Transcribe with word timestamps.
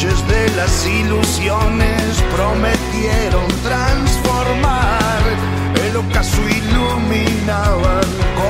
Reyes 0.00 0.18
de 0.28 0.48
las 0.56 0.86
ilusiones 0.86 2.22
prometieron 2.34 3.46
transformar. 3.62 5.20
El 5.84 5.96
ocaso 5.96 6.40
iluminaban 6.48 8.06
con 8.38 8.49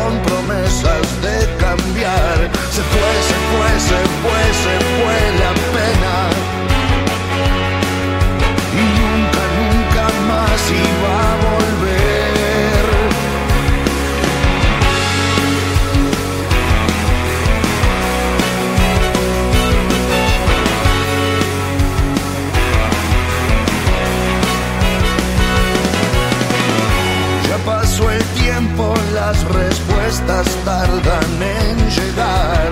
tardan 30.81 31.43
en 31.43 31.77
llegar. 31.97 32.71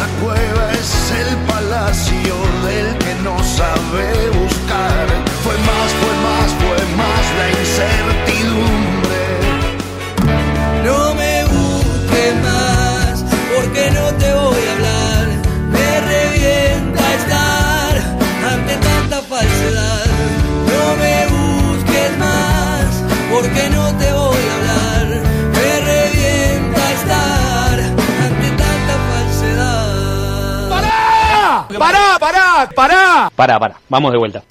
La 0.00 0.06
cueva 0.20 0.64
es 0.72 0.90
el 1.22 1.36
palacio 1.52 2.34
del 2.66 2.98
que 2.98 3.14
no 3.22 3.36
sabe 3.44 4.30
buscar. 4.40 5.06
Fue 5.44 5.56
más, 5.68 5.88
fue 6.00 6.14
más, 6.26 6.48
fue 6.62 6.80
más 6.96 7.24
la 7.38 7.46
incertidumbre. 7.60 8.29
¡Pará, 32.20 32.68
pará, 32.68 32.68
pará! 32.76 33.30
Pará, 33.34 33.58
pará, 33.58 33.74
vamos 33.88 34.12
de 34.12 34.18
vuelta. 34.18 34.42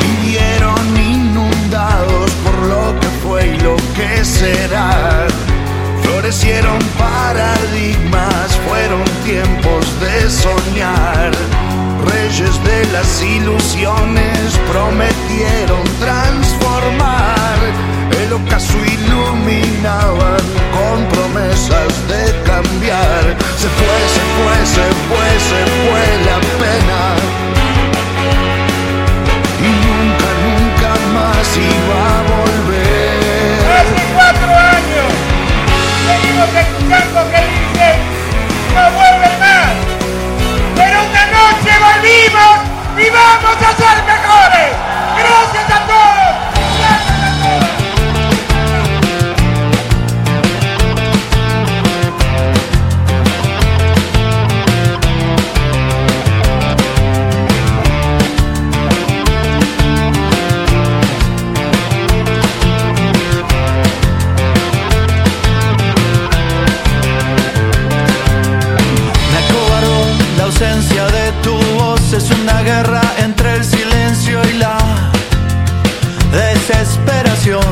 Vivieron 0.00 0.96
inundados 0.96 2.30
por 2.42 2.56
lo 2.66 3.00
que 3.00 3.08
fue 3.22 3.46
y 3.48 3.60
lo 3.60 3.76
que 3.94 4.24
será. 4.24 5.26
Florecieron 6.02 6.78
paradigmas, 6.98 8.56
fueron 8.66 9.04
tiempos 9.24 10.00
de 10.00 10.30
soñar. 10.30 11.32
Reyes 12.10 12.64
de 12.64 12.86
las 12.92 13.22
ilusiones 13.22 14.58
prometieron 14.70 15.84
transformar. 16.00 17.58
El 18.22 18.32
ocaso 18.32 18.78
iluminaban 18.84 20.42
con 20.76 21.04
promesas 21.08 21.92
de 22.08 22.42
cambiar. 22.42 23.22
Se 23.58 23.68
fue, 23.76 23.96
se 24.14 24.24
fue, 24.34 24.56
se 24.76 24.86
fue, 25.08 25.28
se 25.48 25.60
fue 25.80 26.04
la 26.28 26.38
pena 26.60 27.00
y 29.60 29.70
nunca, 29.86 30.28
nunca 30.44 30.90
más 31.16 31.46
iba 31.56 32.00
a 32.10 32.22
volver. 32.34 33.64
Hace 33.80 34.00
cuatro 34.14 34.50
años 34.52 35.08
venimos 36.08 36.48
escuchando 36.62 37.18
que 37.30 37.40
dicen 37.54 37.93
volvimos 42.04 42.56
y 42.98 43.10
vamos 43.10 43.56
a 43.56 43.76
ser 43.76 44.04
mejores. 44.04 44.76
Gracias 45.18 45.70
a 45.70 45.86
todos. 45.86 46.34
Gracias 46.78 47.22
a 47.22 47.30
todos. 47.42 47.84
Es 72.16 72.30
una 72.30 72.62
guerra 72.62 73.02
entre 73.18 73.56
el 73.56 73.64
silencio 73.64 74.40
y 74.48 74.58
la 74.58 74.78
desesperación. 76.30 77.62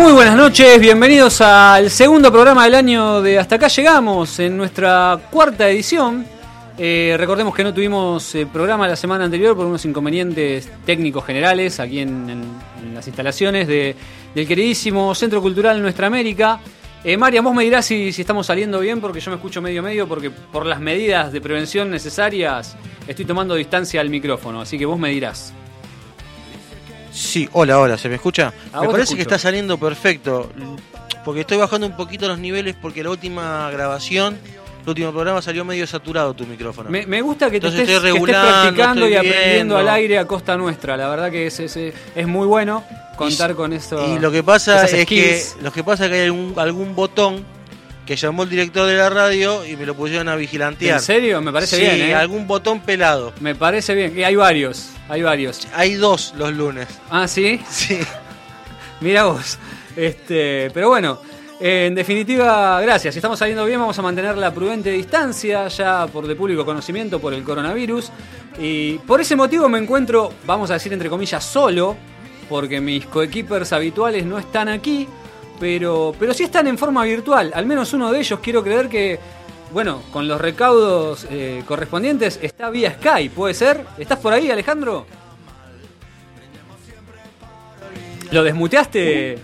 Muy 0.00 0.12
buenas 0.14 0.34
noches, 0.34 0.80
bienvenidos 0.80 1.42
al 1.42 1.90
segundo 1.90 2.32
programa 2.32 2.64
del 2.64 2.74
año 2.74 3.20
de 3.20 3.38
Hasta 3.38 3.56
acá 3.56 3.68
llegamos, 3.68 4.38
en 4.38 4.56
nuestra 4.56 5.20
cuarta 5.30 5.68
edición. 5.68 6.24
Eh, 6.78 7.14
recordemos 7.18 7.54
que 7.54 7.62
no 7.62 7.74
tuvimos 7.74 8.34
eh, 8.34 8.46
programa 8.50 8.88
la 8.88 8.96
semana 8.96 9.24
anterior 9.26 9.54
por 9.54 9.66
unos 9.66 9.84
inconvenientes 9.84 10.70
técnicos 10.86 11.24
generales 11.26 11.78
aquí 11.80 12.00
en, 12.00 12.42
las 12.94 13.06
instalaciones 13.06 13.68
de- 13.68 13.94
del 14.34 14.46
queridísimo 14.48 15.14
Centro 15.14 15.42
Cultural 15.42 15.80
Nuestra 15.82 16.06
América. 16.06 16.60
Eh, 17.04 17.18
María, 17.18 17.42
vos 17.42 17.54
me 17.54 17.64
dirás 17.64 17.84
si, 17.84 18.10
si 18.12 18.22
estamos 18.22 18.46
saliendo 18.46 18.80
bien 18.80 19.00
porque 19.02 19.20
yo 19.20 19.30
me 19.30 19.36
escucho 19.36 19.60
medio 19.60 19.82
medio 19.82 20.08
porque 20.08 20.30
por 20.30 20.64
las 20.64 20.80
medidas 20.80 21.30
de 21.30 21.42
prevención 21.42 21.90
necesarias 21.90 22.74
estoy 23.06 23.26
tomando 23.26 23.54
distancia 23.54 24.00
al 24.00 24.08
micrófono, 24.08 24.62
así 24.62 24.78
que 24.78 24.86
vos 24.86 24.98
me 24.98 25.10
dirás. 25.10 25.52
Sí, 27.12 27.48
hola, 27.52 27.78
hola, 27.80 27.98
¿se 27.98 28.08
me 28.08 28.14
escucha? 28.16 28.52
Me 28.80 28.88
parece 28.88 29.16
que 29.16 29.22
está 29.22 29.38
saliendo 29.38 29.78
perfecto. 29.78 30.50
Porque 31.24 31.40
estoy 31.40 31.58
bajando 31.58 31.86
un 31.86 31.96
poquito 31.96 32.26
los 32.28 32.38
niveles 32.38 32.74
porque 32.80 33.02
la 33.04 33.10
última 33.10 33.70
grabación, 33.70 34.38
el 34.82 34.88
último 34.88 35.10
programa 35.12 35.42
salió 35.42 35.64
medio 35.66 35.86
saturado 35.86 36.32
tu 36.34 36.46
micrófono. 36.46 36.88
Me, 36.88 37.06
me 37.06 37.20
gusta 37.20 37.50
que 37.50 37.60
te 37.60 37.68
estés, 37.68 37.88
estoy 37.88 38.12
que 38.12 38.18
estés 38.18 38.34
practicando 38.36 39.06
y 39.08 39.14
aprendiendo 39.16 39.50
viendo. 39.74 39.76
al 39.76 39.88
aire 39.90 40.18
a 40.18 40.26
costa 40.26 40.56
nuestra. 40.56 40.96
La 40.96 41.08
verdad 41.08 41.30
que 41.30 41.46
es, 41.46 41.60
es, 41.60 41.76
es 41.76 42.26
muy 42.26 42.46
bueno 42.46 42.82
contar 43.16 43.50
Y- 43.50 43.54
con 43.54 43.72
eso. 43.74 44.14
Y 44.14 44.18
lo 44.18 44.30
que 44.30 44.42
pasa 44.42 44.86
es 44.86 45.04
que 45.06 45.42
lo 45.62 45.72
que 45.72 45.84
pasa 45.84 46.06
es 46.06 46.10
que 46.10 46.16
hay 46.20 46.24
algún, 46.26 46.54
algún 46.56 46.94
botón 46.96 47.44
que 48.10 48.16
llamó 48.16 48.42
el 48.42 48.48
director 48.48 48.88
de 48.88 48.96
la 48.96 49.08
radio 49.08 49.64
y 49.64 49.76
me 49.76 49.86
lo 49.86 49.94
pusieron 49.94 50.28
a 50.28 50.34
vigilantear. 50.34 50.96
¿En 50.96 51.00
serio? 51.00 51.40
Me 51.40 51.52
parece 51.52 51.76
sí, 51.76 51.82
bien, 51.82 52.10
¿eh? 52.10 52.14
algún 52.16 52.44
botón 52.44 52.80
pelado. 52.80 53.32
Me 53.38 53.54
parece 53.54 53.94
bien. 53.94 54.18
Y 54.18 54.24
hay 54.24 54.34
varios, 54.34 54.88
hay 55.08 55.22
varios. 55.22 55.68
Hay 55.74 55.94
dos 55.94 56.34
los 56.36 56.52
lunes. 56.52 56.88
Ah, 57.08 57.28
¿sí? 57.28 57.60
Sí. 57.70 58.00
Mira 59.00 59.26
vos. 59.26 59.58
Este, 59.94 60.72
pero 60.74 60.88
bueno, 60.88 61.20
eh, 61.60 61.86
en 61.86 61.94
definitiva, 61.94 62.80
gracias. 62.80 63.14
Si 63.14 63.18
estamos 63.18 63.38
saliendo 63.38 63.64
bien, 63.64 63.78
vamos 63.78 63.96
a 63.96 64.02
mantener 64.02 64.36
la 64.36 64.52
prudente 64.52 64.90
distancia, 64.90 65.68
ya 65.68 66.08
por 66.08 66.26
de 66.26 66.34
público 66.34 66.64
conocimiento, 66.64 67.20
por 67.20 67.32
el 67.32 67.44
coronavirus. 67.44 68.10
Y 68.58 68.94
por 69.06 69.20
ese 69.20 69.36
motivo 69.36 69.68
me 69.68 69.78
encuentro, 69.78 70.32
vamos 70.46 70.68
a 70.72 70.74
decir 70.74 70.92
entre 70.92 71.08
comillas, 71.08 71.44
solo, 71.44 71.96
porque 72.48 72.80
mis 72.80 73.06
coequippers 73.06 73.72
habituales 73.72 74.26
no 74.26 74.40
están 74.40 74.68
aquí, 74.68 75.06
pero, 75.60 76.12
pero 76.18 76.34
sí 76.34 76.42
están 76.44 76.66
en 76.66 76.76
forma 76.78 77.04
virtual. 77.04 77.52
Al 77.54 77.66
menos 77.66 77.92
uno 77.92 78.10
de 78.10 78.18
ellos 78.20 78.40
quiero 78.42 78.64
creer 78.64 78.88
que, 78.88 79.20
bueno, 79.72 80.02
con 80.12 80.26
los 80.26 80.40
recaudos 80.40 81.26
eh, 81.30 81.62
correspondientes, 81.68 82.40
está 82.42 82.70
vía 82.70 82.92
Skype, 82.98 83.34
¿puede 83.34 83.54
ser? 83.54 83.84
¿Estás 83.98 84.18
por 84.18 84.32
ahí, 84.32 84.50
Alejandro? 84.50 85.06
¿Lo 88.32 88.42
desmuteaste? 88.44 89.38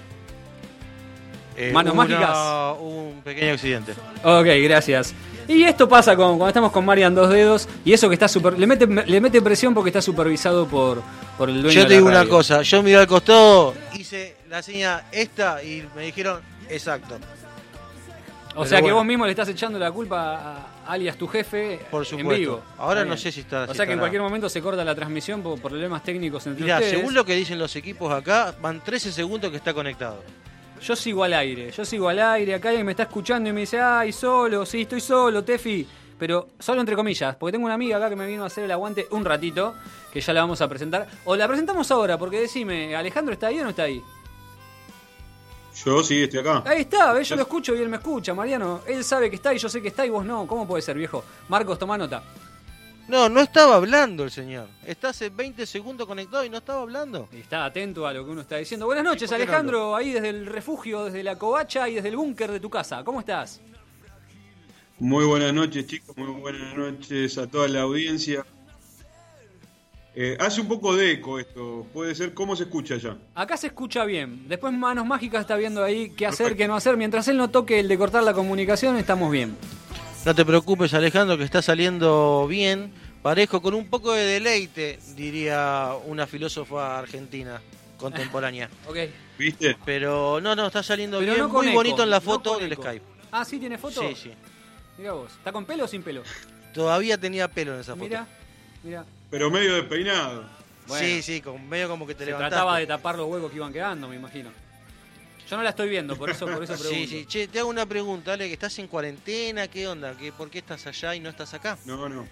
Eh, 1.59 1.73
Manos 1.73 1.95
una- 1.95 2.03
mágicas. 2.05 2.77
un 2.81 3.21
pequeño 3.25 3.53
accidente. 3.55 3.93
Ok, 4.23 4.47
gracias. 4.63 5.15
Y 5.49 5.63
esto 5.65 5.89
pasa 5.89 6.15
con, 6.17 6.31
cuando 6.39 6.49
estamos 6.49 6.73
con 6.73 6.85
Marian 6.85 7.15
Dos 7.15 7.31
Dedos 7.31 7.69
y 7.85 7.93
eso 7.93 8.09
que 8.09 8.15
está 8.15 8.27
super, 8.29 8.59
le 8.59 8.67
mete, 8.67 8.87
le 8.87 9.21
mete 9.21 9.41
presión 9.41 9.73
porque 9.75 9.91
está 9.91 10.03
supervisado 10.03 10.67
por, 10.67 11.03
por 11.39 11.49
el 11.49 11.63
dueño 11.63 11.75
Yo 11.75 11.81
de 11.83 11.87
te 11.87 11.95
la 11.95 11.97
digo 11.99 12.09
una 12.09 12.27
cosa, 12.29 12.63
yo 12.63 12.83
miré 12.83 12.97
al 12.99 13.07
costado, 13.07 13.73
hice 13.95 14.36
la 14.49 14.63
seña 14.63 15.05
esta 15.13 15.63
y 15.63 15.87
me 15.95 16.03
dijeron 16.03 16.41
exacto. 16.69 17.17
O 18.55 18.61
Pero 18.61 18.67
sea 18.67 18.79
que 18.79 18.83
bueno. 18.85 18.97
vos 18.97 19.05
mismo 19.05 19.25
le 19.27 19.33
estás 19.33 19.49
echando 19.51 19.79
la 19.79 19.93
culpa 19.93 20.67
a 20.87 20.93
alias 20.93 21.17
tu 21.19 21.27
jefe 21.29 21.79
Por 21.91 22.03
en 22.03 22.07
supuesto. 22.07 22.31
vivo. 22.41 22.63
Ahora 22.79 23.05
no 23.05 23.15
sé 23.17 23.31
si 23.31 23.41
está- 23.41 23.65
O 23.65 23.69
si 23.69 23.75
sea 23.77 23.85
que 23.87 23.93
en 23.93 23.99
cualquier 23.99 24.23
momento 24.23 24.49
se 24.49 24.63
corta 24.63 24.83
la 24.83 24.95
transmisión 24.95 25.43
por 25.43 25.61
problemas 25.61 26.03
técnicos 26.03 26.47
entre 26.47 26.63
Mirá, 26.65 26.77
ustedes. 26.77 26.97
según 26.99 27.13
lo 27.13 27.25
que 27.25 27.35
dicen 27.35 27.59
los 27.59 27.77
equipos 27.77 28.11
acá, 28.13 28.55
van 28.63 28.83
13 28.83 29.13
segundos 29.13 29.51
que 29.51 29.59
está 29.59 29.75
conectado. 29.75 30.23
Yo 30.81 30.97
sigo 30.97 31.23
al 31.25 31.35
aire, 31.35 31.71
yo 31.71 31.85
sigo 31.85 32.09
al 32.09 32.19
aire, 32.19 32.55
acá 32.55 32.69
alguien 32.71 32.87
me 32.87 32.93
está 32.93 33.03
escuchando 33.05 33.49
y 33.51 33.53
me 33.53 33.61
dice, 33.61 33.79
ay, 33.81 34.13
solo, 34.13 34.65
sí, 34.65 34.83
estoy 34.83 35.01
solo, 35.01 35.43
Tefi. 35.45 35.87
Pero 36.19 36.49
solo 36.59 36.81
entre 36.81 36.97
comillas, 36.97 37.37
porque 37.37 37.53
tengo 37.53 37.67
una 37.67 37.75
amiga 37.75 37.99
acá 37.99 38.09
que 38.09 38.17
me 38.17 38.27
vino 38.27 38.43
a 38.43 38.47
hacer 38.47 38.65
el 38.65 38.71
aguante 38.73 39.07
un 39.11 39.23
ratito, 39.23 39.75
que 40.11 40.21
ya 40.23 40.33
la 40.33 40.41
vamos 40.41 40.63
a 40.63 40.69
presentar. 40.69 41.07
O 41.27 41.37
la 41.37 41.47
presentamos 41.47 41.91
ahora, 41.91 42.17
porque 42.17 42.41
decime, 42.41 42.97
¿Alejandro 42.97 43.35
está 43.35 43.49
ahí 43.49 43.61
o 43.61 43.65
no 43.65 43.71
está 43.71 43.83
ahí? 43.83 44.01
Yo 45.85 46.03
sí, 46.03 46.23
estoy 46.23 46.41
acá. 46.41 46.63
Ahí 46.65 46.83
está, 46.83 47.13
¿ves? 47.13 47.29
yo 47.29 47.37
lo 47.37 47.43
escucho 47.43 47.75
y 47.75 47.83
él 47.83 47.89
me 47.89 47.99
escucha, 47.99 48.33
Mariano. 48.33 48.81
Él 48.87 49.05
sabe 49.05 49.29
que 49.29 49.37
está 49.37 49.53
y 49.53 49.59
yo 49.59 49.69
sé 49.69 49.83
que 49.83 49.89
está 49.89 50.07
y 50.07 50.11
vos 50.11 50.25
no. 50.25 50.47
¿Cómo 50.47 50.67
puede 50.67 50.83
ser, 50.83 50.97
viejo? 50.97 51.23
Marcos, 51.49 51.79
toma 51.79 51.99
nota. 51.99 52.23
No, 53.09 53.29
no 53.29 53.41
estaba 53.41 53.77
hablando 53.77 54.25
el 54.25 54.31
señor. 54.31 54.69
Está 54.85 55.11
hace 55.11 55.29
20 55.29 55.65
segundos 55.67 56.07
conectado 56.09 56.45
y 56.45 56.51
no 56.51 56.59
estaba 56.59 56.83
hablando. 56.83 57.29
Y 57.31 57.39
está 57.39 57.65
atento 57.65 58.07
a 58.07 58.13
lo 58.13 58.25
que 58.25 58.31
uno 58.31 58.41
está 58.41 58.57
diciendo. 58.57 58.87
Buenas 58.87 59.05
noches, 59.05 59.31
¿Y 59.31 59.35
por 59.35 59.37
qué 59.37 59.45
no 59.47 59.51
Alejandro, 59.53 59.97
ahí 59.97 60.13
desde 60.13 60.31
el 60.31 60.47
refugio, 60.47 61.05
desde 61.05 61.23
la 61.23 61.37
covacha 61.37 61.89
y 61.89 61.95
desde 61.97 62.09
el 62.09 62.17
búnker 62.17 62.51
de 62.51 62.59
tu 62.59 62.71
casa. 62.71 63.05
¿Cómo 63.05 63.21
estás? 63.21 63.61
Muy 64.99 65.25
buenas 65.27 65.53
noches, 65.53 65.87
chicos. 65.87 66.17
Muy 66.17 66.41
buenas 66.41 66.77
noches 66.77 67.39
a 67.39 67.47
toda 67.47 67.69
la 67.69 67.83
audiencia. 67.83 68.45
Eh, 70.19 70.35
hace 70.41 70.63
un 70.63 70.69
poco 70.69 70.97
de 70.97 71.13
eco 71.13 71.39
esto. 71.39 71.87
Puede 71.93 72.15
ser 72.15 72.33
cómo 72.33 72.57
se 72.57 72.63
escucha 72.65 72.97
ya. 72.97 73.19
Acá 73.35 73.57
se 73.59 73.67
escucha 73.67 74.05
bien. 74.07 74.49
Después 74.49 74.73
Manos 74.73 75.05
Mágicas 75.07 75.43
está 75.43 75.57
viendo 75.57 75.85
ahí 75.85 76.09
qué 76.17 76.25
hacer, 76.27 76.47
Perfecto. 76.47 76.59
qué 76.59 76.69
no 76.69 76.75
hacer. 76.77 76.97
Mientras 76.97 77.29
él 77.29 77.37
no 77.37 77.51
toque 77.51 77.81
el 77.81 77.89
de 77.89 77.99
cortar 77.99 78.23
la 78.23 78.33
comunicación, 78.33 78.97
estamos 78.97 79.31
bien. 79.31 79.57
No 80.25 80.35
te 80.35 80.45
preocupes, 80.45 80.95
Alejandro, 80.95 81.37
que 81.37 81.45
está 81.45 81.61
saliendo 81.61 82.47
bien. 82.49 82.91
Parejo 83.23 83.61
con 83.61 83.75
un 83.75 83.89
poco 83.89 84.13
de 84.13 84.25
deleite, 84.25 84.99
diría 85.17 85.91
una 86.07 86.27
filósofa 86.27 86.99
argentina 86.99 87.61
contemporánea. 87.99 88.71
Ok. 88.89 88.97
¿Viste? 89.39 89.77
Pero 89.85 90.41
no, 90.41 90.57
no, 90.57 90.69
está 90.69 90.83
saliendo 90.83 91.19
Pero 91.19 91.33
bien. 91.35 91.45
no 91.47 91.49
Muy 91.51 91.67
eco, 91.67 91.75
bonito 91.75 92.03
en 92.05 92.09
la 92.09 92.17
no 92.17 92.21
foto 92.23 92.55
con 92.55 92.63
del 92.63 92.73
eco. 92.73 92.83
Skype. 92.85 93.05
Ah, 93.33 93.45
¿sí 93.45 93.59
tiene 93.59 93.77
foto? 93.77 94.01
Sí, 94.01 94.15
sí. 94.15 94.33
Mira 94.97 95.13
vos. 95.13 95.31
¿Está 95.31 95.53
con 95.53 95.67
pelo 95.67 95.85
o 95.85 95.89
sin 95.89 96.03
pelo? 96.03 96.23
Todavía 96.73 97.19
tenía 97.19 97.47
pelo 97.49 97.75
en 97.75 97.81
esa 97.81 97.93
foto. 97.93 98.05
Mira, 98.05 98.27
mira. 98.83 99.05
Pero 99.31 99.51
medio 99.51 99.75
despeinado. 99.75 100.45
Bueno. 100.87 101.07
Sí, 101.07 101.23
sí, 101.23 101.41
con 101.41 101.69
medio 101.69 101.89
como 101.89 102.07
que 102.07 102.15
te 102.15 102.21
Se 102.21 102.27
levantaste. 102.27 102.51
trataba 102.55 102.79
de 102.79 102.87
tapar 102.87 103.17
los 103.17 103.27
huecos 103.29 103.51
que 103.51 103.57
iban 103.57 103.73
quedando, 103.73 104.09
me 104.09 104.17
imagino. 104.17 104.51
Yo 105.49 105.57
no 105.57 105.63
la 105.63 105.71
estoy 105.71 105.89
viendo, 105.89 106.17
por 106.17 106.31
eso, 106.31 106.47
por 106.47 106.63
eso 106.63 106.75
pregunto. 106.79 106.95
Sí, 106.95 107.07
sí. 107.07 107.27
Che, 107.27 107.49
te 107.49 107.61
hago 107.61 107.69
una 107.69 107.87
pregunta, 107.87 108.33
Ale, 108.33 108.47
que 108.47 108.55
estás 108.55 108.79
en 108.79 108.87
cuarentena, 108.89 109.69
¿qué 109.69 109.87
onda? 109.89 110.17
¿Qué, 110.17 110.33
¿Por 110.33 110.51
qué 110.51 110.59
estás 110.59 110.87
allá 110.87 111.15
y 111.15 111.21
no 111.21 111.31
estás 111.31 111.55
acá? 111.55 111.79
No, 111.85 112.09
no. 112.09 112.27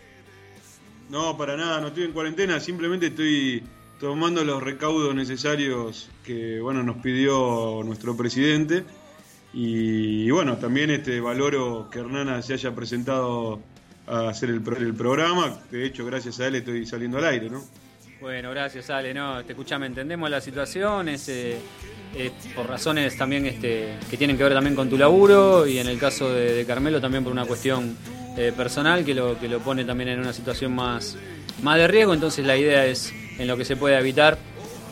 No, 1.11 1.37
para 1.37 1.57
nada. 1.57 1.81
No 1.81 1.89
estoy 1.89 2.05
en 2.05 2.13
cuarentena. 2.13 2.59
Simplemente 2.61 3.09
estoy 3.09 3.63
tomando 4.01 4.43
los 4.45 4.63
recaudos 4.63 5.15
necesarios 5.15 6.09
que 6.25 6.61
bueno 6.61 6.83
nos 6.83 6.97
pidió 6.97 7.83
nuestro 7.85 8.17
presidente. 8.17 8.85
Y, 9.57 10.29
bueno, 10.31 10.57
también 10.57 10.91
este 10.91 11.21
valoro 11.21 11.89
que 11.89 12.01
Hernana 12.01 12.43
se 12.43 12.55
haya 12.55 12.75
presentado 12.75 13.61
a 14.07 14.29
hacer 14.29 14.51
el, 14.51 14.63
el 14.79 14.95
programa. 14.95 15.59
De 15.71 15.87
hecho, 15.87 16.05
gracias 16.05 16.41
a 16.41 16.47
él 16.47 16.57
estoy 16.57 16.87
saliendo 16.87 17.19
al 17.19 17.25
aire, 17.27 17.51
¿no? 17.51 17.63
Bueno, 18.21 18.51
gracias 18.51 18.89
Ale, 18.91 19.13
no, 19.13 19.45
te 19.45 19.53
escuchame, 19.53 19.87
entendemos 19.87 20.31
la 20.31 20.41
situación, 20.41 21.09
eh, 21.09 21.59
por 22.55 22.67
razones 22.67 23.19
también 23.19 23.45
este, 23.45 23.97
que 24.09 24.17
tienen 24.17 24.39
que 24.39 24.45
ver 24.45 24.55
también 24.55 24.75
con 24.75 24.89
tu 24.89 24.97
laburo 24.97 25.67
y 25.67 25.79
en 25.79 25.89
el 25.89 25.99
caso 25.99 26.33
de, 26.33 26.55
de 26.55 26.65
Carmelo 26.65 27.01
también 27.01 27.23
por 27.23 27.33
una 27.33 27.45
cuestión 27.45 27.97
eh, 28.37 28.53
personal 28.57 29.05
que 29.05 29.15
lo, 29.15 29.39
que 29.39 29.49
lo 29.49 29.59
pone 29.61 29.85
también 29.85 30.09
en 30.11 30.21
una 30.21 30.33
situación 30.33 30.75
más, 30.75 31.17
más 31.63 31.77
de 31.77 31.87
riesgo, 31.87 32.15
entonces 32.15 32.47
la 32.47 32.57
idea 32.57 32.87
es 32.87 33.13
en 33.39 33.47
lo 33.47 33.57
que 33.57 33.65
se 33.65 33.77
puede 33.77 33.99
evitar. 33.99 34.39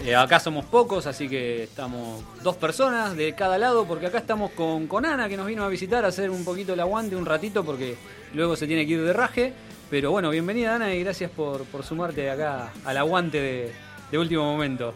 Eh, 0.04 0.14
acá 0.14 0.38
somos 0.40 0.64
pocos, 0.64 1.06
así 1.06 1.28
que 1.28 1.62
estamos 1.62 2.22
dos 2.42 2.56
personas 2.56 3.16
de 3.16 3.34
cada 3.34 3.56
lado, 3.56 3.86
porque 3.86 4.06
acá 4.06 4.18
estamos 4.18 4.50
con, 4.50 4.88
con 4.88 5.06
Ana, 5.06 5.28
que 5.28 5.36
nos 5.36 5.46
vino 5.46 5.64
a 5.64 5.68
visitar 5.68 6.04
a 6.04 6.08
hacer 6.08 6.28
un 6.28 6.44
poquito 6.44 6.74
el 6.74 6.80
aguante 6.80 7.16
un 7.16 7.24
ratito, 7.24 7.64
porque 7.64 7.96
luego 8.34 8.56
se 8.56 8.66
tiene 8.66 8.86
que 8.86 8.92
ir 8.94 9.02
de 9.02 9.12
raje. 9.12 9.52
Pero 9.90 10.10
bueno, 10.10 10.30
bienvenida 10.30 10.74
Ana 10.76 10.94
y 10.94 11.02
gracias 11.04 11.30
por, 11.30 11.64
por 11.66 11.84
sumarte 11.84 12.30
acá 12.30 12.72
al 12.84 12.96
aguante 12.96 13.38
de, 13.40 13.72
de 14.10 14.18
último 14.18 14.44
momento. 14.44 14.94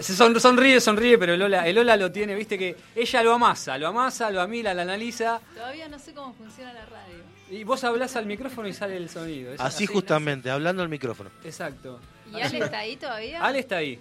Se 0.00 0.14
son- 0.14 0.38
sonríe, 0.40 0.80
sonríe, 0.80 1.16
pero 1.16 1.34
el 1.34 1.38
Lola, 1.40 1.66
el 1.66 1.76
Lola 1.76 1.96
lo 1.96 2.10
tiene, 2.10 2.34
viste 2.34 2.58
que 2.58 2.76
ella 2.96 3.22
lo 3.22 3.32
amasa, 3.32 3.78
lo 3.78 3.86
amasa, 3.86 4.28
lo 4.30 4.40
amila, 4.40 4.74
lo 4.74 4.82
analiza. 4.82 5.40
Todavía 5.54 5.88
no 5.88 5.98
sé 5.98 6.12
cómo 6.12 6.34
funciona 6.34 6.72
la 6.74 6.84
radio. 6.86 7.16
Y 7.50 7.64
vos 7.64 7.82
hablás 7.84 8.14
al 8.16 8.26
micrófono 8.26 8.68
y 8.68 8.72
sale 8.74 8.96
el 8.96 9.08
sonido. 9.08 9.52
Es 9.54 9.60
Así 9.60 9.86
justamente, 9.86 10.50
hablando 10.50 10.82
al 10.82 10.88
micrófono. 10.90 11.30
Exacto. 11.44 12.00
¿Y 12.30 12.40
Ale 12.40 12.58
está 12.58 12.78
ahí 12.80 12.96
todavía? 12.96 13.42
Ale 13.42 13.60
está 13.60 13.76
ahí. 13.76 13.98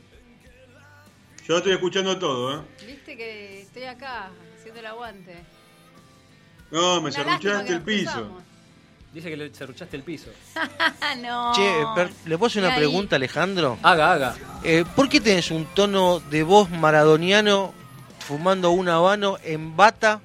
Yo 1.48 1.58
estoy 1.58 1.74
escuchando 1.74 2.18
todo, 2.20 2.60
¿eh? 2.60 2.62
Viste 2.86 3.16
que 3.16 3.62
estoy 3.62 3.84
acá 3.84 4.32
haciendo 4.58 4.80
el 4.82 4.86
aguante. 4.88 5.36
No, 6.72 7.02
me 7.02 7.12
cerruchaste 7.12 7.74
el 7.74 7.82
piso. 7.82 8.12
cruzamos. 8.12 8.44
Dice 9.14 9.30
que 9.30 9.38
le 9.38 9.50
cerruchaste 9.50 9.96
el 9.98 10.04
piso. 10.04 10.30
No. 11.22 11.52
Che, 11.56 11.72
per- 11.96 12.12
¿le 12.26 12.38
puedo 12.38 12.48
hacer 12.48 12.62
una 12.64 12.74
ahí- 12.74 12.78
pregunta, 12.78 13.16
Alejandro? 13.16 13.78
Haga, 13.82 14.12
haga. 14.14 14.36
Eh, 14.64 14.84
¿Por 14.96 15.10
qué 15.10 15.20
tenés 15.22 15.50
un 15.50 15.66
tono 15.74 16.20
de 16.20 16.44
voz 16.44 16.70
maradoniano 16.70 17.74
fumando 18.20 18.72
un 18.72 18.90
habano 18.90 19.38
en 19.44 19.76
bata 19.78 20.22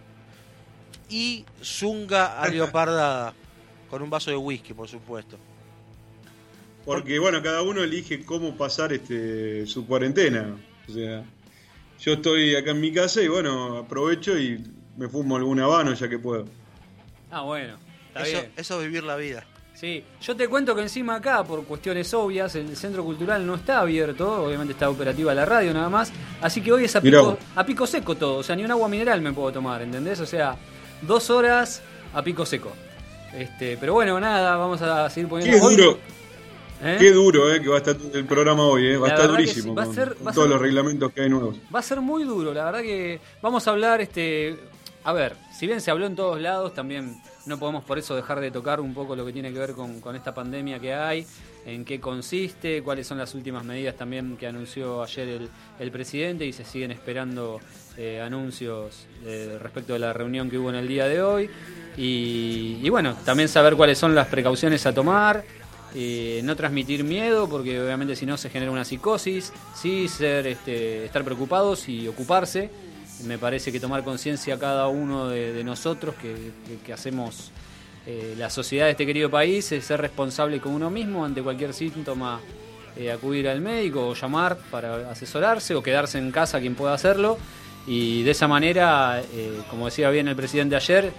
y 1.09 1.45
zunga 1.63 2.47
leopardada? 2.51 3.35
Con 3.89 4.03
un 4.03 4.11
vaso 4.11 4.31
de 4.31 4.37
whisky, 4.37 4.75
por 4.75 4.89
supuesto. 4.89 5.39
Porque 6.85 7.19
bueno, 7.19 7.41
cada 7.43 7.63
uno 7.63 7.83
elige 7.83 8.25
cómo 8.25 8.57
pasar 8.57 8.93
este 8.93 9.67
su 9.67 9.87
cuarentena. 9.87 10.57
O 10.89 10.93
sea, 10.93 11.23
yo 12.01 12.15
estoy 12.15 12.57
acá 12.57 12.73
en 12.73 12.81
mi 12.81 12.93
casa 12.93 13.23
y 13.23 13.29
bueno, 13.29 13.79
aprovecho 13.79 14.37
y 14.37 14.65
me 14.97 15.09
fumo 15.09 15.37
algún 15.37 15.61
habano 15.61 15.93
ya 15.95 16.09
que 16.09 16.19
puedo. 16.19 16.45
Ah, 17.31 17.43
bueno. 17.43 17.77
Está 18.09 18.23
Eso, 18.23 18.41
bien. 18.41 18.53
eso 18.57 18.81
es 18.81 18.87
vivir 18.87 19.05
la 19.05 19.17
vida. 19.17 19.45
Sí, 19.75 20.05
yo 20.21 20.37
te 20.37 20.47
cuento 20.49 20.77
que 20.77 20.83
encima 20.83 21.17
acá, 21.17 21.43
por 21.43 21.65
cuestiones 21.65 22.13
obvias, 22.15 22.55
el 22.55 22.77
centro 22.77 23.03
cultural 23.03 23.45
no 23.45 23.55
está 23.55 23.81
abierto, 23.81 24.45
obviamente 24.45 24.75
está 24.75 24.89
operativa 24.91 25.35
la 25.35 25.45
radio 25.45 25.73
nada 25.75 25.89
más, 25.89 26.13
así 26.41 26.61
que 26.61 26.71
hoy 26.73 26.85
es 26.85 26.95
a 26.95 27.01
pico, 27.01 27.37
a 27.57 27.65
pico 27.67 27.87
seco 27.87 28.15
todo, 28.15 28.37
o 28.37 28.43
sea, 28.45 28.55
ni 28.55 28.65
un 28.65 28.71
agua 28.71 28.87
mineral 28.89 29.21
me 29.23 29.33
puedo 29.33 29.51
tomar, 29.51 29.83
¿entendés? 29.83 30.21
O 30.21 30.27
sea, 30.27 30.57
dos 31.01 31.31
horas 31.31 31.83
a 32.15 32.23
pico 32.23 32.45
seco. 32.47 32.71
Este, 33.35 33.77
pero 33.79 33.95
bueno, 33.95 34.21
nada, 34.21 34.57
vamos 34.57 34.81
a 34.83 35.09
seguir 35.11 35.29
poniendo... 35.29 35.57
Qué 35.59 35.65
Hoy- 35.65 35.75
duro, 35.77 35.99
¿eh? 36.85 36.97
qué 37.01 37.11
duro 37.11 37.53
eh, 37.53 37.61
que 37.63 37.69
va 37.69 37.77
a 37.77 37.79
estar 37.79 37.97
el 38.13 38.25
programa 38.27 38.63
hoy, 38.65 38.87
eh. 38.89 38.97
va 38.99 39.09
a 39.09 39.11
estar 39.11 39.29
durísimo 39.31 39.73
sí, 39.73 39.77
va 39.77 39.83
a 39.83 39.87
con, 39.87 39.95
ser- 39.95 40.15
con 40.15 40.27
va 40.27 40.31
a 40.31 40.35
todos 40.35 40.47
ser- 40.49 40.53
los 40.53 40.61
reglamentos 40.63 41.13
que 41.13 41.23
hay 41.23 41.31
nuevos. 41.31 41.57
Va 41.75 41.79
a 41.81 41.83
ser 41.83 42.01
muy 42.03 42.23
duro, 42.25 42.53
la 42.55 42.67
verdad 42.67 42.83
que 42.83 43.19
vamos 43.41 43.67
a 43.67 43.71
hablar, 43.73 44.01
este, 44.03 44.57
a 45.05 45.13
ver, 45.13 45.37
si 45.53 45.67
bien 45.67 45.81
se 45.81 45.91
habló 45.91 46.07
en 46.07 46.17
todos 46.17 46.41
lados, 46.41 46.75
también 46.75 47.21
no 47.47 47.59
podemos 47.59 47.85
por 47.85 47.99
eso 47.99 48.15
dejar 48.15 48.41
de 48.41 48.51
tocar 48.51 48.81
un 48.81 48.95
poco 48.95 49.17
lo 49.17 49.27
que 49.27 49.33
tiene 49.33 49.53
que 49.53 49.59
ver 49.59 49.73
con, 49.73 50.17
esta 50.17 50.35
pandemia 50.35 50.79
que 50.79 50.95
hay, 50.95 51.27
en 51.67 51.85
qué 51.85 52.01
consiste, 52.01 52.83
cuáles 52.83 53.07
son 53.07 53.19
las 53.19 53.35
últimas 53.35 53.65
medidas 53.65 53.97
también 53.97 54.37
que 54.37 54.47
anunció 54.47 55.03
ayer 55.03 55.29
el, 55.29 55.49
el 55.79 55.91
presidente 55.91 56.47
y 56.47 56.53
se 56.53 56.65
siguen 56.65 56.93
esperando 56.93 57.61
eh, 57.97 58.21
anuncios 58.21 59.07
eh, 59.25 59.59
respecto 59.61 59.93
de 59.93 59.99
la 59.99 60.13
reunión 60.13 60.49
que 60.49 60.57
hubo 60.57 60.71
en 60.71 60.77
el 60.77 60.89
día 60.89 61.07
de 61.07 61.23
hoy. 61.23 61.51
Y, 61.97 62.79
y 62.83 62.89
bueno, 62.89 63.15
también 63.25 63.49
saber 63.49 63.77
cuáles 63.77 63.99
son 63.99 64.15
las 64.15 64.29
precauciones 64.29 64.87
a 64.87 64.95
tomar, 64.95 65.45
eh, 65.95 66.41
no 66.43 66.57
transmitir 66.57 67.05
miedo, 67.05 67.49
porque 67.49 67.79
obviamente 67.81 68.17
si 68.17 68.25
no 68.25 68.39
se 68.39 68.49
genera 68.49 68.71
una 68.71 68.85
psicosis, 68.85 69.53
sí 69.75 70.09
ser, 70.09 70.47
este, 70.47 71.05
estar 71.05 71.23
preocupados 71.23 71.89
y 71.89 72.09
ocuparse. 72.09 72.71
Me 73.27 73.39
parece 73.39 73.71
que 73.71 73.79
tomar 73.79 74.03
conciencia 74.03 74.59
cada 74.59 74.89
uno 74.89 75.29
de, 75.29 75.63
nosotros 75.65 76.15
que, 76.21 76.35
que- 76.67 76.79
que 76.85 76.93
hacemos 76.93 77.51
eh, 78.07 78.35
la 78.37 78.51
sociedad 78.51 78.87
de 78.87 78.93
este 78.93 79.07
querido 79.07 79.31
país 79.31 79.71
es 79.71 79.85
ser 79.85 80.01
responsable 80.01 80.61
con 80.61 80.73
uno 80.73 80.91
mismo 80.91 81.25
ante 81.25 81.41
cualquier 81.41 81.73
síntoma, 81.73 82.41
eh, 82.97 83.13
acudir 83.13 83.49
al 83.49 83.61
médico 83.61 84.09
o 84.09 84.15
llamar 84.15 84.57
para 84.73 85.09
asesorarse 85.11 85.75
o 85.77 85.83
quedarse 85.83 86.19
en 86.19 86.33
casa 86.33 86.59
quien 86.59 86.75
pueda 86.75 86.95
hacerlo. 86.95 87.39
Y 87.87 88.23
de 88.25 88.33
esa 88.33 88.49
manera, 88.49 89.23
eh, 89.35 89.57
como 89.71 89.85
decía 89.87 90.11
bien 90.11 90.27
el 90.27 90.35
presidente 90.37 90.75
ayer, 90.75 91.13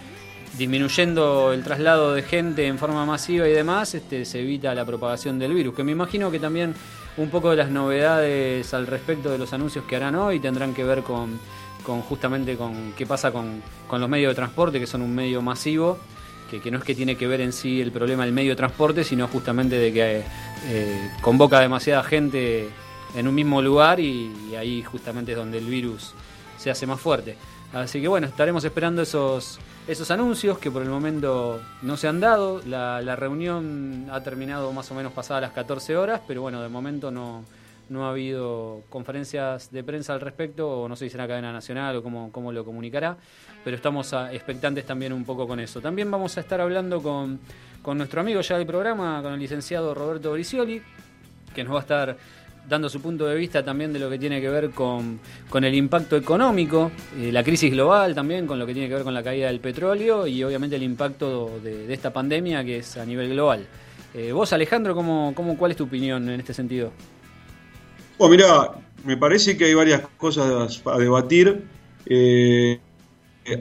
disminuyendo 0.58 1.52
el 1.54 1.64
traslado 1.64 2.14
de 2.14 2.22
gente 2.24 2.68
en 2.68 2.78
forma 2.78 3.06
masiva 3.06 3.48
y 3.48 3.52
demás, 3.54 3.96
este, 3.96 4.26
se 4.26 4.42
evita 4.42 4.76
la 4.76 4.86
propagación 4.86 5.40
del 5.40 5.54
virus. 5.54 5.74
Que 5.76 5.84
me 5.84 5.92
imagino 5.94 6.30
que 6.32 6.40
también 6.40 6.74
un 7.18 7.30
poco 7.30 7.50
de 7.52 7.56
las 7.58 7.70
novedades 7.70 8.74
al 8.74 8.88
respecto 8.88 9.30
de 9.32 9.38
los 9.38 9.52
anuncios 9.54 9.86
que 9.86 9.96
harán 9.96 10.16
hoy 10.16 10.40
tendrán 10.40 10.74
que 10.74 10.84
ver 10.84 11.02
con, 11.04 11.40
con 11.84 12.02
justamente 12.02 12.56
con 12.56 12.94
qué 12.98 13.06
pasa 13.06 13.32
con, 13.32 13.62
los 13.92 14.10
medios 14.10 14.32
de 14.32 14.36
transporte, 14.36 14.80
que 14.80 14.88
son 14.88 15.02
un 15.02 15.14
medio 15.14 15.42
masivo 15.42 16.00
que, 16.62 16.72
no 16.72 16.78
es 16.78 16.84
que 16.84 16.94
tiene 16.94 17.16
que 17.16 17.28
ver 17.28 17.42
en 17.42 17.52
sí 17.52 17.82
el 17.82 17.92
problema 17.92 18.26
del 18.26 18.34
medio 18.34 18.52
de 18.52 18.56
transporte, 18.56 19.04
sino 19.04 19.28
justamente 19.28 19.76
de 19.76 19.92
que 19.92 20.24
eh, 20.66 21.12
convoca 21.22 21.60
demasiada 21.60 22.04
gente 22.04 22.70
en 23.16 23.28
un 23.28 23.36
mismo 23.36 23.62
lugar 23.62 24.00
y, 24.00 24.56
ahí 24.56 24.84
justamente 24.84 25.32
es 25.32 25.38
donde 25.38 25.58
el 25.58 25.66
virus 25.66 26.14
se 26.58 26.70
hace 26.70 26.86
más 26.86 27.00
fuerte. 27.00 27.38
Así 27.74 28.02
que 28.02 28.08
bueno, 28.08 28.28
estaremos 28.28 28.64
esperando 28.64 29.02
esos, 29.02 29.60
esos 29.88 30.12
anuncios 30.12 30.60
que 30.60 30.70
por 30.70 30.84
el 30.84 30.90
momento 30.90 31.60
no 31.82 31.98
se 31.98 32.08
han 32.08 32.20
dado. 32.20 32.62
La, 32.68 33.02
la 33.02 33.16
reunión 33.16 34.08
ha 34.12 34.22
terminado 34.22 34.72
más 34.74 34.92
o 34.92 34.96
menos 34.96 35.12
pasadas 35.12 35.42
las 35.42 35.54
14 35.54 35.98
horas, 35.98 36.22
pero 36.28 36.44
bueno, 36.44 36.62
de 36.62 36.70
momento 36.70 37.10
no, 37.10 37.44
no 37.94 38.06
ha 38.06 38.10
habido 38.10 38.82
conferencias 38.90 39.72
de 39.72 39.84
prensa 39.84 40.14
al 40.14 40.22
respecto, 40.22 40.82
o 40.82 40.90
no 40.90 40.96
sé 40.96 41.06
si 41.06 41.12
será 41.12 41.28
cadena 41.28 41.54
nacional 41.54 41.96
o 41.96 42.04
cómo, 42.04 42.32
cómo 42.32 42.52
lo 42.52 42.66
comunicará, 42.66 43.16
pero 43.64 43.78
estamos 43.78 44.12
expectantes 44.32 44.86
también 44.86 45.14
un 45.14 45.24
poco 45.24 45.48
con 45.48 45.60
eso. 45.60 45.80
También 45.80 46.10
vamos 46.12 46.36
a 46.38 46.42
estar 46.42 46.60
hablando 46.60 47.02
con, 47.02 47.40
con 47.82 47.98
nuestro 47.98 48.22
amigo 48.22 48.42
ya 48.42 48.58
del 48.58 48.68
programa, 48.68 49.22
con 49.22 49.34
el 49.34 49.40
licenciado 49.40 49.94
Roberto 49.94 50.34
Bricioli, 50.34 50.82
que 51.54 51.64
nos 51.64 51.74
va 51.74 51.78
a 51.78 51.82
estar 51.82 52.18
dando 52.68 52.90
su 52.90 53.02
punto 53.02 53.26
de 53.26 53.36
vista 53.36 53.64
también 53.64 53.92
de 53.92 54.00
lo 54.00 54.10
que 54.10 54.18
tiene 54.18 54.40
que 54.40 54.50
ver 54.50 54.72
con, 54.72 55.20
con 55.50 55.64
el 55.64 55.76
impacto 55.76 56.16
económico, 56.16 56.92
eh, 57.20 57.32
la 57.32 57.44
crisis 57.44 57.72
global 57.72 58.16
también, 58.16 58.48
con 58.48 58.58
lo 58.58 58.66
que 58.66 58.74
tiene 58.74 58.88
que 58.88 58.96
ver 58.96 59.04
con 59.04 59.14
la 59.14 59.24
caída 59.24 59.48
del 59.48 59.60
petróleo 59.60 60.26
y 60.28 60.44
obviamente 60.44 60.76
el 60.76 60.84
impacto 60.84 61.60
de, 61.62 61.94
esta 61.94 62.12
pandemia 62.12 62.64
que 62.64 62.78
es 62.78 62.98
a 62.98 63.06
nivel 63.06 63.30
global. 63.30 63.68
Eh, 64.14 64.32
vos, 64.32 64.54
Alejandro, 64.54 64.96
¿cómo, 64.96 65.34
cómo, 65.36 65.58
¿cuál 65.58 65.72
es 65.72 65.78
tu 65.78 65.86
opinión 65.86 66.28
en 66.30 66.40
este 66.40 66.54
sentido? 66.54 66.92
Bueno, 68.24 68.38
mira, 68.38 68.72
me 69.04 69.18
parece 69.18 69.58
que 69.58 69.66
hay 69.66 69.74
varias 69.74 70.02
cosas 70.16 70.82
a 70.86 70.98
debatir. 70.98 71.66
Eh, 72.06 72.80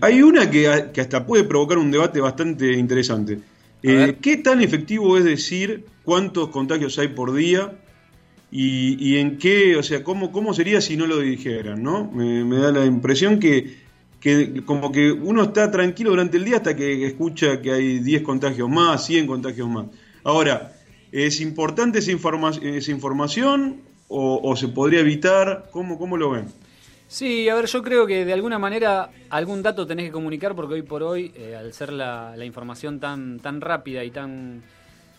hay 0.00 0.22
una 0.22 0.48
que, 0.48 0.68
hasta 0.68 1.26
puede 1.26 1.42
provocar 1.42 1.78
un 1.78 1.90
debate 1.90 2.20
bastante 2.20 2.70
interesante. 2.74 3.40
Eh, 3.82 4.18
¿Qué 4.22 4.36
tan 4.36 4.62
efectivo 4.62 5.18
es 5.18 5.24
decir 5.24 5.84
cuántos 6.04 6.50
contagios 6.50 6.96
hay 7.00 7.08
por 7.08 7.34
día 7.34 7.76
y, 8.52 9.16
en 9.16 9.36
qué, 9.38 9.74
o 9.74 9.82
sea, 9.82 10.04
cómo, 10.04 10.30
cómo 10.30 10.54
sería 10.54 10.80
si 10.80 10.96
no 10.96 11.08
lo 11.08 11.18
dijeran, 11.18 11.82
¿no? 11.82 12.08
Me, 12.12 12.56
da 12.58 12.70
la 12.70 12.86
impresión 12.86 13.40
que, 13.40 13.78
que, 14.20 14.62
como 14.64 14.92
que 14.92 15.10
uno 15.10 15.42
está 15.42 15.72
tranquilo 15.72 16.10
durante 16.10 16.36
el 16.36 16.44
día 16.44 16.58
hasta 16.58 16.76
que 16.76 17.04
escucha 17.04 17.60
que 17.60 17.72
hay 17.72 17.98
10 17.98 18.22
contagios 18.22 18.68
más, 18.68 19.06
100 19.06 19.26
contagios 19.26 19.68
más. 19.68 19.86
Ahora, 20.22 20.72
¿es 21.10 21.40
importante 21.40 21.98
esa, 21.98 22.12
esa 22.12 22.90
información 22.92 23.90
o, 24.12 24.56
se 24.56 24.68
podría 24.68 25.00
evitar? 25.00 25.68
¿Cómo, 25.70 25.98
¿Cómo 25.98 26.16
lo 26.16 26.30
ven? 26.30 26.46
Sí, 27.08 27.48
a 27.48 27.54
ver, 27.54 27.66
yo 27.66 27.82
creo 27.82 28.06
que 28.06 28.24
de 28.24 28.32
alguna 28.32 28.58
manera 28.58 29.10
algún 29.28 29.62
dato 29.62 29.86
tenés 29.86 30.06
que 30.06 30.12
comunicar 30.12 30.54
porque 30.54 30.74
hoy 30.74 30.82
por 30.82 31.02
hoy, 31.02 31.32
eh, 31.36 31.54
al 31.54 31.72
ser 31.72 31.92
la, 31.92 32.34
información 32.44 33.00
tan, 33.00 33.38
tan 33.38 33.60
rápida 33.60 34.02
y 34.02 34.10
tan, 34.10 34.62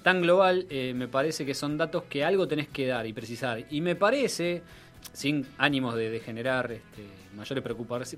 tan 0.01 0.21
global, 0.21 0.65
eh, 0.69 0.93
me 0.95 1.07
parece 1.07 1.45
que 1.45 1.53
son 1.53 1.77
datos 1.77 2.03
que 2.09 2.23
algo 2.23 2.47
tenés 2.47 2.67
que 2.67 2.88
dar 2.88 3.05
y 3.05 3.13
precisar. 3.13 3.65
Y 3.69 3.81
me 3.81 3.95
parece, 3.95 4.63
sin 5.12 5.45
ánimos 5.57 5.95
de, 5.95 6.19
generar 6.19 6.72
este, 6.72 7.03
mayores 7.36 7.63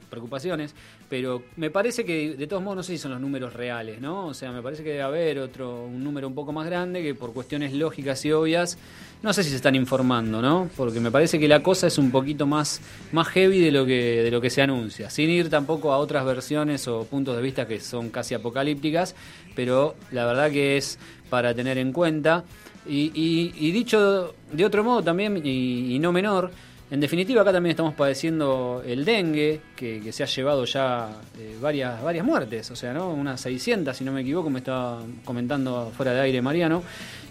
preocupaciones, 0.09 0.75
pero 1.09 1.43
me 1.55 1.71
parece 1.71 2.05
que 2.05 2.35
de 2.35 2.47
todos 2.47 2.61
modos 2.61 2.77
no 2.77 2.83
sé 2.83 2.93
si 2.93 2.97
son 2.97 3.11
los 3.11 3.21
números 3.21 3.53
reales, 3.53 3.99
¿no? 3.99 4.27
O 4.27 4.33
sea, 4.33 4.51
me 4.51 4.61
parece 4.61 4.83
que 4.83 4.91
debe 4.91 5.01
haber 5.01 5.39
otro, 5.39 5.85
un 5.85 6.03
número 6.03 6.27
un 6.27 6.35
poco 6.35 6.51
más 6.53 6.65
grande 6.65 7.01
que 7.01 7.15
por 7.15 7.33
cuestiones 7.33 7.73
lógicas 7.73 8.23
y 8.25 8.31
obvias 8.31 8.77
no 9.25 9.33
sé 9.33 9.43
si 9.43 9.49
se 9.49 9.55
están 9.55 9.75
informando, 9.75 10.39
¿no? 10.39 10.69
Porque 10.77 10.99
me 10.99 11.09
parece 11.09 11.39
que 11.39 11.47
la 11.47 11.63
cosa 11.63 11.87
es 11.87 11.97
un 11.97 12.11
poquito 12.11 12.45
más, 12.45 12.79
más 13.11 13.27
heavy 13.29 13.59
de 13.59 13.71
lo, 13.71 13.83
que, 13.85 14.21
de 14.21 14.29
lo 14.29 14.39
que 14.39 14.51
se 14.51 14.61
anuncia, 14.61 15.09
sin 15.09 15.31
ir 15.31 15.49
tampoco 15.49 15.91
a 15.91 15.97
otras 15.97 16.23
versiones 16.25 16.87
o 16.87 17.05
puntos 17.05 17.35
de 17.35 17.41
vista 17.41 17.67
que 17.67 17.79
son 17.79 18.09
casi 18.09 18.35
apocalípticas, 18.35 19.15
pero 19.55 19.95
la 20.11 20.27
verdad 20.27 20.51
que 20.51 20.77
es 20.77 20.99
para 21.29 21.55
tener 21.55 21.79
en 21.79 21.91
cuenta. 21.91 22.43
Y, 22.87 23.71
dicho 23.71 24.35
de 24.51 24.63
otro 24.63 24.83
modo 24.83 25.01
también, 25.01 25.41
y, 25.43 25.97
no 25.97 26.11
menor, 26.11 26.51
en 26.91 26.99
definitiva 26.99 27.41
acá 27.41 27.51
también 27.51 27.71
estamos 27.71 27.95
padeciendo 27.95 28.83
el 28.85 29.05
dengue, 29.05 29.61
que, 29.75 30.11
se 30.11 30.23
ha 30.23 30.27
llevado 30.27 30.65
ya 30.65 31.09
eh, 31.39 31.57
varias, 31.59 32.01
varias 32.03 32.23
muertes, 32.23 32.69
o 32.69 32.75
sea, 32.75 32.93
¿no? 32.93 33.09
Unas 33.09 33.41
600, 33.41 33.97
si 33.97 34.03
no 34.03 34.11
me 34.11 34.21
equivoco, 34.21 34.51
me 34.51 34.59
estaba 34.59 35.01
comentando 35.23 35.91
fuera 35.97 36.13
de 36.13 36.21
aire 36.21 36.41
Mariano. 36.41 36.83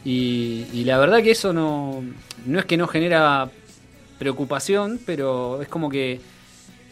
Y, 0.05 0.83
la 0.85 0.99
verdad 0.99 1.23
que 1.23 1.31
eso 1.31 1.53
no, 1.53 2.05
no 2.47 2.59
es 2.59 2.65
que 2.65 2.77
no 2.77 2.89
genera 2.89 3.49
preocupación, 4.19 5.01
pero 5.07 5.63
es 5.63 5.69
como 5.69 5.89
que 5.89 6.21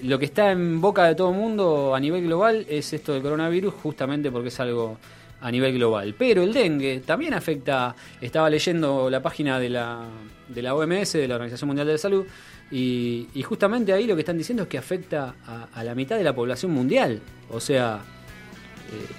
lo 0.02 0.19
que 0.19 0.25
está 0.25 0.52
en 0.52 0.81
boca 0.81 1.04
de 1.04 1.14
todo 1.14 1.31
el 1.31 1.37
mundo 1.37 1.95
a 1.95 2.00
nivel 2.00 2.25
global 2.25 2.64
es 2.69 2.92
esto 2.92 3.12
del 3.12 3.23
coronavirus, 3.23 3.75
justamente 3.83 4.31
porque 4.31 4.49
es 4.49 4.61
algo 4.61 4.99
a 5.43 5.51
nivel 5.51 5.75
global. 5.75 6.15
Pero 6.17 6.43
el 6.43 6.53
dengue 6.53 7.03
también 7.05 7.35
afecta, 7.35 7.95
estaba 8.21 8.49
leyendo 8.49 9.11
la 9.11 9.21
página 9.21 9.59
de 9.59 9.69
la, 9.69 10.07
de 10.49 10.63
la 10.63 10.75
OMS, 10.75 11.13
de 11.13 11.29
la 11.29 11.35
Organización 11.35 11.69
Mundial 11.69 11.87
de 11.87 11.93
la 11.93 11.99
Salud, 11.99 12.25
y, 12.71 13.27
justamente 13.45 13.93
ahí 13.93 14.07
lo 14.07 14.15
que 14.15 14.23
están 14.23 14.39
diciendo 14.39 14.63
es 14.63 14.69
que 14.69 14.79
afecta 14.79 15.35
a, 15.75 15.85
la 15.85 15.95
mitad 15.95 16.17
de 16.17 16.25
la 16.25 16.35
población 16.35 16.73
mundial. 16.73 17.21
O 17.51 17.61
sea, 17.61 18.01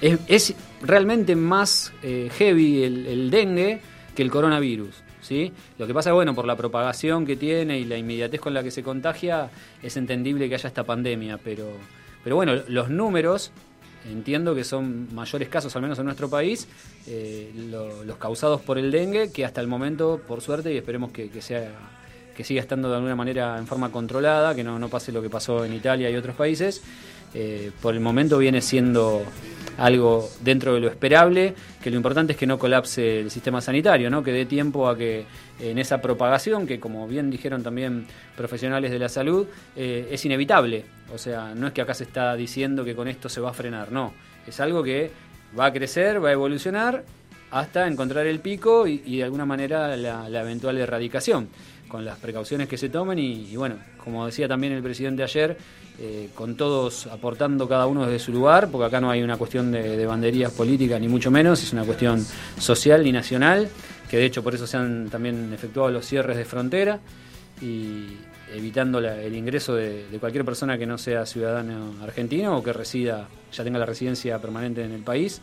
eh, 0.01 0.17
es, 0.27 0.55
realmente 0.81 1.35
más 1.35 1.93
eh, 2.01 2.31
heavy 2.35 2.83
el, 2.83 3.29
dengue 3.29 3.79
que 4.15 4.23
el 4.23 4.31
coronavirus. 4.31 5.03
¿sí? 5.21 5.51
Lo 5.77 5.85
que 5.85 5.93
pasa 5.93 6.13
bueno, 6.13 6.33
por 6.33 6.47
la 6.47 6.55
propagación 6.55 7.27
que 7.27 7.35
tiene 7.35 7.79
y 7.79 7.85
la 7.85 7.95
inmediatez 7.95 8.41
con 8.41 8.55
la 8.55 8.63
que 8.63 8.71
se 8.71 8.81
contagia, 8.81 9.51
es 9.83 9.97
entendible 9.97 10.49
que 10.49 10.55
haya 10.55 10.67
esta 10.67 10.83
pandemia, 10.83 11.37
pero, 11.37 11.73
pero 12.23 12.35
bueno, 12.35 12.55
los 12.67 12.89
números 12.89 13.51
entiendo 14.09 14.55
que 14.55 14.63
son 14.63 15.13
mayores 15.13 15.49
casos, 15.49 15.75
al 15.75 15.81
menos 15.81 15.99
en 15.99 16.05
nuestro 16.05 16.29
país, 16.29 16.67
eh, 17.07 17.51
los 18.05 18.17
causados 18.17 18.61
por 18.61 18.77
el 18.77 18.91
dengue, 18.91 19.31
que 19.31 19.45
hasta 19.45 19.61
el 19.61 19.67
momento, 19.67 20.21
por 20.27 20.41
suerte, 20.41 20.73
y 20.73 20.77
esperemos 20.77 21.11
que, 21.11 21.29
sea 21.41 21.71
que 22.35 22.43
siga 22.43 22.61
estando 22.61 22.89
de 22.89 22.95
alguna 22.95 23.15
manera 23.15 23.57
en 23.57 23.67
forma 23.67 23.91
controlada, 23.91 24.55
que 24.55 24.63
no, 24.63 24.79
no 24.79 24.89
pase 24.89 25.11
lo 25.11 25.21
que 25.21 25.29
pasó 25.29 25.65
en 25.65 25.73
Italia 25.73 26.09
y 26.09 26.15
otros 26.15 26.35
países, 26.35 26.81
eh, 27.33 27.71
por 27.81 27.93
el 27.93 27.99
momento 27.99 28.37
viene 28.37 28.61
siendo 28.61 29.23
algo 29.77 30.29
dentro 30.41 30.73
de 30.73 30.79
lo 30.79 30.87
esperable, 30.87 31.53
que 31.81 31.89
lo 31.89 31.97
importante 31.97 32.33
es 32.33 32.39
que 32.39 32.47
no 32.47 32.59
colapse 32.59 33.19
el 33.19 33.31
sistema 33.31 33.61
sanitario, 33.61 34.09
¿no? 34.09 34.23
que 34.23 34.31
dé 34.31 34.45
tiempo 34.45 34.87
a 34.87 34.97
que 34.97 35.25
en 35.59 35.77
esa 35.77 36.01
propagación, 36.01 36.67
que 36.67 36.79
como 36.79 37.07
bien 37.07 37.29
dijeron 37.29 37.63
también 37.63 38.05
profesionales 38.35 38.91
de 38.91 38.99
la 38.99 39.09
salud, 39.09 39.47
eh, 39.75 40.07
es 40.11 40.25
inevitable. 40.25 40.85
O 41.13 41.17
sea, 41.17 41.53
no 41.55 41.67
es 41.67 41.73
que 41.73 41.81
acá 41.81 41.93
se 41.93 42.05
está 42.05 42.35
diciendo 42.35 42.83
que 42.83 42.95
con 42.95 43.07
esto 43.07 43.29
se 43.29 43.41
va 43.41 43.49
a 43.51 43.53
frenar, 43.53 43.91
no. 43.91 44.13
Es 44.47 44.59
algo 44.59 44.83
que 44.83 45.11
va 45.57 45.65
a 45.67 45.73
crecer, 45.73 46.23
va 46.23 46.29
a 46.29 46.33
evolucionar 46.33 47.03
hasta 47.53 47.87
encontrar 47.87 48.25
el 48.25 48.39
pico 48.39 48.87
y, 48.87 49.17
de 49.17 49.23
alguna 49.23 49.45
manera 49.45 49.95
la, 49.95 50.41
eventual 50.41 50.75
erradicación, 50.79 51.49
con 51.93 52.03
las 52.03 52.17
precauciones 52.17 52.67
que 52.67 52.75
se 52.75 52.89
tomen 52.89 53.19
y 53.19 53.55
bueno, 53.55 53.75
como 54.03 54.25
decía 54.25 54.47
también 54.47 54.73
el 54.73 54.81
presidente 54.81 55.21
ayer, 55.21 55.55
eh, 55.99 56.29
con 56.33 56.57
todos 56.57 57.05
aportando 57.05 57.69
cada 57.69 57.85
uno 57.85 58.07
desde 58.07 58.17
su 58.17 58.31
lugar, 58.31 58.69
porque 58.71 58.87
acá 58.87 58.99
no 58.99 59.11
hay 59.11 59.21
una 59.21 59.37
cuestión 59.37 59.71
de, 59.71 60.03
banderías 60.07 60.51
políticas 60.51 60.99
ni 60.99 61.07
mucho 61.07 61.29
menos, 61.29 61.61
es 61.61 61.71
una 61.71 61.83
cuestión 61.83 62.25
social 62.57 63.05
y 63.05 63.11
nacional, 63.11 63.69
que 64.09 64.17
de 64.17 64.25
hecho 64.25 64.41
por 64.41 64.55
eso 64.55 64.65
se 64.65 64.75
han 64.75 65.07
también 65.11 65.53
efectuado 65.53 65.91
los 65.91 66.03
cierres 66.03 66.35
de 66.35 66.45
frontera 66.45 66.99
y 67.61 68.07
evitando 68.51 68.97
el 68.97 69.35
ingreso 69.35 69.75
de, 69.75 70.05
cualquier 70.19 70.43
persona 70.43 70.79
que 70.79 70.87
no 70.87 70.97
sea 70.97 71.27
ciudadano 71.27 71.93
argentino 72.01 72.57
o 72.57 72.63
que 72.63 72.73
resida, 72.73 73.27
ya 73.51 73.63
tenga 73.63 73.77
la 73.77 73.85
residencia 73.85 74.39
permanente 74.39 74.83
en 74.83 74.93
el 74.93 75.03
país. 75.03 75.41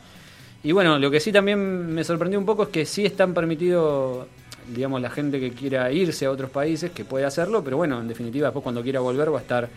Y 0.64 0.72
bueno, 0.72 0.98
lo 0.98 1.12
que 1.12 1.20
sí 1.20 1.30
también 1.30 1.94
me 1.94 2.02
sorprendió 2.02 2.40
un 2.40 2.44
poco 2.44 2.64
es 2.64 2.68
que 2.70 2.84
sí 2.86 3.06
están 3.06 3.34
permitidos 3.34 4.26
digamos, 4.68 5.00
la 5.00 5.10
gente 5.10 5.40
que 5.40 5.52
quiera 5.52 5.90
irse 5.92 6.26
a 6.26 6.30
otros 6.30 6.50
países, 6.50 6.90
que 6.90 7.04
puede 7.04 7.24
hacerlo, 7.24 7.62
pero 7.64 7.76
bueno, 7.76 8.00
en 8.00 8.08
definitiva, 8.08 8.48
después 8.48 8.62
cuando 8.62 8.82
quiera 8.82 9.00
volver 9.00 9.32
va 9.32 9.38
a 9.38 9.42
estar 9.42 9.68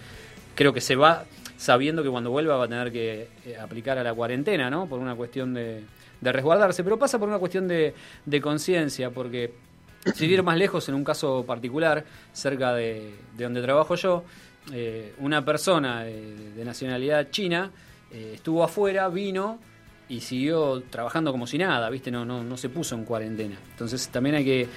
creo 0.56 0.74
que 0.74 0.82
se 0.82 0.96
va 0.96 1.26
sabiendo 1.58 2.04
que 2.04 2.10
cuando 2.10 2.30
vuelva 2.32 2.58
va 2.58 2.66
a 2.66 2.68
tener 2.68 2.92
que 2.92 3.28
eh, 3.46 3.58
aplicar 3.58 3.98
a 3.98 4.04
la 4.04 4.14
cuarentena, 4.14 4.70
¿no? 4.70 4.88
Por 4.88 5.00
una 5.00 5.16
cuestión 5.16 5.54
de, 5.54 5.84
resguardarse, 6.22 6.84
pero 6.84 6.98
pasa 6.98 7.20
por 7.20 7.28
una 7.28 7.40
cuestión 7.40 7.68
de, 7.68 7.94
conciencia, 8.42 9.10
porque 9.10 9.54
si 10.16 10.26
ir 10.26 10.42
más 10.44 10.58
lejos, 10.58 10.88
en 10.90 10.96
un 10.96 11.04
caso 11.04 11.44
particular, 11.46 12.06
cerca 12.32 12.74
de, 12.74 13.14
donde 13.38 13.62
trabajo 13.62 13.96
yo, 13.96 14.24
eh, 14.72 15.14
una 15.20 15.44
persona 15.44 16.04
de, 16.04 16.64
nacionalidad 16.64 17.30
china 17.30 17.72
eh, 18.12 18.34
estuvo 18.36 18.64
afuera, 18.64 19.10
vino 19.10 19.60
y 20.14 20.22
siguió 20.22 20.84
trabajando 20.90 21.32
como 21.32 21.48
si 21.48 21.58
nada, 21.58 21.90
¿viste? 21.90 22.12
No, 22.12 22.24
no, 22.24 22.44
no 22.44 22.56
se 22.56 22.70
puso 22.70 22.94
en 22.96 23.04
cuarentena. 23.04 23.58
Entonces 23.72 24.08
también 24.10 24.36
hay 24.36 24.46
que 24.46 24.68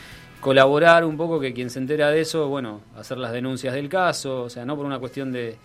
colaborar 0.41 1.05
un 1.05 1.17
poco 1.17 1.39
que 1.39 1.53
quien 1.53 1.69
se 1.69 1.79
entera 1.79 2.11
de 2.11 2.21
eso, 2.23 2.49
bueno, 2.49 2.81
hacer 2.97 3.19
las 3.19 3.33
denuncias 3.33 3.75
del 3.75 3.89
caso, 3.89 4.45
o 4.45 4.51
sea, 4.51 4.65
no 4.65 4.77
por 4.77 4.87
una 4.87 4.99
cuestión 4.99 5.33
de, 5.33 5.57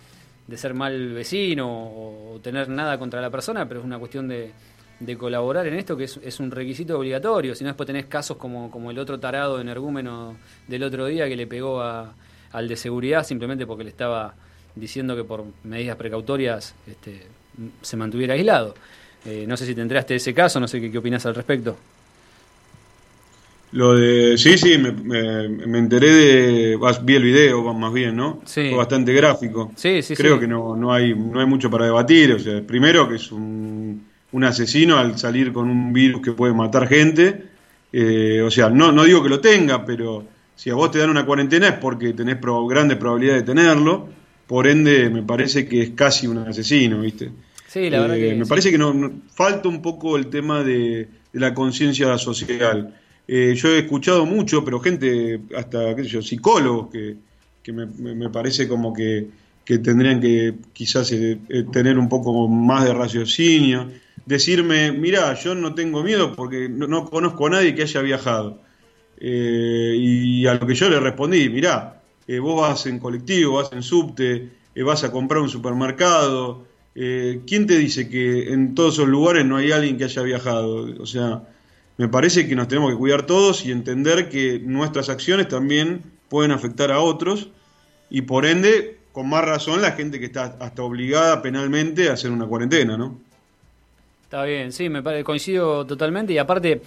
de 0.46 0.56
ser 0.58 0.74
mal 0.74 1.12
vecino 1.12 1.68
o, 1.68 2.40
tener 2.42 2.68
nada 2.68 2.98
contra 2.98 3.20
la 3.20 3.30
persona, 3.30 3.66
pero 3.66 3.80
es 3.80 3.86
una 3.86 3.98
cuestión 3.98 4.28
de, 4.28 4.52
de 5.00 5.16
colaborar 5.16 5.66
en 5.66 5.74
esto 5.74 5.96
que 5.96 6.04
es, 6.04 6.40
un 6.40 6.50
requisito 6.50 6.98
obligatorio. 6.98 7.54
Si 7.54 7.64
no, 7.64 7.68
después 7.68 7.86
tenés 7.86 8.06
casos 8.06 8.36
como, 8.36 8.70
como 8.70 8.90
el 8.90 8.98
otro 8.98 9.18
tarado 9.18 9.60
energúmeno 9.60 10.36
del 10.68 10.82
otro 10.82 11.06
día 11.06 11.28
que 11.28 11.36
le 11.36 11.46
pegó 11.46 11.80
a, 11.80 12.14
al 12.50 12.68
de 12.68 12.76
seguridad 12.76 13.24
simplemente 13.24 13.66
porque 13.66 13.84
le 13.84 13.90
estaba 13.90 14.34
diciendo 14.74 15.16
que 15.16 15.24
por 15.24 15.44
medidas 15.64 15.96
precautorias 15.96 16.74
este, 16.86 17.22
se 17.82 17.96
mantuviera 17.96 18.34
aislado. 18.34 18.74
Eh, 19.24 19.44
no 19.46 19.56
sé 19.56 19.66
si 19.66 19.74
te 19.74 19.80
enteraste 19.80 20.14
de 20.14 20.18
ese 20.18 20.34
caso, 20.34 20.58
no 20.58 20.66
sé 20.66 20.80
qué, 20.80 20.90
qué 20.90 20.98
opinas 20.98 21.24
al 21.26 21.34
respecto. 21.34 21.76
Lo 23.72 23.94
de. 23.94 24.36
Sí, 24.36 24.58
sí, 24.58 24.76
me, 24.76 24.92
me, 24.92 25.78
enteré 25.78 26.10
de. 26.10 26.78
Vi 27.04 27.14
el 27.14 27.22
video, 27.22 27.72
más 27.72 27.92
bien, 27.92 28.14
¿no? 28.14 28.42
Sí. 28.44 28.68
Fue 28.68 28.76
bastante 28.76 29.14
gráfico. 29.14 29.72
Sí, 29.76 30.02
sí, 30.02 30.14
Creo 30.14 30.34
sí. 30.34 30.40
que 30.40 30.46
no, 30.46 30.76
no, 30.76 30.92
hay, 30.92 31.14
no 31.14 31.40
hay 31.40 31.46
mucho 31.46 31.70
para 31.70 31.86
debatir. 31.86 32.32
O 32.32 32.38
sea, 32.38 32.60
primero 32.60 33.08
que 33.08 33.14
es 33.16 33.32
un, 33.32 34.04
un 34.32 34.44
asesino 34.44 34.98
al 34.98 35.18
salir 35.18 35.52
con 35.52 35.70
un 35.70 35.92
virus 35.92 36.20
que 36.20 36.32
puede 36.32 36.52
matar 36.52 36.86
gente. 36.86 37.44
Eh, 37.92 38.42
o 38.42 38.50
sea, 38.50 38.68
no, 38.68 38.92
no 38.92 39.04
digo 39.04 39.22
que 39.22 39.30
lo 39.30 39.40
tenga, 39.40 39.86
pero 39.86 40.24
si 40.54 40.68
a 40.68 40.74
vos 40.74 40.90
te 40.90 40.98
dan 40.98 41.08
una 41.08 41.24
cuarentena 41.24 41.68
es 41.68 41.74
porque 41.74 42.12
tenés 42.12 42.36
pro, 42.36 42.66
grandes 42.66 42.98
probabilidades 42.98 43.42
de 43.42 43.54
tenerlo. 43.54 44.08
Por 44.46 44.66
ende, 44.66 45.08
me 45.08 45.22
parece 45.22 45.66
que 45.66 45.80
es 45.80 45.90
casi 45.90 46.26
un 46.26 46.38
asesino, 46.38 47.00
¿viste? 47.00 47.30
Sí, 47.72 47.88
la 47.90 48.00
verdad 48.00 48.16
Eh, 48.16 48.20
que 48.20 48.34
Me 48.34 48.46
parece 48.46 48.70
que 48.70 48.78
no, 48.78 48.92
no- 48.94 49.22
falta 49.28 49.68
un 49.68 49.82
poco 49.82 50.16
el 50.16 50.28
tema 50.30 50.62
de, 50.62 51.08
de 51.32 51.40
la 51.40 51.54
conciencia 51.54 52.16
social. 52.18 52.94
Eh, 53.26 53.54
yo 53.56 53.68
he 53.68 53.78
escuchado 53.80 54.26
mucho, 54.26 54.64
pero 54.64 54.80
gente, 54.80 55.40
hasta 55.56 55.94
qué 55.94 56.04
sé 56.04 56.08
yo, 56.10 56.22
psicólogos, 56.22 56.90
que, 56.92 57.16
que 57.62 57.72
me, 57.72 57.86
me- 57.86 58.14
me 58.14 58.30
parece 58.30 58.68
como 58.68 58.92
que, 58.92 59.28
que 59.64 59.78
tendrían 59.78 60.20
que 60.20 60.54
quizás 60.72 61.12
eh, 61.12 61.38
eh, 61.48 61.64
tener 61.72 61.98
un 61.98 62.08
poco 62.08 62.48
más 62.48 62.84
de 62.84 62.94
raciocinio. 62.94 63.90
Decirme, 64.24 64.92
mira, 64.92 65.34
yo 65.34 65.54
no 65.54 65.74
tengo 65.74 66.02
miedo 66.02 66.34
porque 66.34 66.68
no, 66.68 66.86
no 66.86 67.08
conozco 67.10 67.46
a 67.46 67.50
nadie 67.50 67.74
que 67.74 67.82
haya 67.82 68.00
viajado. 68.02 68.62
Eh, 69.18 69.94
y 69.98 70.46
a 70.46 70.54
lo 70.54 70.66
que 70.66 70.74
yo 70.74 70.88
le 70.88 70.98
respondí, 71.00 71.48
mirá, 71.48 72.02
vos 72.40 72.60
vas 72.60 72.86
en 72.86 72.98
colectivo, 72.98 73.54
vas 73.56 73.72
en 73.72 73.82
subte, 73.82 74.50
vas 74.84 75.04
a 75.04 75.12
comprar 75.12 75.40
un 75.42 75.48
supermercado. 75.48 76.66
Eh, 76.94 77.40
¿Quién 77.46 77.66
te 77.66 77.78
dice 77.78 78.08
que 78.08 78.52
en 78.52 78.74
todos 78.74 78.94
esos 78.94 79.08
lugares 79.08 79.44
no 79.46 79.56
hay 79.56 79.72
alguien 79.72 79.96
que 79.98 80.04
haya 80.04 80.22
viajado? 80.22 80.88
O 81.00 81.06
sea, 81.06 81.42
me 81.96 82.08
parece 82.08 82.46
que 82.48 82.54
nos 82.54 82.68
tenemos 82.68 82.90
que 82.90 82.98
cuidar 82.98 83.24
todos 83.26 83.64
y 83.64 83.70
entender 83.72 84.28
que 84.28 84.58
nuestras 84.58 85.08
acciones 85.08 85.48
también 85.48 86.02
pueden 86.28 86.50
afectar 86.50 86.90
a 86.90 87.00
otros 87.00 87.48
y 88.10 88.22
por 88.22 88.44
ende, 88.46 88.98
con 89.12 89.28
más 89.28 89.44
razón, 89.44 89.80
la 89.82 89.92
gente 89.92 90.18
que 90.20 90.26
está 90.26 90.56
hasta 90.60 90.82
obligada 90.82 91.40
penalmente 91.42 92.08
a 92.10 92.14
hacer 92.14 92.30
una 92.30 92.46
cuarentena, 92.46 92.96
¿no? 92.96 93.18
Está 94.24 94.44
bien, 94.44 94.72
sí, 94.72 94.88
me 94.88 95.02
pare- 95.02 95.24
coincido 95.24 95.86
totalmente 95.86 96.32
y 96.32 96.38
aparte 96.38 96.80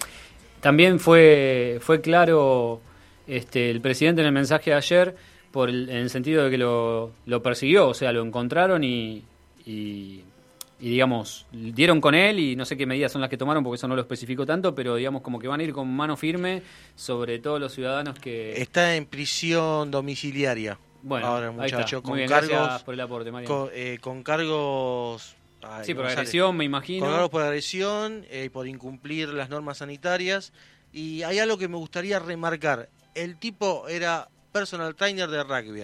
también 0.60 0.98
fue 0.98 1.78
fue 1.80 2.00
claro 2.00 2.80
este 3.26 3.70
el 3.70 3.80
presidente 3.80 4.20
en 4.20 4.26
el 4.28 4.32
mensaje 4.32 4.70
de 4.70 4.76
ayer 4.76 5.16
en 5.54 5.88
el 5.88 6.10
sentido 6.10 6.44
de 6.44 6.50
que 6.50 6.58
lo 6.58 7.42
persiguió, 7.42 7.88
o 7.88 7.94
sea, 7.94 8.12
lo 8.12 8.22
encontraron 8.22 8.84
y, 8.84 9.22
y, 9.66 10.22
y, 10.78 10.90
digamos 10.90 11.46
dieron 11.52 12.00
con 12.00 12.14
él 12.14 12.38
y 12.38 12.56
no 12.56 12.64
sé 12.64 12.76
qué 12.76 12.86
medidas 12.86 13.12
son 13.12 13.20
las 13.20 13.28
que 13.28 13.36
tomaron 13.36 13.64
porque 13.64 13.76
eso 13.76 13.88
no 13.88 13.96
lo 13.96 14.00
especificó 14.02 14.46
tanto, 14.46 14.74
pero 14.74 14.94
digamos 14.94 15.22
como 15.22 15.38
que 15.38 15.48
van 15.48 15.60
a 15.60 15.64
ir 15.64 15.72
con 15.72 15.88
mano 15.94 16.16
firme 16.16 16.62
sobre 16.94 17.38
todos 17.40 17.60
los 17.60 17.74
ciudadanos 17.74 18.18
que 18.18 18.60
Está 18.62 18.94
en 18.94 19.06
prisión 19.06 19.90
domiciliaria. 19.90 20.78
bueno, 21.02 21.26
ahora 21.26 21.50
muchacho 21.50 22.02
con 22.02 22.16
bien, 22.16 22.28
cargos 22.28 22.82
por 22.84 22.94
el 22.94 23.00
aporte, 23.00 23.30
con, 23.44 23.68
eh, 23.74 23.98
con 24.00 24.22
cargos 24.22 25.34
ay, 25.62 25.84
sí, 25.84 25.92
no 25.92 25.96
por 26.00 26.06
sale. 26.06 26.20
agresión, 26.20 26.56
me 26.56 26.64
imagino. 26.64 27.04
con 27.04 27.12
cargos 27.12 27.30
por 27.30 27.42
agresión 27.42 28.24
eh, 28.30 28.44
y 28.46 28.48
por 28.48 28.68
incumplir 28.68 29.30
las 29.30 29.50
normas 29.50 29.78
sanitarias 29.78 30.52
y 30.92 31.22
hay 31.24 31.40
algo 31.40 31.58
que 31.58 31.68
me 31.68 31.76
gustaría 31.76 32.18
remarcar 32.18 32.88
el 33.14 33.36
tipo 33.36 33.88
era 33.88 34.28
personal 34.52 34.94
trainer 34.94 35.28
de 35.28 35.42
rugby 35.42 35.82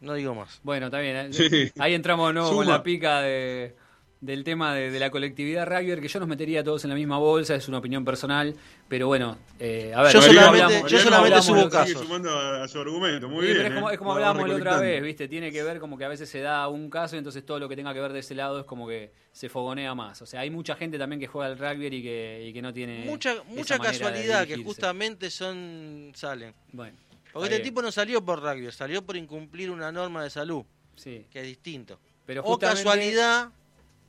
no 0.00 0.14
digo 0.14 0.34
más 0.34 0.60
Bueno, 0.62 0.86
está 0.86 1.00
bien. 1.00 1.16
¿eh? 1.16 1.32
Sí. 1.32 1.70
Ahí 1.78 1.94
entramos 1.94 2.32
nuevo 2.34 2.50
con 2.54 2.66
la 2.66 2.82
pica 2.82 3.20
de, 3.22 3.74
del 4.20 4.42
tema 4.44 4.74
de, 4.74 4.90
de 4.90 4.98
la 4.98 5.10
colectividad 5.10 5.66
rugby, 5.66 6.00
que 6.00 6.08
yo 6.08 6.18
nos 6.20 6.28
metería 6.28 6.60
a 6.60 6.64
todos 6.64 6.82
en 6.84 6.90
la 6.90 6.96
misma 6.96 7.18
bolsa, 7.18 7.54
es 7.54 7.68
una 7.68 7.78
opinión 7.78 8.04
personal, 8.04 8.54
pero 8.88 9.06
bueno, 9.06 9.38
eh, 9.60 9.92
a 9.94 10.02
ver, 10.02 10.12
Yo 10.12 10.20
solamente- 10.22 10.64
hablamos- 10.74 10.90
yo 10.90 10.98
solamente 10.98 11.42
subo 11.42 11.68
casos. 11.70 12.02
Sumando 12.02 12.30
a, 12.30 12.64
a 12.64 12.68
su 12.68 12.80
argumento, 12.80 13.28
muy 13.28 13.46
Sí, 13.46 13.52
bien. 13.52 13.58
pero 13.58 13.68
es 13.68 13.74
como, 13.76 13.90
¿eh? 13.90 13.92
es 13.92 13.98
como 13.98 14.12
hablábamos 14.14 14.48
la 14.48 14.54
otra 14.56 14.78
vez, 14.80 15.02
¿viste? 15.02 15.28
Tiene 15.28 15.52
que 15.52 15.62
ver 15.62 15.78
como 15.78 15.96
que 15.96 16.04
a 16.04 16.08
veces 16.08 16.28
se 16.28 16.40
da 16.40 16.66
un 16.68 16.90
caso 16.90 17.14
y 17.14 17.18
entonces 17.18 17.46
todo 17.46 17.58
lo 17.60 17.68
que 17.68 17.76
tenga 17.76 17.94
que 17.94 18.00
ver 18.00 18.12
de 18.12 18.18
ese 18.20 18.34
lado 18.34 18.58
es 18.60 18.66
como 18.66 18.88
que 18.88 19.12
se 19.32 19.48
fogonea 19.48 19.94
más. 19.94 20.20
O 20.22 20.26
sea, 20.26 20.40
hay 20.40 20.50
mucha 20.50 20.74
gente 20.74 20.98
también 20.98 21.20
que 21.20 21.28
juega 21.28 21.46
al 21.46 21.56
rugby 21.58 21.86
y 21.86 22.02
que, 22.02 22.44
y 22.48 22.52
que 22.52 22.60
no 22.62 22.72
tiene. 22.72 23.04
mucha 23.04 23.34
esa 23.34 23.44
mucha 23.44 23.78
casualidad 23.78 24.46
que 24.48 24.56
justamente 24.56 25.30
son 25.30 26.10
salen 26.14 26.54
Bueno. 26.72 26.96
Porque 27.38 27.46
está 27.46 27.56
este 27.56 27.62
bien. 27.62 27.74
tipo 27.74 27.82
no 27.82 27.92
salió 27.92 28.24
por 28.24 28.42
rugby 28.42 28.70
salió 28.72 29.02
por 29.02 29.16
incumplir 29.16 29.70
una 29.70 29.90
norma 29.92 30.22
de 30.22 30.30
salud 30.30 30.64
Sí. 30.96 31.26
que 31.30 31.40
es 31.40 31.46
distinto 31.46 31.98
Pero 32.26 32.42
o 32.42 32.44
justamente- 32.44 32.82
casualidad 32.84 33.48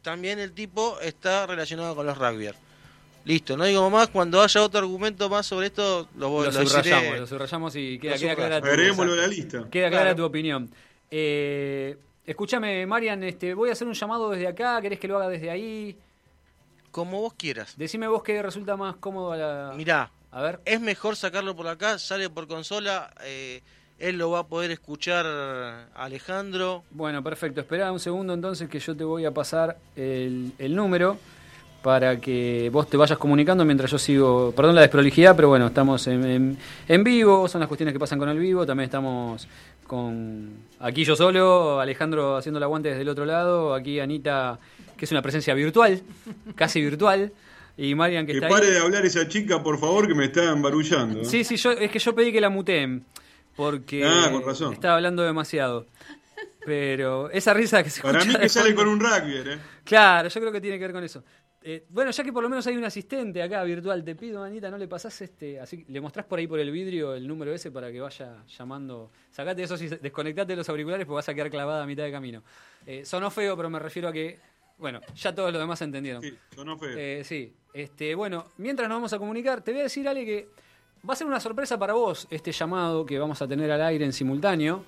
también 0.02 0.40
el 0.40 0.54
tipo 0.54 1.00
está 1.02 1.46
relacionado 1.46 1.96
con 1.96 2.06
los 2.06 2.18
rugby 2.18 2.50
listo 3.26 3.56
no 3.58 3.66
digo 3.66 3.90
más 3.90 4.08
cuando 4.08 4.42
haya 4.42 4.64
otro 4.64 4.80
argumento 4.80 5.30
más 5.30 5.46
sobre 5.46 5.68
esto 5.68 6.08
lo 6.18 6.30
voy 6.30 6.46
Lo 6.48 6.52
lo 6.52 6.66
subrayamos, 6.68 7.20
lo 7.20 7.28
subrayamos 7.28 7.76
y 7.76 8.00
queda, 8.00 8.18
queda 8.18 8.36
clara 8.36 8.62
tu, 8.62 8.68
la 9.16 9.28
lista. 9.28 9.68
queda 9.70 9.90
clara 9.90 10.04
Claro. 10.06 10.16
tu 10.16 10.24
opinión. 10.26 10.70
Eh, 11.12 11.98
escúchame, 12.26 12.86
Marian, 12.86 13.24
este, 13.24 13.54
voy 13.54 13.70
a 13.70 13.74
hacer 13.74 13.88
un 13.88 13.94
llamado 13.94 14.30
desde 14.30 14.48
acá, 14.48 14.80
¿querés 14.82 15.00
que 15.00 15.08
lo 15.08 15.18
haga 15.18 15.28
desde 15.30 15.50
ahí? 15.50 15.98
como 16.92 17.22
vos 17.22 17.34
quieras 17.36 17.78
Decime 17.78 18.08
vos 18.08 18.24
qué 18.24 18.42
resulta 18.42 18.76
más 18.76 18.96
cómodo 18.96 19.32
a 19.34 19.38
la... 19.38 19.74
mirá 19.76 20.12
A 20.32 20.42
ver. 20.42 20.60
es 20.66 20.80
mejor 20.80 21.16
sacarlo 21.16 21.56
por 21.56 21.68
acá, 21.68 21.98
sale 22.00 22.30
por 22.30 22.48
consola, 22.48 23.12
eh, 23.24 23.62
él 23.98 24.18
lo 24.18 24.30
va 24.32 24.40
a 24.40 24.48
poder 24.48 24.72
escuchar 24.72 25.26
Alejandro. 25.96 26.84
Bueno, 26.92 27.24
perfecto. 27.24 27.62
Espera 27.62 27.92
un 27.92 28.00
segundo 28.00 28.34
entonces 28.34 28.70
que 28.70 28.80
yo 28.80 28.96
te 28.96 29.04
voy 29.04 29.26
a 29.26 29.32
pasar 29.32 29.78
el, 29.96 30.52
el 30.58 30.76
número 30.76 31.18
para 31.82 32.20
que 32.20 32.70
vos 32.72 32.90
te 32.90 32.98
vayas 32.98 33.18
comunicando 33.18 33.64
mientras 33.66 33.90
yo 33.92 33.98
sigo... 33.98 34.52
Perdón 34.56 34.76
la 34.76 34.82
desprolijidad, 34.82 35.36
pero 35.36 35.48
bueno, 35.48 35.68
estamos 35.68 36.06
en, 36.08 36.26
en- 36.26 36.58
en 36.88 37.04
vivo, 37.04 37.48
son 37.48 37.60
las 37.62 37.68
cuestiones 37.70 37.94
que 37.94 38.00
pasan 38.00 38.20
con 38.20 38.28
el 38.30 38.38
vivo, 38.38 38.66
también 38.66 38.86
estamos 38.86 39.48
con... 39.88 40.50
Aquí 40.80 41.04
yo 41.06 41.16
solo, 41.16 41.80
Alejandro 41.80 42.36
haciendo 42.38 42.58
el 42.58 42.64
aguante 42.64 42.90
desde 42.90 43.02
el 43.04 43.10
otro 43.10 43.26
lado, 43.26 43.74
aquí 43.74 44.00
Anita, 44.00 44.60
que 44.98 45.06
es 45.06 45.12
una 45.12 45.22
presencia 45.22 45.54
virtual, 45.54 46.02
casi 46.56 46.82
virtual, 46.82 47.32
y 47.82 47.96
Marian 47.96 48.26
que, 48.26 48.34
Que 48.34 48.38
está 48.40 48.50
pare 48.50 48.68
ahí. 48.68 48.74
de 48.74 48.80
hablar 48.80 49.06
esa 49.06 49.28
chica, 49.28 49.62
por 49.64 49.80
favor, 49.80 50.08
que 50.08 50.14
me 50.16 50.26
está 50.26 50.52
embarullando. 50.52 51.24
Sí, 51.26 51.44
sí, 51.44 51.56
yo, 51.56 51.72
es 51.72 51.90
que 51.92 52.00
yo 52.00 52.14
pedí 52.14 52.32
que 52.32 52.42
la 52.42 52.50
muteen, 52.50 53.06
porque 53.56 54.04
Ah, 54.06 54.30
con 54.32 54.44
razón. 54.44 54.74
estaba 54.74 54.96
hablando 54.96 55.24
demasiado. 55.24 55.86
Pero 56.66 57.30
esa 57.32 57.54
risa 57.54 57.82
que 57.84 57.90
se 57.90 58.02
Para 58.02 58.24
mí 58.26 58.36
que 58.36 58.50
sale 58.50 58.76
con 58.76 58.88
un 58.88 59.00
rugby, 59.00 59.38
¿eh? 59.38 59.58
Claro, 59.84 60.28
yo 60.30 60.40
creo 60.42 60.52
que 60.52 60.62
tiene 60.62 60.78
que 60.78 60.84
ver 60.84 60.94
con 60.94 61.04
eso. 61.04 61.24
Eh, 61.62 61.86
bueno, 61.90 62.12
ya 62.12 62.24
que 62.24 62.32
por 62.32 62.42
lo 62.42 62.50
menos 62.50 62.66
hay 62.68 62.78
un 62.78 62.84
asistente 62.86 63.42
acá 63.44 63.64
virtual, 63.64 64.04
te 64.04 64.16
pido, 64.16 64.44
Anita, 64.44 64.70
no 64.70 64.78
le 64.78 64.88
pasás 64.88 65.20
este, 65.22 65.60
así 65.60 65.84
le 65.90 66.00
mostrás 66.00 66.26
por 66.26 66.40
ahí 66.40 66.48
por 66.48 66.58
el 66.60 66.72
vidrio 66.72 67.14
el 67.16 67.28
número 67.28 67.54
ese 67.54 67.70
para 67.70 67.92
que 67.92 68.00
vaya 68.00 68.44
llamando. 68.58 69.12
Sacate 69.32 69.64
eso 69.64 69.76
y 69.84 69.88
desconectate 69.88 70.54
de 70.54 70.56
los 70.58 70.70
auriculares 70.70 71.06
porque 71.06 71.16
vas 71.16 71.28
a 71.30 71.34
quedar 71.34 71.50
clavada 71.50 71.84
a 71.84 71.86
mitad 71.86 72.04
de 72.04 72.12
camino. 72.12 72.44
Eh, 72.86 73.04
sonó 73.04 73.30
feo, 73.30 73.58
pero 73.58 73.70
me 73.70 73.78
refiero 73.80 74.08
a 74.08 74.14
que, 74.14 74.40
bueno, 74.78 75.02
ya 75.16 75.36
todos 75.36 75.52
los 75.52 75.62
demás 75.62 75.82
entendieron. 75.82 76.22
Sí, 76.22 76.34
sonó 76.56 76.78
feo. 76.78 76.96
Eh, 76.98 77.24
sí, 77.26 77.54
este, 77.74 78.16
bueno, 78.16 78.46
mientras 78.58 78.90
nos 78.90 78.98
vamos 78.98 79.14
a 79.14 79.20
comunicar, 79.20 79.62
te 79.62 79.72
voy 79.72 79.82
a 79.82 79.84
decir, 79.84 80.08
Ale, 80.08 80.26
que 80.26 80.48
va 81.08 81.14
a 81.14 81.18
ser 81.18 81.28
una 81.28 81.40
sorpresa 81.40 81.78
para 81.78 81.94
vos 81.94 82.28
este 82.30 82.52
llamado 82.52 83.06
que 83.06 83.18
vamos 83.20 83.42
a 83.42 83.48
tener 83.48 83.72
al 83.72 83.82
aire 83.82 84.06
en 84.06 84.14
simultáneo. 84.14 84.84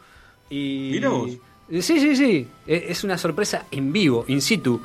Y, 0.50 1.00
vos. 1.00 1.32
Sí, 1.70 2.00
sí, 2.00 2.16
sí, 2.16 2.48
e- 2.68 2.86
es 2.90 3.04
una 3.04 3.18
sorpresa 3.18 3.66
en 3.72 3.94
vivo, 3.94 4.26
in 4.28 4.42
situ. 4.42 4.82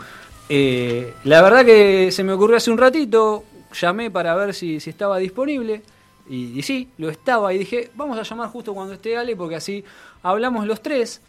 Eh, 0.48 1.14
la 1.24 1.42
verdad 1.42 1.64
que 1.64 2.12
se 2.12 2.22
me 2.22 2.32
ocurrió 2.32 2.56
hace 2.56 2.70
un 2.70 2.78
ratito, 2.78 3.42
llamé 3.80 4.11
para 4.11 4.35
ver 4.37 4.54
si, 4.54 4.78
si 4.78 4.90
estaba 4.90 5.18
disponible. 5.18 5.82
Y, 6.28 6.59
y 6.59 6.62
sí, 6.62 6.88
lo 6.98 7.09
estaba. 7.09 7.52
Y 7.52 7.59
dije, 7.59 7.90
vamos 7.94 8.18
a 8.18 8.22
llamar 8.22 8.50
justo 8.50 8.74
cuando 8.74 8.94
esté 8.94 9.16
Ale, 9.16 9.35
porque 9.35 9.56
así 9.56 9.85
hablamos 10.22 10.66
los 10.66 10.80
tres. 10.80 11.20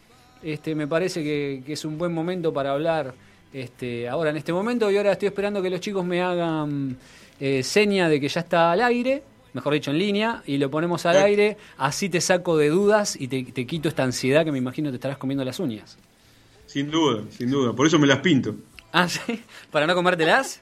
Este, 0.42 0.76
me 0.76 0.86
parece 0.86 1.24
que, 1.24 1.62
que 1.66 1.72
es 1.72 1.84
un 1.84 1.98
buen 1.98 2.12
momento 2.12 2.52
para 2.52 2.72
hablar 2.72 3.14
este, 3.52 4.08
ahora 4.08 4.30
en 4.30 4.36
este 4.36 4.52
momento. 4.52 4.90
Y 4.90 4.96
ahora 4.96 5.12
estoy 5.12 5.28
esperando 5.28 5.62
que 5.62 5.70
los 5.70 5.80
chicos 5.80 6.04
me 6.04 6.20
hagan 6.22 6.96
eh, 7.40 7.62
seña 7.62 8.08
de 8.08 8.20
que 8.20 8.28
ya 8.28 8.40
está 8.40 8.72
al 8.72 8.80
aire, 8.82 9.22
mejor 9.52 9.72
dicho, 9.74 9.90
en 9.90 9.98
línea, 9.98 10.42
y 10.46 10.58
lo 10.58 10.70
ponemos 10.70 11.06
al 11.06 11.16
Eh. 11.16 11.20
aire. 11.22 11.56
Así 11.76 12.08
te 12.08 12.20
saco 12.20 12.56
de 12.56 12.68
dudas 12.68 13.16
y 13.20 13.28
te, 13.28 13.42
te 13.44 13.66
quito 13.66 13.88
esta 13.88 14.02
ansiedad 14.04 14.44
que 14.44 14.52
me 14.52 14.58
imagino 14.58 14.90
te 14.90 14.96
estarás 14.96 15.18
comiendo 15.18 15.44
las 15.44 15.58
uñas. 15.60 15.96
Sin 16.66 16.90
duda, 16.90 17.22
sin 17.30 17.50
duda. 17.50 17.72
Por 17.72 17.86
eso 17.86 17.98
me 17.98 18.06
las 18.06 18.18
pinto. 18.18 18.54
Ah, 18.92 19.08
sí, 19.08 19.42
para 19.70 19.86
no 19.86 19.94
comértelas. 19.94 20.60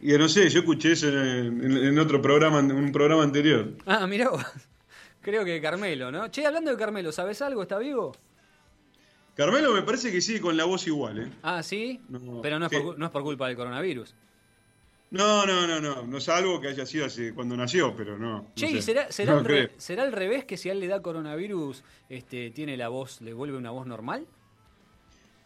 Y 0.00 0.12
no 0.12 0.28
sé, 0.28 0.48
yo 0.50 0.60
escuché 0.60 0.92
eso 0.92 1.08
en, 1.08 1.64
en- 1.64 1.76
en 1.78 1.98
otro 1.98 2.20
programa, 2.20 2.58
en 2.60 2.70
un 2.72 2.92
programa 2.92 3.22
anterior. 3.22 3.72
Ah, 3.86 4.06
vos. 4.30 4.44
Creo 5.22 5.44
que 5.44 5.60
Carmelo, 5.60 6.12
¿no? 6.12 6.28
Che, 6.28 6.46
hablando 6.46 6.70
de 6.70 6.76
Carmelo, 6.76 7.10
¿sabes 7.12 7.42
algo? 7.42 7.62
¿Está 7.62 7.78
vivo? 7.78 8.14
Carmelo 9.36 9.72
me 9.74 9.82
parece 9.82 10.10
que 10.10 10.20
sigue 10.20 10.40
con 10.40 10.56
la 10.56 10.64
voz 10.64 10.86
igual, 10.86 11.18
¿eh? 11.20 11.30
Ah, 11.42 11.62
¿sí? 11.62 12.00
No, 12.08 12.40
Pero 12.40 12.58
no 12.58 12.66
es, 12.66 12.72
por, 12.72 12.82
cu- 12.82 12.94
no 12.96 13.06
es 13.06 13.12
por 13.12 13.22
culpa 13.22 13.46
del 13.48 13.56
coronavirus. 13.56 14.14
No, 15.10 15.46
no, 15.46 15.66
no, 15.66 15.80
no. 15.80 16.02
No 16.06 16.18
es 16.18 16.28
algo 16.28 16.60
que 16.60 16.68
haya 16.68 16.84
sido 16.86 17.06
así 17.06 17.30
cuando 17.32 17.56
nació, 17.56 17.94
pero 17.94 18.18
no. 18.18 18.38
no 18.40 18.46
Che, 18.56 18.68
sé. 18.68 18.76
¿y 18.78 18.82
será, 18.82 19.12
será, 19.12 19.34
No 19.36 19.42
re- 19.42 19.70
al 20.00 20.12
revés 20.12 20.44
que 20.46 20.56
si 20.56 20.68
a 20.68 20.72
él 20.72 20.80
le 20.80 20.88
da 20.88 21.00
coronavirus, 21.02 21.84
este, 22.08 22.50
tiene 22.50 22.76
la 22.76 22.88
voz, 22.88 23.20
le 23.20 23.32
vuelve 23.34 23.56
una 23.58 23.70
voz 23.70 23.86
normal? 23.86 24.26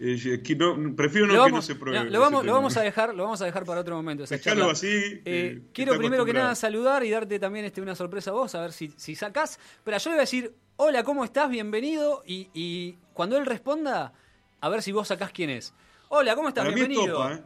Eh, 0.02 0.40
que 0.42 0.56
no- 0.56 0.96
prefiero 0.96 1.26
no 1.26 1.44
que 1.44 1.50
no 1.52 1.60
se 1.60 1.74
pruebe. 1.74 1.98
no, 2.04 2.10
lo 2.10 2.20
vamos, 2.20 2.40
lo 2.40 2.46
tema. 2.46 2.52
vamos 2.54 2.76
a 2.78 2.80
dejar, 2.80 3.14
lo 3.14 3.24
vamos 3.24 3.42
a 3.42 3.44
dejar 3.44 3.66
para 3.66 3.80
otro 3.82 3.96
momento. 3.96 4.24
Dejalo 4.24 4.70
así, 4.70 4.86
Eh, 4.86 5.22
eh, 5.26 5.62
quiero 5.74 5.98
primero 5.98 6.24
que 6.24 6.32
nada 6.32 6.54
saludar 6.54 7.04
y 7.04 7.10
darte 7.10 7.38
también 7.38 7.66
este, 7.66 7.82
una 7.82 7.94
sorpresa 7.94 8.30
a 8.30 8.34
vos, 8.34 8.54
a 8.54 8.62
ver 8.62 8.72
si, 8.72 8.94
si 8.96 9.14
sacás. 9.14 9.58
Pero 9.84 9.98
yo 9.98 10.08
le 10.10 10.14
voy 10.14 10.20
a 10.20 10.22
decir, 10.22 10.54
hola, 10.76 11.04
¿cómo 11.04 11.22
estás? 11.22 11.50
Bienvenido. 11.50 12.22
Y, 12.26 12.48
y 12.54 12.96
cuando 13.20 13.36
él 13.36 13.44
responda, 13.44 14.14
a 14.62 14.68
ver 14.70 14.80
si 14.80 14.92
vos 14.92 15.06
sacás 15.06 15.30
quién 15.30 15.50
es. 15.50 15.74
Hola, 16.08 16.34
¿cómo 16.34 16.48
estás? 16.48 16.64
Para 16.64 16.74
mí 16.74 16.80
es 16.80 16.88
Bienvenido. 16.88 17.18
topa, 17.18 17.34
¿eh? 17.34 17.42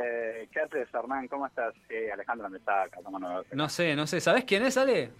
Eh, 0.00 0.48
¿Qué 0.52 0.60
haces, 0.60 0.86
Hernán? 0.92 1.26
¿Cómo 1.28 1.46
estás? 1.46 1.72
Sí, 1.88 1.94
Alejandro 2.12 2.50
me 2.50 2.58
saca. 2.58 2.98
¿cómo 3.02 3.18
no? 3.18 3.42
No 3.52 3.68
sé, 3.70 3.96
no 3.96 4.06
sé. 4.06 4.20
¿Sabés 4.20 4.44
quién 4.44 4.66
es, 4.66 4.76
Ale? 4.76 5.10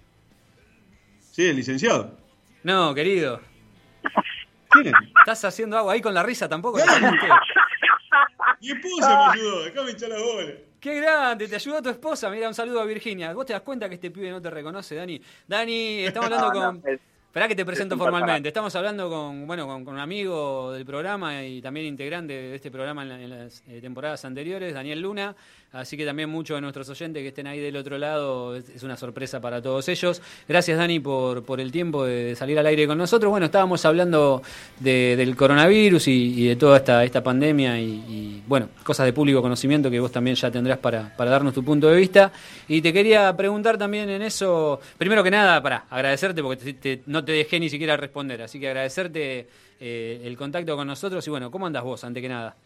Sí, 1.20 1.46
el 1.46 1.56
licenciado. 1.56 2.18
No, 2.62 2.94
querido. 2.94 3.40
¿Quién 4.72 4.88
es? 4.88 4.92
¿Estás 5.20 5.42
haciendo 5.46 5.78
agua 5.78 5.94
ahí 5.94 6.02
con 6.02 6.12
la 6.12 6.22
risa 6.22 6.46
tampoco? 6.46 6.76
Mi 8.60 8.68
esposa 8.70 9.28
me 9.32 9.40
ayudó, 9.40 9.64
déjame 9.64 9.90
echar 9.92 10.10
la 10.10 10.18
bola. 10.18 10.52
¡Qué 10.78 11.00
grande! 11.00 11.48
Te 11.48 11.54
ayudó 11.56 11.80
tu 11.80 11.88
esposa. 11.88 12.28
Mira, 12.28 12.46
un 12.46 12.54
saludo 12.54 12.82
a 12.82 12.84
Virginia. 12.84 13.32
¿Vos 13.32 13.46
te 13.46 13.54
das 13.54 13.62
cuenta 13.62 13.88
que 13.88 13.94
este 13.94 14.10
pibe 14.10 14.28
no 14.30 14.42
te 14.42 14.50
reconoce, 14.50 14.96
Dani? 14.96 15.18
Dani, 15.46 16.00
estamos 16.04 16.26
hablando 16.30 16.48
No, 16.48 16.52
con... 16.52 16.82
no, 16.82 16.88
es- 16.90 17.00
Esperá 17.38 17.48
que 17.50 17.54
te 17.54 17.64
presento 17.64 17.94
formalmente. 17.96 18.48
Estamos 18.48 18.74
hablando 18.74 19.08
con, 19.08 19.46
bueno, 19.46 19.64
con, 19.68 19.84
con 19.84 19.94
un 19.94 20.00
amigo 20.00 20.72
del 20.72 20.84
programa 20.84 21.44
y 21.44 21.62
también 21.62 21.86
integrante 21.86 22.32
de 22.32 22.54
este 22.56 22.68
programa 22.68 23.02
en, 23.04 23.08
la- 23.10 23.22
en 23.22 23.30
las 23.30 23.62
eh, 23.68 23.78
temporadas 23.80 24.24
anteriores, 24.24 24.74
Daniel 24.74 25.00
Luna. 25.00 25.36
Así 25.70 25.98
que 25.98 26.06
también 26.06 26.30
muchos 26.30 26.56
de 26.56 26.62
nuestros 26.62 26.88
oyentes 26.88 27.20
que 27.22 27.28
estén 27.28 27.46
ahí 27.46 27.60
del 27.60 27.76
otro 27.76 27.98
lado 27.98 28.56
es, 28.56 28.82
una 28.82 28.96
sorpresa 28.96 29.38
para 29.38 29.60
todos 29.60 29.86
ellos. 29.90 30.22
Gracias, 30.48 30.78
Dani, 30.78 30.98
por, 30.98 31.44
por 31.44 31.60
el 31.60 31.70
tiempo 31.70 32.06
de 32.06 32.34
salir 32.36 32.58
al 32.58 32.64
aire 32.66 32.86
con 32.86 32.96
nosotros. 32.96 33.28
Bueno, 33.28 33.44
estábamos 33.46 33.84
hablando 33.84 34.40
de- 34.80 35.14
del 35.16 35.36
coronavirus 35.36 36.08
y, 36.08 36.46
de 36.46 36.56
toda 36.56 36.78
esta, 36.78 37.04
esta 37.04 37.22
pandemia 37.22 37.78
y, 37.78 37.84
y, 38.08 38.42
bueno, 38.46 38.70
cosas 38.82 39.04
de 39.04 39.12
público 39.12 39.42
conocimiento 39.42 39.90
que 39.90 40.00
vos 40.00 40.10
también 40.10 40.36
ya 40.36 40.50
tendrás 40.50 40.78
para, 40.78 41.14
para 41.14 41.30
darnos 41.30 41.52
tu 41.52 41.62
punto 41.62 41.88
de 41.90 41.96
vista. 41.96 42.32
Y 42.66 42.80
te 42.80 42.90
quería 42.90 43.36
preguntar 43.36 43.76
también 43.76 44.08
en 44.08 44.22
eso, 44.22 44.80
primero 44.96 45.22
que 45.22 45.30
nada, 45.30 45.62
para 45.62 45.84
agradecerte 45.90 46.42
porque 46.42 46.72
te- 46.72 46.96
te- 46.96 47.02
no 47.06 47.22
te 47.22 47.32
dejé 47.32 47.60
ni 47.60 47.68
siquiera 47.68 47.94
responder, 47.98 48.40
así 48.40 48.58
que 48.58 48.68
agradecerte 48.68 49.46
eh, 49.80 50.22
el 50.24 50.34
contacto 50.38 50.74
con 50.76 50.86
nosotros 50.88 51.26
y 51.26 51.30
bueno, 51.30 51.50
¿cómo 51.50 51.66
andas 51.66 51.84
vos, 51.84 52.02
ante 52.04 52.22
que 52.22 52.28
nada? 52.30 52.56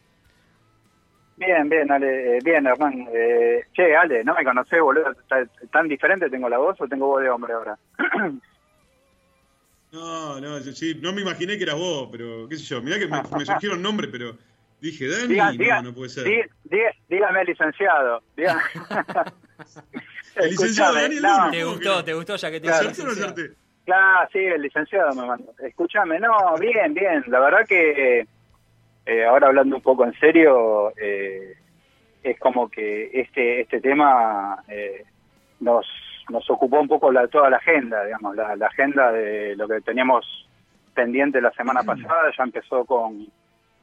Bien, 1.44 1.68
bien, 1.68 1.90
Ale. 1.90 2.36
eh, 2.36 2.38
bien, 2.44 2.66
Hernán. 2.66 3.08
Eh, 3.12 3.64
che, 3.74 3.96
Ale, 3.96 4.22
¿no 4.22 4.34
me 4.34 4.44
conocés, 4.44 4.80
boludo? 4.80 5.12
¿Tan- 5.28 5.50
¿Tan 5.72 5.88
diferente 5.88 6.30
tengo 6.30 6.48
la 6.48 6.58
voz 6.58 6.80
o 6.80 6.86
tengo 6.86 7.06
voz 7.08 7.22
de 7.22 7.30
hombre 7.30 7.52
ahora? 7.52 7.76
No, 9.92 10.40
no, 10.40 10.58
yo 10.58 10.72
sí, 10.72 10.98
no 11.02 11.12
me 11.12 11.20
imaginé 11.20 11.58
que 11.58 11.64
eras 11.64 11.76
vos, 11.76 12.08
pero 12.10 12.48
qué 12.48 12.56
sé 12.56 12.64
yo. 12.64 12.80
Mirá 12.80 12.98
que 12.98 13.06
me, 13.06 13.20
me 13.36 13.44
surgieron 13.44 13.82
nombres, 13.82 14.08
pero 14.10 14.38
dije, 14.80 15.06
Dani, 15.06 15.34
Diga- 15.34 15.52
no, 15.52 15.58
diga- 15.58 15.82
no 15.82 15.92
puede 15.92 16.08
ser. 16.08 16.24
di- 16.24 16.42
di- 16.64 16.78
dígame, 17.10 17.44
licenciado. 17.44 18.22
Dígame. 18.34 18.62
El 20.36 20.50
licenciado 20.50 20.94
Daniel 20.94 21.22
no, 21.22 21.28
Luna. 21.28 21.50
¿Te 21.50 21.60
¿cómo 21.62 21.74
gustó? 21.74 21.96
que? 21.98 22.02
¿Te 22.04 22.14
gustó 22.14 22.36
ya 22.36 22.50
que 22.50 22.60
te 22.60 22.68
Claro. 22.68 23.34
Claro, 23.84 24.28
sí, 24.32 24.38
el 24.38 24.62
licenciado 24.62 25.14
me 25.14 25.26
mandó. 25.26 25.52
Escúchame, 25.58 26.18
no, 26.20 26.54
bien, 26.58 26.94
bien. 26.94 27.22
La 27.26 27.40
verdad 27.40 27.66
que 27.68 28.26
eh, 29.06 29.24
ahora 29.24 29.48
hablando 29.48 29.76
un 29.76 29.82
poco 29.82 30.04
en 30.04 30.12
serio, 30.14 30.92
eh, 30.96 31.54
es 32.22 32.38
como 32.38 32.68
que 32.70 33.10
este 33.12 33.60
este 33.62 33.80
tema 33.80 34.62
eh, 34.68 35.04
nos 35.60 35.86
nos 36.30 36.48
ocupó 36.50 36.80
un 36.80 36.88
poco 36.88 37.10
la, 37.10 37.26
toda 37.28 37.50
la 37.50 37.56
agenda, 37.56 38.04
digamos, 38.04 38.36
la, 38.36 38.54
la 38.56 38.66
agenda 38.66 39.10
de 39.10 39.56
lo 39.56 39.66
que 39.66 39.80
teníamos 39.80 40.48
pendiente 40.94 41.40
la 41.40 41.50
semana 41.52 41.82
pasada. 41.82 42.30
Ya 42.36 42.44
empezó 42.44 42.84
con, 42.84 43.26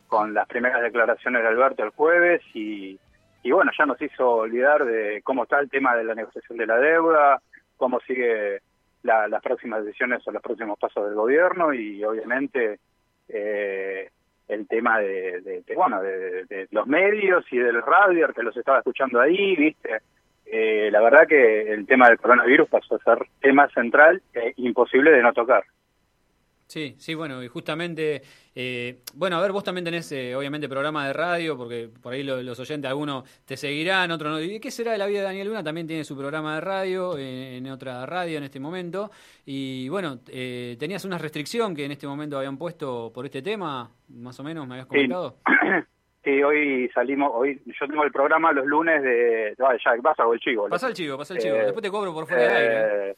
con 0.08 0.34
las 0.34 0.48
primeras 0.48 0.82
declaraciones 0.82 1.42
de 1.42 1.48
Alberto 1.50 1.84
el 1.84 1.90
jueves 1.90 2.42
y, 2.54 2.98
y 3.44 3.52
bueno, 3.52 3.72
ya 3.78 3.86
nos 3.86 4.02
hizo 4.02 4.28
olvidar 4.30 4.86
de 4.86 5.22
cómo 5.24 5.44
está 5.44 5.60
el 5.60 5.70
tema 5.70 5.96
de 5.98 6.06
la 6.06 6.16
negociación 6.16 6.58
de 6.58 6.66
la 6.66 6.78
deuda, 6.78 7.42
cómo 7.76 8.00
sigue 8.02 8.62
la- 9.04 9.28
las 9.28 9.42
próximas 9.44 9.84
decisiones 9.84 10.26
o 10.28 10.32
los 10.32 10.42
próximos 10.42 10.80
pasos 10.80 11.06
del 11.06 11.16
gobierno 11.16 11.74
y 11.74 12.04
obviamente 12.06 12.80
eh, 13.28 14.10
el 14.50 14.68
tema 14.68 15.00
de, 15.00 15.40
de- 15.42 15.62
de, 15.66 15.76
bueno 15.76 16.02
de, 16.02 16.44
de 16.46 16.68
los 16.72 16.86
medios 16.88 17.46
y 17.52 17.58
del 17.58 17.82
radio 17.82 18.28
que 18.34 18.44
los 18.44 18.58
estaba 18.58 18.80
escuchando 18.80 19.22
ahí 19.22 19.56
viste 19.56 20.00
Eh, 20.52 20.90
la 20.92 21.00
verdad 21.02 21.28
que 21.28 21.72
el 21.74 21.86
tema 21.86 22.10
del 22.10 22.18
coronavirus 22.18 22.68
pasó 22.70 22.96
a 22.96 23.04
ser 23.04 23.20
tema 23.40 23.68
central 23.70 24.20
e 24.34 24.54
imposible 24.58 25.12
de 25.12 25.22
no 25.22 25.32
tocar 25.32 25.64
Sí, 26.70 26.94
sí, 27.00 27.16
bueno, 27.16 27.42
y 27.44 27.48
justamente, 27.48 28.22
eh, 28.54 29.00
bueno, 29.16 29.38
a 29.38 29.42
ver, 29.42 29.52
vos 29.52 29.64
también 29.64 29.84
tenés, 29.86 30.12
eh, 30.12 30.36
obviamente, 30.36 30.70
programa 30.70 31.08
de 31.08 31.14
radio, 31.14 31.58
porque 31.58 31.90
por 32.00 32.14
ahí 32.14 32.22
lo- 32.22 32.44
los 32.44 32.60
oyentes, 32.60 32.88
algunos 32.88 33.24
te 33.44 33.58
seguirán, 33.58 34.12
otros 34.12 34.32
no. 34.32 34.40
¿Y 34.40 34.60
qué 34.60 34.70
será 34.70 34.92
de 34.92 35.00
la 35.00 35.08
vida 35.08 35.22
de 35.22 35.26
Daniel 35.26 35.48
Luna? 35.48 35.64
También 35.64 35.88
tiene 35.88 36.04
su 36.04 36.16
programa 36.16 36.54
de 36.54 36.62
radio, 36.62 37.18
eh, 37.18 37.58
en 37.58 37.66
otra 37.72 38.06
radio 38.06 38.38
en 38.38 38.44
este 38.44 38.60
momento. 38.60 39.10
Y 39.48 39.90
bueno, 39.90 40.20
eh, 40.32 40.78
tenías 40.80 41.04
una 41.06 41.18
restricción 41.18 41.76
que 41.76 41.86
en 41.86 41.92
este 41.92 42.06
momento 42.06 42.38
habían 42.38 42.60
puesto 42.60 43.12
por 43.12 43.26
este 43.26 43.42
tema, 43.42 43.90
más 44.10 44.40
o 44.40 44.44
menos, 44.44 44.68
me 44.68 44.76
habías 44.76 44.86
comentado. 44.86 45.38
Sí, 46.24 46.44
hoy 46.44 46.88
salimos, 46.94 47.32
hoy 47.34 47.60
yo 47.66 47.88
tengo 47.88 48.04
el 48.04 48.12
programa 48.12 48.52
los 48.52 48.68
lunes 48.68 49.02
de... 49.02 49.56
ah, 49.60 49.76
ya, 49.84 49.92
vas 50.04 50.20
a 50.20 50.24
el 50.32 50.40
chivo. 50.40 50.68
Pasa 50.70 50.90
el 50.90 50.94
chivo, 50.94 51.18
pasa 51.18 51.34
el 51.34 51.40
chivo. 51.40 51.56
Eh, 51.56 51.64
Después 51.64 51.82
te 51.82 51.90
cobro 51.90 52.14
por 52.14 52.28
fuera 52.28 52.44
del 52.44 52.52
aire. 52.52 53.16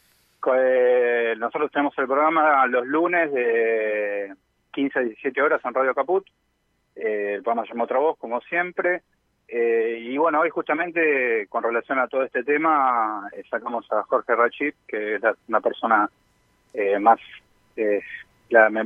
¿Eh? 0.56 1.36
Nosotros 1.38 1.72
tenemos 1.72 1.98
el 1.98 2.08
programa 2.08 2.66
los 2.68 2.86
lunes 2.88 3.32
de 3.32 4.34
15 4.72 5.00
a 5.00 5.02
17 5.04 5.42
horas 5.42 5.62
en 5.64 5.74
Radio 5.74 5.94
Caput. 5.94 6.26
Eh, 6.96 7.34
el 7.36 7.44
programa 7.44 7.64
se 7.66 7.74
llama 7.74 7.84
Otra 7.86 8.00
Voz, 8.00 8.18
como 8.18 8.42
siempre. 8.42 9.02
Eh, 9.48 9.98
y 10.02 10.18
bueno, 10.18 10.40
hoy 10.40 10.50
justamente 10.50 11.46
con 11.50 11.64
relación 11.64 12.00
a 12.00 12.08
todo 12.08 12.24
este 12.24 12.44
tema 12.44 13.30
eh, 13.34 13.44
sacamos 13.50 13.86
a 13.92 14.04
Jorge 14.04 14.34
Rachid, 14.36 14.74
que 14.88 15.16
es 15.16 15.22
la- 15.22 15.36
una 15.48 15.60
persona 15.62 16.10
más, 17.02 17.20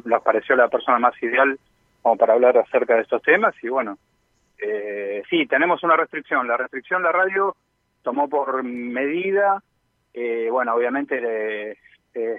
nos 0.05 0.23
pareció 0.23 0.55
la 0.55 0.67
persona 0.69 0.97
más 0.97 1.13
ideal 1.21 1.59
como 2.01 2.17
para 2.17 2.33
hablar 2.33 2.57
acerca 2.57 2.95
de 2.95 3.01
estos 3.01 3.21
temas. 3.21 3.53
Y 3.63 3.69
bueno, 3.69 3.97
sí, 5.29 5.45
tenemos 5.45 5.83
una 5.83 5.95
restricción. 5.95 6.47
La 6.47 6.57
restricción 6.57 7.03
la 7.03 7.11
radio 7.11 7.55
tomó 8.01 8.27
por 8.27 8.63
medida, 8.63 9.61
eh, 10.15 10.47
bueno, 10.49 10.73
obviamente 10.73 11.78
eh, 12.13 12.38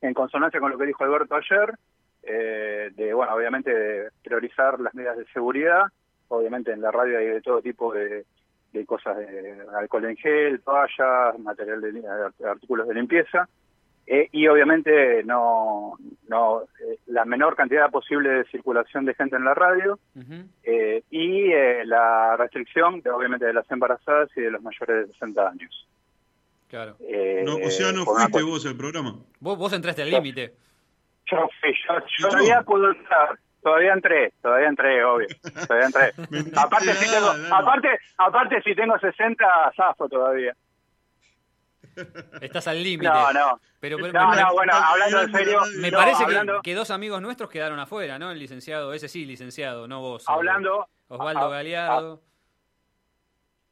en 0.00 0.14
consonancia 0.14 0.60
con 0.60 0.70
lo 0.70 0.78
que 0.78 0.86
dijo 0.86 1.02
Alberto 1.02 1.34
ayer, 1.34 1.74
eh, 2.22 2.90
de, 2.94 3.12
bueno, 3.12 3.34
obviamente 3.34 3.74
de 3.74 4.10
priorizar 4.22 4.78
las 4.78 4.94
medidas 4.94 5.16
de 5.16 5.26
seguridad. 5.32 5.82
Obviamente 6.28 6.70
en 6.70 6.80
la 6.80 6.92
radio 6.92 7.18
hay 7.18 7.26
de 7.26 7.40
todo 7.40 7.60
tipo 7.60 7.92
de, 7.92 8.24
de 8.72 8.86
cosas 8.86 9.16
de 9.16 9.56
alcohol 9.76 10.04
en 10.04 10.16
gel, 10.16 10.60
toallas, 10.60 11.36
material 11.40 11.80
de, 11.80 11.92
de 11.92 12.48
artículos 12.48 12.86
de 12.86 12.94
limpieza. 12.94 13.48
Eh, 14.06 14.28
y 14.32 14.48
obviamente 14.48 15.22
no, 15.24 15.94
no 16.28 16.62
eh, 16.62 16.98
la 17.06 17.24
menor 17.24 17.54
cantidad 17.54 17.90
posible 17.90 18.30
de 18.30 18.44
circulación 18.46 19.04
de 19.04 19.14
gente 19.14 19.36
en 19.36 19.44
la 19.44 19.54
radio 19.54 19.98
Ujú. 20.16 20.48
eh, 20.64 21.02
y 21.10 21.52
eh, 21.52 21.84
la 21.84 22.36
restricción 22.36 23.02
de, 23.02 23.10
obviamente 23.10 23.46
de 23.46 23.52
las 23.52 23.70
embarazadas 23.70 24.28
y 24.36 24.40
de 24.40 24.50
los 24.50 24.62
mayores 24.62 25.06
de 25.06 25.12
60 25.12 25.48
años. 25.48 25.88
Claro. 26.70 26.96
Eh, 27.00 27.42
No, 27.44 27.56
o 27.56 27.70
sea, 27.70 27.90
no 27.92 28.04
fuiste 28.06 28.42
vos 28.42 28.64
al 28.64 28.76
programa. 28.76 29.16
Vos, 29.40 29.58
vos 29.58 29.72
entraste 29.72 30.02
al 30.02 30.10
límite. 30.10 30.54
Yo, 31.26 31.48
fui, 31.60 31.74
yo, 31.86 31.94
yo 31.98 32.04
¿Y 32.06 32.22
tú? 32.22 32.28
todavía 32.28 32.62
puedo 32.62 32.90
entrar, 32.92 33.38
todavía 33.62 33.92
entré, 33.92 34.32
todavía 34.40 34.68
entré, 34.68 35.04
obvio, 35.04 35.26
todavía 35.66 35.86
entré. 35.86 36.12
Aparte, 36.56 36.92
si 36.94 37.10
tengo, 37.10 37.28
aparte, 37.52 37.88
aparte 38.18 38.62
si 38.62 38.74
tengo 38.74 38.98
60, 38.98 39.44
zafo 39.76 40.08
todavía. 40.08 40.54
Estás 42.40 42.68
al 42.68 42.82
límite. 42.82 43.10
No, 43.12 43.32
no. 43.32 43.60
Pero, 43.80 43.96
pero- 43.96 44.12
No, 44.12 44.34
no, 44.34 44.52
bueno, 44.52 44.72
hablando 44.74 45.22
en 45.22 45.32
serio, 45.32 45.60
Me 45.78 45.90
no, 45.90 45.98
parece 45.98 46.18
que- 46.18 46.24
hablando, 46.24 46.62
que, 46.62 46.74
dos 46.74 46.90
amigos 46.90 47.20
nuestros 47.20 47.50
quedaron 47.50 47.78
afuera, 47.80 48.18
¿no? 48.18 48.30
El 48.30 48.38
licenciado, 48.38 48.92
ese 48.92 49.08
sí, 49.08 49.24
licenciado, 49.24 49.88
no 49.88 50.00
vos. 50.00 50.24
hablando, 50.28 50.86
Osvaldo 51.08 51.46
ah, 51.46 51.48
Galeardo. 51.50 52.22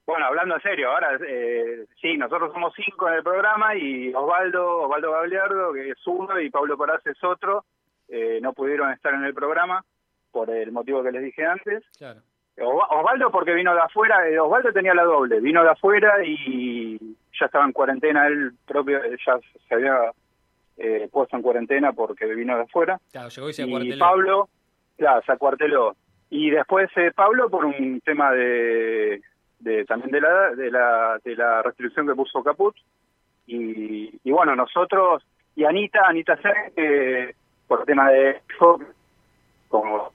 Bueno, 0.08 0.24
hablando 0.24 0.54
en 0.54 0.62
serio, 0.62 0.90
ahora 0.90 1.18
eh, 1.28 1.84
sí, 2.00 2.16
nosotros 2.16 2.50
somos 2.54 2.72
cinco 2.74 3.08
en 3.08 3.16
el 3.16 3.22
programa 3.22 3.76
y 3.76 4.10
Osvaldo, 4.14 4.84
Osvaldo 4.84 5.12
Gagliardo, 5.12 5.74
que 5.74 5.90
es 5.90 6.06
uno, 6.06 6.40
y 6.40 6.48
Pablo 6.48 6.78
Coraz 6.78 7.06
es 7.06 7.22
otro, 7.22 7.66
eh, 8.08 8.38
no 8.40 8.54
pudieron 8.54 8.90
estar 8.90 9.12
en 9.12 9.24
el 9.24 9.34
programa 9.34 9.84
por 10.32 10.48
el 10.48 10.72
motivo 10.72 11.02
que 11.02 11.12
les 11.12 11.22
dije 11.24 11.44
antes. 11.44 11.84
Claro. 11.98 12.20
Os- 12.56 12.86
Osvaldo 12.90 13.30
porque 13.30 13.52
vino 13.52 13.74
de 13.74 13.80
afuera, 13.82 14.26
eh, 14.26 14.38
Osvaldo 14.40 14.72
tenía 14.72 14.94
la 14.94 15.02
doble, 15.04 15.40
vino 15.40 15.62
de 15.62 15.68
afuera 15.72 16.24
y 16.24 16.96
ya 17.38 17.44
estaba 17.44 17.66
en 17.66 17.72
cuarentena 17.72 18.28
él 18.28 18.52
propio, 18.66 19.04
eh, 19.04 19.14
ya 19.26 19.38
se 19.68 19.74
había 19.74 19.94
eh, 20.78 21.06
puesto 21.12 21.36
en 21.36 21.42
cuarentena 21.42 21.92
porque 21.92 22.24
vino 22.34 22.56
de 22.56 22.62
afuera. 22.62 22.98
Claro, 23.12 23.28
llegó 23.28 23.50
y 23.50 23.52
se 23.52 23.62
Y 23.62 23.66
acuarteló. 23.66 23.98
Pablo, 23.98 24.48
claro, 24.96 25.22
se 25.26 25.32
acuarteló. 25.32 25.96
Y 26.30 26.48
después 26.48 26.88
eh, 26.96 27.12
Pablo 27.14 27.50
por 27.50 27.66
un 27.66 28.00
tema 28.00 28.32
de, 28.32 29.20
de 29.60 29.84
también 29.84 30.10
de 30.10 30.20
la, 30.20 30.50
de 30.54 30.70
la 30.70 31.18
de 31.24 31.36
la 31.36 31.62
restricción 31.62 32.06
que 32.06 32.14
puso 32.14 32.42
Caput. 32.42 32.74
Y, 33.46 34.10
y 34.24 34.30
bueno, 34.30 34.54
nosotros 34.54 35.22
y 35.56 35.64
Anita, 35.64 36.00
Anita 36.06 36.36
Sen, 36.40 36.52
eh, 36.76 37.34
por 37.66 37.80
el 37.80 37.86
tema 37.86 38.10
de 38.10 38.42
como 39.68 40.12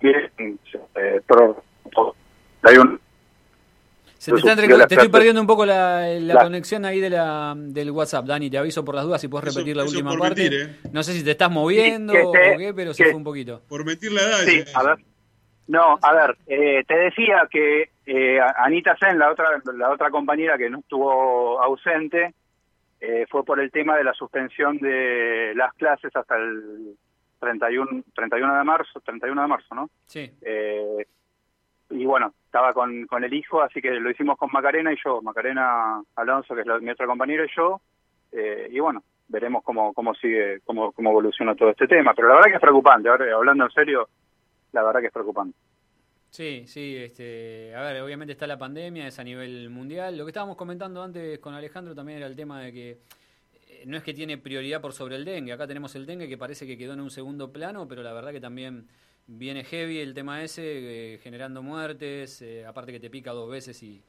eh, 0.00 1.20
pro- 1.26 1.62
pro- 1.92 2.14
hay 2.62 2.76
un 2.76 3.00
Se 4.18 4.32
te, 4.32 4.38
está 4.38 4.56
te 4.86 4.94
estoy 4.94 5.08
perdiendo 5.08 5.40
un 5.40 5.46
poco 5.46 5.66
la, 5.66 6.06
la 6.08 6.34
La- 6.34 6.42
conexión 6.44 6.84
ahí 6.84 7.00
de 7.00 7.10
la, 7.10 7.54
del 7.56 7.90
WhatsApp, 7.90 8.24
Dani. 8.26 8.48
Te 8.50 8.58
aviso 8.58 8.84
por 8.84 8.94
las 8.94 9.04
dudas 9.04 9.20
si 9.20 9.28
puedes 9.28 9.48
Eso- 9.48 9.58
repetir 9.58 9.76
la 9.76 9.84
eso 9.84 9.92
última 9.92 10.16
parte. 10.18 10.42
mentir, 10.42 10.60
¿eh? 10.60 10.76
No 10.92 11.02
sé 11.02 11.12
si 11.12 11.24
te 11.24 11.32
estás 11.32 11.50
moviendo 11.50 12.12
Sí, 12.12 12.18
que 12.18 12.24
o 12.54 12.58
qué, 12.58 12.74
pero 12.74 12.94
se 12.94 13.04
fue 13.04 13.14
un 13.14 13.24
poquito. 13.24 13.62
Por 13.68 13.84
mentir 13.84 14.12
la 14.12 14.22
edad. 14.22 14.38
Sí, 14.44 14.58
es 14.60 14.76
a 14.76 14.82
ver. 14.82 14.96
No, 15.68 15.98
a 16.02 16.12
ver, 16.12 16.36
eh, 16.46 16.84
te 16.86 16.94
decía 16.96 17.48
que 17.50 17.90
eh, 18.06 18.38
Anita 18.56 18.96
Sen, 18.96 19.18
la 19.18 19.30
otra, 19.30 19.48
la 19.74 19.90
otra 19.90 20.10
compañera 20.10 20.58
que 20.58 20.68
no 20.68 20.78
estuvo 20.80 21.60
ausente, 21.62 22.34
eh, 23.00 23.26
fue 23.30 23.44
por 23.44 23.60
el 23.60 23.70
tema 23.70 23.96
de 23.96 24.04
la 24.04 24.12
suspensión 24.12 24.78
de 24.78 25.52
las 25.56 25.72
clases 25.74 26.14
hasta 26.14 26.36
el 26.36 26.94
31, 27.40 28.02
31 28.14 28.56
de 28.58 28.64
marzo, 28.64 29.00
31 29.00 29.40
de 29.42 29.48
marzo, 29.48 29.74
¿no? 29.74 29.88
Sí. 30.06 30.30
Eh, 30.42 31.06
y 31.90 32.04
bueno, 32.06 32.32
estaba 32.46 32.72
con, 32.72 33.06
con 33.06 33.24
el 33.24 33.32
hijo, 33.34 33.60
así 33.62 33.80
que 33.80 33.90
lo 33.92 34.10
hicimos 34.10 34.38
con 34.38 34.50
Macarena 34.52 34.92
y 34.92 34.96
yo, 35.04 35.20
Macarena 35.22 36.00
Alonso, 36.16 36.54
que 36.54 36.62
es 36.62 36.66
la- 36.66 36.78
mi 36.78 36.90
otra 36.90 37.06
compañera, 37.06 37.44
y 37.44 37.48
yo, 37.56 37.80
eh, 38.32 38.68
y 38.70 38.80
bueno, 38.80 39.02
veremos 39.28 39.62
cómo, 39.62 39.92
cómo 39.92 40.14
sigue, 40.14 40.60
cómo, 40.64 40.92
cómo 40.92 41.10
evoluciona 41.10 41.54
todo 41.54 41.70
este 41.70 41.86
tema. 41.86 42.12
Pero 42.14 42.28
la 42.28 42.34
verdad 42.36 42.48
que 42.50 42.54
es 42.56 42.60
preocupante, 42.60 43.08
ahora, 43.08 43.34
hablando 43.34 43.64
en 43.64 43.70
serio, 43.70 44.08
la 44.74 44.82
verdad 44.82 45.00
que 45.00 45.06
es 45.06 45.12
preocupante. 45.12 45.56
Sí, 46.30 46.64
sí, 46.66 46.96
este, 46.96 47.72
a 47.76 47.82
ver, 47.82 48.02
obviamente 48.02 48.32
está 48.32 48.46
la 48.48 48.58
pandemia, 48.58 49.06
es 49.06 49.18
a 49.20 49.24
nivel 49.24 49.70
mundial. 49.70 50.18
Lo 50.18 50.24
que 50.24 50.30
estábamos 50.30 50.56
comentando 50.56 51.00
antes 51.00 51.38
con 51.38 51.54
Alejandro 51.54 51.94
también 51.94 52.18
era 52.18 52.26
el 52.26 52.34
tema 52.34 52.60
de 52.60 52.72
que 52.72 52.90
eh, 53.68 53.84
no 53.86 53.96
es 53.96 54.02
que 54.02 54.12
tiene 54.12 54.36
prioridad 54.36 54.80
por 54.80 54.92
sobre 54.92 55.14
el 55.14 55.24
dengue. 55.24 55.52
Acá 55.52 55.68
tenemos 55.68 55.94
el 55.94 56.06
dengue 56.06 56.28
que 56.28 56.36
parece 56.36 56.66
que 56.66 56.76
quedó 56.76 56.94
en 56.94 57.00
un 57.00 57.10
segundo 57.12 57.52
plano, 57.52 57.86
pero 57.86 58.02
la 58.02 58.12
verdad 58.12 58.32
que 58.32 58.40
también 58.40 58.88
viene 59.28 59.62
heavy 59.62 60.00
el 60.00 60.12
tema 60.12 60.42
ese, 60.42 61.14
eh, 61.14 61.18
generando 61.18 61.62
muertes, 61.62 62.42
eh, 62.42 62.66
aparte 62.66 62.90
que 62.90 62.98
te 62.98 63.10
pica 63.10 63.30
dos 63.30 63.48
veces 63.48 63.80
y, 63.84 64.02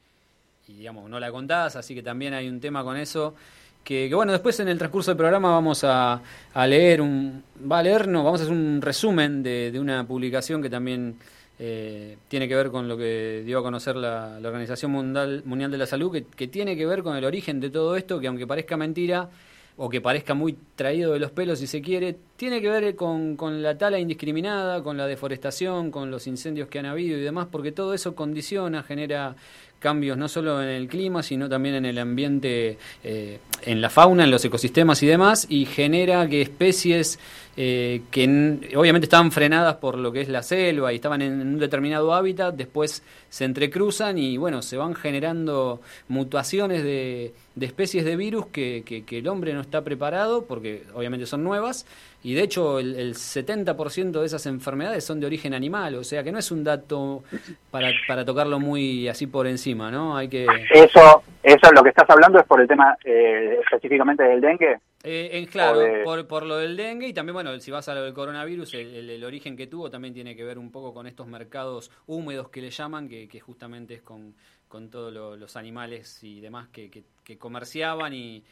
y, 0.68 0.74
digamos, 0.74 1.08
no 1.08 1.20
la 1.20 1.32
contás, 1.32 1.76
así 1.76 1.94
que 1.94 2.02
también 2.02 2.34
hay 2.34 2.50
un 2.50 2.60
tema 2.60 2.84
con 2.84 2.98
eso. 2.98 3.36
Que, 3.86 4.10
que, 4.10 4.16
bueno, 4.16 4.34
después 4.34 4.60
en 4.60 4.68
el 4.68 4.78
transcurso 4.78 5.12
del 5.12 5.18
programa 5.18 5.52
vamos 5.52 5.84
a, 5.84 6.22
a 6.54 6.68
leer 6.68 7.02
un, 7.02 7.44
va 7.72 7.80
a 7.80 7.84
leer, 7.84 8.08
no, 8.08 8.24
vamos 8.24 8.42
a 8.42 8.44
hacer 8.44 8.54
un 8.54 8.82
resumen 8.82 9.44
de, 9.44 9.72
de 9.72 9.80
una 9.80 10.06
publicación 10.06 10.62
que 10.62 10.72
también 10.72 11.16
eh, 11.60 12.18
tiene 12.28 12.48
que 12.48 12.56
ver 12.56 12.72
con 12.72 12.88
lo 12.88 12.98
que 12.98 13.44
dio 13.46 13.60
a 13.60 13.62
conocer 13.62 13.96
la, 13.96 14.40
la 14.40 14.48
Organización 14.50 14.92
Mundial, 14.92 15.44
Mundial 15.46 15.70
de 15.70 15.78
la 15.78 15.86
Salud, 15.86 16.12
que, 16.12 16.26
que 16.26 16.48
tiene 16.48 16.76
que 16.76 16.86
ver 16.86 17.04
con 17.04 17.16
el 17.16 17.24
origen 17.24 17.60
de 17.60 17.70
todo 17.70 17.96
esto, 17.96 18.20
que 18.20 18.28
aunque 18.28 18.48
parezca 18.48 18.76
mentira, 18.76 19.30
o 19.78 19.90
que 19.90 20.00
parezca 20.00 20.34
muy 20.34 20.58
traído 20.76 21.14
de 21.14 21.20
los 21.20 21.32
pelos 21.32 21.60
si 21.60 21.68
se 21.68 21.82
quiere, 21.82 22.16
tiene 22.38 22.62
que 22.62 22.70
ver 22.70 22.96
con, 22.96 23.36
con 23.36 23.62
la 23.62 23.78
tala 23.78 24.00
indiscriminada, 24.00 24.82
con 24.82 24.96
la 24.98 25.06
deforestación, 25.06 25.92
con 25.92 26.12
los 26.12 26.28
incendios 26.28 26.70
que 26.70 26.80
han 26.80 26.86
habido 26.86 27.18
y 27.18 27.22
demás, 27.22 27.48
porque 27.52 27.72
todo 27.72 27.94
eso 27.94 28.16
condiciona, 28.16 28.84
genera 28.84 29.36
cambios 29.80 30.18
no 30.18 30.28
solo 30.28 30.62
en 30.62 30.70
el 30.70 30.88
clima, 30.88 31.22
sino 31.22 31.48
también 31.48 31.76
en 31.76 31.86
el 31.86 31.98
ambiente, 31.98 32.78
eh, 33.04 33.40
en 33.62 33.82
la 33.82 33.90
fauna, 33.90 34.24
en 34.24 34.32
los 34.32 34.44
ecosistemas 34.44 35.04
y 35.04 35.08
demás, 35.08 35.46
y 35.50 35.66
genera 35.66 36.28
que 36.28 36.42
especies 36.42 37.20
eh, 37.58 38.02
que 38.12 38.74
obviamente 38.76 39.06
estaban 39.06 39.32
frenadas 39.32 39.76
por 39.76 39.98
lo 39.98 40.12
que 40.12 40.22
es 40.22 40.28
la 40.28 40.44
selva 40.44 40.92
y 40.92 40.96
estaban 40.96 41.22
en 41.22 41.40
un 41.40 41.60
determinado 41.60 42.14
hábitat, 42.14 42.56
después 42.56 43.04
se 43.30 43.46
entrecruzan 43.46 44.18
y 44.18 44.38
bueno, 44.38 44.62
se 44.62 44.76
van 44.76 44.96
generando 44.96 45.82
mutaciones 46.08 46.84
de, 46.84 47.34
de 47.56 47.66
especies 47.66 48.04
de 48.04 48.16
virus 48.16 48.48
que 48.48 49.06
el 49.10 49.28
hombre 49.28 49.54
no 49.54 49.62
está 49.62 49.84
preparado, 49.84 50.46
porque 50.46 50.84
obviamente 50.94 51.26
son 51.26 51.44
nuevas, 51.44 51.86
y 52.26 52.34
de 52.34 52.42
hecho 52.44 52.80
el, 52.80 52.96
el 52.96 53.14
70% 53.14 54.20
de 54.20 54.26
esas 54.26 54.46
enfermedades 54.48 55.04
son 55.06 55.20
de 55.20 55.28
origen 55.28 55.54
animal, 55.54 55.96
o 55.96 56.04
sea 56.04 56.24
que 56.24 56.32
no 56.32 56.40
es 56.40 56.52
un 56.52 56.64
dato 56.64 57.24
para, 57.72 57.92
para 58.08 58.26
tocarlo 58.26 58.60
muy 58.60 59.08
así 59.08 59.28
por 59.28 59.46
encima, 59.48 59.92
¿no? 59.92 60.18
Hay 60.18 60.28
que... 60.28 60.46
Eso, 60.74 61.24
eso 61.44 61.72
lo 61.72 61.84
que 61.84 61.90
estás 61.90 62.10
hablando 62.10 62.40
es 62.40 62.46
por 62.46 62.60
el 62.62 62.68
tema 62.68 62.98
eh, 63.04 63.60
específicamente 63.64 64.24
del 64.24 64.42
dengue. 64.42 64.80
Eh, 65.04 65.30
en 65.34 65.46
claro, 65.46 65.78
de- 65.80 66.04
por, 66.04 66.26
por 66.28 66.44
lo 66.48 66.58
del 66.58 66.76
dengue 66.76 67.08
y 67.08 67.14
también, 67.14 67.36
bueno, 67.36 67.60
si 67.60 67.70
vas 67.70 67.88
a 67.90 67.94
lo 67.94 68.02
del 68.04 68.14
coronavirus, 68.16 68.74
el, 68.74 68.96
el- 68.96 69.10
el 69.12 69.24
origen 69.24 69.56
que 69.56 69.68
tuvo 69.68 69.92
también 69.92 70.14
tiene 70.16 70.36
que 70.36 70.44
ver 70.44 70.58
un 70.58 70.72
poco 70.72 70.96
con 70.96 71.06
estos 71.06 71.28
mercados 71.28 71.92
húmedos 72.08 72.50
que 72.50 72.62
le 72.62 72.72
llaman, 72.72 73.08
que, 73.08 73.28
que 73.28 73.40
justamente 73.40 73.94
es 73.94 74.02
con, 74.02 74.34
con 74.68 74.90
todos 74.90 75.14
lo- 75.14 75.36
los 75.38 75.56
animales 75.58 76.24
y 76.24 76.42
demás 76.42 76.70
que, 76.70 76.90
que- 76.90 77.04
que 77.24 77.38
comerciaban 77.38 78.14
y, 78.16 78.44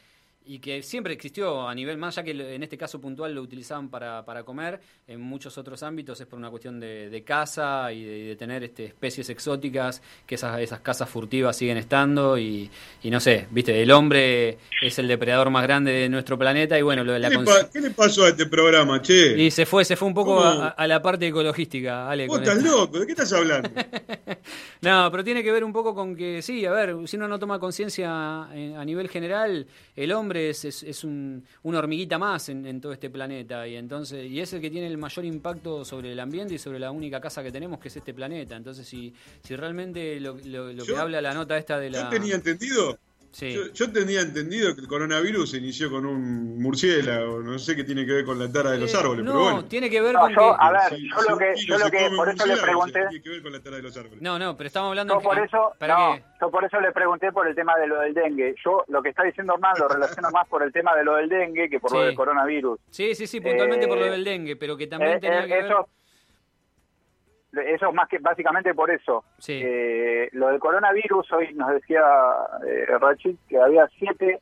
y 0.45 0.60
que 0.60 0.84
siempre 0.84 1.13
existió 1.13 1.67
a 1.67 1.73
nivel 1.75 1.97
más, 1.97 2.15
ya 2.15 2.23
que 2.23 2.32
en 2.32 2.63
este 2.63 2.77
caso 2.77 2.99
puntual 2.99 3.34
lo 3.34 3.41
utilizaban 3.41 3.89
para, 3.89 4.23
para 4.25 4.43
comer, 4.43 4.79
en 5.08 5.21
muchos 5.21 5.58
otros 5.58 5.84
ámbitos 5.84 6.19
es 6.21 6.27
por 6.27 6.39
una 6.39 6.49
cuestión 6.49 6.79
de, 6.79 7.10
de 7.10 7.23
caza 7.23 7.91
y 7.93 8.03
de, 8.03 8.23
de 8.25 8.36
tener 8.36 8.63
este, 8.63 8.86
especies 8.86 9.29
exóticas, 9.29 10.01
que 10.25 10.36
esas, 10.36 10.60
esas 10.60 10.79
cazas 10.82 11.10
furtivas 11.10 11.56
siguen 11.58 11.77
estando 11.77 12.38
y, 12.38 12.69
y 13.03 13.10
no 13.10 13.19
sé, 13.19 13.47
viste, 13.51 13.82
el 13.82 13.91
hombre 13.91 14.58
es 14.82 14.99
el 14.99 15.08
depredador 15.08 15.49
más 15.49 15.63
grande 15.63 15.91
de 15.91 16.10
nuestro 16.10 16.38
planeta 16.38 16.77
y 16.77 16.82
bueno, 16.82 17.03
lo 17.03 17.13
de 17.13 17.19
la 17.19 17.29
¿Qué, 17.29 17.38
le 17.38 17.45
pa- 17.45 17.69
qué 17.71 17.82
le 17.82 17.91
pasó 17.91 18.25
a 18.25 18.29
este 18.29 18.45
programa, 18.45 19.01
che? 19.01 19.41
y 19.41 19.51
se 19.51 19.65
fue, 19.65 19.86
se 19.86 19.95
fue 19.95 20.08
un 20.08 20.13
poco 20.13 20.39
a, 20.41 20.69
a 20.69 20.88
la 20.88 21.01
parte 21.01 21.27
ecologística, 21.27 22.10
Ale. 22.10 22.27
Vos 22.27 22.39
estás 22.39 22.58
esto. 22.58 22.69
loco, 22.69 22.99
¿de 22.99 23.06
qué 23.06 23.12
estás 23.13 23.32
hablando? 23.34 23.69
No, 24.82 25.10
pero 25.12 25.23
tiene 25.23 25.43
que 25.43 25.51
ver 25.51 25.63
un 25.63 25.71
poco 25.71 25.95
con 25.95 26.15
que, 26.15 26.41
sí, 26.41 26.65
a 26.65 26.71
ver, 26.71 26.95
si 27.06 27.15
uno 27.15 27.27
no 27.27 27.39
toma 27.39 27.60
conciencia 27.60 28.47
eh, 28.53 28.75
a 28.77 28.84
nivel 28.84 29.08
general, 29.08 29.65
el 29.95 30.12
hombre 30.12 30.32
es, 30.37 30.65
es, 30.65 30.83
es 30.83 31.03
un, 31.03 31.43
una 31.63 31.79
hormiguita 31.79 32.17
más 32.17 32.49
en, 32.49 32.65
en 32.65 32.79
todo 32.81 32.93
este 32.93 33.09
planeta 33.09 33.67
y 33.67 33.75
entonces 33.75 34.25
y 34.29 34.39
es 34.39 34.51
el 34.53 34.61
que 34.61 34.69
tiene 34.69 34.87
el 34.87 34.97
mayor 34.97 35.25
impacto 35.25 35.83
sobre 35.85 36.11
el 36.11 36.19
ambiente 36.19 36.53
y 36.55 36.57
sobre 36.57 36.79
la 36.79 36.91
única 36.91 37.19
casa 37.21 37.41
que 37.43 37.51
tenemos 37.51 37.79
que 37.79 37.87
es 37.87 37.95
este 37.97 38.13
planeta. 38.13 38.55
Entonces, 38.55 38.87
si, 38.87 39.13
si 39.43 39.55
realmente 39.55 40.19
lo, 40.19 40.37
lo- 40.45 40.71
lo 40.73 40.85
que 40.85 40.95
habla 40.97 41.21
la 41.21 41.33
nota 41.33 41.57
esta 41.57 41.79
de 41.79 41.89
la... 41.89 42.03
Yo 42.03 42.09
tenía 42.09 42.35
entendido, 42.35 42.97
Sí. 43.33 43.51
yo, 43.51 43.67
yo 43.73 43.91
tenía 43.91 44.21
entendido 44.21 44.75
que 44.75 44.81
el 44.81 44.87
coronavirus 44.87 45.49
se 45.49 45.57
inició 45.57 45.89
con 45.89 46.05
un 46.05 46.61
murciélago, 46.61 47.39
no 47.41 47.57
sé 47.57 47.75
qué 47.75 47.83
tiene 47.83 48.05
que 48.05 48.13
ver 48.13 48.25
con 48.25 48.37
la 48.37 48.51
tara 48.51 48.69
de 48.71 48.77
los 48.77 48.93
Eh, 48.93 48.97
árboles, 48.97 49.25
no, 49.25 49.31
pero 49.31 49.43
bueno. 49.43 49.65
tiene 49.65 49.89
que 49.89 50.01
ver 50.01 50.13
No, 50.13 50.19
con 50.19 50.29
yo, 50.31 50.37
que... 50.37 50.55
a 50.59 50.71
ver, 50.71 50.81
Si- 50.99 51.09
yo 51.09 51.15
si 51.19 51.27
lo 51.29 51.33
un 51.33 51.39
que, 51.39 51.53
kilo 51.55 51.67
yo 51.67 51.79
lo 51.79 51.85
se 51.85 51.91
que, 51.91 52.03
come 52.05 52.15
por 52.17 52.29
eso 52.29 52.45
le 52.45 52.57
pregunté, 52.57 52.99
Tiene 53.09 53.23
que 53.23 53.29
ver 53.29 53.41
con 53.41 53.51
la 53.51 53.59
tara 53.59 53.75
de 53.77 53.81
los 53.81 53.97
árboles. 53.97 54.21
No, 54.21 54.37
no, 54.37 54.55
pero 54.55 54.67
estamos 54.67 54.89
hablando... 54.89 55.15
yo 55.15 55.19
en 55.19 55.23
por 55.25 55.35
que- 55.37 55.43
eso, 55.45 55.73
para 55.79 55.97
no, 55.97 56.17
yo 56.41 56.51
por 56.51 56.63
eso 56.63 56.79
le 56.79 56.91
pregunté 56.91 57.31
por 57.31 57.47
el 57.47 57.55
tema 57.55 57.75
de 57.77 57.87
lo 57.87 57.99
del 58.01 58.13
dengue. 58.13 58.53
Yo 58.63 58.83
lo 58.87 59.01
que 59.01 59.09
está 59.09 59.23
diciendo 59.23 59.53
Hernán 59.55 59.73
lo 59.79 59.87
relaciono 59.87 60.29
más 60.31 60.47
por 60.47 60.61
el 60.61 60.71
tema 60.71 60.95
de 60.95 61.03
lo 61.03 61.15
del 61.15 61.27
dengue 61.27 61.69
que 61.69 61.79
por 61.79 61.91
lo 61.91 62.01
del 62.03 62.13
coronavirus. 62.15 62.79
Sí, 62.91 63.15
sí, 63.15 63.25
sí, 63.25 63.41
puntualmente 63.41 63.87
por 63.87 63.97
lo 63.97 64.05
Eh, 64.05 64.11
del 64.11 64.23
dengue, 64.23 64.55
pero 64.55 64.77
que 64.77 64.85
también 64.87 65.13
Eh, 65.13 65.19
tenía 65.19 65.45
eh, 65.45 65.47
que 65.47 65.53
ver... 65.63 65.73
eso, 67.61 67.87
es 67.89 67.93
más 67.93 68.07
que 68.09 68.17
básicamente 68.19 68.73
por 68.73 68.89
eso. 68.91 69.23
Sí. 69.37 69.61
Eh, 69.63 70.29
lo 70.33 70.47
del 70.47 70.59
coronavirus, 70.59 71.31
hoy 71.33 71.53
nos 71.53 71.69
decía 71.71 72.01
eh, 72.67 72.85
Rachid 72.99 73.35
que 73.47 73.59
había 73.59 73.87
siete 73.99 74.39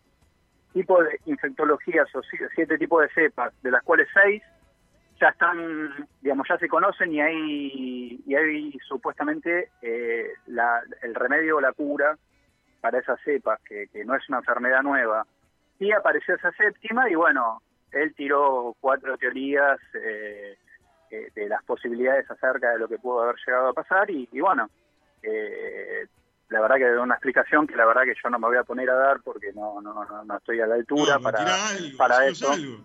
tipos 0.74 1.04
de 1.06 1.20
infectologías 1.26 2.08
o 2.16 2.24
si- 2.24 2.38
siete 2.56 2.78
tipos 2.78 3.02
de 3.02 3.10
cepas, 3.10 3.54
de 3.62 3.72
las 3.72 3.84
cuales 3.84 4.08
seis 4.14 4.42
ya 5.20 5.28
están, 5.30 6.08
digamos, 6.22 6.48
ya 6.50 6.58
se 6.58 6.68
conocen 6.68 7.14
y 7.14 7.22
hay, 7.22 8.22
y 8.26 8.36
hay 8.36 8.72
supuestamente 8.88 9.70
eh, 9.82 10.28
la- 10.48 10.82
el 11.04 11.14
remedio 11.14 11.58
o 11.58 11.62
la 11.62 11.74
cura 11.74 12.18
para 12.80 12.98
esas 13.00 13.20
cepas, 13.24 13.60
que, 13.64 13.88
que 13.94 14.04
no 14.06 14.16
es 14.16 14.28
una 14.30 14.40
enfermedad 14.40 14.82
nueva. 14.82 15.26
Y 15.80 15.92
apareció 15.92 16.36
esa 16.36 16.52
séptima 16.54 17.10
y 17.10 17.16
bueno, 17.16 17.62
él 17.92 18.14
tiró 18.16 18.76
cuatro 18.80 19.18
teorías 19.18 19.80
eh, 19.94 20.56
eh, 21.12 21.30
de 21.36 21.48
las 21.50 21.64
posibilidades 21.64 22.30
acerca 22.32 22.72
de 22.72 22.80
lo 22.80 22.88
que 22.88 22.98
pudo 22.98 23.22
haber 23.24 23.36
llegado 23.46 23.68
a 23.68 23.74
pasar 23.74 24.10
y, 24.10 24.28
y 24.32 24.40
bueno, 24.40 24.70
eh, 25.22 26.08
la 26.50 26.62
verdad 26.62 26.78
que 26.78 26.98
una 26.98 27.16
explicación 27.16 27.68
que 27.68 27.76
la 27.76 27.86
verdad 27.86 28.04
que 28.04 28.16
yo 28.22 28.30
no 28.30 28.40
me 28.40 28.48
voy 28.48 28.58
a 28.58 28.64
poner 28.64 28.90
a 28.90 28.96
dar 28.96 29.18
porque 29.24 29.52
no, 29.54 29.80
no, 29.82 29.94
no, 29.94 30.24
no 30.24 30.38
estoy 30.38 30.60
a 30.62 30.68
la 30.68 30.76
altura 30.76 31.16
No, 31.16 31.22
para, 31.22 31.68
algo, 31.68 31.98
para 31.98 32.26
eso. 32.28 32.52
algo. 32.52 32.78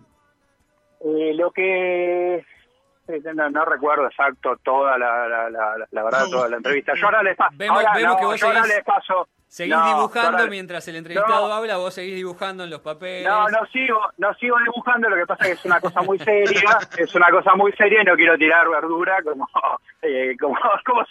Eh, 1.01 1.33
lo 1.35 1.51
que 1.51 2.35
eh, 2.37 3.21
no, 3.33 3.49
no 3.49 3.65
recuerdo 3.65 4.07
exacto 4.07 4.55
toda 4.63 4.97
la, 4.97 5.27
la, 5.27 5.49
la, 5.49 5.87
la 5.89 6.03
verdad 6.03 6.23
No, 6.25 6.29
toda 6.29 6.49
la 6.49 6.57
entrevista. 6.57 6.93
Yo 6.95 7.05
ahora 7.05 7.23
les 7.23 7.35
paso, 7.37 7.55
Vemos- 7.57 7.77
ahora, 7.77 7.93
vemos 7.95 8.13
no, 8.13 8.19
que 8.19 8.25
vos 8.25 8.39
yo 8.39 8.47
ahora 8.47 8.65
les 8.67 8.83
paso, 8.83 9.27
Seguís 9.49 9.73
No, 9.75 9.85
dibujando 9.87 10.45
mientras 10.49 10.85
el 10.89 10.97
entrevistado 10.97 11.47
No. 11.47 11.53
habla, 11.53 11.77
vos 11.77 11.93
seguís 11.93 12.15
dibujando 12.15 12.65
en 12.65 12.69
los 12.69 12.81
papeles. 12.81 13.25
No, 13.25 13.47
no 13.47 13.65
sigo, 13.67 13.99
no 14.17 14.33
sigo 14.33 14.57
dibujando, 14.59 15.09
lo 15.09 15.15
que 15.15 15.25
pasa 15.25 15.43
es 15.45 15.47
que 15.51 15.53
es 15.55 15.65
una 15.65 15.79
cosa 15.79 16.01
muy 16.01 16.19
seria, 16.19 16.61
es 16.97 17.15
una 17.15 17.29
cosa 17.31 17.55
muy 17.55 17.71
seria 17.71 18.01
y 18.01 18.05
no 18.05 18.15
quiero 18.15 18.37
tirar 18.37 18.67
verdura 18.69 19.21
como 19.23 19.47
eh, 20.01 20.35
como, 20.39 20.53
como, 20.85 21.01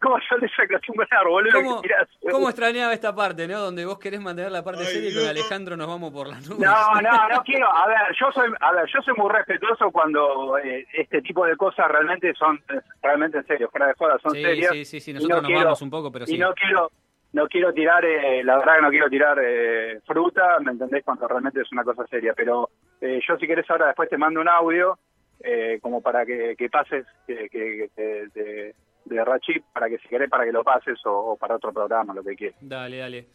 como 0.00 0.20
suelen 0.20 0.46
acostumbrar, 0.62 1.26
boludo. 1.26 1.52
¿Cómo, 1.62 1.80
que 1.82 1.88
tirás. 1.88 2.08
cómo 2.30 2.48
extrañaba 2.48 2.92
esta 2.92 3.14
parte, 3.14 3.48
¿no? 3.48 3.58
Donde 3.60 3.84
vos 3.86 3.98
querés 3.98 4.20
mantener 4.20 4.52
la 4.52 4.62
parte 4.62 4.82
Ay, 4.82 4.86
seria 4.86 5.10
y 5.10 5.14
con. 5.14 5.26
Alejandro 5.28 5.76
nos 5.76 5.86
vamos 5.86 6.12
por 6.12 6.28
las 6.28 6.46
nubes. 6.48 6.60
No, 6.68 7.00
no, 7.00 7.28
no 7.28 7.42
quiero. 7.44 7.66
A 7.74 7.86
ver, 7.88 7.98
yo 8.20 8.30
soy, 8.32 8.52
a 8.60 8.72
ver, 8.72 8.86
yo 8.92 9.00
soy 9.02 9.14
muy 9.16 9.30
respetuoso 9.32 9.90
cuando 9.90 10.58
eh, 10.58 10.86
este 10.92 11.22
tipo 11.22 11.44
de 11.46 11.56
cosas 11.56 11.88
realmente 11.88 12.32
son, 12.34 12.60
realmente 13.02 13.38
en 13.38 13.46
serio, 13.46 13.68
fuera 13.70 13.86
de 13.86 13.94
joda, 13.94 14.18
son 14.22 14.32
Sí, 14.32 14.42
serias. 14.42 14.72
sí, 14.72 14.84
sí, 14.84 15.00
sí, 15.00 15.10
Y 15.10 15.14
nosotros 15.14 15.36
no 15.38 15.42
nos 15.42 15.48
quiero- 15.48 15.64
vamos 15.64 15.82
un 15.82 15.90
poco, 15.90 16.12
pero 16.12 16.24
y 16.24 16.28
sí. 16.28 16.38
no 16.38 16.52
quiero, 16.54 16.90
no 17.34 17.48
quiero 17.48 17.72
tirar, 17.72 18.04
eh, 18.04 18.44
la 18.44 18.56
verdad 18.58 18.76
que 18.76 18.82
no 18.82 18.90
quiero 18.90 19.10
tirar 19.10 19.38
eh, 19.42 20.00
fruta, 20.06 20.58
¿me 20.60 20.70
entendés? 20.70 21.04
Cuando 21.04 21.26
realmente 21.26 21.60
es 21.60 21.72
una 21.72 21.82
cosa 21.82 22.06
seria. 22.06 22.32
Pero 22.32 22.70
eh, 23.00 23.20
yo 23.26 23.36
si 23.36 23.46
querés 23.46 23.68
ahora 23.68 23.88
después 23.88 24.08
te 24.08 24.16
mando 24.16 24.40
un 24.40 24.48
audio, 24.48 24.96
eh, 25.40 25.80
como 25.82 26.00
para 26.00 26.24
que, 26.24 26.54
que 26.56 26.70
pases 26.70 27.04
que, 27.26 27.90
de, 27.96 28.74
de 29.04 29.24
Rachid, 29.24 29.62
para 29.72 29.88
que 29.88 29.98
si 29.98 30.08
querés, 30.08 30.30
para 30.30 30.44
que 30.44 30.52
lo 30.52 30.62
pases 30.62 31.04
o, 31.04 31.32
o 31.32 31.36
para 31.36 31.56
otro 31.56 31.72
programa, 31.72 32.14
lo 32.14 32.22
que 32.22 32.36
quieras. 32.36 32.56
Dale, 32.60 32.98
dale. 32.98 33.26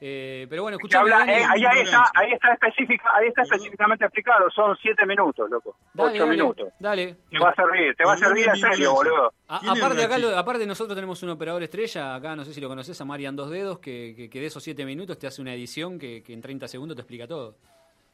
Eh, 0.00 0.46
pero 0.50 0.62
bueno, 0.62 0.76
Que 0.76 0.82
escuchame, 0.82 1.10
habla- 1.12 1.18
Dani. 1.26 1.32
eh, 1.32 1.46
ahí, 1.48 1.64
ahí 1.64 1.80
está, 1.80 2.04
ahí 2.14 2.32
está 2.32 2.52
específica, 2.52 3.10
ahí 3.14 3.28
está 3.28 3.42
específicamente 3.42 4.04
explicado, 4.04 4.50
son 4.50 4.76
siete 4.82 5.06
minutos, 5.06 5.48
loco, 5.48 5.76
Dale, 5.94 6.10
ocho 6.10 6.24
dale, 6.26 6.30
minutos. 6.36 6.72
Dale. 6.78 7.16
Te 7.30 7.38
va 7.38 7.48
a 7.50 7.54
servir, 7.54 7.96
te 7.96 8.04
va 8.04 8.12
a 8.12 8.16
servir 8.18 8.46
en 8.48 8.56
serio, 8.56 8.92
boludo. 8.92 9.32
A- 9.48 9.60
¿Quién 9.60 9.72
es 9.74 9.82
aparte, 9.82 10.04
acá 10.04 10.18
lo- 10.18 10.36
aparte 10.36 10.66
nosotros 10.66 10.94
tenemos 10.94 11.22
un 11.22 11.30
operador 11.30 11.62
estrella, 11.62 12.14
acá 12.14 12.36
no 12.36 12.44
sé 12.44 12.52
si 12.52 12.60
lo 12.60 12.68
conoces, 12.68 13.00
a 13.00 13.04
Marian 13.06 13.36
Dos 13.36 13.48
Dedos, 13.50 13.78
que, 13.78 14.12
que, 14.14 14.28
que 14.28 14.40
de 14.40 14.46
esos 14.46 14.62
siete 14.62 14.84
minutos 14.84 15.18
te 15.18 15.26
hace 15.28 15.40
una 15.40 15.54
edición 15.54 15.98
que, 15.98 16.22
que 16.22 16.34
en 16.34 16.42
30 16.42 16.68
segundos 16.68 16.94
te 16.94 17.00
explica 17.00 17.26
todo. 17.26 17.56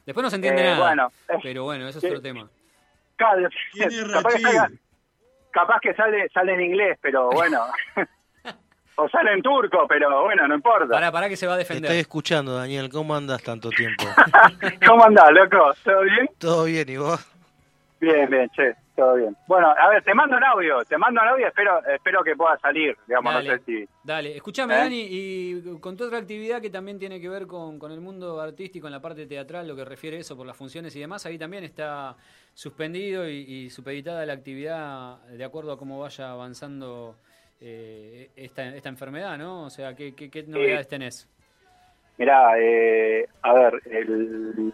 Después 0.07 0.23
no 0.23 0.31
se 0.31 0.37
entiende 0.37 0.63
Eh, 0.63 0.65
nada, 0.67 0.87
bueno, 0.87 1.13
eh, 1.31 1.39
pero 1.43 1.65
bueno, 1.65 1.89
eso 1.89 1.99
es 1.99 2.05
otro 2.05 2.23
tema. 2.23 2.49
Claro, 3.17 3.49
¿Quién 3.73 3.89
es 3.89 4.05
capaz, 4.13 4.35
que 4.35 4.41
salga- 4.41 4.71
capaz 5.51 5.81
que 5.81 5.95
sale, 5.95 6.29
sale 6.29 6.55
en 6.55 6.61
inglés, 6.61 6.97
pero 7.03 7.29
bueno. 7.31 7.61
o 8.97 9.09
sale 9.09 9.33
en 9.33 9.43
turco, 9.43 9.87
pero 9.89 10.23
bueno, 10.25 10.47
no 10.47 10.55
importa. 10.55 10.89
Pará, 10.89 11.11
pará 11.11 11.29
que 11.29 11.37
se 11.37 11.47
va 11.47 11.55
a 11.55 11.57
Te 11.57 11.61
defender. 11.65 11.85
estoy 11.91 12.01
escuchando, 12.01 12.55
Daniel. 12.57 12.89
¿Cómo 12.91 13.15
andas 13.15 13.43
tanto 13.43 13.71
tiempo? 13.71 14.05
¿Cómo 14.87 15.05
andás, 15.05 15.31
loco? 15.33 15.73
¿Todo 15.85 16.03
bien? 16.03 16.31
¿Todo 16.39 16.65
bien 16.65 16.89
y 16.89 16.97
vos? 16.97 17.29
Bien, 18.01 18.29
bien, 18.29 18.51
che, 18.51 18.75
todo 18.97 19.15
bien. 19.15 19.37
Bueno, 19.47 19.69
a 19.79 19.89
ver, 19.89 20.03
te 20.03 20.13
mando 20.13 20.37
un 20.37 20.43
audio, 20.43 20.85
te 20.85 20.99
mando 20.99 21.23
un 21.23 21.29
audio, 21.29 21.47
espero, 21.47 21.81
espero 21.87 22.25
que 22.25 22.35
pueda 22.35 22.59
salir, 22.59 22.97
digamos, 23.07 23.33
Dale, 23.33 23.49
no 23.49 23.57
sé 23.59 23.63
si... 23.65 23.89
dale. 24.03 24.37
Escuchame, 24.37 24.75
¿Eh? 24.75 24.79
Dani, 24.79 25.07
y 25.09 25.79
con 25.79 25.97
tu 25.97 26.05
otra 26.07 26.19
actividad 26.19 26.61
que 26.61 26.69
también 26.69 26.99
tiene 26.99 27.21
que 27.21 27.29
ver 27.29 27.47
con, 27.47 27.79
con 27.79 27.93
el 27.93 28.01
mundo 28.01 28.41
artístico, 28.41 28.89
en 28.89 28.93
la 28.93 29.01
parte 29.01 29.27
teatral, 29.27 29.69
lo 29.69 29.77
que 29.77 29.85
refiere 29.85 30.19
eso 30.19 30.37
por 30.37 30.47
las 30.49 30.57
funciones 30.57 30.97
y 30.97 31.01
demás, 31.01 31.25
ahí 31.27 31.39
también 31.39 31.63
está 31.63 32.17
suspendido 32.55 33.29
y, 33.29 33.37
y 33.37 33.71
supeditada 33.71 34.27
la 34.27 34.33
actividad 34.33 35.23
de 35.27 35.45
acuerdo 35.45 35.71
a 35.73 35.79
cómo 35.79 36.01
vaya 36.01 36.33
avanzando 36.33 37.15
eh, 37.65 38.31
esta, 38.35 38.67
esta 38.75 38.89
enfermedad, 38.89 39.39
¿no? 39.39 39.65
O 39.65 39.71
sea, 39.71 39.95
¿qué, 39.95 40.15
qué, 40.15 40.31
qué 40.31 40.43
novedades 40.43 40.89
tenés? 40.89 41.29
Mirá, 42.19 42.59
eh, 42.59 43.27
a 43.43 43.53
ver, 43.55 43.75
el, 43.87 44.73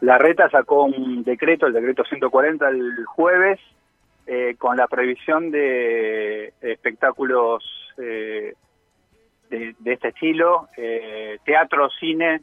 la 0.00 0.18
reta 0.18 0.48
sacó 0.48 0.84
un 0.84 1.24
decreto, 1.24 1.66
el 1.66 1.72
decreto 1.72 2.04
140 2.04 2.68
el 2.68 3.04
jueves, 3.06 3.60
eh, 4.26 4.54
con 4.56 4.76
la 4.76 4.86
prohibición 4.86 5.50
de 5.50 6.52
espectáculos 6.60 7.64
eh, 7.98 8.54
de, 9.50 9.74
de 9.78 9.92
este 9.92 10.08
estilo, 10.08 10.68
eh, 10.76 11.38
teatro, 11.44 11.88
cine, 11.98 12.40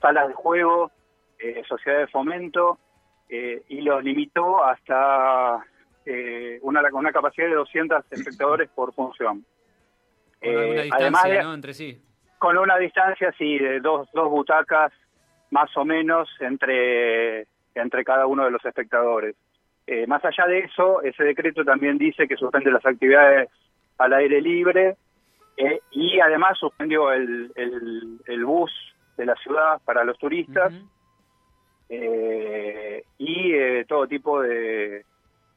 salas 0.00 0.28
de 0.28 0.34
juego, 0.34 0.90
eh, 1.38 1.62
sociedad 1.68 2.00
de 2.00 2.06
fomento, 2.08 2.78
y 3.30 3.82
los 3.82 4.02
limitó 4.02 4.64
hasta 4.64 5.62
eh, 6.10 6.58
una, 6.62 6.82
una 6.92 7.12
capacidad 7.12 7.46
de 7.48 7.54
200 7.54 8.04
espectadores 8.10 8.68
por 8.70 8.94
función. 8.94 9.44
Con 10.40 10.48
alguna 10.50 10.62
Eh, 10.80 10.82
distancia, 10.84 10.96
además 11.00 11.24
de- 11.24 11.42
¿no? 11.42 11.54
Entre 11.54 11.74
sí. 11.74 12.02
con 12.38 12.56
una 12.58 12.78
distancia, 12.78 13.32
sí, 13.36 13.58
de 13.58 13.80
dos, 13.80 14.08
dos 14.14 14.30
butacas 14.30 14.92
más 15.50 15.74
o 15.76 15.84
menos 15.84 16.28
entre, 16.40 17.46
entre 17.74 18.04
cada 18.04 18.26
uno 18.26 18.44
de 18.44 18.50
los 18.50 18.64
espectadores. 18.64 19.34
Eh, 19.86 20.06
más 20.06 20.24
allá 20.24 20.46
de 20.46 20.58
eso, 20.60 21.02
ese 21.02 21.24
decreto 21.24 21.64
también 21.64 21.98
dice 21.98 22.28
que 22.28 22.36
suspende 22.36 22.70
las 22.70 22.84
actividades 22.86 23.48
al 23.96 24.12
aire 24.12 24.40
libre 24.40 24.96
eh, 25.56 25.80
y 25.90 26.20
además 26.20 26.56
suspendió 26.58 27.10
el, 27.12 27.50
el, 27.56 28.18
el 28.26 28.44
bus 28.44 28.70
de 29.16 29.26
la 29.26 29.34
ciudad 29.36 29.80
para 29.84 30.04
los 30.04 30.16
turistas 30.18 30.72
eh, 31.88 33.02
y 33.18 33.84
todo 33.86 34.06
tipo 34.06 34.42
de, 34.42 35.04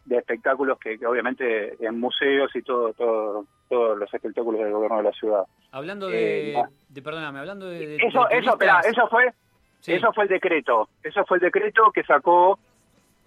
de 0.06 0.18
espectáculos 0.18 0.80
que, 0.80 0.98
que 0.98 1.06
obviamente 1.06 1.76
en 1.86 2.00
museos 2.00 2.50
y 2.56 2.62
todo, 2.64 2.94
todo, 2.94 3.46
todos 3.70 3.98
los 3.98 4.12
espectáculos 4.14 4.62
del 4.62 4.72
gobierno 4.74 4.98
de 4.98 5.04
la 5.04 5.12
ciudad. 5.12 5.44
Hablando 5.72 6.08
de, 6.10 6.54
Eh, 6.54 6.64
de- 6.90 7.02
Perdóname, 7.02 7.40
hablando 7.40 7.68
de. 7.68 7.86
de- 7.88 7.96
Eso, 7.98 8.26
de 8.30 8.38
eso, 8.40 8.52
espera, 8.52 8.80
eso 8.82 9.08
fue, 9.10 9.32
Sí. 9.80 9.94
eso 9.94 10.12
fue 10.14 10.24
el 10.26 10.30
decreto, 10.30 10.90
eso 11.04 11.24
fue 11.26 11.38
el 11.38 11.42
decreto 11.42 11.92
que 11.94 12.04
sacó 12.04 12.60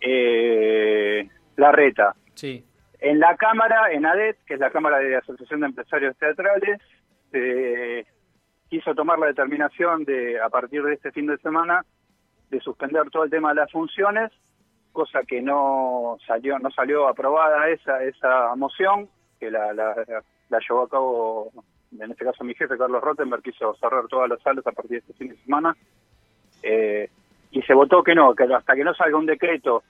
eh, 0.01 1.29
la 1.57 1.73
reta. 1.73 2.15
Sí. 2.35 2.65
En 3.01 3.21
la 3.21 3.37
Cámara, 3.37 3.93
en 3.93 4.05
ADET, 4.07 4.37
que 4.47 4.55
es 4.55 4.61
la 4.61 4.71
Cámara 4.71 4.99
de 4.99 5.17
Asociación 5.17 5.61
de 5.61 5.67
Empresarios 5.67 6.17
Teatrales, 6.17 6.81
se 7.31 8.07
quiso 8.69 8.95
tomar 8.95 9.19
la 9.19 9.27
determinación 9.27 10.05
de, 10.05 10.41
a 10.41 10.49
partir 10.49 10.83
de 10.83 10.95
este 10.95 11.13
fin 11.13 11.27
de 11.27 11.37
semana, 11.39 11.85
de 12.51 12.61
suspender 12.61 13.09
todo 13.11 13.25
el 13.25 13.31
tema 13.31 13.51
de 13.51 13.57
las 13.57 13.71
funciones, 13.71 14.31
cosa 14.95 15.21
que 15.25 15.43
no 15.43 16.17
salió, 16.27 16.59
no 16.59 16.71
salió 16.71 17.07
aprobada 17.09 17.69
esa, 17.69 18.03
esa 18.03 18.55
moción, 18.57 19.09
que 19.39 19.51
la, 19.51 19.75
la, 19.75 19.95
la 20.49 20.59
llevó 20.67 20.85
a 20.85 20.89
cabo, 20.89 21.51
en 22.01 22.11
este 22.11 22.25
caso 22.25 22.45
mi 22.45 22.55
jefe, 22.55 22.79
Carlos 22.79 23.03
Rottenberg, 23.03 23.43
quiso 23.43 23.75
cerrar 23.75 24.07
todas 24.09 24.31
las 24.31 24.41
salas 24.41 24.67
a 24.67 24.73
partir 24.73 24.93
de 24.93 24.99
este 24.99 25.13
fin 25.13 25.29
de 25.29 25.37
semana, 25.45 25.77
eh, 26.63 27.11
y 27.51 27.61
se 27.63 27.75
votó 27.75 28.03
que 28.03 28.15
no, 28.15 28.35
que 28.35 28.45
hasta 28.45 28.75
que 28.75 28.85
no 28.85 28.95
salga 28.95 29.19
un 29.19 29.27
decreto 29.27 29.83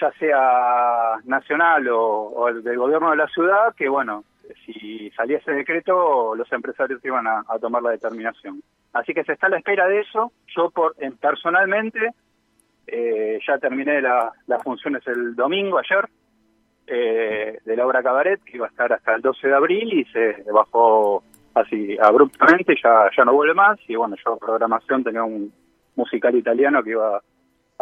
ya 0.00 0.10
sea 0.18 1.18
nacional 1.24 1.86
o, 1.88 2.00
o 2.00 2.48
el 2.48 2.62
del 2.62 2.78
gobierno 2.78 3.10
de 3.10 3.16
la 3.18 3.28
ciudad, 3.28 3.74
que 3.76 3.88
bueno, 3.88 4.24
si 4.64 5.10
salía 5.10 5.38
ese 5.38 5.52
decreto, 5.52 6.34
los 6.34 6.50
empresarios 6.52 7.04
iban 7.04 7.26
a, 7.26 7.44
tomar 7.60 7.82
la 7.82 7.90
determinación. 7.90 8.62
Así 8.92 9.12
que 9.12 9.24
se 9.24 9.34
está 9.34 9.46
a 9.46 9.50
la 9.50 9.58
espera 9.58 9.86
de 9.86 10.00
eso. 10.00 10.32
Yo 10.56 10.70
por 10.70 10.94
en- 10.98 11.16
personalmente 11.18 12.00
eh, 12.92 13.38
ya 13.46 13.58
terminé 13.58 14.00
la- 14.02 14.32
las 14.46 14.62
funciones 14.62 15.06
el 15.06 15.34
domingo, 15.34 15.78
ayer, 15.78 16.08
eh, 16.86 17.58
de 17.64 17.76
la 17.76 17.86
obra 17.86 18.02
Cabaret, 18.02 18.42
que 18.42 18.56
iba 18.56 18.66
a 18.66 18.70
estar 18.70 18.92
hasta 18.92 19.14
el 19.14 19.22
12 19.22 19.48
de 19.48 19.54
abril 19.54 19.92
y 19.92 20.04
se 20.06 20.42
bajó 20.52 21.22
así 21.54 21.96
abruptamente, 22.00 22.74
ya, 22.82 23.08
ya 23.16 23.24
no 23.24 23.32
vuelve 23.34 23.54
más. 23.54 23.78
Y 23.88 23.94
bueno, 23.96 24.16
yo 24.24 24.36
programación 24.38 25.04
tenía 25.04 25.22
un 25.22 25.52
musical 25.96 26.34
italiano 26.34 26.82
que 26.82 26.90
iba 26.90 27.16
a 27.16 27.22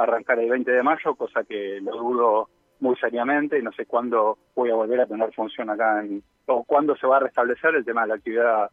arrancar 0.03 0.39
el 0.39 0.51
20 0.51 0.71
de 0.71 0.83
mayo, 0.83 1.15
cosa 1.15 1.43
que 1.45 1.81
lo 1.81 1.93
dudo 1.97 2.49
muy 2.81 2.95
seriamente 2.97 3.59
y 3.59 3.63
no 3.63 3.73
sé 3.73 3.87
cuándo 3.87 4.39
voy 4.55 4.71
a 4.71 4.75
volver 4.75 5.01
a 5.01 5.07
tener 5.07 5.33
función 5.33 5.69
acá 5.71 6.01
en, 6.05 6.23
o 6.47 6.63
cuándo 6.65 6.95
se 6.97 7.07
va 7.07 7.17
a 7.17 7.21
restablecer 7.21 7.75
el 7.75 7.85
tema 7.85 8.03
de 8.03 8.09
la 8.09 8.15
actividad 8.15 8.71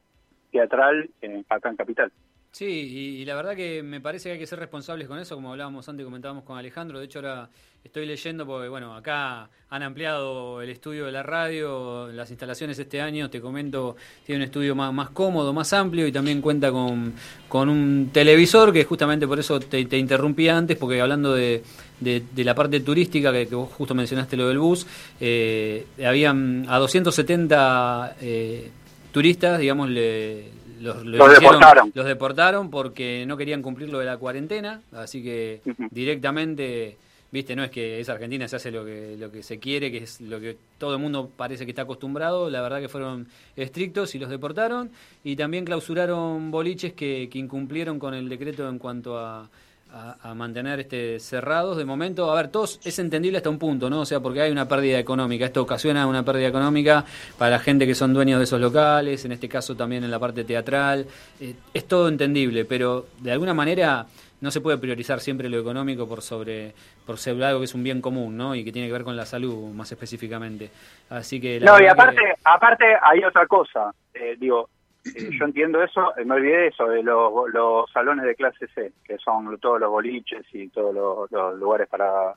teatral 0.51 1.09
en- 1.21 1.45
acá 1.49 1.69
en 1.69 1.75
Capital. 1.75 2.11
Sí, 2.55 2.63
y, 2.63 3.21
y 3.21 3.25
la 3.25 3.35
verdad 3.35 3.53
que 3.53 3.83
me 3.83 3.99
parece 3.99 4.29
que 4.29 4.33
hay 4.33 4.39
que 4.39 4.47
ser 4.47 4.57
responsables 4.59 5.09
con 5.09 5.19
eso, 5.19 5.35
como 5.35 5.51
hablábamos 5.51 5.89
antes, 5.89 6.05
comentábamos 6.05 6.45
con 6.45 6.57
Alejandro. 6.57 6.99
De 6.99 7.03
hecho, 7.03 7.19
ahora 7.19 7.49
estoy 7.83 8.05
leyendo 8.05 8.45
porque, 8.45 8.69
bueno, 8.69 8.95
acá 8.95 9.49
han 9.69 9.83
ampliado 9.83 10.61
el 10.61 10.69
estudio 10.69 11.05
de 11.05 11.11
la 11.11 11.21
radio, 11.21 12.07
las 12.13 12.29
instalaciones 12.29 12.79
este 12.79 13.01
año, 13.01 13.29
te 13.29 13.41
comento, 13.41 13.97
tiene 14.25 14.39
un 14.39 14.45
estudio 14.45 14.73
más, 14.73 15.09
cómodo, 15.09 15.51
más 15.51 15.73
amplio 15.73 16.07
y 16.07 16.13
también 16.13 16.39
cuenta 16.39 16.71
con, 16.71 17.13
con 17.49 17.67
un 17.67 18.11
televisor, 18.13 18.71
que 18.71 18.85
justamente 18.85 19.27
por 19.27 19.37
eso 19.37 19.59
te, 19.59 19.83
te 19.83 19.97
interrumpí 19.97 20.47
antes, 20.47 20.77
porque 20.77 21.01
hablando 21.01 21.33
de, 21.33 21.61
de, 21.99 22.23
de 22.33 22.43
la 22.45 22.55
parte 22.55 22.79
turística, 22.79 23.33
que, 23.33 23.49
que 23.49 23.55
vos 23.55 23.69
justo 23.73 23.93
mencionaste 23.93 24.37
lo 24.37 24.47
del 24.47 24.59
bus, 24.59 24.87
eh, 25.19 25.87
habían 26.05 26.65
a 26.69 26.79
270 26.79 28.15
eh, 28.21 28.71
turistas, 29.11 29.59
digamos, 29.59 29.89
le, 29.89 30.55
los, 30.85 31.05
Los 31.05 31.31
hicieron- 31.33 31.39
deportaron. 31.41 31.91
los 31.93 32.05
deportaron 32.05 32.69
porque 32.69 33.25
no 33.27 33.35
querían 33.35 33.61
cumplir 33.61 33.89
lo 33.89 33.99
de 33.99 34.05
la 34.05 34.17
cuarentena, 34.17 34.81
así 34.93 35.21
que 35.23 35.61
directamente, 35.91 36.97
viste, 37.31 37.55
no 37.55 37.63
es 37.63 37.71
que 37.71 37.99
es 37.99 38.07
Argentina, 38.09 38.47
se 38.47 38.55
hace 38.55 38.71
lo 38.71 38.85
que, 38.85 39.15
lo 39.19 39.31
que 39.31 39.43
se 39.43 39.59
quiere, 39.59 39.91
que 39.91 39.97
es 39.97 40.21
lo 40.21 40.39
que 40.39 40.55
todo 40.77 40.93
el 40.93 41.01
mundo 41.01 41.29
parece 41.35 41.65
que 41.65 41.71
está 41.71 41.81
acostumbrado, 41.81 42.49
la 42.49 42.61
verdad 42.61 42.79
que 42.79 42.87
fueron 42.89 43.27
estrictos 43.55 44.15
y 44.15 44.19
los 44.19 44.29
deportaron, 44.29 44.91
y 45.23 45.35
también 45.35 45.65
clausuraron 45.65 46.51
boliches 46.51 46.93
que, 46.93 47.27
que 47.31 47.39
incumplieron 47.39 47.99
con 47.99 48.13
el 48.13 48.29
decreto 48.29 48.69
en 48.69 48.77
cuanto 48.79 49.17
a, 49.19 49.49
a, 49.95 50.17
a 50.29 50.33
mantener 50.35 50.81
este 50.81 51.19
cerrados. 51.19 51.77
De 51.77 51.85
momento, 51.85 52.29
a 52.29 52.35
ver, 52.35 52.49
todos 52.49 52.79
es 52.83 52.99
entendible 52.99 53.37
hasta 53.37 53.49
un 53.49 53.57
punto, 53.57 53.89
¿no? 53.89 54.01
O 54.01 54.05
sea, 54.05 54.19
porque 54.19 54.41
hay 54.41 54.51
una 54.51 54.67
pérdida 54.67 54.99
económica. 54.99 55.45
Esto 55.45 55.61
ocasiona 55.61 56.05
una 56.05 56.23
pérdida 56.23 56.47
económica 56.49 57.05
para 57.37 57.51
la 57.51 57.59
gente 57.59 57.87
que 57.87 57.95
son 57.95 58.13
dueños 58.13 58.39
de 58.39 58.43
esos 58.43 58.59
locales, 58.59 59.23
en 59.25 59.31
este 59.31 59.47
caso 59.47 59.75
también 59.75 60.03
en 60.03 60.11
la 60.11 60.19
parte 60.19 60.43
teatral. 60.43 61.05
Eh, 61.39 61.55
es 61.73 61.87
todo 61.87 62.09
entendible, 62.09 62.65
pero 62.65 63.05
de 63.21 63.31
alguna 63.31 63.53
manera 63.53 64.05
no 64.41 64.51
se 64.51 64.59
puede 64.59 64.77
priorizar 64.77 65.21
siempre 65.21 65.47
lo 65.49 65.57
económico 65.57 66.07
por 66.07 66.21
sobre 66.21 66.73
por 67.05 67.17
ser 67.17 67.41
algo 67.43 67.59
que 67.59 67.65
es 67.65 67.73
un 67.75 67.83
bien 67.83 68.01
común, 68.01 68.35
¿no? 68.35 68.53
Y 68.55 68.63
que 68.65 68.71
tiene 68.71 68.87
que 68.87 68.93
ver 68.93 69.03
con 69.03 69.15
la 69.15 69.25
salud 69.25 69.71
más 69.73 69.91
específicamente. 69.91 70.71
Así 71.09 71.39
que 71.39 71.59
la 71.59 71.71
No, 71.71 71.81
y 71.83 71.87
aparte, 71.87 72.17
que- 72.17 72.33
aparte 72.43 72.85
hay 73.01 73.23
otra 73.23 73.45
cosa. 73.47 73.93
Eh, 74.13 74.35
digo, 74.39 74.69
eh, 75.05 75.29
yo 75.37 75.45
entiendo 75.45 75.83
eso, 75.83 76.15
eh, 76.17 76.25
me 76.25 76.35
olvidé 76.35 76.57
de 76.57 76.67
eso, 76.67 76.87
de 76.87 77.03
los, 77.03 77.31
los 77.53 77.91
salones 77.91 78.25
de 78.25 78.35
clase 78.35 78.67
C, 78.67 78.91
que 79.03 79.17
son 79.17 79.57
todos 79.59 79.79
los 79.79 79.89
boliches 79.89 80.45
y 80.53 80.69
todos 80.69 80.93
los, 80.93 81.31
los 81.31 81.59
lugares 81.59 81.87
para 81.87 82.33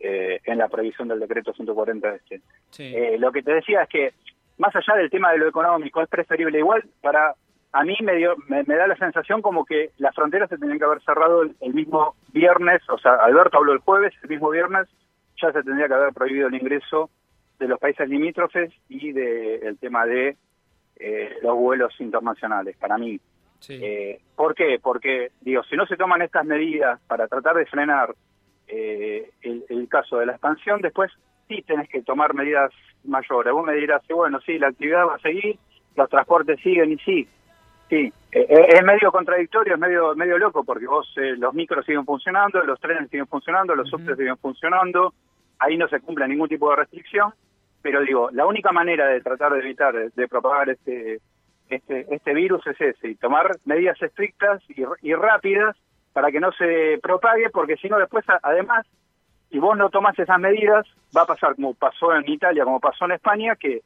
eh, 0.00 0.40
en 0.44 0.58
la 0.58 0.68
previsión 0.68 1.08
del 1.08 1.20
decreto 1.20 1.52
140 1.52 2.14
este. 2.14 2.40
sí. 2.70 2.94
Eh, 2.94 3.18
lo 3.18 3.32
que 3.32 3.42
te 3.42 3.52
decía 3.52 3.82
es 3.82 3.88
que, 3.88 4.12
más 4.56 4.74
allá 4.74 4.94
del 4.96 5.10
tema 5.10 5.32
de 5.32 5.38
lo 5.38 5.48
económico, 5.48 6.00
es 6.00 6.08
preferible 6.08 6.58
igual 6.58 6.84
para... 7.02 7.34
A 7.70 7.84
mí 7.84 7.94
me, 8.00 8.14
dio, 8.14 8.34
me, 8.48 8.64
me 8.64 8.76
da 8.76 8.86
la 8.86 8.96
sensación 8.96 9.42
como 9.42 9.66
que 9.66 9.90
las 9.98 10.14
fronteras 10.14 10.48
se 10.48 10.56
tenían 10.56 10.78
que 10.78 10.86
haber 10.86 11.02
cerrado 11.02 11.42
el, 11.42 11.54
el 11.60 11.74
mismo 11.74 12.14
viernes, 12.32 12.80
o 12.88 12.96
sea, 12.96 13.16
Alberto 13.16 13.58
habló 13.58 13.74
el 13.74 13.80
jueves, 13.80 14.14
el 14.22 14.30
mismo 14.30 14.48
viernes 14.48 14.88
ya 15.40 15.52
se 15.52 15.62
tendría 15.62 15.86
que 15.86 15.94
haber 15.94 16.14
prohibido 16.14 16.48
el 16.48 16.54
ingreso 16.54 17.10
de 17.58 17.68
los 17.68 17.78
países 17.78 18.08
limítrofes 18.08 18.72
y 18.88 19.12
del 19.12 19.62
el 19.64 19.78
tema 19.78 20.06
de 20.06 20.36
eh, 20.98 21.36
los 21.42 21.56
vuelos 21.56 21.94
internacionales, 22.00 22.76
para 22.76 22.98
mí. 22.98 23.20
sí. 23.60 23.78
Eh, 23.82 24.20
¿Por 24.36 24.54
qué? 24.54 24.78
Porque, 24.82 25.32
digo, 25.40 25.62
si 25.64 25.76
no 25.76 25.86
se 25.86 25.96
toman 25.96 26.22
estas 26.22 26.44
medidas 26.44 27.00
para 27.06 27.26
tratar 27.26 27.56
de 27.56 27.66
frenar 27.66 28.14
eh, 28.66 29.30
el, 29.42 29.64
el 29.68 29.88
caso 29.88 30.18
de 30.18 30.26
la 30.26 30.32
expansión, 30.32 30.80
después 30.80 31.10
sí 31.48 31.62
tenés 31.62 31.88
que 31.88 32.02
tomar 32.02 32.34
medidas 32.34 32.70
mayores. 33.04 33.52
Vos 33.52 33.66
me 33.66 33.74
dirás, 33.74 34.02
bueno, 34.08 34.40
sí, 34.40 34.58
la 34.58 34.68
actividad 34.68 35.06
va 35.06 35.16
a 35.16 35.20
seguir, 35.20 35.58
los 35.96 36.08
transportes 36.08 36.60
siguen 36.60 36.92
y 36.92 36.98
sí. 36.98 37.28
Sí, 37.88 38.12
eh, 38.32 38.46
eh, 38.48 38.66
es 38.68 38.84
medio 38.84 39.10
contradictorio, 39.10 39.74
es 39.74 39.80
medio 39.80 40.14
medio 40.14 40.36
loco, 40.36 40.62
porque 40.62 40.86
vos 40.86 41.10
eh, 41.16 41.34
los 41.38 41.54
micros 41.54 41.86
siguen 41.86 42.04
funcionando, 42.04 42.62
los 42.62 42.78
trenes 42.78 43.08
siguen 43.08 43.26
funcionando, 43.26 43.74
los 43.74 43.88
subtes 43.88 44.16
siguen 44.18 44.36
funcionando, 44.36 45.14
ahí 45.58 45.78
no 45.78 45.88
se 45.88 46.00
cumple 46.00 46.28
ningún 46.28 46.50
tipo 46.50 46.68
de 46.68 46.76
restricción, 46.76 47.32
pero 47.88 48.02
digo, 48.02 48.28
la 48.32 48.44
única 48.44 48.70
manera 48.70 49.06
de 49.06 49.22
tratar 49.22 49.50
de 49.54 49.60
evitar 49.60 49.94
de, 49.94 50.28
propagar 50.28 50.68
este 50.68 51.20
este 51.70 52.06
este 52.14 52.34
virus 52.34 52.66
es 52.66 52.78
ese, 52.78 53.08
y 53.08 53.14
tomar 53.14 53.50
medidas 53.64 53.96
estrictas 54.02 54.62
y, 54.68 55.14
rápidas 55.14 55.74
para 56.12 56.30
que 56.30 56.38
no 56.38 56.52
se 56.52 56.98
propague, 57.02 57.48
porque 57.48 57.78
si 57.78 57.88
no 57.88 57.98
después, 57.98 58.26
además, 58.42 58.86
si 59.50 59.58
vos 59.58 59.74
no 59.78 59.88
tomás 59.88 60.18
esas 60.18 60.38
medidas, 60.38 60.86
va 61.16 61.22
a 61.22 61.26
pasar 61.26 61.54
como 61.54 61.72
pasó 61.72 62.14
en 62.14 62.28
Italia, 62.28 62.64
como 62.64 62.78
pasó 62.78 63.06
en 63.06 63.12
España, 63.12 63.56
que 63.56 63.80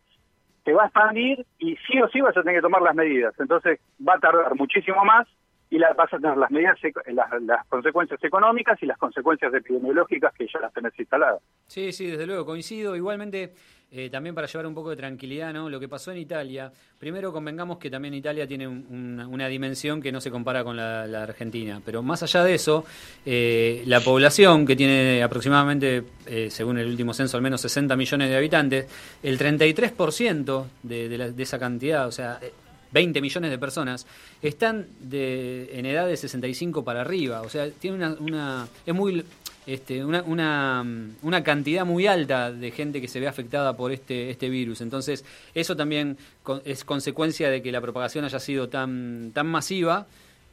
te 0.65 0.73
va 0.73 0.83
a 0.83 0.87
expandir 0.87 1.47
y 1.61 1.77
sí 1.87 2.03
o 2.03 2.09
sí 2.09 2.21
vas 2.21 2.37
a 2.37 2.43
tener 2.43 2.57
que 2.57 2.63
tomar 2.63 2.83
las 2.83 2.97
medidas. 2.97 3.33
Entonces 3.39 3.79
va 4.05 4.15
a 4.15 4.19
tardar 4.19 4.57
muchísimo 4.57 5.05
más 5.05 5.29
y 5.75 5.79
la, 5.79 5.93
vas 5.95 6.13
a 6.13 6.19
tener 6.19 6.37
las 6.37 6.51
medidas, 6.51 6.77
eco- 6.85 7.01
las, 7.13 7.29
las 7.43 7.67
consecuencias 7.67 8.23
económicas 8.23 8.79
y 8.83 8.87
las 8.87 8.99
consecuencias 8.99 9.53
epidemiológicas 9.55 10.33
que 10.35 10.47
ya 10.53 10.61
las 10.61 10.73
tenés 10.73 10.93
instaladas. 10.99 11.41
Sí, 11.67 11.93
sí, 11.93 12.07
desde 12.09 12.27
luego, 12.27 12.45
coincido. 12.45 12.95
Igualmente, 12.95 13.55
eh, 13.91 14.11
también 14.11 14.35
para 14.35 14.47
llevar 14.47 14.67
un 14.67 14.75
poco 14.75 14.91
de 14.91 14.97
tranquilidad, 14.97 15.53
¿no? 15.55 15.71
Lo 15.71 15.81
que 15.81 15.89
pasó 15.89 16.13
en 16.13 16.19
Italia, 16.19 16.71
primero 16.99 17.33
convengamos 17.33 17.79
que 17.79 17.89
también 17.91 18.13
Italia 18.13 18.47
tiene 18.47 18.69
un- 18.69 19.19
una, 19.27 19.49
dimensión 19.49 20.03
que 20.03 20.13
no 20.13 20.21
se 20.21 20.31
compara 20.31 20.63
con 20.63 20.77
la, 20.77 21.07
la 21.07 21.23
Argentina, 21.23 21.81
pero 21.85 22.03
más 22.03 22.23
allá 22.23 22.45
de 22.45 22.55
eso, 22.55 22.85
eh, 23.25 23.83
la 23.87 24.01
población, 24.01 24.67
que 24.67 24.77
tiene 24.77 25.23
aproximadamente, 25.23 26.05
eh, 26.27 26.51
según 26.51 26.79
el 26.79 26.87
último 26.87 27.15
censo, 27.15 27.39
al 27.39 27.43
menos 27.43 27.63
60 27.63 27.97
millones 27.97 28.29
de 28.29 28.37
habitantes, 28.37 29.19
el 29.23 29.39
33% 29.39 30.67
de, 30.83 31.09
de, 31.09 31.19
la- 31.19 31.31
de 31.31 31.43
esa 31.43 31.59
cantidad, 31.59 32.07
o 32.07 32.13
sea... 32.13 32.39
eh, 32.93 33.03
20 33.03 33.21
millones 33.21 33.51
de 33.51 33.59
personas 33.59 34.07
están 34.43 34.87
de, 35.01 35.71
en 35.73 35.87
edad 35.87 36.07
de 36.07 36.17
65 36.17 36.85
para 36.85 37.01
arriba, 37.01 37.43
o 37.43 37.49
sea, 37.49 37.71
tiene 37.71 37.97
una, 37.97 38.17
una 38.21 38.69
es 38.87 38.95
muy 38.95 39.25
este, 39.67 40.05
una, 40.05 40.23
una, 40.23 40.85
una 41.23 41.45
cantidad 41.45 41.85
muy 41.85 42.07
alta 42.07 42.51
de 42.51 42.71
gente 42.73 43.01
que 43.01 43.09
se 43.09 43.21
ve 43.21 43.29
afectada 43.29 43.77
por 43.77 43.93
este, 43.93 44.31
este 44.31 44.49
virus. 44.49 44.81
Entonces, 44.81 45.25
eso 45.55 45.77
también 45.77 46.19
es 46.65 46.85
consecuencia 46.85 47.49
de 47.49 47.63
que 47.63 47.71
la 47.71 47.81
propagación 47.81 48.25
haya 48.25 48.41
sido 48.41 48.69
tan, 48.69 49.31
tan 49.33 49.47
masiva, 49.47 50.07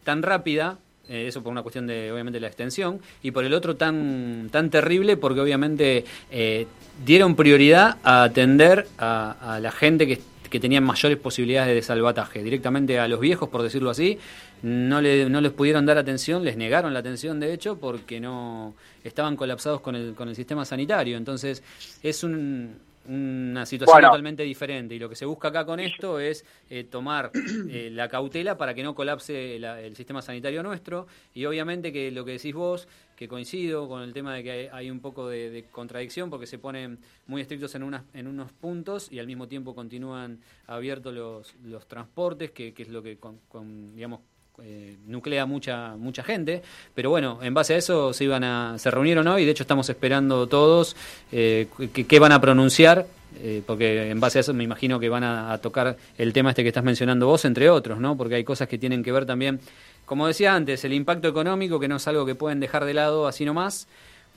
tan 0.04 0.22
rápida, 0.22 0.78
eh, 1.08 1.26
eso 1.28 1.42
por 1.42 1.52
una 1.52 1.64
cuestión 1.64 1.88
de, 1.88 2.12
obviamente, 2.12 2.40
la 2.40 2.48
extensión, 2.48 3.00
y 3.24 3.32
por 3.32 3.46
el 3.46 3.54
otro 3.56 3.76
tan, 3.76 4.50
tan 4.52 4.70
terrible 4.70 5.18
porque, 5.18 5.42
obviamente, 5.42 6.06
eh, 6.30 6.68
dieron 7.04 7.36
prioridad 7.36 7.98
a 8.04 8.24
atender 8.24 8.88
a, 9.00 9.56
a 9.56 9.60
la 9.60 9.72
gente 9.72 10.06
que, 10.06 10.22
que 10.50 10.60
tenía 10.60 10.82
mayores 10.82 11.18
posibilidades 11.18 11.76
de 11.76 11.82
salvataje. 11.82 12.44
Directamente 12.44 13.00
a 13.00 13.08
los 13.08 13.20
viejos, 13.20 13.50
por 13.50 13.62
decirlo 13.64 13.90
así, 13.90 14.18
no, 14.64 15.02
le, 15.02 15.30
no 15.30 15.42
les 15.42 15.52
pudieron 15.52 15.86
dar 15.86 15.98
atención, 15.98 16.44
les 16.44 16.58
negaron 16.58 16.94
la 16.94 17.00
atención, 17.00 17.40
de 17.40 17.54
hecho, 17.54 17.78
porque 17.80 18.20
no 18.20 18.74
estaban 19.04 19.36
colapsados 19.36 19.82
con 19.82 19.96
el, 19.96 20.14
con 20.16 20.30
el 20.30 20.36
sistema 20.36 20.66
sanitario. 20.66 21.18
Entonces, 21.18 21.64
es 22.04 22.24
un, 22.24 22.76
una 23.08 23.66
situación 23.66 23.96
Bueno. 23.96 24.08
totalmente 24.10 24.44
diferente. 24.44 24.94
Y 24.96 25.00
lo 25.00 25.10
que 25.10 25.16
se 25.16 25.26
busca 25.26 25.48
acá 25.48 25.66
con 25.66 25.80
esto 25.80 26.20
es 26.20 26.46
eh, 26.70 26.84
tomar 26.84 27.32
eh, 27.70 27.90
la 27.92 28.08
cautela 28.10 28.58
para 28.58 28.74
que 28.74 28.84
no 28.84 28.94
colapse 28.94 29.58
la- 29.60 29.82
el 29.82 29.96
sistema 29.96 30.22
sanitario 30.22 30.62
nuestro. 30.64 31.08
Y 31.34 31.46
obviamente 31.46 31.92
que 31.94 32.12
lo 32.12 32.26
que 32.26 32.34
decís 32.34 32.54
vos, 32.54 32.88
que 33.20 33.28
coincido 33.28 33.90
con 33.90 34.02
el 34.02 34.14
tema 34.14 34.34
de 34.34 34.44
que 34.44 34.70
hay, 34.72 34.90
un 34.90 35.02
poco 35.02 35.28
de, 35.28 35.66
contradicción 35.74 36.30
porque 36.30 36.48
se 36.48 36.58
ponen 36.58 37.00
muy 37.28 37.42
estrictos 37.42 37.76
en, 37.76 37.84
unas, 37.84 38.04
en 38.14 38.28
unos 38.28 38.54
puntos 38.54 39.12
y 39.12 39.20
al 39.20 39.28
mismo 39.28 39.46
tiempo 39.50 39.76
continúan 39.76 40.40
abiertos 40.68 41.14
los, 41.14 41.54
los 41.66 41.86
transportes, 41.86 42.52
que, 42.52 42.74
que 42.74 42.84
es 42.84 42.88
lo 42.88 43.04
que, 43.04 43.18
con, 43.18 43.94
digamos, 43.94 44.22
eh, 44.64 44.96
nuclea 45.06 45.46
mucha 45.46 45.98
mucha 45.98 46.24
gente. 46.24 46.62
Pero 46.96 47.10
bueno 47.10 47.40
en 47.42 47.54
base 47.54 47.74
a 47.74 47.78
eso 47.78 48.14
se 48.14 48.24
iban 48.24 48.46
a 48.46 48.78
se 48.78 48.90
reunieron 48.90 49.28
hoy 49.28 49.44
de 49.44 49.52
hecho 49.52 49.64
estamos 49.64 49.90
esperando 49.90 50.48
todos 50.48 50.96
eh, 51.34 51.68
que 52.08 52.20
van 52.20 52.32
a 52.32 52.40
pronunciar 52.40 53.06
eh, 53.38 53.62
porque 53.66 54.10
en 54.10 54.20
base 54.20 54.40
a 54.40 54.42
eso 54.42 54.54
me 54.54 54.64
imagino 54.64 55.00
que 55.00 55.08
van 55.10 55.24
a, 55.24 55.58
tocar 55.60 55.98
el 56.18 56.34
tema 56.34 56.50
este 56.50 56.64
que 56.64 56.70
estás 56.70 56.84
mencionando 56.84 57.28
vos 57.28 57.46
entre 57.46 57.70
otros 57.70 58.00
no 58.00 58.18
porque 58.18 58.36
hay 58.36 58.44
cosas 58.44 58.68
que 58.68 58.78
tienen 58.78 59.04
que 59.04 59.12
ver 59.12 59.26
también 59.26 59.60
como 60.06 60.28
decía 60.28 60.56
antes 60.56 60.84
el 60.86 60.94
impacto 60.94 61.28
económico 61.28 61.80
que 61.80 61.88
no 61.88 61.98
es 61.98 62.08
algo 62.08 62.26
que 62.26 62.36
pueden 62.36 62.60
dejar 62.60 62.86
de 62.86 62.94
lado 62.94 63.28
así 63.28 63.46
nomás 63.46 63.88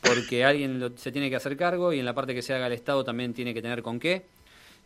porque 0.02 0.44
alguien 0.44 0.80
lo- 0.80 0.96
se 0.96 1.12
tiene 1.12 1.30
que 1.30 1.36
hacer 1.36 1.56
cargo 1.56 1.92
y 1.92 1.98
en 2.00 2.04
la 2.04 2.14
parte 2.14 2.34
que 2.34 2.42
se 2.42 2.52
haga 2.54 2.66
el 2.66 2.72
Estado 2.74 3.04
también 3.04 3.32
tiene 3.34 3.54
que 3.54 3.62
tener 3.62 3.82
con 3.82 3.98
qué 3.98 4.24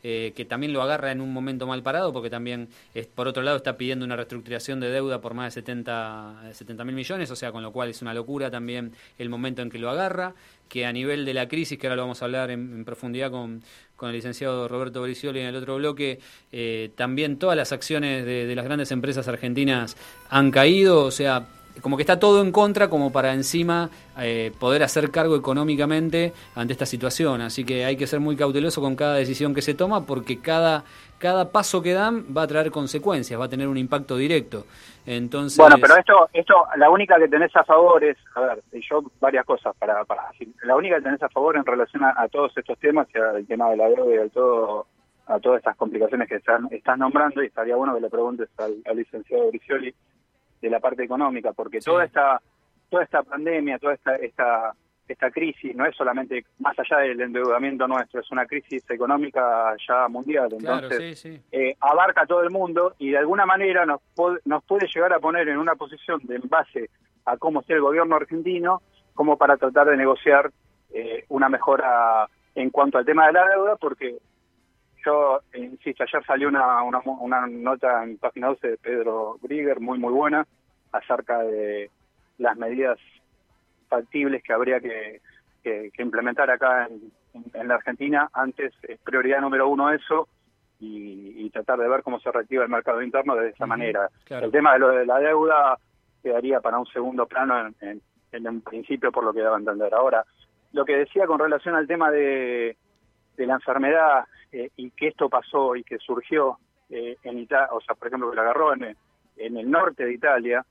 eh, 0.08 0.32
que 0.36 0.44
también 0.44 0.72
lo 0.72 0.82
agarra 0.82 1.10
en 1.10 1.20
un 1.20 1.32
momento 1.32 1.66
mal 1.66 1.82
parado, 1.82 2.12
porque 2.12 2.30
también, 2.30 2.68
por 3.16 3.26
otro 3.26 3.42
lado, 3.42 3.56
está 3.56 3.76
pidiendo 3.76 4.04
una 4.04 4.14
reestructuración 4.14 4.78
de 4.78 4.88
deuda 4.88 5.20
por 5.20 5.34
más 5.34 5.52
de 5.52 5.62
70 5.62 6.84
mil 6.84 6.94
millones, 6.94 7.28
o 7.32 7.34
sea, 7.34 7.50
con 7.50 7.64
lo 7.64 7.72
cual 7.72 7.88
es 7.88 8.02
una 8.02 8.14
locura 8.14 8.48
también 8.48 8.92
el 9.18 9.28
momento 9.28 9.62
en 9.62 9.68
que 9.68 9.80
lo 9.80 9.90
agarra, 9.90 10.36
que 10.68 10.86
a 10.86 10.92
nivel 10.92 11.24
de 11.24 11.34
la 11.34 11.48
crisis, 11.48 11.76
que 11.76 11.88
ahora 11.88 11.96
lo 11.96 12.02
vamos 12.02 12.22
a 12.22 12.26
hablar 12.26 12.52
en, 12.52 12.60
en 12.72 12.84
profundidad 12.84 13.32
con, 13.32 13.64
con 13.96 14.10
el 14.10 14.14
licenciado 14.14 14.68
Roberto 14.68 15.00
Boricioli 15.00 15.40
en 15.40 15.46
el 15.46 15.56
otro 15.56 15.74
bloque, 15.74 16.20
eh, 16.52 16.92
también 16.94 17.36
todas 17.36 17.56
las 17.56 17.72
acciones 17.72 18.24
de, 18.24 18.46
de 18.46 18.54
las 18.54 18.64
grandes 18.64 18.92
empresas 18.92 19.26
argentinas 19.26 19.96
han 20.30 20.52
caído, 20.52 21.02
o 21.02 21.10
sea, 21.10 21.48
como 21.82 21.96
que 21.96 22.02
está 22.02 22.18
todo 22.18 22.42
en 22.42 22.52
contra 22.52 22.88
como 22.88 23.12
para 23.12 23.32
encima 23.32 23.90
eh, 24.18 24.52
poder 24.58 24.82
hacer 24.82 25.10
cargo 25.10 25.36
económicamente 25.36 26.32
ante 26.54 26.72
esta 26.72 26.86
situación. 26.86 27.40
Así 27.40 27.64
que 27.64 27.84
hay 27.84 27.96
que 27.96 28.06
ser 28.06 28.20
muy 28.20 28.36
cauteloso 28.36 28.80
con 28.80 28.96
cada 28.96 29.14
decisión 29.14 29.54
que 29.54 29.62
se 29.62 29.74
toma 29.74 30.06
porque 30.06 30.40
cada, 30.40 30.84
cada 31.18 31.50
paso 31.52 31.82
que 31.82 31.92
dan 31.92 32.24
va 32.36 32.42
a 32.42 32.46
traer 32.46 32.70
consecuencias, 32.70 33.38
va 33.38 33.44
a 33.44 33.48
tener 33.48 33.68
un 33.68 33.76
impacto 33.76 34.16
directo. 34.16 34.64
Entonces, 35.06 35.58
Bueno, 35.58 35.76
pero 35.80 35.96
esto, 35.96 36.28
esto, 36.32 36.54
la 36.76 36.90
única 36.90 37.16
que 37.16 37.28
tenés 37.28 37.54
a 37.54 37.64
favor 37.64 38.02
es, 38.02 38.16
a 38.34 38.40
ver, 38.40 38.62
yo 38.90 39.02
varias 39.20 39.44
cosas 39.44 39.74
para, 39.76 40.04
para. 40.04 40.30
La 40.64 40.74
única 40.74 40.96
que 40.96 41.02
tenés 41.02 41.22
a 41.22 41.28
favor 41.28 41.56
en 41.56 41.64
relación 41.64 42.02
a, 42.02 42.26
todos 42.28 42.56
estos 42.56 42.76
temas, 42.78 43.06
y 43.14 43.18
al 43.18 43.46
tema 43.46 43.70
de 43.70 43.76
la 43.76 43.88
deuda 43.88 44.14
y 44.14 44.18
a 44.18 44.28
todo, 44.28 44.86
a 45.28 45.38
todas 45.38 45.58
estas 45.58 45.76
complicaciones 45.76 46.28
que 46.28 46.36
están, 46.36 46.66
estás 46.72 46.98
nombrando, 46.98 47.40
y 47.40 47.46
estaría 47.46 47.76
bueno 47.76 47.94
que 47.94 48.00
le 48.00 48.10
preguntes 48.10 48.48
al, 48.58 48.74
al 48.84 48.96
licenciado 48.96 49.48
Bricioli 49.48 49.94
de 50.66 50.70
la 50.70 50.80
parte 50.80 51.02
económica, 51.04 51.52
porque 51.52 51.80
Sí. 51.80 51.86
toda 51.90 52.04
esta, 52.04 52.40
toda 52.90 53.04
esta 53.04 53.22
pandemia, 53.22 53.78
toda 53.78 53.94
esta, 53.94 54.16
esta, 54.16 54.72
esta 55.08 55.30
crisis 55.30 55.74
no 55.76 55.86
es 55.86 55.94
solamente 55.96 56.44
más 56.58 56.76
allá 56.78 56.98
del 56.98 57.20
endeudamiento 57.20 57.86
nuestro, 57.86 58.20
es 58.20 58.30
una 58.32 58.44
crisis 58.46 58.82
económica 58.90 59.74
ya 59.88 60.08
mundial. 60.08 60.48
claro, 60.58 60.86
Entonces, 60.88 61.18
sí, 61.20 61.36
sí. 61.36 61.42
eh, 61.52 61.76
abarca 61.80 62.22
a 62.22 62.26
todo 62.26 62.42
el 62.42 62.50
mundo 62.50 62.94
y 62.98 63.10
de 63.10 63.18
alguna 63.18 63.46
manera 63.46 63.86
nos, 63.86 64.00
nos 64.44 64.64
puede 64.64 64.88
llegar 64.92 65.12
a 65.12 65.20
poner 65.20 65.48
en 65.48 65.58
una 65.58 65.76
posición 65.76 66.20
de 66.24 66.36
en 66.36 66.48
base 66.48 66.90
a 67.24 67.36
cómo 67.36 67.60
esté 67.60 67.74
el 67.74 67.80
gobierno 67.82 68.16
argentino, 68.16 68.82
como 69.14 69.36
para 69.36 69.56
tratar 69.56 69.86
de 69.88 69.96
negociar 69.96 70.50
eh, 70.92 71.24
una 71.28 71.48
mejora 71.48 72.26
en 72.54 72.70
cuanto 72.70 72.98
al 72.98 73.04
tema 73.04 73.26
de 73.26 73.32
la 73.34 73.48
deuda, 73.48 73.76
porque 73.76 74.16
yo, 75.06 75.40
eh, 75.52 75.60
insisto, 75.60 76.02
ayer 76.02 76.22
salió 76.26 76.48
una, 76.48 76.82
una, 76.82 77.00
una 77.04 77.46
nota 77.46 78.02
en 78.04 78.18
página 78.18 78.48
12 78.48 78.68
de 78.72 78.76
Pedro 78.76 79.38
Brigger, 79.40 79.80
muy, 79.80 79.98
muy 79.98 80.12
buena, 80.12 80.46
acerca 80.92 81.38
de 81.42 81.90
las 82.38 82.56
medidas 82.56 82.98
factibles 83.88 84.42
que 84.42 84.52
habría 84.52 84.80
que, 84.80 85.20
que- 85.62 85.90
que 85.94 86.02
implementar 86.02 86.50
acá 86.50 86.86
en, 86.86 87.12
en 87.54 87.68
la 87.68 87.76
Argentina. 87.76 88.28
Antes 88.32 88.72
es 88.82 88.98
prioridad 89.00 89.40
número 89.40 89.68
uno 89.68 89.90
eso 89.90 90.28
y, 90.80 91.34
y 91.46 91.50
tratar 91.50 91.78
de 91.78 91.88
ver 91.88 92.02
cómo 92.02 92.18
se 92.20 92.30
reactiva 92.30 92.64
el 92.64 92.68
mercado 92.70 93.00
interno 93.02 93.34
de 93.36 93.50
esa 93.50 93.64
manera. 93.66 94.08
claro. 94.24 94.46
El 94.46 94.52
tema 94.52 94.72
de 94.74 94.78
lo 94.80 94.88
de 94.90 95.06
la 95.06 95.18
deuda 95.18 95.78
quedaría 96.22 96.60
para 96.60 96.78
un 96.78 96.86
segundo 96.86 97.26
plano 97.26 97.58
en, 97.68 97.74
en- 97.80 98.02
en 98.32 98.48
un 98.48 98.60
principio 98.60 99.10
por 99.12 99.24
lo 99.24 99.32
que 99.32 99.40
daba 99.40 99.56
a 99.56 99.60
entender. 99.60 99.94
Ahora, 99.94 100.24
lo 100.72 100.84
que 100.84 100.96
decía 100.96 101.26
con 101.26 101.38
relación 101.38 101.74
al 101.76 101.86
tema 101.86 102.10
de, 102.10 102.76
de 103.36 103.46
la 103.46 103.54
enfermedad 103.54 104.24
eh, 104.52 104.70
y 104.76 104.90
que 104.90 105.08
esto 105.08 105.28
pasó 105.28 105.76
y 105.76 105.84
que 105.84 105.98
surgió 105.98 106.58
eh, 106.90 107.16
en 107.24 107.38
Italia, 107.38 107.68
o 107.72 107.80
sea, 107.80 107.94
por 107.94 108.08
ejemplo, 108.08 108.30
que 108.30 108.36
lo 108.36 108.42
agarró 108.42 108.74
en, 108.74 108.96
el- 109.36 109.70
norte 109.70 110.04
de 110.04 110.12
Italia, 110.14 110.64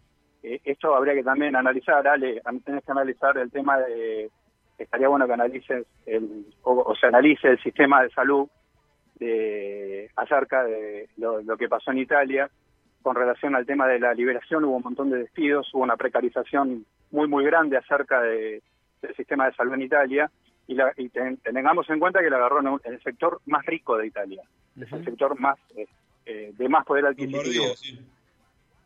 eh, 0.43 0.59
esto 0.63 0.95
habría 0.95 1.13
que 1.13 1.23
también 1.23 1.55
analizar, 1.55 2.07
Ale, 2.07 2.41
tenés 2.63 2.83
que 2.83 2.91
analizar 2.91 3.37
el 3.37 3.51
tema 3.51 3.77
de, 3.79 4.29
estaría 4.77 5.07
bueno 5.07 5.27
que 5.27 5.33
analices, 5.33 5.85
el, 6.05 6.45
o, 6.63 6.73
o 6.73 6.95
se 6.95 7.07
analice 7.07 7.49
el 7.49 7.61
sistema 7.61 8.01
de 8.03 8.09
salud 8.11 8.47
de, 9.19 10.09
acerca 10.15 10.63
de 10.63 11.09
lo, 11.17 11.41
lo 11.41 11.57
que 11.57 11.69
pasó 11.69 11.91
en 11.91 11.99
Italia 11.99 12.49
con 13.01 13.15
relación 13.15 13.55
al 13.55 13.65
tema 13.65 13.87
de 13.87 13.99
la 13.99 14.13
liberación, 14.13 14.65
hubo 14.65 14.77
un 14.77 14.83
montón 14.83 15.09
de 15.11 15.19
despidos, 15.19 15.71
hubo 15.73 15.83
una 15.83 15.95
precarización 15.95 16.85
muy, 17.11 17.27
muy 17.27 17.45
grande 17.45 17.77
acerca 17.77 18.21
de- 18.21 18.61
del 19.01 19.15
sistema 19.15 19.45
de 19.45 19.53
salud 19.55 19.73
en 19.75 19.83
Italia 19.83 20.31
y, 20.67 20.75
la, 20.75 20.91
y 20.97 21.09
ten- 21.09 21.37
tengamos 21.37 21.89
en 21.89 21.99
cuenta 21.99 22.21
que 22.21 22.29
la 22.29 22.37
agarró 22.37 22.59
en 22.59 22.93
el 22.93 23.01
sector 23.03 23.39
más 23.45 23.65
rico 23.65 23.97
de 23.97 24.07
Italia, 24.07 24.41
es 24.79 24.91
el 24.91 25.05
sector 25.05 25.39
más 25.39 25.57
eh, 25.75 25.85
eh, 26.25 26.51
de 26.57 26.69
más 26.69 26.85
poder 26.85 27.05
adquisitivo. 27.05 27.65
Sí. 27.75 27.99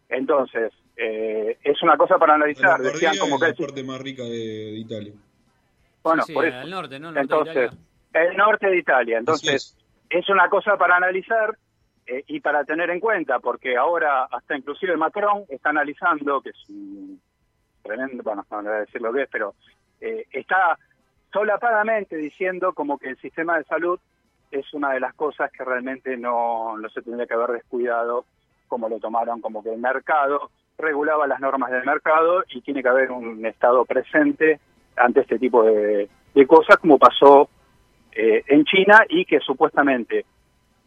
Entonces, 0.10 0.74
eh, 0.98 1.58
es 1.64 1.82
una 1.84 1.96
cosa 1.98 2.18
para 2.18 2.34
La 2.34 2.44
analizar. 2.46 2.82
Decían 2.82 3.18
como 3.18 3.36
es 3.36 3.42
que 3.42 3.46
la 3.48 3.52
el- 3.52 3.58
parte 3.58 3.84
más 3.84 4.02
rica 4.02 4.24
de, 4.24 4.30
de 4.30 4.78
Italia. 4.78 5.14
bueno, 6.04 6.24
Sí, 6.24 6.28
sí, 6.28 6.34
por 6.34 6.46
eso. 6.46 6.58
al 6.58 6.70
norte, 6.70 7.00
¿no? 7.00 7.12
Norte 7.12 7.20
de 7.20 7.22
Entonces, 7.22 7.72
Italia. 8.12 8.30
el 8.32 8.38
norte 8.38 8.68
de 8.68 8.78
Italia. 8.78 9.18
Entonces, 9.20 9.54
es. 9.54 9.78
es 10.10 10.30
una 10.30 10.50
cosa 10.50 10.78
para 10.78 10.96
analizar 10.98 11.56
eh, 12.08 12.24
y 12.28 12.40
para 12.40 12.64
tener 12.66 12.90
en 12.90 13.00
cuenta, 13.00 13.40
porque 13.40 13.78
ahora 13.78 14.24
hasta 14.26 14.58
inclusive 14.58 14.98
Macron 14.98 15.44
está 15.48 15.70
analizando, 15.70 16.42
que 16.42 16.50
es 16.50 16.70
un 16.70 17.22
tremendo, 17.84 18.24
bueno, 18.24 18.46
no 18.50 18.62
voy 18.64 18.68
a 18.72 18.80
decir 18.82 19.00
lo 19.02 19.14
que 19.14 19.22
es, 19.24 19.30
pero 19.32 19.54
eh, 20.02 20.26
está 20.32 20.78
solapadamente 21.32 22.18
diciendo 22.18 22.74
como 22.74 22.98
que 22.98 23.10
el 23.10 23.18
sistema 23.18 23.58
de 23.58 23.64
salud 23.66 24.00
es 24.52 24.74
una 24.74 24.92
de 24.94 25.00
las 25.00 25.14
cosas 25.14 25.52
que 25.52 25.64
realmente 25.64 26.18
no, 26.18 26.78
no 26.78 26.90
se 26.90 27.02
tendría 27.02 27.28
que 27.28 27.36
haber 27.36 27.52
descuidado 27.52 28.26
como 28.68 28.90
lo 28.90 29.00
tomaron, 29.00 29.42
como 29.42 29.64
que 29.64 29.74
el 29.74 29.80
mercado 29.80 30.50
regulaba 30.78 31.28
las 31.28 31.40
normas 31.40 31.72
del 31.72 31.86
mercado 31.86 32.44
y 32.50 32.62
tiene 32.62 32.82
que 32.82 32.90
haber 32.90 33.12
un 33.12 33.46
Estado 33.46 33.84
presente 33.86 34.60
ante 34.96 35.22
este 35.22 35.38
tipo 35.38 35.64
de, 35.64 36.10
de 36.34 36.48
cosas, 36.48 36.78
como 36.78 36.98
pasó 36.98 37.50
eh, 38.12 38.44
en 38.48 38.64
China 38.66 39.06
y 39.10 39.26
que 39.26 39.40
supuestamente, 39.40 40.26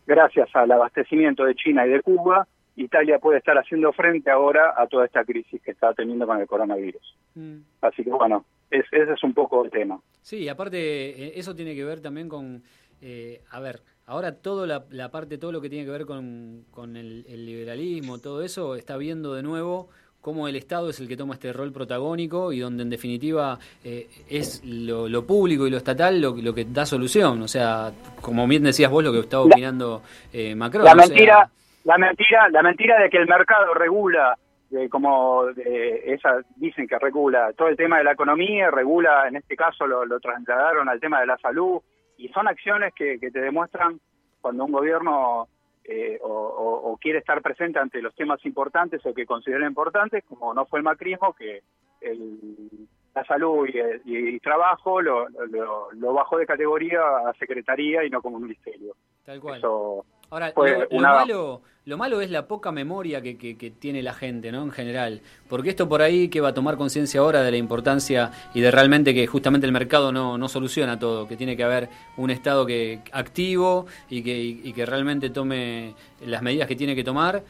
gracias 0.06 0.48
al 0.54 0.72
abastecimiento 0.72 1.44
de 1.44 1.54
China 1.54 1.86
y 1.86 1.90
de 1.90 2.02
Cuba, 2.02 2.46
Italia 2.76 3.18
puede 3.18 3.38
estar 3.38 3.56
haciendo 3.58 3.92
frente 3.92 4.30
ahora 4.30 4.74
a 4.76 4.86
toda 4.86 5.04
esta 5.04 5.24
crisis 5.24 5.60
que 5.62 5.72
está 5.72 5.92
teniendo 5.92 6.26
con 6.26 6.40
el 6.40 6.46
coronavirus. 6.46 7.16
Mm. 7.34 7.58
Así 7.82 8.02
que 8.02 8.10
bueno, 8.10 8.44
es- 8.72 8.92
ese 8.92 9.12
es 9.12 9.22
un 9.22 9.34
poco 9.34 9.64
el 9.64 9.70
tema. 9.70 10.00
Sí, 10.22 10.38
y 10.38 10.48
aparte 10.48 10.78
eh, 10.78 11.32
eso 11.36 11.54
tiene 11.54 11.74
que 11.74 11.84
ver 11.84 12.00
también 12.00 12.28
con, 12.28 12.62
eh, 13.00 13.40
a 13.50 13.60
ver, 13.60 13.80
ahora 14.06 14.32
toda 14.36 14.66
la, 14.66 14.84
la 14.90 15.10
parte, 15.10 15.38
todo 15.38 15.52
lo 15.52 15.60
que 15.60 15.68
tiene 15.70 15.84
que 15.84 15.90
ver 15.92 16.06
con, 16.06 16.64
con 16.70 16.96
el, 16.96 17.24
el 17.28 17.46
liberalismo, 17.46 18.18
todo 18.18 18.42
eso, 18.42 18.74
está 18.76 18.96
viendo 18.96 19.34
de 19.34 19.42
nuevo 19.42 19.88
cómo 20.20 20.46
el 20.46 20.54
Estado 20.54 20.90
es 20.90 21.00
el 21.00 21.08
que 21.08 21.16
toma 21.16 21.34
este 21.34 21.52
rol 21.52 21.72
protagónico 21.72 22.52
y 22.52 22.60
donde 22.60 22.84
en 22.84 22.90
definitiva 22.90 23.58
eh, 23.82 24.06
es 24.30 24.62
lo, 24.64 25.08
lo 25.08 25.26
público 25.26 25.66
y 25.66 25.70
lo 25.70 25.76
estatal 25.78 26.20
lo, 26.20 26.36
lo 26.36 26.54
que 26.54 26.64
da 26.64 26.86
solución. 26.86 27.42
O 27.42 27.48
sea, 27.48 27.90
como 28.20 28.46
bien 28.46 28.62
decías 28.62 28.88
vos, 28.88 29.02
lo 29.02 29.10
que 29.12 29.18
estaba 29.18 29.42
opinando 29.42 30.00
eh, 30.32 30.54
Macron. 30.54 30.84
La 30.84 30.92
o 30.92 30.94
sea, 30.94 31.06
mentira, 31.08 31.50
la 31.82 31.98
mentira, 31.98 32.48
la 32.50 32.62
mentira 32.62 33.02
de 33.02 33.10
que 33.10 33.16
el 33.16 33.26
mercado 33.26 33.74
regula, 33.74 34.38
de 34.72 34.88
como 34.88 35.48
esa 35.48 36.40
dicen 36.56 36.86
que 36.88 36.98
regula 36.98 37.52
todo 37.52 37.68
el 37.68 37.76
tema 37.76 37.98
de 37.98 38.04
la 38.04 38.12
economía, 38.12 38.70
regula, 38.70 39.28
en 39.28 39.36
este 39.36 39.54
caso 39.54 39.86
lo, 39.86 40.06
lo 40.06 40.18
trasladaron 40.18 40.88
al 40.88 40.98
tema 40.98 41.20
de 41.20 41.26
la 41.26 41.36
salud, 41.38 41.80
y 42.16 42.28
son 42.28 42.48
acciones 42.48 42.94
que, 42.94 43.18
que 43.18 43.30
te 43.30 43.40
demuestran 43.40 44.00
cuando 44.40 44.64
un 44.64 44.72
gobierno 44.72 45.46
eh, 45.84 46.18
o, 46.22 46.28
o- 46.28 46.92
o 46.92 46.96
quiere 46.96 47.18
estar 47.18 47.42
presente 47.42 47.78
ante 47.78 48.00
los 48.00 48.14
temas 48.14 48.42
importantes 48.46 49.04
o 49.04 49.12
que 49.12 49.26
considera 49.26 49.66
importantes, 49.66 50.24
como 50.24 50.54
no 50.54 50.64
fue 50.64 50.78
el 50.78 50.84
macrismo, 50.84 51.34
que 51.34 51.60
el- 52.00 52.88
la 53.14 53.24
salud 53.24 53.68
y, 53.68 53.78
el- 53.78 54.00
y 54.06 54.40
trabajo 54.40 55.02
lo, 55.02 55.28
lo- 55.28 55.92
lo 55.92 56.12
bajó 56.14 56.38
de 56.38 56.46
categoría 56.46 57.00
a 57.28 57.34
secretaría 57.34 58.04
y 58.04 58.10
no 58.10 58.22
como 58.22 58.36
un 58.36 58.44
ministerio. 58.44 58.94
Tal 59.26 59.38
cual. 59.40 59.58
Eso 59.58 60.06
Ahora, 60.32 60.52
lo, 60.56 60.64
lo 60.80 60.86
una- 60.90 61.12
malo, 61.12 61.62
lo 61.84 61.96
malo 61.98 62.20
es 62.22 62.30
la 62.30 62.46
poca 62.48 62.72
memoria 62.72 63.20
que, 63.20 63.36
que- 63.36 63.56
que 63.58 63.70
tiene 63.70 64.02
la 64.02 64.14
gente, 64.14 64.50
¿no? 64.50 64.62
En 64.62 64.70
general. 64.70 65.20
Porque 65.48 65.68
esto 65.70 65.88
por 65.88 66.00
ahí 66.00 66.28
que 66.28 66.40
va 66.40 66.48
a 66.48 66.54
tomar 66.54 66.76
conciencia 66.76 67.20
ahora 67.20 67.42
de 67.42 67.50
la 67.50 67.56
importancia 67.58 68.30
y 68.54 68.60
de 68.62 68.70
realmente 68.70 69.12
que 69.14 69.26
justamente 69.26 69.66
el 69.66 69.72
mercado 69.72 70.10
no, 70.10 70.38
no 70.38 70.48
soluciona 70.48 70.98
todo, 70.98 71.28
que 71.28 71.36
tiene 71.36 71.56
que 71.56 71.64
haber 71.64 71.88
un 72.16 72.30
Estado 72.30 72.64
que 72.64 73.00
activo 73.12 73.86
y 74.08 74.22
que, 74.22 74.36
y, 74.42 74.60
y 74.64 74.72
que 74.72 74.86
realmente 74.86 75.28
tome 75.30 75.94
las 76.24 76.40
medidas 76.42 76.66
que 76.66 76.76
tiene 76.76 76.94
que 76.96 77.04
tomar, 77.04 77.42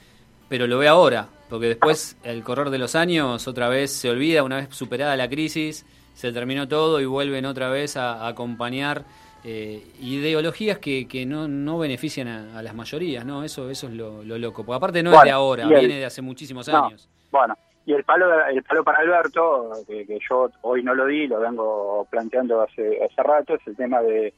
pero 0.49 0.67
lo 0.67 0.77
ve 0.79 0.89
ahora, 0.89 1.29
porque 1.49 1.69
después, 1.69 2.17
el 2.25 2.43
correr 2.43 2.69
de 2.71 2.79
los 2.79 2.95
años, 2.97 3.47
otra 3.47 3.69
vez 3.69 3.93
se 3.93 4.11
olvida, 4.11 4.43
una 4.43 4.57
vez 4.57 4.69
superada 4.71 5.17
la 5.17 5.29
crisis, 5.29 5.87
se 6.15 6.33
terminó 6.33 6.67
todo 6.69 7.01
y 7.01 7.07
vuelven 7.07 7.47
otra 7.47 7.69
vez 7.71 7.97
a, 7.97 8.25
a 8.25 8.29
acompañar 8.29 9.05
eh, 9.45 9.83
ideologías 10.01 10.79
que, 10.79 11.07
que 11.09 11.27
no, 11.27 11.49
no 11.49 11.79
benefician 11.79 12.29
a, 12.29 12.59
a 12.59 12.63
las 12.63 12.75
mayorías, 12.75 13.25
¿no? 13.25 13.43
Eso, 13.45 13.71
eso 13.71 13.89
es 13.89 13.93
lo, 13.95 14.23
lo 14.23 14.39
loco. 14.39 14.65
Porque 14.65 14.77
aparte 14.77 15.03
no 15.03 15.13
es 15.15 15.23
de 15.23 15.31
ahora, 15.31 15.65
el- 15.65 15.71
viene 15.81 15.99
de 15.99 16.05
hace 16.05 16.23
muchísimos 16.23 16.69
No, 16.69 16.87
años. 16.87 17.09
Bueno, 17.31 17.57
y 17.85 17.93
el 17.95 18.05
palo, 18.05 18.47
el 18.47 18.63
palo 18.63 18.85
para 18.85 18.99
Alberto, 18.99 19.71
que, 19.89 20.07
que 20.07 20.19
yo 20.31 20.49
hoy 20.61 20.83
no 20.85 20.95
lo 20.95 21.07
di, 21.07 21.27
lo 21.27 21.41
vengo 21.41 22.07
planteando 22.11 22.63
hace, 22.63 23.03
hace 23.05 23.23
rato, 23.23 23.55
es 23.55 23.67
el 23.67 23.75
tema 23.77 24.01
de 24.03 24.33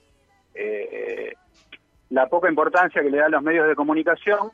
eh, 0.54 1.32
la 2.10 2.26
poca 2.28 2.48
importancia 2.48 3.02
que 3.02 3.10
le 3.10 3.18
dan 3.18 3.32
los 3.32 3.42
medios 3.42 3.66
de 3.68 3.74
comunicación. 3.74 4.50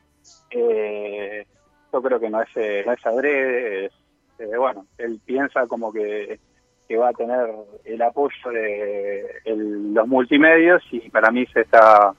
Eh, 0.49 1.45
yo 1.93 2.01
creo 2.01 2.19
que 2.19 2.29
no 2.29 2.41
es, 2.41 2.49
eh, 2.55 2.83
no 2.85 2.91
es 2.93 3.05
adrede, 3.05 3.85
es, 3.85 3.91
eh, 4.39 4.57
bueno, 4.57 4.85
él 4.97 5.19
piensa 5.25 5.67
como 5.67 5.91
que, 5.93 6.39
que 6.91 6.97
va 6.97 7.07
a 7.07 7.13
tener 7.13 7.49
el 7.85 8.01
apoyo 8.01 8.51
de 8.51 9.21
el- 9.45 9.93
los 9.93 10.05
multimedios 10.09 10.83
y 10.91 11.09
para 11.09 11.31
mí 11.31 11.45
se 11.53 11.61
está, 11.61 12.11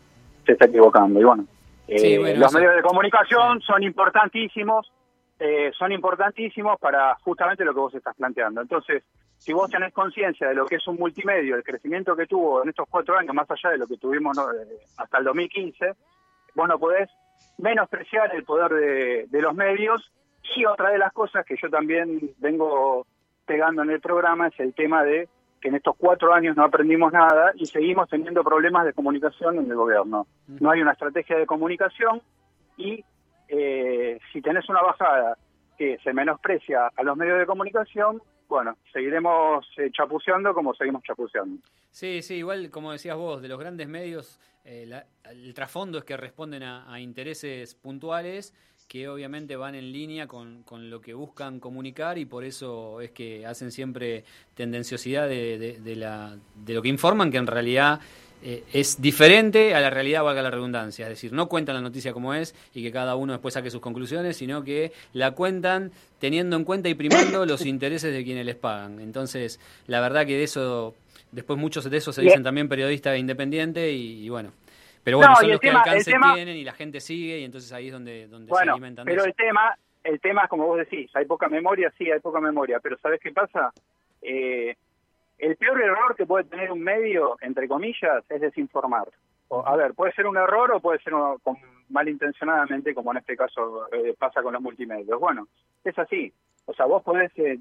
se 0.47 0.53
está 0.53 0.65
equivocando. 0.65 1.21
Y 1.21 1.25
bueno, 1.25 1.45
eh, 1.89 1.99
Sí, 1.99 2.17
bueno, 2.17 2.41
los 2.41 2.49
eso- 2.49 2.59
medios 2.59 2.77
de 2.77 2.81
comunicación 2.83 3.61
son 3.61 3.83
importantísimos, 3.83 4.91
eh, 5.39 5.71
son 5.79 5.93
importantísimos 5.93 6.81
para 6.81 7.15
justamente 7.17 7.67
lo 7.67 7.75
que 7.75 7.81
vos 7.81 7.95
estás 7.95 8.17
planteando. 8.17 8.63
Entonces, 8.63 9.03
si 9.37 9.53
vos 9.53 9.69
tenés 9.71 9.93
conciencia 9.93 10.49
de 10.49 10.55
lo 10.55 10.65
que 10.65 10.77
es 10.77 10.87
un 10.89 10.97
multimedio, 10.97 11.55
el 11.57 11.65
crecimiento 11.65 12.17
que 12.17 12.27
tuvo 12.27 12.63
en 12.63 12.71
estos 12.71 12.89
cuatro 12.89 13.19
años, 13.19 13.35
más 13.35 13.51
allá 13.51 13.73
de 13.73 13.79
lo 13.79 13.87
que 13.87 13.99
tuvimos 13.99 14.35
¿no? 14.35 14.51
Eh, 14.53 14.79
hasta 14.97 15.19
el 15.19 15.25
2015, 15.25 15.93
vos 16.55 16.67
no 16.67 16.79
podés 16.79 17.11
menospreciar 17.59 18.35
el 18.35 18.45
poder 18.45 18.71
de, 18.73 19.27
de 19.29 19.43
los 19.43 19.55
medios. 19.55 20.11
Y 20.57 20.65
otra 20.65 20.89
de 20.91 20.99
las 20.99 21.13
cosas 21.13 21.45
que 21.45 21.57
yo 21.61 21.69
también 21.69 22.21
vengo 22.39 23.07
pegando 23.53 23.83
en 23.83 23.91
el 23.91 24.01
programa 24.01 24.49
es 24.49 24.59
el 24.61 24.73
tema 24.73 25.05
de 25.05 25.29
que 25.61 25.69
en 25.69 25.75
estos 25.75 25.95
cuatro 25.99 26.33
años 26.33 26.57
no 26.57 26.65
aprendimos 26.65 27.13
nada 27.13 27.53
y 27.55 27.67
seguimos 27.67 28.09
teniendo 28.09 28.43
problemas 28.43 28.87
de 28.87 28.95
comunicación 28.95 29.59
en 29.59 29.71
el 29.71 29.77
gobierno. 29.77 30.27
No 30.49 30.71
hay 30.71 30.81
una 30.81 30.93
estrategia 30.93 31.37
de 31.37 31.45
comunicación 31.47 32.23
y 32.79 33.05
eh, 33.49 34.19
si 34.33 34.41
tenés 34.41 34.67
una 34.71 34.81
bajada 34.83 35.37
que 35.77 35.99
se 36.03 36.13
menosprecia 36.15 36.91
a 36.97 37.03
los 37.03 37.15
medios 37.17 37.39
de 37.39 37.45
comunicación, 37.47 38.23
bueno, 38.49 38.77
seguiremos 38.93 39.67
eh, 39.77 39.91
chapuceando 39.93 40.55
como 40.55 40.73
seguimos 40.75 41.03
chapuceando. 41.03 41.63
Sí, 41.91 42.23
sí, 42.23 42.37
igual 42.37 42.71
como 42.71 42.91
decías 42.93 43.17
vos, 43.19 43.43
de 43.43 43.49
los 43.49 43.59
grandes 43.59 43.87
medios, 43.87 44.41
eh, 44.65 44.87
la- 44.87 45.05
el 45.31 45.53
trasfondo 45.55 45.99
es 45.99 46.05
que 46.05 46.17
responden 46.17 46.63
a, 46.63 46.91
a 46.93 46.99
intereses 47.01 47.75
puntuales 47.75 48.55
que 48.93 49.09
obviamente 49.09 49.57
van 49.57 49.75
en 49.75 49.91
línea 49.91 50.27
con, 50.27 50.65
con 50.65 50.91
lo 50.91 51.01
que 51.01 51.15
buscan 51.15 51.61
comunicar 51.61 52.19
y 52.19 52.27
por 52.27 52.45
eso 52.45 53.01
es 53.01 53.11
que 53.11 53.47
hacen 53.47 53.73
siempre 53.73 54.23
tendenciosidad 54.55 55.27
de, 55.31 55.59
de- 55.59 55.81
de 55.81 55.97
la, 55.97 56.37
de 56.67 56.75
lo 56.75 56.83
que 56.83 56.91
informan, 56.91 57.31
que 57.31 57.39
en 57.39 57.47
realidad 57.47 58.01
eh, 58.43 58.65
es 58.71 59.01
diferente 59.01 59.75
a 59.75 59.81
la 59.81 59.89
realidad, 59.89 60.23
valga 60.23 60.43
la 60.43 60.51
redundancia. 60.51 61.07
Es 61.07 61.11
decir, 61.13 61.33
no 61.33 61.49
cuentan 61.49 61.75
la 61.77 61.81
noticia 61.81 62.13
como 62.13 62.35
es 62.35 62.55
y 62.75 62.83
que 62.83 62.93
cada 62.93 63.17
uno 63.17 63.33
después 63.33 63.55
saque 63.55 63.71
sus 63.71 63.81
conclusiones, 63.81 64.37
sino 64.37 64.63
que 64.63 64.93
la 65.15 65.31
cuentan 65.31 65.91
teniendo 66.19 66.57
en 66.57 66.65
cuenta 66.65 66.91
y 66.91 66.95
primando 66.95 67.47
los 67.47 67.65
intereses 67.65 68.13
de 68.13 68.23
quienes 68.25 68.45
les 68.45 68.57
pagan. 68.57 69.01
Entonces, 69.01 69.59
la 69.87 70.03
verdad 70.03 70.27
que 70.27 70.37
de 70.37 70.43
eso, 70.45 70.95
después 71.31 71.59
muchos 71.59 71.89
de 71.89 71.97
eso 71.97 72.13
se 72.13 72.21
dicen 72.21 72.43
también 72.43 72.69
periodistas 72.69 73.19
independientes 73.19 73.91
y, 73.91 74.25
y 74.25 74.29
bueno. 74.29 74.53
Pero 75.05 75.17
bueno, 75.19 75.33
No, 75.33 75.37
son 75.37 75.51
los 75.51 75.61
que 75.61 75.67
tema- 75.69 75.83
el 75.83 75.89
alcance 75.89 76.11
tema- 76.13 76.35
tienen 76.35 76.57
y 76.57 76.65
la 76.65 76.73
gente 76.73 77.01
sigue 77.01 77.39
y 77.39 77.45
entonces 77.45 77.73
ahí 77.73 77.87
es 77.89 77.93
donde, 77.93 78.29
donde 78.29 78.47
se 78.47 78.51
Bueno, 78.51 78.73
alimentan 78.73 79.05
pero 79.05 79.19
eso. 79.23 79.27
el 79.29 79.35
tema, 79.35 79.77
el 80.05 80.21
tema 80.21 80.43
es 80.45 80.49
como 80.49 80.67
vos 80.67 80.79
decís, 80.79 81.11
hay 81.15 81.25
poca 81.27 81.49
memoria, 81.49 81.93
sí, 81.99 82.11
hay 82.11 82.21
poca 82.21 82.41
memoria, 82.41 82.79
pero 82.81 82.97
¿sabés 82.99 83.21
qué 83.21 83.33
pasa? 83.33 83.73
eh, 84.25 84.77
el 85.39 85.57
peor 85.57 85.83
error 85.83 86.15
que 86.15 86.25
puede 86.27 86.45
tener 86.45 86.71
un 86.71 86.81
medio, 86.81 87.37
entre 87.41 87.67
comillas, 87.67 88.23
es 88.29 88.41
desinformar. 88.41 89.09
O, 89.49 89.67
a 89.67 89.75
ver, 89.75 89.95
puede 89.95 90.13
ser 90.13 90.27
un 90.29 90.37
error 90.37 90.71
o 90.71 90.79
puede 90.81 91.01
ser 91.01 91.13
uno 91.15 91.39
con- 91.43 91.57
malintencionadamente, 91.89 92.95
como 92.95 93.11
en 93.13 93.19
este 93.19 93.37
caso 93.37 93.87
eh, 93.93 94.15
pasa 94.19 94.43
con 94.43 94.53
los 94.53 94.63
multimedios. 94.63 95.19
Bueno, 95.19 95.49
es 95.85 95.99
así. 95.99 96.33
O 96.67 96.73
sea, 96.75 96.87
vos 96.87 97.03
podés 97.03 97.31
eh, 97.39 97.59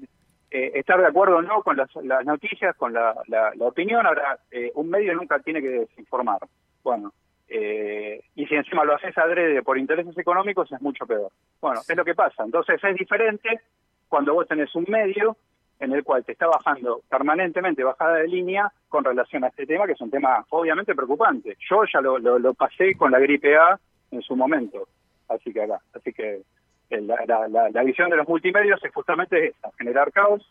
eh, 0.50 0.70
estar 0.74 1.00
de 1.00 1.06
acuerdo 1.06 1.36
o 1.38 1.42
no 1.42 1.62
con 1.62 1.76
las, 1.76 1.92
las 1.96 2.24
noticias, 2.24 2.76
con 2.76 2.92
la, 2.92 3.14
la- 3.26 3.52
la 3.54 3.64
opinión. 3.66 4.06
Ahora, 4.06 4.38
eh, 4.50 4.70
un 4.74 4.88
medio 4.88 5.14
nunca 5.14 5.38
tiene 5.40 5.60
que 5.60 5.68
desinformar. 5.68 6.38
Bueno, 6.84 7.12
eh, 7.54 8.22
y 8.34 8.46
si 8.46 8.54
encima 8.54 8.82
lo 8.82 8.94
haces 8.94 9.16
adrede 9.18 9.62
por 9.62 9.76
intereses 9.76 10.16
económicos, 10.16 10.72
es 10.72 10.80
mucho 10.80 11.06
peor. 11.06 11.30
Bueno, 11.60 11.82
es 11.86 11.96
lo 11.96 12.04
que 12.04 12.14
pasa. 12.14 12.44
Entonces 12.44 12.82
es 12.82 12.96
diferente 12.96 13.60
cuando 14.08 14.32
vos 14.32 14.48
tenés 14.48 14.74
un 14.74 14.86
medio 14.88 15.36
en 15.78 15.92
el 15.92 16.02
cual 16.02 16.24
te 16.24 16.32
está 16.32 16.46
bajando 16.46 17.02
permanentemente 17.10 17.84
bajada 17.84 18.14
de 18.16 18.28
línea 18.28 18.72
con 18.88 19.04
relación 19.04 19.44
a 19.44 19.48
este 19.48 19.66
tema, 19.66 19.84
que 19.84 19.92
es 19.92 20.00
un 20.00 20.10
tema 20.10 20.46
obviamente 20.48 20.94
preocupante. 20.94 21.58
Yo 21.68 21.82
ya 21.92 22.00
lo, 22.00 22.18
lo, 22.18 22.38
lo 22.38 22.54
pasé 22.54 22.94
con 22.96 23.10
la 23.10 23.18
gripe 23.18 23.54
A 23.56 23.78
en 24.10 24.22
su 24.22 24.34
momento, 24.34 24.88
así 25.28 25.52
que 25.52 25.62
acá, 25.62 25.80
así 25.94 26.12
que 26.12 26.40
eh, 26.88 27.00
la, 27.02 27.16
la, 27.26 27.48
la, 27.48 27.68
la 27.68 27.82
visión 27.82 28.08
de 28.08 28.16
los 28.16 28.28
multimedios 28.28 28.82
es 28.82 28.94
justamente 28.94 29.48
esa, 29.48 29.70
generar 29.76 30.10
caos, 30.12 30.50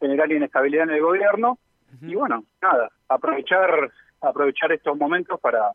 generar 0.00 0.32
inestabilidad 0.32 0.84
en 0.84 0.94
el 0.96 1.00
gobierno 1.00 1.58
y 2.02 2.16
bueno, 2.16 2.42
nada, 2.60 2.90
aprovechar 3.08 3.92
aprovechar 4.20 4.72
estos 4.72 4.96
momentos 4.96 5.38
para, 5.40 5.72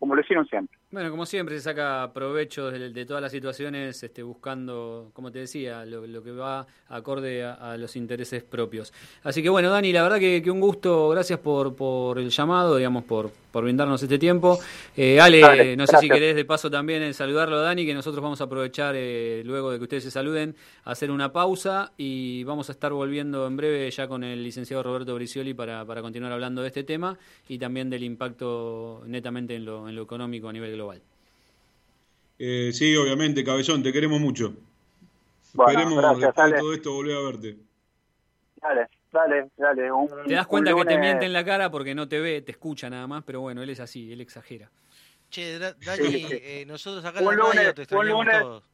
como 0.00 0.16
lo 0.16 0.22
hicieron 0.22 0.46
siempre. 0.46 0.79
Bueno, 0.92 1.08
como 1.12 1.24
siempre, 1.24 1.54
se 1.54 1.62
saca 1.62 2.10
provecho 2.12 2.68
de, 2.68 2.90
de 2.90 3.06
todas 3.06 3.22
las 3.22 3.30
situaciones, 3.30 4.02
este, 4.02 4.24
buscando, 4.24 5.12
como 5.12 5.30
te 5.30 5.38
decía, 5.38 5.84
lo, 5.84 6.04
lo 6.04 6.20
que 6.20 6.32
va 6.32 6.66
acorde 6.88 7.44
a, 7.44 7.52
a 7.54 7.76
los 7.76 7.94
intereses 7.94 8.42
propios. 8.42 8.92
Así 9.22 9.40
que 9.40 9.48
bueno, 9.48 9.70
Dani, 9.70 9.92
la 9.92 10.02
verdad 10.02 10.18
que, 10.18 10.42
que 10.42 10.50
un 10.50 10.58
gusto, 10.58 11.10
gracias 11.10 11.38
por, 11.38 11.76
por 11.76 12.18
el 12.18 12.30
llamado, 12.30 12.74
digamos, 12.74 13.04
por, 13.04 13.30
por 13.52 13.62
brindarnos 13.62 14.02
este 14.02 14.18
tiempo. 14.18 14.58
Eh, 14.96 15.20
Ale, 15.20 15.76
no 15.76 15.86
sé 15.86 15.96
si 15.98 16.08
querés 16.08 16.34
de 16.34 16.44
paso 16.44 16.68
también 16.68 17.04
eh, 17.04 17.12
saludarlo 17.14 17.58
a 17.58 17.60
Dani, 17.60 17.86
que 17.86 17.94
nosotros 17.94 18.20
vamos 18.20 18.40
a 18.40 18.44
aprovechar, 18.44 18.96
eh, 18.96 19.42
luego 19.44 19.70
de 19.70 19.78
que 19.78 19.84
ustedes 19.84 20.02
se 20.02 20.10
saluden, 20.10 20.56
a 20.82 20.90
hacer 20.90 21.12
una 21.12 21.32
pausa 21.32 21.92
y 21.98 22.42
vamos 22.42 22.68
a 22.68 22.72
estar 22.72 22.92
volviendo 22.92 23.46
en 23.46 23.56
breve 23.56 23.88
ya 23.92 24.08
con 24.08 24.24
el 24.24 24.42
licenciado 24.42 24.82
Roberto 24.82 25.14
Bricioli 25.14 25.54
para, 25.54 25.84
para 25.84 26.02
continuar 26.02 26.32
hablando 26.32 26.62
de 26.62 26.66
este 26.66 26.82
tema 26.82 27.16
y 27.48 27.58
también 27.58 27.88
del 27.90 28.02
impacto 28.02 29.04
netamente 29.06 29.54
en 29.54 29.64
lo, 29.64 29.88
en 29.88 29.94
lo 29.94 30.02
económico 30.02 30.48
a 30.48 30.52
nivel 30.52 30.72
global. 30.72 30.79
Eh, 32.38 32.70
sí, 32.72 32.96
obviamente, 32.96 33.44
Cabezón, 33.44 33.82
te 33.82 33.92
queremos 33.92 34.20
mucho. 34.20 34.54
Bueno, 35.52 35.70
Esperemos 35.72 35.98
gracias, 35.98 36.20
después 36.34 36.52
de 36.52 36.58
todo 36.58 36.72
esto 36.74 36.92
volver 36.94 37.16
a 37.16 37.20
verte. 37.22 37.56
Dale, 38.62 38.86
dale, 39.12 39.50
dale. 39.56 39.92
Un, 39.92 40.08
Te 40.26 40.34
das 40.34 40.46
cuenta 40.46 40.74
que 40.74 40.84
te 40.84 40.98
miente 40.98 41.26
en 41.26 41.32
la 41.32 41.44
cara 41.44 41.70
porque 41.70 41.94
no 41.94 42.08
te 42.08 42.20
ve, 42.20 42.40
te 42.42 42.52
escucha 42.52 42.88
nada 42.88 43.06
más, 43.06 43.24
pero 43.24 43.40
bueno, 43.40 43.62
él 43.62 43.70
es 43.70 43.80
así, 43.80 44.12
él 44.12 44.20
exagera. 44.20 44.70
Che, 45.30 45.58
Dani, 45.58 45.76
Sí, 45.80 46.24
sí. 46.24 46.26
eh, 46.30 46.64
nosotros 46.66 47.04
acá 47.04 47.20
en 47.20 47.26
Un 47.26 47.36
la 47.36 47.42
radio 47.44 47.62
lunes- 47.72 47.88
te 47.88 47.96
un 47.96 48.08
lunes- 48.08 48.40
todos. 48.40 48.64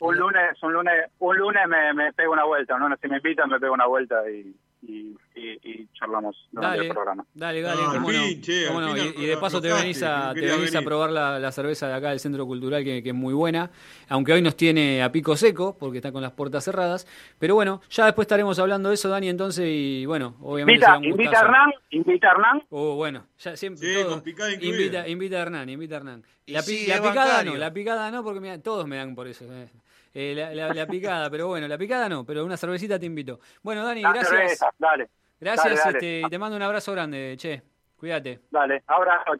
Un 0.00 0.16
lunes, 0.16 0.62
un 0.62 0.72
lunes, 0.72 1.10
un 1.20 1.36
lunes 1.38 1.62
me, 1.68 1.94
me 1.94 2.12
pego 2.12 2.32
una 2.32 2.44
vuelta, 2.44 2.76
¿no? 2.76 2.88
Si 3.00 3.06
me 3.08 3.18
invitan 3.18 3.48
me 3.48 3.60
pego 3.60 3.72
una 3.74 3.86
vuelta 3.86 4.28
y, 4.28 4.52
y, 4.82 5.16
y, 5.36 5.50
y 5.62 5.88
charlamos 5.94 6.36
durante 6.50 6.76
Dale, 6.78 6.88
el 6.88 6.92
programa. 6.94 7.24
dale, 7.34 7.62
dale, 7.62 7.82
cómo 7.92 8.10
no, 8.12 8.22
che, 8.40 8.66
cómo 8.66 8.80
no. 8.80 8.94
fin 8.94 9.14
Y, 9.16 9.22
y 9.22 9.26
de 9.26 9.36
paso 9.36 9.60
te 9.60 9.72
venís 9.72 10.02
a, 10.02 10.32
te 10.34 10.40
venís 10.40 10.74
a 10.74 10.82
probar 10.82 11.10
la, 11.10 11.38
la 11.38 11.52
cerveza 11.52 11.86
de 11.88 11.94
acá 11.94 12.10
del 12.10 12.18
Centro 12.20 12.44
Cultural, 12.46 12.82
que, 12.82 13.02
que 13.02 13.10
es 13.10 13.14
muy 13.14 13.32
buena, 13.32 13.70
aunque 14.08 14.32
hoy 14.32 14.42
nos 14.42 14.56
tiene 14.56 15.02
a 15.02 15.12
pico 15.12 15.36
seco, 15.36 15.76
porque 15.78 15.98
está 15.98 16.10
con 16.10 16.20
las 16.22 16.32
puertas 16.32 16.64
cerradas. 16.64 17.06
Pero 17.38 17.54
bueno, 17.54 17.80
ya 17.90 18.06
después 18.06 18.24
estaremos 18.24 18.58
hablando 18.58 18.88
de 18.88 18.96
eso, 18.96 19.08
Dani, 19.08 19.28
entonces, 19.28 19.66
y 19.68 20.04
bueno, 20.06 20.34
obviamente 20.40 20.74
Invita, 20.84 20.86
será 20.86 20.98
un 20.98 21.04
invita 21.04 21.38
a. 21.38 21.42
Hernán, 21.44 21.70
invita 21.90 22.26
a 22.28 22.30
Hernán. 22.32 22.62
Oh, 22.70 22.96
bueno, 22.96 23.26
ya 23.38 23.56
siempre 23.56 23.86
Sí, 23.88 23.94
todo- 24.02 24.10
con 24.10 24.20
picada 24.22 24.52
incluida. 24.52 24.76
invita, 24.76 25.08
invita 25.08 25.36
a 25.36 25.42
Hernán, 25.42 25.68
invita 25.68 25.94
a 25.94 25.98
Hernán. 25.98 26.24
Y 26.44 26.52
La, 26.54 26.62
pi- 26.62 26.86
la 26.88 26.96
picada 26.96 27.26
bancario. 27.28 27.52
no, 27.52 27.58
la 27.58 27.72
picada 27.72 28.10
no, 28.10 28.24
porque 28.24 28.40
mira, 28.40 28.58
todos 28.60 28.86
me 28.88 28.96
dan 28.96 29.14
por 29.14 29.28
eso. 29.28 29.44
eh. 29.52 29.68
Eh, 30.14 30.34
la, 30.36 30.54
la- 30.54 30.74
la 30.74 30.86
picada, 30.86 31.30
pero 31.30 31.48
bueno, 31.48 31.66
la 31.68 31.78
picada 31.78 32.08
no, 32.08 32.24
pero 32.24 32.44
una 32.44 32.56
cervecita 32.56 32.98
te 32.98 33.06
invito. 33.06 33.40
Bueno, 33.62 33.84
Dani, 33.84 34.02
La 34.02 34.12
gracias. 34.12 34.28
cerveza, 34.38 34.70
dale, 34.78 35.08
Gracias, 35.40 35.64
Dale, 35.64 35.76
dale. 35.84 35.98
este, 35.98 36.20
y 36.26 36.30
te 36.30 36.38
mando 36.38 36.56
un 36.56 36.62
abrazo 36.62 36.92
grande, 36.92 37.34
che. 37.38 37.62
Cuídate. 37.96 38.40
dale. 38.50 38.82
Ahora, 38.86 39.22
chao, 39.24 39.36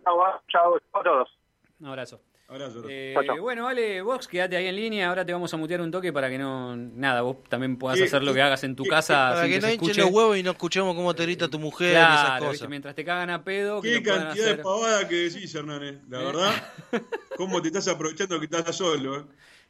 chao, 0.49 0.79
chao 0.81 1.01
a 1.01 1.03
todos. 1.05 1.29
Un 1.81 1.87
abrazo. 1.89 2.21
Abrazo. 2.49 2.83
Eh, 2.89 3.15
bueno, 3.41 3.65
vale, 3.65 4.03
vos 4.03 4.29
quédate 4.29 4.57
ahí 4.57 4.67
en 4.67 4.77
línea, 4.77 5.09
ahora 5.09 5.25
te 5.25 5.33
vamos 5.33 5.53
a 5.55 5.57
mutear 5.57 5.81
un 5.81 5.91
toque 5.91 6.13
para 6.13 6.29
que 6.29 6.37
no, 6.39 6.77
nada, 6.77 7.23
vos 7.23 7.43
también 7.49 7.79
puedas 7.79 7.99
¿Qué- 7.99 8.05
hacer 8.05 8.23
lo 8.23 8.35
que 8.35 8.43
hagas 8.43 8.63
en 8.65 8.77
tu 8.77 8.85
casa 8.85 9.31
Para 9.31 9.43
sin 9.43 9.49
que 9.51 9.55
que 9.57 9.61
no 9.63 9.67
se 9.69 9.75
hinchen 9.75 10.05
los 10.05 10.11
huevos 10.13 10.37
y 10.37 10.43
no 10.43 10.51
escuchemos 10.51 10.95
cómo 10.95 11.15
te 11.15 11.23
grita 11.23 11.49
tu 11.49 11.59
mujer 11.59 11.93
y 11.93 11.97
esas 11.97 12.21
Claro, 12.25 12.39
cosas. 12.41 12.53
¿viste? 12.53 12.69
mientras 12.69 12.95
te 12.95 13.05
cagan 13.07 13.31
a 13.31 13.43
pedo, 13.43 13.81
Qué 13.81 14.03
cantidad 14.03 14.31
hacer. 14.33 14.57
de 14.59 14.63
pavada 14.63 15.09
que 15.09 15.15
decís, 15.15 15.55
Hernández. 15.55 16.01
La 16.11 16.21
¿Eh? 16.21 16.25
verdad, 16.25 16.53
cómo 17.39 17.63
te 17.63 17.69
estás 17.69 17.89
aprovechando 17.89 18.39
que 18.39 18.45
estás 18.45 18.77
solo. 18.77 19.17
¿eh? 19.21 19.25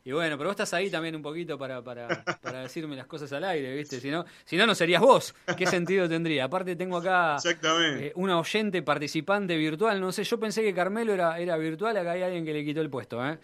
Y 0.05 0.11
bueno, 0.13 0.37
pero 0.37 0.49
vos 0.49 0.55
estás 0.55 0.75
ahí 0.75 0.91
también 0.91 1.15
un 1.15 1.23
poquito 1.23 1.57
para, 1.57 1.81
para, 1.83 2.25
para 2.43 2.63
decirme 2.63 2.97
las 2.97 3.07
cosas 3.07 3.33
al 3.33 3.45
aire, 3.45 3.75
¿viste? 3.77 4.01
Si 4.01 4.11
no, 4.11 4.25
si 4.45 4.57
no, 4.57 4.67
no 4.67 4.75
serías 4.75 5.01
vos. 5.01 5.33
¿Qué 5.57 5.67
sentido 5.67 6.09
tendría? 6.09 6.45
Aparte 6.45 6.75
tengo 6.75 6.97
acá 6.97 7.37
Exactamente. 7.37 8.09
eh, 8.09 8.13
una 8.17 8.39
oyente 8.39 8.83
participante 8.83 9.57
virtual, 9.57 10.01
no 10.01 10.11
sé, 10.11 10.25
yo 10.25 10.41
pensé 10.41 10.63
que 10.63 10.75
Carmelo 10.75 11.13
era, 11.13 11.39
era 11.39 11.57
virtual, 11.57 11.97
acá 11.97 12.13
hay 12.13 12.23
alguien 12.23 12.45
que 12.45 12.53
le 12.53 12.65
quitó 12.65 12.81
el 12.81 12.91
puesto, 12.91 13.25
¿eh? 13.25 13.39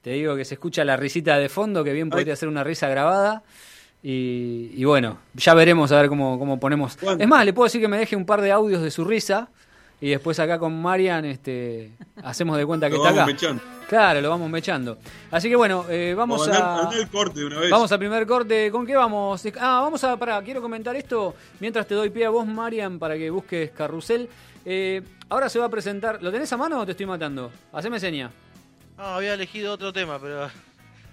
Te 0.00 0.10
digo 0.10 0.34
que 0.34 0.44
se 0.46 0.54
escucha 0.54 0.84
la 0.84 0.96
risita 0.96 1.38
de 1.38 1.48
fondo, 1.48 1.84
que 1.84 1.92
bien 1.92 2.08
podría 2.08 2.34
ser 2.36 2.48
una 2.48 2.64
risa 2.64 2.88
grabada. 2.88 3.42
Y, 4.02 4.70
y 4.74 4.84
bueno, 4.84 5.18
ya 5.34 5.54
veremos 5.54 5.90
a 5.90 6.00
ver 6.00 6.08
cómo, 6.08 6.38
cómo 6.38 6.60
ponemos. 6.60 6.96
Es 7.18 7.26
más, 7.26 7.44
le 7.44 7.52
puedo 7.52 7.64
decir 7.64 7.80
que 7.80 7.88
me 7.88 7.98
deje 7.98 8.14
un 8.14 8.24
par 8.24 8.40
de 8.40 8.52
audios 8.52 8.80
de 8.80 8.92
su 8.92 9.04
risa. 9.04 9.50
Y 10.00 10.10
después 10.10 10.38
acá 10.38 10.58
con 10.58 10.80
Marian 10.80 11.24
este, 11.24 11.90
hacemos 12.22 12.56
de 12.56 12.64
cuenta 12.64 12.88
que 12.88 12.96
Lo 12.96 13.04
está 13.04 13.10
vamos 13.10 13.22
acá. 13.24 13.32
mechando. 13.32 13.62
Claro, 13.88 14.20
lo 14.20 14.30
vamos 14.30 14.48
mechando. 14.50 14.98
Así 15.30 15.48
que 15.48 15.56
bueno, 15.56 15.86
eh, 15.88 16.14
vamos 16.16 16.46
O 16.46 16.52
a... 16.52 16.82
andá 16.84 16.96
el 16.96 17.08
corte 17.08 17.40
de 17.40 17.46
una 17.46 17.58
vez. 17.58 17.70
Vamos 17.70 17.90
al 17.90 17.98
primer 17.98 18.26
corte. 18.26 18.70
¿Con 18.70 18.86
qué 18.86 18.94
vamos? 18.94 19.42
Ah, 19.58 19.80
vamos 19.82 20.04
a. 20.04 20.16
Pará, 20.16 20.40
quiero 20.42 20.60
comentar 20.62 20.94
esto 20.94 21.34
mientras 21.58 21.86
te 21.86 21.94
doy 21.94 22.10
pie 22.10 22.26
a 22.26 22.30
vos, 22.30 22.46
Marian, 22.46 22.98
para 22.98 23.16
que 23.16 23.28
busques 23.30 23.70
Carrusel. 23.72 24.28
Eh, 24.64 25.02
ahora 25.30 25.48
se 25.48 25.58
va 25.58 25.64
a 25.64 25.68
presentar. 25.70 26.22
¿Lo 26.22 26.30
tenés 26.30 26.52
a 26.52 26.56
mano 26.56 26.80
o 26.80 26.84
te 26.86 26.92
estoy 26.92 27.06
matando? 27.06 27.50
Haceme 27.72 27.98
seña. 27.98 28.30
No, 28.96 29.04
había 29.04 29.34
elegido 29.34 29.72
otro 29.72 29.92
tema, 29.92 30.18
pero 30.20 30.48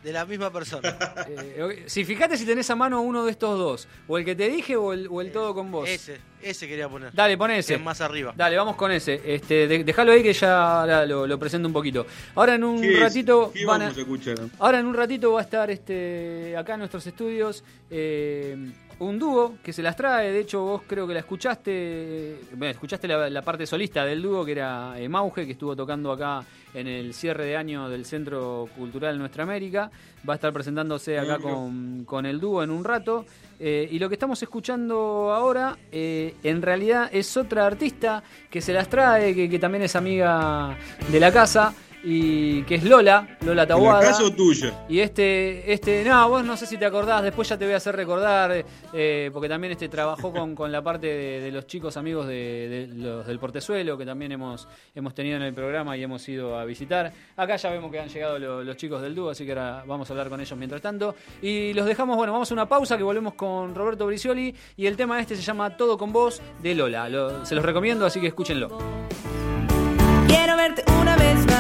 de 0.06 0.14
la 0.14 0.26
misma 0.26 0.52
persona. 0.52 0.96
Eh, 1.28 1.84
si 1.88 2.06
fíjate 2.06 2.38
si 2.38 2.46
tenés 2.46 2.70
a 2.70 2.76
mano 2.76 3.02
uno 3.02 3.26
de 3.26 3.32
estos 3.32 3.58
dos. 3.58 3.88
O 4.08 4.18
el 4.18 4.24
que 4.26 4.36
te 4.36 4.48
dije 4.48 4.76
o 4.76 4.94
el, 4.94 5.08
o 5.10 5.22
el 5.22 5.32
todo 5.32 5.54
con 5.56 5.72
vos. 5.72 5.90
Ese, 5.90 6.20
ese 6.42 6.68
quería 6.68 6.88
poner. 6.88 7.12
Dale, 7.14 7.38
pon 7.38 7.50
ese. 7.52 7.76
es 7.76 7.82
más 7.82 8.00
arriba. 8.02 8.34
Dale, 8.38 8.56
vamos 8.58 8.76
con 8.76 8.92
ese. 8.92 9.20
Este, 9.26 9.68
de- 9.68 9.84
déjalo 9.84 10.12
ahí 10.12 10.22
que 10.22 10.34
ya 10.34 11.06
lo, 11.08 11.26
lo 11.26 11.40
presento 11.40 11.68
un 11.68 11.74
poquito. 11.74 12.06
Ahora 12.36 12.56
en 12.56 12.64
un 12.64 12.82
ratito 13.00 13.52
¿Qué 13.54 13.66
van 13.66 13.82
a, 13.82 13.86
vamos 13.86 13.98
a 13.98 14.02
escuchar? 14.02 14.36
Ahora 14.60 14.80
en 14.80 14.86
un 14.86 14.94
ratito 14.94 15.32
va 15.34 15.40
a 15.40 15.44
estar 15.44 15.72
este 15.72 16.56
acá 16.56 16.74
en 16.74 16.80
nuestros 16.80 17.06
estudios 17.08 17.64
eh, 17.90 18.56
un 19.00 19.20
dúo 19.20 19.58
que 19.64 19.74
se 19.74 19.82
las 19.82 19.96
trae. 19.96 20.32
De 20.32 20.40
hecho, 20.40 20.62
vos 20.62 20.82
creo 20.88 21.08
que 21.08 21.14
la 21.14 21.20
escuchaste. 21.20 22.40
Bueno, 22.56 22.72
escuchaste 22.72 23.08
la, 23.08 23.30
la 23.30 23.42
parte 23.42 23.66
solista 23.66 24.06
del 24.06 24.22
dúo 24.22 24.46
que 24.46 24.54
era 24.54 24.94
eh, 24.98 25.10
Mauge, 25.10 25.46
que 25.46 25.54
estuvo 25.54 25.76
tocando 25.76 26.12
acá 26.12 26.44
en 26.74 26.88
el 26.88 27.14
cierre 27.14 27.46
de 27.46 27.58
año 27.58 27.90
del 27.90 28.06
Centro 28.06 28.68
Cultural 28.76 29.18
Nuestra 29.18 29.44
América. 29.44 29.90
Va 30.28 30.34
a 30.34 30.36
estar 30.36 30.52
presentándose 30.52 31.20
acá 31.20 31.40
con, 31.40 32.04
con 32.06 32.26
el 32.26 32.40
dúo 32.40 32.64
en 32.64 32.70
un 32.70 32.84
rato. 32.84 33.26
Eh, 33.60 33.88
y 33.90 34.00
lo 34.00 34.10
que 34.10 34.16
estamos 34.16 34.42
escuchando 34.42 35.32
ahora, 35.34 35.78
eh, 35.92 36.36
en 36.44 36.62
realidad 36.62 37.10
es 37.12 37.38
otra 37.38 37.66
artista 37.66 38.22
que 38.50 38.60
se 38.60 38.74
las 38.74 38.90
trae, 38.90 39.34
que, 39.34 39.50
que 39.50 39.60
también 39.60 39.84
es 39.84 39.96
amiga 39.96 40.76
de 41.10 41.20
la 41.20 41.32
casa. 41.32 41.74
Y 42.08 42.62
que 42.64 42.76
es 42.76 42.84
Lola, 42.84 43.38
Lola 43.42 43.64
¿En 43.64 43.70
la 43.70 44.00
casa 44.00 44.24
o 44.26 44.32
tuya? 44.32 44.86
Y 44.88 45.00
este, 45.00 45.74
este, 45.74 46.04
no, 46.06 46.30
vos 46.30 46.46
no 46.46 46.56
sé 46.56 46.68
si 46.68 46.78
te 46.78 46.86
acordás, 46.86 47.24
después 47.24 47.50
ya 47.50 47.58
te 47.58 47.66
voy 47.66 47.74
a 47.74 47.78
hacer 47.78 47.96
recordar, 47.96 48.64
eh, 48.94 49.30
porque 49.34 49.50
también 49.50 49.72
este 49.72 49.90
trabajó 49.90 50.32
con, 50.32 50.54
con 50.54 50.72
la 50.72 50.84
parte 50.84 51.08
de, 51.08 51.40
de 51.42 51.52
los 51.52 51.66
chicos 51.66 51.98
amigos 51.98 52.28
de, 52.28 52.88
de 52.88 52.88
los 52.96 53.26
del 53.26 53.40
Portezuelo, 53.40 53.98
que 53.98 54.06
también 54.06 54.32
hemos, 54.32 54.68
hemos 54.94 55.16
tenido 55.16 55.38
en 55.38 55.42
el 55.42 55.54
programa 55.56 55.98
y 55.98 56.04
hemos 56.04 56.30
ido 56.30 56.60
a 56.60 56.64
visitar. 56.66 57.12
Acá 57.38 57.56
ya 57.56 57.72
vemos 57.72 57.92
que 57.92 58.00
han 58.00 58.10
llegado 58.10 58.38
lo- 58.38 58.64
los 58.64 58.78
chicos 58.78 59.02
del 59.02 59.16
dúo, 59.16 59.32
así 59.32 59.44
que 59.44 59.54
ahora 59.54 59.84
vamos 59.88 60.08
a 60.08 60.14
hablar 60.14 60.30
con 60.30 60.40
ellos 60.40 60.56
mientras 60.60 60.84
tanto. 60.84 61.16
Y 61.42 61.74
los 61.74 61.88
dejamos, 61.88 62.18
bueno, 62.18 62.34
vamos 62.34 62.52
a 62.52 62.54
una 62.54 62.70
pausa 62.70 62.98
que 62.98 63.04
volvemos 63.04 63.34
con 63.34 63.74
Roberto 63.74 64.06
Bricioli 64.06 64.54
y 64.78 64.86
el 64.86 64.96
tema 64.96 65.20
este 65.20 65.36
se 65.36 65.42
llama 65.42 65.76
Todo 65.76 65.98
con 65.98 66.14
vos 66.14 66.40
de 66.62 66.76
Lola. 66.76 67.10
Lo- 67.10 67.44
se 67.48 67.56
los 67.56 67.66
recomiendo, 67.66 68.06
así 68.06 68.22
que 68.22 68.28
escúchenlo. 68.28 68.78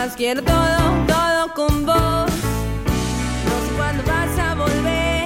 Más, 0.05 0.15
quiero 0.15 0.43
todo, 0.43 1.05
todo 1.07 1.53
con 1.53 1.85
vos. 1.85 2.31
No 3.45 3.55
sé 3.65 3.71
cuándo 3.77 4.03
vas 4.03 4.39
a 4.39 4.55
volver, 4.55 5.25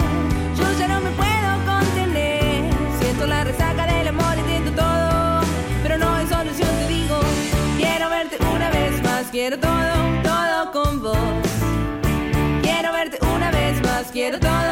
yo 0.58 0.80
ya 0.80 0.88
no 0.88 1.02
me 1.02 1.12
puedo 1.12 1.50
contener. 1.66 2.72
Siento 3.00 3.26
la 3.28 3.44
resaca 3.44 3.86
del 3.86 4.08
amor, 4.08 4.38
entiendo 4.38 4.72
todo, 4.72 5.42
pero 5.84 5.98
no 5.98 6.14
hay 6.16 6.28
solución, 6.28 6.70
te 6.80 6.88
digo. 6.88 7.20
Quiero 7.78 8.10
verte 8.10 8.38
una 8.56 8.70
vez 8.70 9.04
más, 9.04 9.26
quiero 9.32 9.60
todo, 9.60 9.96
todo 10.24 10.72
con 10.72 11.02
vos. 11.02 11.18
Quiero 12.62 12.94
verte 12.94 13.18
una 13.36 13.52
vez 13.52 13.82
más, 13.82 14.12
quiero 14.12 14.40
todo, 14.40 14.69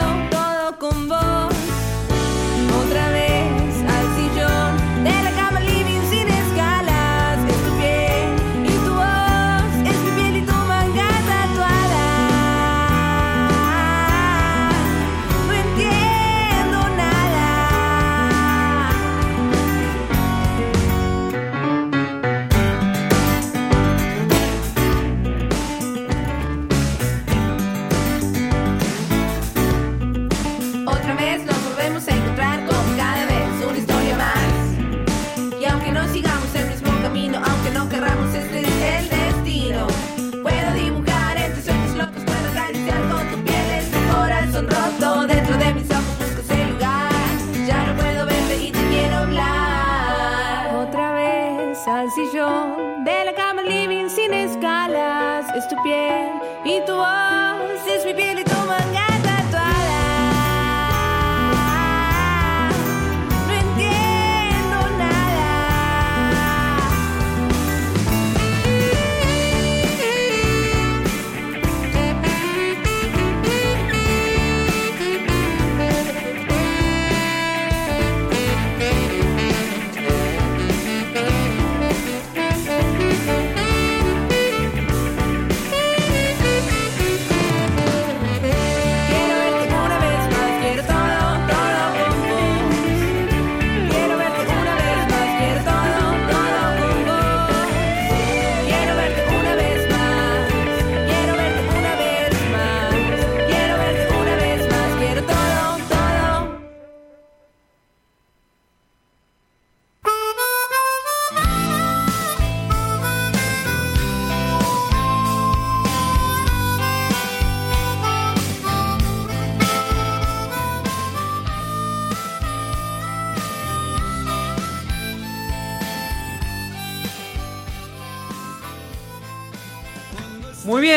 piel 55.87 56.29
y 56.65 56.81
tu 56.85 56.93
voz 56.93 57.26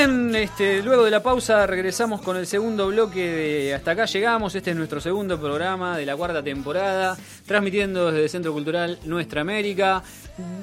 este, 0.00 0.82
luego 0.82 1.04
de 1.04 1.10
la 1.10 1.22
pausa 1.22 1.66
regresamos 1.66 2.22
con 2.22 2.34
el 2.38 2.46
segundo 2.46 2.86
bloque 2.86 3.20
de 3.20 3.74
Hasta 3.74 3.90
acá 3.90 4.06
llegamos. 4.06 4.54
Este 4.54 4.70
es 4.70 4.76
nuestro 4.76 4.98
segundo 4.98 5.38
programa 5.38 5.98
de 5.98 6.06
la 6.06 6.16
cuarta 6.16 6.42
temporada, 6.42 7.18
transmitiendo 7.44 8.06
desde 8.06 8.22
el 8.22 8.30
Centro 8.30 8.54
Cultural 8.54 8.98
Nuestra 9.04 9.42
América. 9.42 10.02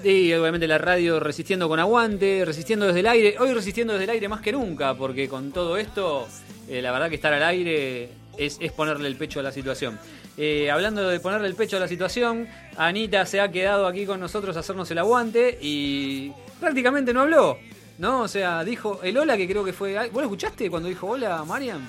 Y 0.04 0.34
obviamente 0.34 0.68
la 0.68 0.80
radio 0.80 1.20
resistiendo 1.20 1.70
con 1.70 1.80
aguante, 1.80 2.46
resistiendo 2.46 2.88
desde 2.88 3.02
el 3.02 3.08
aire. 3.08 3.36
Hoy 3.40 3.54
resistiendo 3.54 3.94
desde 3.94 4.06
el 4.06 4.10
aire 4.10 4.28
más 4.28 4.42
que 4.42 4.54
nunca, 4.54 4.96
porque 4.96 5.30
con 5.30 5.52
todo 5.52 5.78
esto, 5.78 6.28
eh, 6.68 6.82
la 6.82 6.92
verdad 6.92 7.08
que 7.08 7.16
estar 7.16 7.32
al 7.32 7.44
aire 7.44 8.10
es, 8.38 8.58
es 8.60 8.72
ponerle 8.72 9.08
el 9.08 9.18
pecho 9.18 9.40
a 9.40 9.44
la 9.44 9.52
situación. 9.52 10.00
Eh, 10.36 10.72
hablando 10.72 11.08
de 11.08 11.20
ponerle 11.20 11.48
el 11.48 11.56
pecho 11.56 11.78
a 11.78 11.80
la 11.80 11.88
situación, 11.88 12.48
Anita 12.76 13.24
se 13.28 13.40
ha 13.40 13.52
quedado 13.52 13.86
aquí 13.86 14.08
con 14.08 14.20
nosotros 14.20 14.58
a 14.58 14.62
hacernos 14.62 14.90
el 14.90 14.98
aguante 14.98 15.60
y 15.62 16.32
prácticamente 16.60 17.14
no 17.14 17.22
habló. 17.22 17.60
¿No? 17.98 18.22
O 18.22 18.28
sea, 18.28 18.64
dijo 18.64 19.00
el 19.04 19.18
hola 19.18 19.38
que 19.38 19.48
creo 19.48 19.64
que 19.64 19.74
fue. 19.74 19.94
¿Vos 20.10 20.14
lo 20.22 20.22
escuchaste 20.24 20.70
cuando 20.70 20.88
dijo 20.90 21.08
hola, 21.08 21.44
Mariam? 21.46 21.88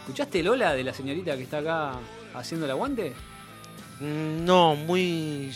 ¿Escuchaste 0.00 0.40
el 0.40 0.48
hola 0.48 0.74
de 0.74 0.84
la 0.84 0.92
señorita 0.94 1.36
que 1.36 1.42
está 1.42 1.58
acá 1.58 1.98
haciendo 2.34 2.66
el 2.66 2.70
aguante? 2.72 3.12
Mm, 4.00 4.44
No, 4.44 4.74
muy. 4.74 5.52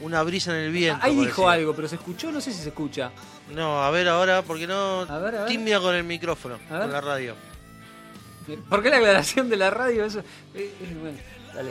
Una 0.00 0.22
brisa 0.22 0.50
en 0.50 0.64
el 0.66 0.72
viento. 0.72 1.00
Ahí 1.04 1.16
dijo 1.16 1.48
algo, 1.48 1.74
pero 1.74 1.88
se 1.88 1.94
escuchó, 1.96 2.30
no 2.30 2.40
sé 2.40 2.52
si 2.52 2.60
se 2.62 2.68
escucha. 2.68 3.10
No, 3.54 3.82
a 3.82 3.90
ver 3.90 4.08
ahora, 4.08 4.42
porque 4.42 4.66
no. 4.66 5.00
A 5.02 5.18
ver, 5.18 5.34
a 5.36 5.38
ver. 5.40 5.46
Tímida 5.48 5.80
con 5.80 5.94
el 5.94 6.04
micrófono, 6.04 6.58
A 6.68 6.72
ver. 6.74 6.82
con 6.82 6.92
la 6.92 7.00
radio. 7.00 7.34
¿Por 8.68 8.82
qué 8.82 8.90
la 8.90 8.98
aclaración 8.98 9.48
de 9.48 9.56
la 9.56 9.70
radio? 9.70 10.04
Eso. 10.04 10.20
eh, 10.54 10.70
eh, 10.80 10.96
bueno, 11.00 11.18
dale. 11.54 11.70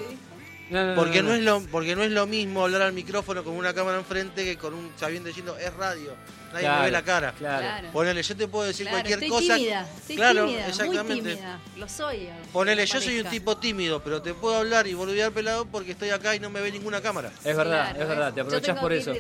No, 0.70 0.84
no, 0.84 0.96
Porque 0.96 1.22
no, 1.22 1.30
no, 1.30 1.30
no. 1.30 1.36
es 1.38 1.44
lo, 1.44 1.62
porque 1.72 1.96
no 1.96 2.04
es 2.04 2.12
lo 2.12 2.26
mismo 2.26 2.64
hablar 2.64 2.82
al 2.82 2.94
micrófono 2.94 3.44
con 3.44 3.54
una 3.54 3.74
cámara 3.74 3.98
enfrente 4.00 4.44
que 4.44 4.58
con 4.58 4.74
un 4.74 4.92
sabiendo 4.98 5.28
diciendo 5.28 5.56
es 5.58 5.72
radio. 5.74 6.14
Nadie 6.54 6.62
Claro, 6.68 6.80
me 6.80 6.86
ve 6.86 6.92
la 6.92 7.02
cara. 7.04 7.34
Claro. 7.38 7.92
Ponele, 7.92 8.24
yo 8.24 8.36
te 8.36 8.48
puedo 8.48 8.66
decir 8.66 8.86
Claro, 8.88 8.96
cualquier 9.04 9.24
estoy 9.24 9.30
cosa. 9.48 9.56
tímida, 9.58 9.90
estoy 9.98 10.16
claro, 10.16 10.46
tímida, 10.46 10.68
exactamente. 10.68 11.14
muy 11.14 11.22
tímida. 11.36 11.60
Lo 11.78 11.90
soy. 11.90 12.30
Ponele, 12.54 12.86
yo 12.86 13.02
soy 13.02 13.20
un 13.20 13.30
tipo 13.30 13.58
tímido, 13.58 14.02
pero 14.02 14.22
te 14.22 14.34
puedo 14.34 14.56
hablar 14.56 14.88
y 14.88 14.94
volver 14.94 15.32
pelado 15.34 15.66
porque 15.66 15.92
estoy 15.92 16.10
acá 16.12 16.34
y 16.36 16.40
no 16.40 16.50
me 16.50 16.62
ve 16.62 16.72
ninguna 16.72 17.02
cámara. 17.02 17.30
Es 17.44 17.56
verdad, 17.58 17.90
Claro, 17.90 18.02
es 18.02 18.08
verdad, 18.08 18.34
te 18.34 18.42
aprovechás 18.42 18.80
por 18.80 18.92
que 18.92 18.98
eso. 18.98 19.14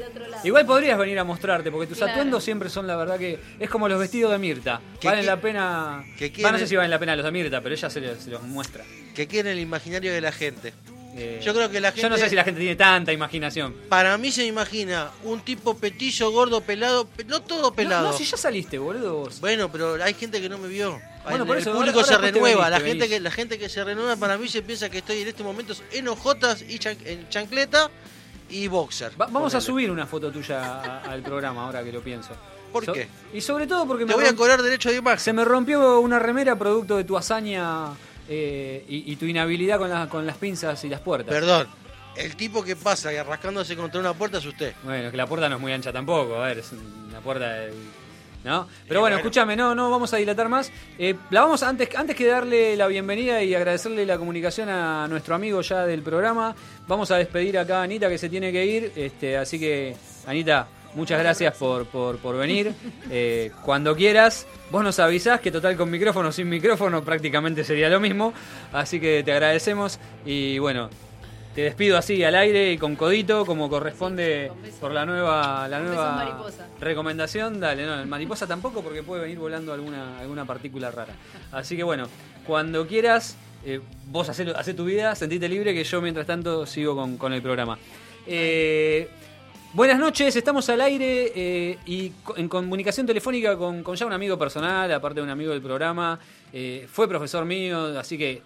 Igual 0.45 0.65
podrías 0.65 0.97
venir 0.97 1.19
a 1.19 1.23
mostrarte, 1.25 1.69
porque 1.71 1.87
tus 1.87 1.97
Claro. 1.97 2.13
atuendos 2.13 2.43
siempre 2.43 2.69
son 2.69 2.87
la 2.87 2.95
verdad 2.95 3.19
que 3.19 3.37
es 3.59 3.69
como 3.69 3.87
los 3.89 3.99
vestidos 3.99 4.31
de 4.31 4.39
Mirta. 4.39 4.79
¿Qué 4.99 5.09
Valen 5.09 5.25
la 5.25 5.39
pena. 5.39 6.03
Va, 6.43 6.51
no 6.51 6.57
sé 6.57 6.65
si 6.67 6.75
valen 6.75 6.89
la 6.91 6.99
pena 6.99 7.15
los 7.17 7.25
de 7.25 7.31
Mirta, 7.31 7.61
pero 7.61 7.75
ella 7.75 7.89
se 7.89 7.99
los, 8.01 8.17
se 8.17 8.29
los 8.31 8.41
muestra. 8.43 8.83
Que 9.13 9.27
quede 9.27 9.41
en 9.41 9.47
el 9.57 9.59
imaginario 9.59 10.11
de 10.13 10.21
la 10.21 10.31
gente. 10.31 10.73
Eh, 11.17 11.39
Yo 11.41 11.53
creo 11.53 11.69
que 11.69 11.79
la 11.79 11.93
Yo 11.93 12.03
no 12.09 12.15
gente- 12.15 12.23
sé 12.25 12.29
si 12.29 12.35
la 12.35 12.43
gente 12.43 12.59
tiene 12.59 12.75
tanta 12.75 13.13
imaginación. 13.13 13.73
Para 13.87 14.17
mí 14.17 14.31
se 14.31 14.45
imagina 14.45 15.11
un 15.23 15.39
tipo 15.41 15.77
petillo, 15.77 16.29
gordo, 16.31 16.59
pelado, 16.61 17.05
pe- 17.07 17.23
no 17.23 17.41
todo 17.41 17.73
pelado. 17.73 18.07
No, 18.07 18.11
no, 18.11 18.17
si 18.17 18.25
ya 18.25 18.35
saliste, 18.35 18.77
boludo. 18.77 19.15
vos. 19.19 19.39
Bueno, 19.39 19.71
pero 19.71 20.01
hay 20.03 20.13
gente 20.13 20.41
que 20.41 20.49
no 20.49 20.57
me 20.57 20.67
vio. 20.67 20.99
Bueno, 21.23 21.43
el, 21.43 21.47
por 21.47 21.55
el 21.55 21.61
eso, 21.61 21.71
público 21.73 21.99
ahora- 21.99 22.07
se 22.07 22.13
ahora 22.15 22.27
te 22.27 22.33
renueva. 22.33 22.69
la, 22.69 22.79
te 22.79 22.85
gente 22.85 23.07
que, 23.07 23.19
la 23.21 23.31
gente 23.31 23.57
que 23.57 23.69
se 23.69 23.83
renueva 23.83 24.15
para 24.17 24.37
mí 24.37 24.47
se 24.49 24.61
piensa 24.61 24.89
que 24.89 24.97
estoy 24.97 25.21
en 25.21 25.29
este 25.29 25.41
momento 25.43 25.73
en 25.91 26.07
hojotas 26.09 26.61
y 26.67 26.77
chan- 26.79 26.97
en 27.05 27.29
chancleta 27.29 27.89
y 28.49 28.67
boxer. 28.67 29.13
Va- 29.19 29.27
vamos 29.27 29.55
a 29.55 29.61
subir 29.61 29.89
una 29.89 30.05
foto 30.05 30.31
tuya 30.31 30.99
al 31.01 31.21
programa 31.23 31.63
ahora 31.65 31.81
que 31.83 31.91
lo 31.93 32.01
pienso. 32.01 32.31
¿Por 32.73 32.83
So- 32.85 32.91
qué? 32.93 33.07
Y 33.33 33.39
sobre 33.39 33.67
todo 33.67 33.87
porque 33.87 34.03
Te 34.03 34.09
me 34.09 34.15
voy 34.15 34.25
a 34.25 34.35
cobrar 34.35 34.61
derecho 34.61 34.89
de 34.89 34.97
imagen. 34.97 35.19
se 35.19 35.31
me 35.31 35.45
rompió 35.45 36.01
una 36.01 36.19
remera 36.19 36.57
producto 36.59 36.97
de 36.97 37.05
tu 37.05 37.17
hazaña 37.17 37.91
eh, 38.29 38.83
y, 38.87 39.11
y 39.11 39.15
tu 39.15 39.25
inhabilidad 39.25 39.77
con, 39.77 39.89
la- 39.89 40.07
con 40.09 40.25
las 40.25 40.37
pinzas 40.37 40.83
y 40.83 40.89
las 40.89 40.99
puertas. 41.01 41.33
Perdón. 41.33 41.67
El 42.15 42.35
tipo 42.37 42.63
que 42.63 42.75
pasa 42.77 43.11
y 43.11 43.21
rascándose 43.21 43.75
contra 43.75 43.99
una 43.99 44.13
puerta 44.13 44.37
es 44.37 44.45
usted. 44.45 44.73
Bueno, 44.83 45.11
que 45.11 45.17
la 45.17 45.27
puerta 45.27 45.49
no 45.49 45.55
es 45.55 45.61
muy 45.61 45.73
ancha 45.73 45.91
tampoco, 45.91 46.35
a 46.35 46.47
ver, 46.47 46.59
es 46.59 46.71
una 47.09 47.19
puerta 47.19 47.49
de- 47.53 47.73
¿No? 48.45 48.67
Pero 48.87 48.99
bueno, 48.99 49.15
bueno. 49.15 49.17
escúchame, 49.17 49.55
no, 49.55 49.73
no 49.73 49.89
vamos 49.89 50.13
a 50.13 50.17
dilatar 50.17 50.47
más. 50.47 50.71
Eh, 50.99 51.15
la 51.31 51.41
vamos 51.41 51.63
antes, 51.63 51.89
antes 51.95 52.15
que 52.15 52.27
darle 52.27 52.75
la 52.75 52.85
bienvenida 52.85 53.41
y 53.41 53.55
agradecerle 53.55 54.05
la 54.05 54.19
comunicación 54.19 54.69
a 54.69 55.07
nuestro 55.07 55.33
amigo 55.33 55.61
ya 55.61 55.83
del 55.87 56.03
programa, 56.03 56.55
vamos 56.87 57.09
a 57.09 57.17
despedir 57.17 57.57
acá 57.57 57.79
a 57.79 57.83
Anita 57.83 58.07
que 58.07 58.19
se 58.19 58.29
tiene 58.29 58.51
que 58.51 58.63
ir. 58.63 58.91
Este, 58.95 59.35
así 59.35 59.59
que, 59.59 59.95
Anita, 60.27 60.67
muchas 60.95 61.19
gracias 61.19 61.55
por, 61.55 61.85
por, 61.85 62.17
por 62.17 62.37
venir. 62.37 62.73
Eh, 63.09 63.51
cuando 63.63 63.95
quieras, 63.95 64.47
vos 64.71 64.83
nos 64.83 64.99
avisás 64.99 65.39
que 65.39 65.51
total 65.51 65.75
con 65.77 65.89
micrófono 65.89 66.29
o 66.29 66.31
sin 66.31 66.49
micrófono 66.49 67.03
prácticamente 67.03 67.63
sería 67.63 67.89
lo 67.89 67.99
mismo. 67.99 68.33
Así 68.73 68.99
que 68.99 69.23
te 69.23 69.31
agradecemos 69.31 69.99
y 70.25 70.57
bueno, 70.59 70.89
te 71.53 71.61
despido 71.61 71.97
así 71.97 72.23
al 72.23 72.35
aire 72.35 72.73
y 72.73 72.77
con 72.77 72.95
codito 72.95 73.45
como 73.45 73.69
corresponde 73.69 74.51
por 74.81 74.91
la 74.91 75.05
nueva 75.05 75.67
la 75.69 75.79
nueva 75.79 76.45
recomendación. 76.81 77.59
Dale, 77.59 77.85
no, 77.85 77.99
el 77.99 78.07
mariposa 78.07 78.45
tampoco 78.45 78.81
porque 78.81 79.03
puede 79.03 79.21
venir 79.21 79.39
volando 79.39 79.71
alguna 79.73 80.19
alguna 80.19 80.45
partícula 80.45 80.91
rara. 80.91 81.13
Así 81.51 81.77
que 81.77 81.83
bueno, 81.83 82.07
cuando 82.45 82.85
quieras 82.85 83.37
eh, 83.65 83.79
vos 84.07 84.29
hacé 84.29 84.73
tu 84.73 84.85
vida, 84.85 85.15
sentite 85.15 85.47
libre 85.49 85.73
que 85.73 85.83
yo 85.83 86.01
mientras 86.01 86.27
tanto 86.27 86.65
sigo 86.65 86.95
con, 86.95 87.17
con 87.17 87.33
el 87.33 87.41
programa. 87.41 87.79
Eh, 88.27 89.09
Buenas 89.75 89.99
noches, 89.99 90.33
estamos 90.37 90.69
al 90.69 90.79
aire 90.79 91.33
eh, 91.35 91.77
y 91.85 92.13
en 92.37 92.47
comunicación 92.47 93.05
telefónica 93.05 93.57
con, 93.57 93.83
ya 93.95 94.05
un 94.05 94.13
amigo 94.13 94.37
personal, 94.37 94.89
aparte 94.93 95.19
de 95.19 95.23
un 95.25 95.29
amigo 95.29 95.51
del 95.51 95.61
programa. 95.61 96.17
Eh, 96.53 96.87
fue 96.89 97.09
profesor 97.09 97.43
mío, 97.43 97.99
así 97.99 98.17
que 98.17 98.41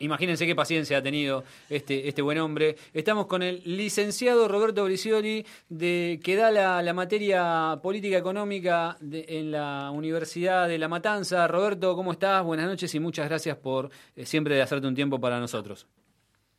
imagínense 0.00 0.44
qué 0.44 0.56
paciencia 0.56 0.98
ha 0.98 1.02
tenido 1.02 1.44
este, 1.70 2.08
este 2.08 2.20
buen 2.20 2.38
hombre. 2.38 2.74
Estamos 2.94 3.26
con 3.26 3.44
el 3.44 3.62
licenciado 3.64 4.48
Roberto 4.48 4.82
Bricioli, 4.82 5.46
de, 5.68 6.18
que 6.20 6.34
da 6.34 6.50
la, 6.50 6.92
materia 6.94 7.78
política 7.80 8.18
económica 8.18 8.96
de- 8.98 9.24
en 9.28 9.52
la 9.52 9.88
Universidad 9.92 10.66
de 10.66 10.78
La 10.78 10.88
Matanza. 10.88 11.46
Roberto, 11.46 11.94
¿cómo 11.94 12.10
estás? 12.10 12.42
Buenas 12.42 12.66
noches 12.66 12.92
y 12.92 12.98
muchas 12.98 13.28
gracias 13.28 13.56
por 13.56 13.88
eh, 14.16 14.26
siempre 14.26 14.60
hacerte 14.60 14.88
un 14.88 14.96
tiempo 14.96 15.20
para 15.20 15.38
nosotros. 15.38 15.86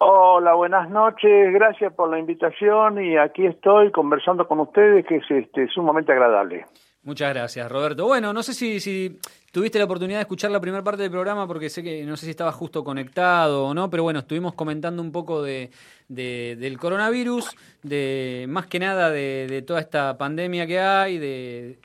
Hola, 0.06 0.54
buenas 0.56 0.90
noches, 0.90 1.54
gracias 1.54 1.94
por 1.94 2.10
la 2.10 2.20
invitación 2.20 3.02
y 3.02 3.16
aquí 3.16 3.46
estoy 3.46 3.90
conversando 3.90 4.46
con 4.46 4.60
ustedes 4.60 5.06
que 5.06 5.16
es 5.18 5.32
este, 5.32 5.70
sumamente 5.70 6.12
agradable. 6.12 6.66
Muchas 7.04 7.34
gracias, 7.34 7.72
Roberto. 7.72 8.06
Bueno, 8.06 8.34
no 8.34 8.44
sé 8.44 8.54
si, 8.54 8.82
si 8.82 9.18
tuviste 9.54 9.80
la 9.80 9.86
oportunidad 9.86 10.18
de 10.18 10.24
escuchar 10.24 10.52
la 10.52 10.60
primera 10.60 10.84
parte 10.84 11.04
del 11.04 11.12
programa, 11.12 11.48
porque 11.48 11.70
sé 11.70 11.84
que 11.84 12.04
no 12.04 12.18
sé 12.18 12.26
si 12.26 12.32
estabas 12.32 12.54
justo 12.56 12.84
conectado 12.84 13.66
o 13.68 13.74
no, 13.74 13.90
pero 13.90 14.04
bueno, 14.04 14.20
estuvimos 14.20 14.56
comentando 14.56 15.02
un 15.02 15.14
poco 15.14 15.42
de, 15.42 15.70
de- 16.10 16.58
del 16.60 16.78
coronavirus, 16.78 17.56
de 17.84 18.46
más 18.50 18.68
que 18.68 18.80
nada 18.80 19.10
de, 19.10 19.64
toda 19.66 19.80
esta 19.80 20.18
pandemia 20.18 20.68
que 20.68 20.80
hay, 20.82 21.18
de, 21.18 21.80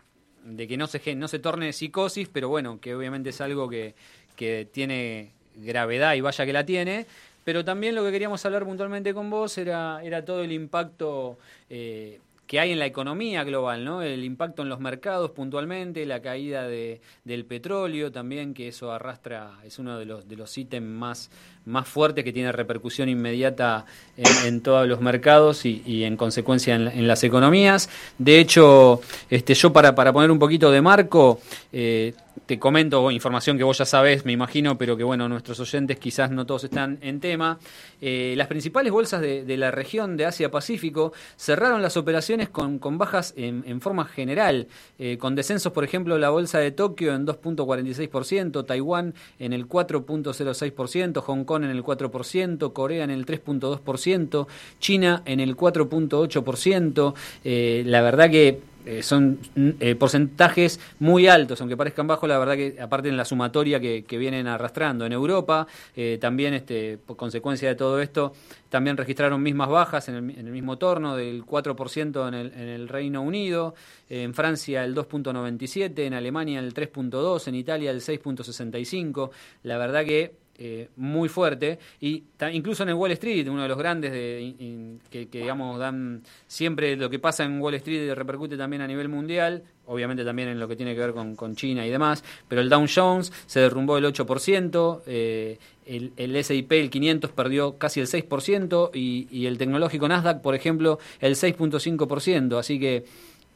de 0.45 0.67
que 0.67 0.77
no 0.77 0.89
se, 0.89 1.15
no 1.15 1.29
se 1.29 1.39
torne 1.39 1.73
psicosis, 1.73 2.29
pero 2.29 2.49
bueno, 2.49 2.81
que 2.81 2.97
obviamente 2.97 3.31
es 3.31 3.41
algo 3.41 3.69
que, 3.69 3.95
que 4.35 4.67
tiene 4.73 5.35
gravedad 5.55 6.15
y 6.15 6.21
vaya 6.21 6.47
que 6.47 6.53
la 6.53 6.65
tiene. 6.65 7.07
Pero 7.45 7.65
también 7.65 7.95
lo 7.95 8.05
que 8.05 8.13
queríamos 8.13 8.45
hablar 8.45 8.65
puntualmente 8.65 9.15
con 9.15 9.31
vos 9.31 9.57
era, 9.59 10.01
era 10.03 10.25
todo 10.25 10.43
el 10.43 10.53
impacto 10.53 11.39
eh, 11.71 12.21
que 12.49 12.59
hay 12.59 12.73
en 12.73 12.79
la 12.79 12.87
economía 12.87 13.45
global, 13.45 13.85
¿no? 13.85 14.01
El 14.01 14.25
impacto 14.25 14.63
en 14.63 14.71
los 14.71 14.81
mercados 14.81 15.33
puntualmente, 15.33 16.07
la 16.07 16.23
caída 16.23 16.67
de, 16.67 17.03
del 17.23 17.45
petróleo 17.45 18.11
también, 18.11 18.55
que 18.55 18.69
eso 18.69 18.91
arrastra, 18.91 19.53
es 19.65 19.79
uno 19.79 19.99
de 19.99 20.07
los, 20.07 20.27
de 20.27 20.37
los 20.37 20.57
ítems 20.57 20.89
más, 20.89 21.31
más 21.67 21.87
fuertes 21.87 22.25
que 22.25 22.33
tiene 22.33 22.51
repercusión 22.51 23.11
inmediata 23.11 23.85
en, 24.17 24.47
en 24.47 24.61
todos 24.63 24.89
los 24.89 25.03
mercados 25.03 25.67
y, 25.67 25.83
y 25.85 26.05
en 26.05 26.17
consecuencia 26.17 26.75
en, 26.75 26.89
en, 26.89 27.07
las 27.07 27.23
economías. 27.23 27.91
De 28.17 28.41
hecho, 28.41 29.03
este, 29.29 29.53
yo 29.53 29.71
para, 29.71 29.95
para 29.95 30.11
poner 30.15 30.31
un 30.31 30.39
poquito 30.39 30.71
de 30.71 30.81
marco, 30.81 31.41
eh, 31.71 32.15
te 32.49 32.59
comento 32.59 33.11
información 33.11 33.59
que 33.59 33.63
vos 33.63 33.77
ya 33.77 33.85
sabés, 33.85 34.25
me 34.25 34.33
imagino, 34.33 34.79
pero 34.79 34.97
que 34.97 35.05
bueno, 35.05 35.29
nuestros 35.29 35.61
oyentes 35.61 35.99
quizás 35.99 36.31
no 36.31 36.47
todos 36.47 36.65
están 36.65 36.99
en 37.03 37.21
tema. 37.21 37.59
Eh, 38.01 38.33
las 38.39 38.47
principales 38.47 38.91
bolsas 38.91 39.21
de, 39.21 39.57
la 39.59 39.71
región 39.71 40.17
de 40.17 40.25
Asia-Pacífico 40.25 41.13
cerraron 41.37 41.83
las 41.83 41.99
operaciones 41.99 42.49
con, 42.49 42.81
bajas 42.97 43.35
en, 43.37 43.65
en, 43.67 43.83
forma 43.83 44.07
general, 44.07 44.67
eh, 44.99 45.19
con 45.19 45.35
descensos, 45.35 45.75
por 45.75 45.85
ejemplo, 45.85 46.17
la 46.17 46.31
bolsa 46.31 46.59
de 46.59 46.71
Tokio 46.71 47.15
en 47.15 47.27
2.46%, 47.27 48.65
Taiwán 48.65 49.13
en 49.39 49.53
el 49.53 49.69
4.06%, 49.69 51.21
Hong 51.21 51.45
Kong 51.45 51.65
en 51.65 51.71
el 51.71 51.85
4%, 51.85 52.73
Corea 52.73 53.05
en 53.05 53.11
el 53.11 53.27
3.2%, 53.27 54.47
China 54.81 55.23
en 55.27 55.41
el 55.41 55.55
4.8%. 55.55 57.15
Eh, 57.45 57.83
la 57.85 58.01
verdad 58.01 58.31
que 58.31 58.63
eh, 58.87 59.03
son 59.03 59.39
eh, 59.81 59.95
porcentajes 59.97 60.81
muy 60.99 61.27
altos, 61.27 61.61
aunque 61.61 61.77
parezcan 61.77 62.07
bajos, 62.07 62.29
la 62.29 62.39
verdad 62.39 62.57
que 62.57 62.81
aparte 62.81 63.09
en 63.09 63.17
la 63.17 63.25
sumatoria 63.25 63.81
que, 63.81 64.05
que 64.05 64.19
vienen 64.19 64.47
arrastrando 64.47 65.05
en 65.05 65.13
Europa, 65.13 65.67
eh, 65.95 66.19
también 66.21 66.55
este, 66.55 66.97
por 66.99 67.17
consecuencia 67.17 67.69
de 67.69 67.75
todo 67.75 68.01
esto, 68.01 68.33
también 68.69 68.97
registraron 68.97 69.43
mismas 69.43 69.69
bajas 69.69 70.09
en 70.09 70.15
el, 70.15 70.31
en 70.31 70.47
el 70.47 70.53
mismo 70.53 70.79
torno 70.79 71.17
del 71.17 71.45
4% 71.45 72.29
en 72.29 72.35
el, 72.35 72.53
en 72.53 72.69
el 72.69 72.89
Reino 72.89 73.21
Unido, 73.23 73.75
en 74.09 74.33
Francia 74.33 74.85
el 74.85 74.95
2.97, 74.95 75.99
en 76.07 76.15
Alemania 76.15 76.61
el 76.61 76.73
3.2, 76.73 77.49
en 77.49 77.55
Italia 77.55 77.91
el 77.91 78.01
6.65, 78.01 79.31
la 79.65 79.77
verdad 79.77 80.05
que 80.05 80.48
eh, 80.61 80.89
muy 80.97 81.29
fuerte. 81.29 81.79
Y 82.01 82.25
incluso 82.53 82.83
en 82.83 82.89
el 82.89 82.97
Wall 82.97 83.13
Street, 83.13 83.47
uno 83.49 83.63
de 83.63 83.69
los 83.69 83.79
grandes 83.79 84.11
de, 84.11 84.99
que, 85.09 85.29
que, 85.29 85.39
digamos 85.39 85.79
dan 85.79 86.23
siempre 86.49 86.97
lo 86.97 87.09
que 87.09 87.21
pasa 87.21 87.45
en 87.45 87.61
Wall 87.61 87.75
Street 87.75 88.13
repercute 88.15 88.57
también 88.57 88.83
a 88.83 88.89
nivel 88.89 89.09
mundial, 89.09 89.63
obviamente 89.87 90.25
también 90.25 90.49
en 90.49 90.59
lo 90.59 90.67
que 90.67 90.75
tiene 90.75 90.95
que 90.95 91.01
ver 91.01 91.13
con, 91.13 91.55
China 91.55 91.87
y 91.87 91.91
demás, 91.91 92.25
pero 92.49 92.61
el 92.61 92.69
Dow 92.69 92.87
Jones 92.93 93.33
se 93.47 93.61
derrumbó 93.61 93.99
el 93.99 94.05
8%, 94.05 95.03
eh, 95.07 95.59
el, 95.87 96.13
el 96.17 96.35
S&P, 96.35 96.81
el 96.81 96.91
500 96.91 97.31
perdió 97.31 97.79
casi 97.79 98.01
el 98.01 98.09
6% 98.09 98.91
y, 98.95 99.29
y 99.31 99.47
el 99.47 99.59
tecnológico 99.59 100.09
Nasdaq, 100.09 100.43
por 100.43 100.57
ejemplo, 100.57 100.99
el 101.21 101.37
6.5%, 101.37 102.59
así 102.59 102.81
que 102.81 103.05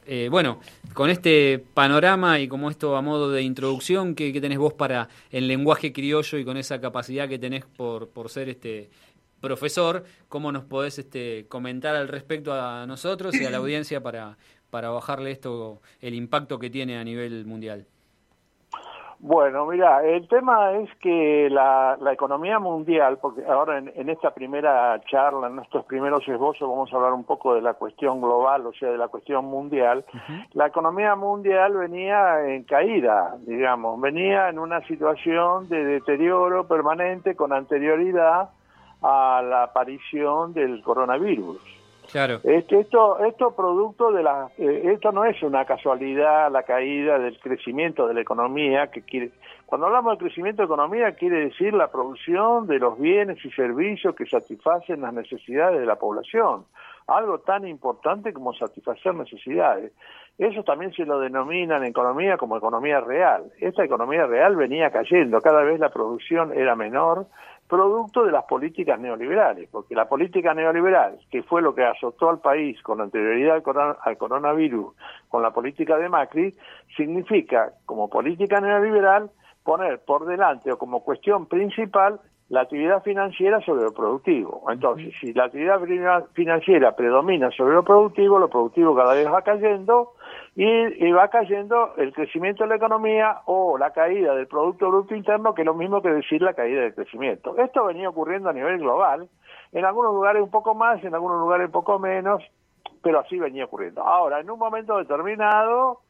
eh, 0.05 0.27
bueno, 0.29 0.59
con 0.93 1.09
este 1.09 1.63
panorama 1.73 2.39
y 2.39 2.47
como 2.47 2.69
esto 2.69 2.95
a 2.95 3.01
modo 3.01 3.31
de 3.31 3.41
introducción, 3.41 4.15
¿qué, 4.15 4.33
¿qué, 4.33 4.41
tenés 4.41 4.57
vos 4.57 4.73
para 4.73 5.09
el 5.31 5.47
lenguaje 5.47 5.93
criollo 5.93 6.37
y 6.37 6.45
con 6.45 6.57
esa 6.57 6.79
capacidad 6.81 7.27
que 7.29 7.39
tenés 7.39 7.65
por, 7.65 8.09
por 8.09 8.29
ser 8.29 8.49
este 8.49 8.89
profesor? 9.41 10.05
¿Cómo 10.29 10.51
nos 10.51 10.63
podés 10.63 10.99
este, 10.99 11.45
comentar 11.47 11.95
al 11.95 12.07
respecto 12.07 12.53
a 12.53 12.85
nosotros 12.85 13.35
y 13.35 13.45
a 13.45 13.49
la 13.49 13.57
audiencia 13.57 14.01
para, 14.01 14.37
para 14.69 14.89
bajarle 14.89 15.31
esto, 15.31 15.81
el 16.01 16.13
impacto 16.13 16.59
que 16.59 16.69
tiene 16.69 16.97
a 16.97 17.03
nivel 17.03 17.45
mundial? 17.45 17.85
Bueno, 19.25 19.65
mira, 19.67 20.03
el 20.03 20.27
tema 20.27 20.73
es 20.73 20.89
que 20.97 21.47
la, 21.49 21.95
la 22.01 22.11
economía 22.11 22.59
mundial, 22.59 23.19
porque 23.21 23.45
ahora 23.45 23.77
en, 23.77 23.89
en, 23.95 24.09
esta 24.09 24.31
primera 24.33 24.99
charla, 25.09 25.47
en 25.47 25.59
estos 25.59 25.85
primeros 25.85 26.27
esbozos, 26.27 26.67
vamos 26.67 26.91
a 26.91 26.97
hablar 26.97 27.13
un 27.13 27.23
poco 27.23 27.55
de 27.55 27.61
la 27.61 27.73
cuestión 27.75 28.19
global, 28.19 28.67
o 28.67 28.73
sea, 28.73 28.89
de 28.89 28.97
la 28.97 29.07
cuestión 29.07 29.45
mundial. 29.45 30.03
Uh 30.13 30.17
-huh. 30.17 30.47
La 30.55 30.67
economía 30.67 31.15
mundial 31.15 31.71
venía 31.71 32.45
en 32.45 32.63
caída, 32.65 33.37
digamos, 33.47 34.01
venía 34.01 34.49
en 34.49 34.59
una 34.59 34.81
situación 34.87 35.69
de 35.69 35.85
deterioro 35.85 36.67
permanente 36.67 37.33
con 37.33 37.53
anterioridad 37.53 38.49
a 39.01 39.41
la 39.41 39.63
aparición 39.63 40.51
del 40.53 40.81
coronavirus. 40.81 41.82
Claro. 42.13 42.41
Este, 42.43 42.79
esto, 42.79 43.17
esto 43.25 43.55
producto 43.55 44.11
de 44.11 44.21
la, 44.21 44.51
eh, 44.59 44.91
esto 44.93 45.11
no 45.11 45.25
es 45.25 45.41
una 45.41 45.65
casualidad 45.65 46.51
la 46.51 46.61
caída 46.61 47.17
del 47.17 47.39
crecimiento 47.39 48.07
de 48.07 48.13
la 48.13 48.21
economía 48.21 48.91
que 48.91 49.01
quiere, 49.01 49.31
cuando 49.65 49.87
hablamos 49.87 50.13
de 50.13 50.25
crecimiento 50.25 50.61
de 50.61 50.67
economía 50.67 51.13
quiere 51.13 51.45
decir 51.45 51.73
la 51.73 51.87
producción 51.87 52.67
de 52.67 52.77
los 52.77 52.99
bienes 52.99 53.43
y 53.43 53.49
servicios 53.49 54.13
que 54.13 54.27
satisfacen 54.27 55.01
las 55.01 55.11
necesidades 55.11 55.79
de 55.79 55.87
la 55.87 55.95
población, 55.95 56.65
algo 57.07 57.39
tan 57.39 57.67
importante 57.67 58.31
como 58.31 58.53
satisfacer 58.53 59.15
necesidades. 59.15 59.91
Eso 60.37 60.63
también 60.63 60.93
se 60.93 61.05
lo 61.05 61.19
denomina 61.19 61.77
en 61.77 61.85
economía 61.85 62.37
como 62.37 62.57
economía 62.57 62.99
real. 62.99 63.51
Esta 63.59 63.83
economía 63.83 64.27
real 64.27 64.55
venía 64.55 64.91
cayendo, 64.91 65.41
cada 65.41 65.63
vez 65.63 65.79
la 65.79 65.89
producción 65.89 66.53
era 66.53 66.75
menor, 66.75 67.25
producto 67.73 68.23
de 68.23 68.31
las 68.31 68.43
políticas 68.43 68.99
neoliberales, 68.99 69.67
porque 69.71 69.95
la 69.95 70.07
política 70.07 70.53
neoliberal, 70.53 71.17
que 71.31 71.41
fue 71.41 71.59
lo 71.59 71.73
que 71.73 71.83
azotó 71.83 72.29
al 72.29 72.37
país 72.37 72.79
con 72.83 73.01
anterioridad 73.01 73.55
al, 73.55 73.63
corona, 73.63 73.97
al 74.03 74.15
coronavirus, 74.15 74.93
con 75.27 75.41
la 75.41 75.49
política 75.49 75.97
de 75.97 76.07
Macri, 76.07 76.53
significa, 76.95 77.71
como 77.87 78.11
política 78.11 78.61
neoliberal, 78.61 79.31
poner 79.63 80.01
por 80.05 80.27
delante 80.27 80.71
o 80.71 80.77
como 80.77 81.03
cuestión 81.03 81.47
principal 81.47 82.19
la 82.49 82.61
actividad 82.61 83.01
financiera 83.01 83.59
sobre 83.61 83.85
lo 83.85 83.91
productivo. 83.91 84.63
Entonces, 84.69 85.11
si 85.19 85.33
la 85.33 85.45
actividad 85.45 85.79
financiera 86.33 86.95
predomina 86.95 87.49
sobre 87.49 87.73
lo 87.73 87.83
productivo, 87.83 88.37
lo 88.37 88.49
productivo 88.49 88.95
cada 88.95 89.15
vez 89.15 89.25
va 89.25 89.41
cayendo 89.41 90.11
y, 90.55 91.11
va 91.11 91.29
cayendo 91.29 91.95
el 91.97 92.13
crecimiento 92.13 92.63
de 92.63 92.69
la 92.69 92.75
economía 92.75 93.41
o 93.45 93.77
la 93.77 93.91
caída 93.91 94.35
del 94.35 94.47
Producto 94.47 94.89
Bruto 94.89 95.15
Interno, 95.15 95.53
que 95.55 95.63
es 95.63 95.65
lo 95.65 95.73
mismo 95.73 96.01
que 96.01 96.09
decir 96.09 96.41
la 96.41 96.53
caída 96.53 96.81
del 96.81 96.93
crecimiento. 96.93 97.57
Esto 97.57 97.85
venía 97.85 98.09
ocurriendo 98.09 98.49
a 98.49 98.53
nivel 98.53 98.77
global, 98.77 99.27
en 99.71 99.85
algunos 99.85 100.13
lugares 100.13 100.43
un 100.43 100.51
poco 100.51 100.75
más, 100.75 101.03
en 101.03 101.15
algunos 101.15 101.39
lugares 101.39 101.67
un 101.67 101.71
poco 101.71 101.97
menos, 101.97 102.43
pero 103.01 103.19
así 103.19 103.39
venía 103.39 103.65
ocurriendo. 103.65 104.03
Ahora, 104.03 104.39
en 104.39 104.49
un 104.49 104.59
momento 104.59 104.97
determinado, 104.97 106.01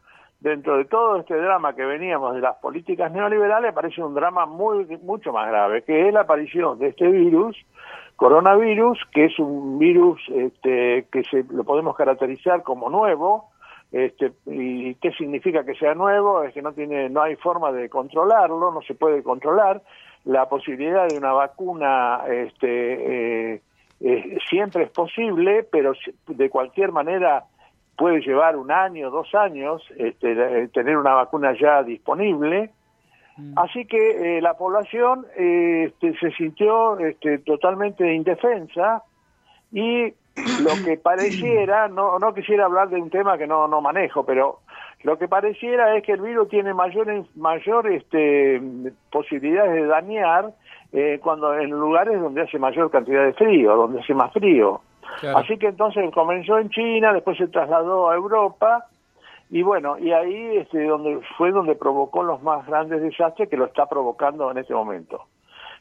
dentro 0.41 0.77
de 0.77 0.85
todo 0.85 1.17
este 1.17 1.37
drama 1.37 1.73
que 1.73 1.85
veníamos 1.85 2.35
de 2.35 2.41
las 2.41 2.57
políticas 2.57 3.13
neoliberales, 3.13 3.71
aparece 3.71 4.03
un 4.03 4.13
drama 4.13 4.45
muy 4.45 4.85
mucho 5.01 5.31
más 5.31 5.47
grave, 5.47 5.83
que 5.83 6.09
es 6.09 6.13
la 6.13 6.21
aparición 6.21 6.79
de 6.79 6.87
este 6.87 7.07
virus, 7.07 7.55
coronavirus, 8.17 8.99
que 9.13 9.25
es 9.25 9.39
un 9.39 9.79
virus 9.79 10.21
este, 10.35 11.07
que 11.09 11.23
se 11.23 11.45
lo 11.49 11.63
podemos 11.63 11.95
caracterizar 11.95 12.61
como 12.63 12.89
nuevo, 12.89 13.52
este, 13.93 14.31
¿Y 14.47 14.95
qué 14.95 15.11
significa 15.11 15.63
que 15.63 15.75
sea 15.75 15.93
nuevo? 15.93 16.41
Es 16.43 16.51
que 16.55 16.63
no, 16.63 16.73
tiene, 16.73 17.09
no 17.09 17.21
hay 17.21 17.35
forma 17.35 17.71
de 17.71 17.89
controlarlo, 17.89 18.71
no 18.71 18.81
se 18.81 18.95
puede 18.95 19.21
controlar. 19.21 19.83
La 20.25 20.49
posibilidad 20.49 21.07
de 21.07 21.15
una 21.15 21.31
vacuna 21.31 22.21
este, 22.27 23.53
eh, 23.53 23.61
eh, 24.01 24.37
siempre 24.49 24.85
es 24.85 24.89
posible, 24.89 25.63
pero 25.71 25.93
de 26.27 26.49
cualquier 26.49 26.91
manera 26.91 27.43
puede 27.95 28.21
llevar 28.21 28.55
un 28.55 28.71
año, 28.71 29.11
dos 29.11 29.33
años, 29.35 29.83
este, 29.95 30.67
tener 30.69 30.97
una 30.97 31.13
vacuna 31.13 31.53
ya 31.53 31.83
disponible. 31.83 32.71
Mm. 33.37 33.53
Así 33.59 33.85
que 33.85 34.37
eh, 34.37 34.41
la 34.41 34.55
población 34.55 35.27
este, 35.35 36.17
se 36.19 36.31
sintió 36.31 36.97
este, 36.97 37.37
totalmente 37.39 38.11
indefensa 38.11 39.03
y 39.71 40.15
lo 40.35 40.85
que 40.85 40.97
pareciera, 40.97 41.87
no, 41.89 42.19
no 42.19 42.33
quisiera 42.33 42.65
hablar 42.65 42.89
de 42.89 43.01
un 43.01 43.09
tema 43.09 43.37
que 43.37 43.47
no, 43.47 43.67
no 43.67 43.81
manejo, 43.81 44.25
pero 44.25 44.59
lo 45.03 45.17
que 45.17 45.27
pareciera 45.27 45.95
es 45.95 46.03
que 46.03 46.13
el 46.13 46.21
virus 46.21 46.49
tiene 46.49 46.73
mayor, 46.73 47.07
mayor 47.35 47.91
este, 47.91 48.61
posibilidades 49.11 49.73
de 49.73 49.85
dañar 49.85 50.53
eh, 50.91 51.19
cuando 51.21 51.53
en 51.57 51.71
lugares 51.71 52.19
donde 52.21 52.41
hace 52.41 52.57
mayor 52.57 52.89
cantidad 52.89 53.25
de 53.25 53.33
frío, 53.33 53.75
donde 53.75 53.99
hace 53.99 54.13
más 54.13 54.31
frío. 54.31 54.81
Claro. 55.19 55.39
Así 55.39 55.57
que 55.57 55.67
entonces 55.67 56.09
comenzó 56.13 56.57
en 56.57 56.69
China, 56.69 57.13
después 57.13 57.37
se 57.37 57.47
trasladó 57.47 58.09
a 58.09 58.15
Europa 58.15 58.85
y 59.49 59.61
bueno, 59.61 59.99
y 59.99 60.11
ahí 60.11 60.57
este, 60.57 60.83
donde 60.85 61.19
fue 61.37 61.51
donde 61.51 61.75
provocó 61.75 62.23
los 62.23 62.41
más 62.41 62.65
grandes 62.65 63.01
desastres 63.01 63.49
que 63.49 63.57
lo 63.57 63.65
está 63.65 63.85
provocando 63.85 64.49
en 64.49 64.57
este 64.57 64.73
momento. 64.73 65.25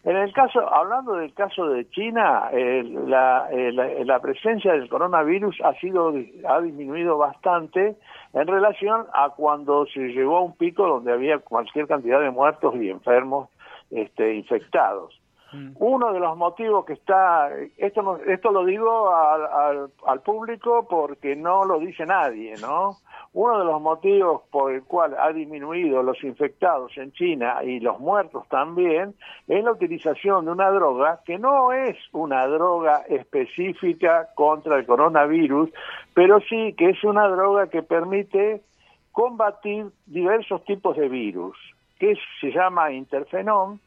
En 0.05 0.17
el 0.17 0.33
caso, 0.33 0.61
hablando 0.73 1.13
del 1.15 1.33
caso 1.33 1.69
de 1.69 1.89
China, 1.91 2.49
eh, 2.53 2.83
la, 3.07 3.47
eh, 3.53 3.71
la, 3.73 3.87
la, 4.05 4.19
presencia 4.21 4.73
del 4.73 4.89
coronavirus 4.89 5.61
ha 5.63 5.75
sido 5.75 6.13
ha 6.49 6.61
disminuido 6.61 7.19
bastante 7.19 7.95
en 8.33 8.47
relación 8.49 9.07
a 9.15 9.31
cuando 9.31 9.87
se 9.87 10.01
llegó 10.09 10.39
a 10.39 10.43
un 10.43 10.57
pico 10.57 10.89
donde 10.89 11.13
había 11.13 11.39
cualquier 11.39 11.87
cantidad 11.87 12.21
de 12.21 12.31
muertos 12.31 12.75
y 12.77 12.91
enfermos 12.91 13.49
este, 13.93 14.35
infectados. 14.35 15.19
Uno 15.79 16.15
de 16.15 16.19
los 16.19 16.35
motivos 16.37 16.87
que 16.87 16.95
está, 16.95 17.51
esto, 17.77 18.01
no- 18.03 18.17
esto 18.17 18.51
lo 18.51 18.65
digo 18.65 19.15
al, 19.15 19.43
al- 19.45 19.91
al 20.07 20.21
público 20.23 20.87
porque 20.89 21.37
no 21.37 21.65
lo 21.67 21.79
dice 21.79 22.07
nadie, 22.07 22.55
¿no? 22.61 22.97
Uno 23.35 23.59
de 23.61 23.64
los 23.64 23.80
motivos 23.80 24.43
por 24.51 24.72
el 24.72 24.83
cual 24.83 25.16
ha 25.18 25.33
disminuido 25.33 26.03
los 26.03 26.22
infectados 26.22 26.93
en 26.99 27.12
China 27.12 27.64
y 27.64 27.80
los 27.80 27.99
muertos 27.99 28.47
también 28.49 29.14
es 29.49 29.64
la 29.64 29.72
utilización 29.72 30.45
de 30.45 30.51
una 30.51 30.70
droga 30.70 31.20
que 31.24 31.39
no 31.39 31.72
es 31.72 31.97
una 32.12 32.47
droga 32.47 33.05
específica 33.09 34.28
contra 34.35 34.76
el 34.76 34.85
coronavirus, 34.85 35.70
pero 36.12 36.41
sí 36.41 36.74
que 36.76 36.91
es 36.91 37.03
una 37.05 37.26
droga 37.28 37.68
que 37.68 37.83
permite 37.83 38.61
combatir 39.12 39.87
diversos 40.05 40.62
tipos 40.64 40.97
de 40.97 41.09
virus, 41.09 41.57
que 41.99 42.18
se 42.41 42.51
llama 42.51 42.93
interferón, 42.93 43.80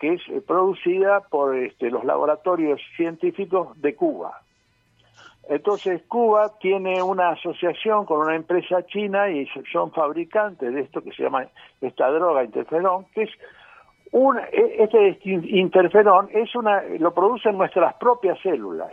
que 0.00 0.14
es 0.14 0.22
eh, 0.28 0.40
producida 0.40 1.20
por 1.20 1.56
este, 1.56 1.90
los 1.90 2.04
laboratorios 2.04 2.80
científicos 2.96 3.80
de 3.80 3.94
Cuba. 3.94 4.40
Entonces 5.48 6.02
Cuba 6.08 6.52
tiene 6.60 7.02
una 7.02 7.30
asociación 7.30 8.04
con 8.04 8.20
una 8.20 8.36
empresa 8.36 8.84
china 8.86 9.30
y 9.30 9.48
son 9.72 9.90
fabricantes 9.92 10.74
de 10.74 10.82
esto 10.82 11.02
que 11.02 11.10
se 11.12 11.22
llama 11.22 11.46
esta 11.80 12.10
droga 12.10 12.44
interferón, 12.44 13.06
que 13.14 13.22
es 13.22 13.30
un, 14.12 14.38
e- 14.38 14.82
este 14.82 15.18
interferón 15.24 16.28
es 16.32 16.54
una, 16.54 16.82
lo 16.98 17.14
producen 17.14 17.56
nuestras 17.56 17.94
propias 17.94 18.38
células. 18.40 18.92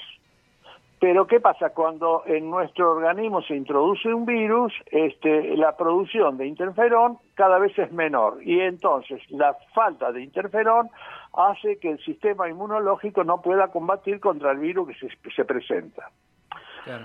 Pero 0.99 1.27
¿qué 1.27 1.41
pasa? 1.41 1.71
Cuando 1.71 2.23
en 2.25 2.49
nuestro 2.49 2.91
organismo 2.91 3.41
se 3.41 3.53
introduce 3.53 4.13
un 4.13 4.25
virus, 4.25 4.73
este, 4.91 5.57
la 5.57 5.75
producción 5.75 6.37
de 6.37 6.47
interferón 6.47 7.17
cada 7.33 7.59
vez 7.59 7.77
es 7.77 7.91
menor 7.91 8.41
y 8.41 8.61
entonces 8.61 9.21
la 9.29 9.57
falta 9.73 10.13
de 10.13 10.23
interferón 10.23 10.89
hace 11.33 11.79
que 11.79 11.91
el 11.91 11.99
sistema 11.99 12.47
inmunológico 12.47 13.25
no 13.25 13.41
pueda 13.41 13.67
combatir 13.67 14.21
contra 14.21 14.51
el 14.51 14.59
virus 14.59 14.87
que 14.87 15.09
se, 15.09 15.31
se 15.35 15.43
presenta. 15.43 16.09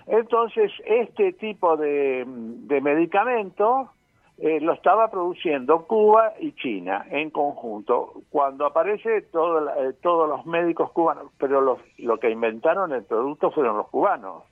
Entonces, 0.07 0.73
este 0.85 1.33
tipo 1.35 1.77
de, 1.77 2.25
de 2.27 2.81
medicamento 2.81 3.91
eh, 4.39 4.59
lo 4.61 4.73
estaba 4.73 5.11
produciendo 5.11 5.87
Cuba 5.87 6.33
y 6.41 6.53
China 6.53 7.05
en 7.11 7.31
conjunto. 7.31 8.15
Cuando 8.31 8.65
aparece 8.65 9.23
todo, 9.23 9.61
la- 9.61 9.77
eh, 9.89 9.93
todos 10.03 10.29
los 10.29 10.47
médicos 10.47 10.91
cubanos, 10.93 11.31
pero 11.39 11.61
los, 11.61 11.79
lo 11.99 12.19
que 12.19 12.31
inventaron 12.31 12.93
el 12.93 13.05
producto 13.05 13.51
fueron 13.51 13.77
los 13.77 13.89
cubanos. 13.89 14.45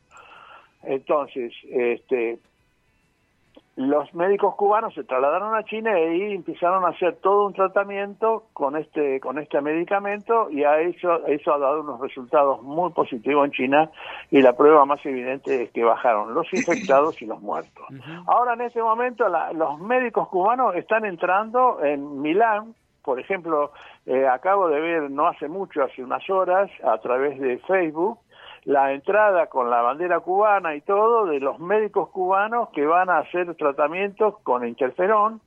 Entonces, 0.83 1.53
este, 1.71 2.39
los 3.79 4.13
médicos 4.13 4.57
cubanos 4.57 4.93
se 4.93 5.05
trasladaron 5.05 5.55
a 5.55 5.63
China 5.63 5.97
y 5.97 6.03
ahí 6.03 6.35
empezaron 6.35 6.85
a 6.85 6.89
hacer 6.89 7.15
todo 7.23 7.47
un 7.47 7.53
tratamiento 7.53 8.47
con 8.53 8.77
este 8.77 9.21
con 9.21 9.39
este 9.39 9.61
medicamento 9.61 10.51
y 10.51 10.65
a 10.65 10.81
eso 10.81 11.25
eso 11.29 11.53
ha 11.55 11.59
dado 11.59 11.83
unos 11.83 12.01
resultados 12.01 12.61
muy 12.63 12.91
positivos 12.91 13.45
en 13.45 13.53
China 13.53 13.91
y 14.33 14.43
la 14.43 14.55
prueba 14.55 14.85
más 14.85 14.99
evidente 15.07 15.63
es 15.63 15.71
que 15.71 15.85
bajaron 15.85 16.35
los 16.35 16.53
infectados 16.53 17.23
y 17.23 17.27
los 17.27 17.41
muertos. 17.41 17.87
Ahora 18.27 18.55
en 18.55 18.63
este 18.63 18.83
momento 18.83 19.29
la- 19.29 19.53
los 19.53 19.79
médicos 19.79 20.27
cubanos 20.29 20.75
están 20.75 21.05
entrando 21.05 21.79
en 21.85 22.21
Milán, 22.21 22.75
por 23.05 23.21
ejemplo, 23.21 23.71
eh, 24.07 24.27
acabo 24.27 24.69
de 24.69 24.81
ver 24.81 25.09
no 25.09 25.29
hace 25.29 25.47
mucho, 25.49 25.85
hace 25.85 26.03
unas 26.03 26.29
horas, 26.29 26.69
a 26.83 26.99
través 26.99 27.39
de 27.39 27.59
Facebook, 27.59 28.19
la 28.69 28.93
entrada 28.93 29.47
con 29.47 29.71
la 29.71 29.81
bandera 29.81 30.21
cubana 30.21 30.75
y 30.75 30.83
todo 30.83 31.25
de 31.25 31.41
los 31.41 31.59
médicos 31.59 32.11
cubanos 32.11 32.69
que 32.75 32.85
van 32.85 33.09
a 33.09 33.21
hacer 33.21 33.55
tratamientos 33.55 34.35
con 34.43 34.69
interferón 34.69 35.41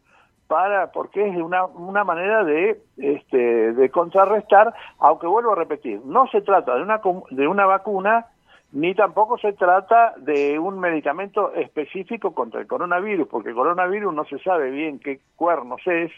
para 0.48 0.92
porque 0.92 1.28
es 1.28 1.38
una, 1.38 1.66
una 1.66 2.04
manera 2.04 2.44
de 2.44 2.82
este 2.98 3.74
de 3.74 3.90
contrarrestar 3.92 4.74
aunque 4.98 5.28
vuelvo 5.28 5.52
a 5.52 5.56
repetir 5.56 6.02
no 6.04 6.26
se 6.32 6.42
trata 6.42 6.74
de 6.74 6.82
una 6.82 7.00
de 7.30 7.48
una 7.48 7.68
vacuna 7.68 8.26
ni 8.74 8.96
tampoco 8.96 9.38
se 9.38 9.52
trata 9.54 10.14
de 10.18 10.58
un 10.58 10.80
medicamento 10.80 11.52
específico 11.54 12.34
contra 12.34 12.62
el 12.62 12.68
coronavirus, 12.68 13.28
porque 13.28 13.50
el 13.50 13.56
coronavirus 13.56 14.14
no 14.14 14.24
se 14.26 14.40
sabe 14.40 14.70
bien 14.72 15.00
qué 15.00 15.20
cuernos 15.36 15.82
es, 15.86 16.12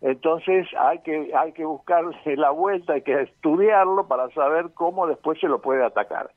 entonces 0.00 0.66
hay 0.78 1.00
que 1.00 1.32
hay 1.36 1.52
que 1.52 1.64
buscarle 1.64 2.16
la 2.36 2.50
vuelta, 2.50 2.94
hay 2.94 3.02
que 3.02 3.20
estudiarlo 3.22 4.06
para 4.08 4.28
saber 4.30 4.70
cómo 4.74 5.06
después 5.06 5.38
se 5.40 5.48
lo 5.48 5.60
puede 5.60 5.84
atacar. 5.84 6.30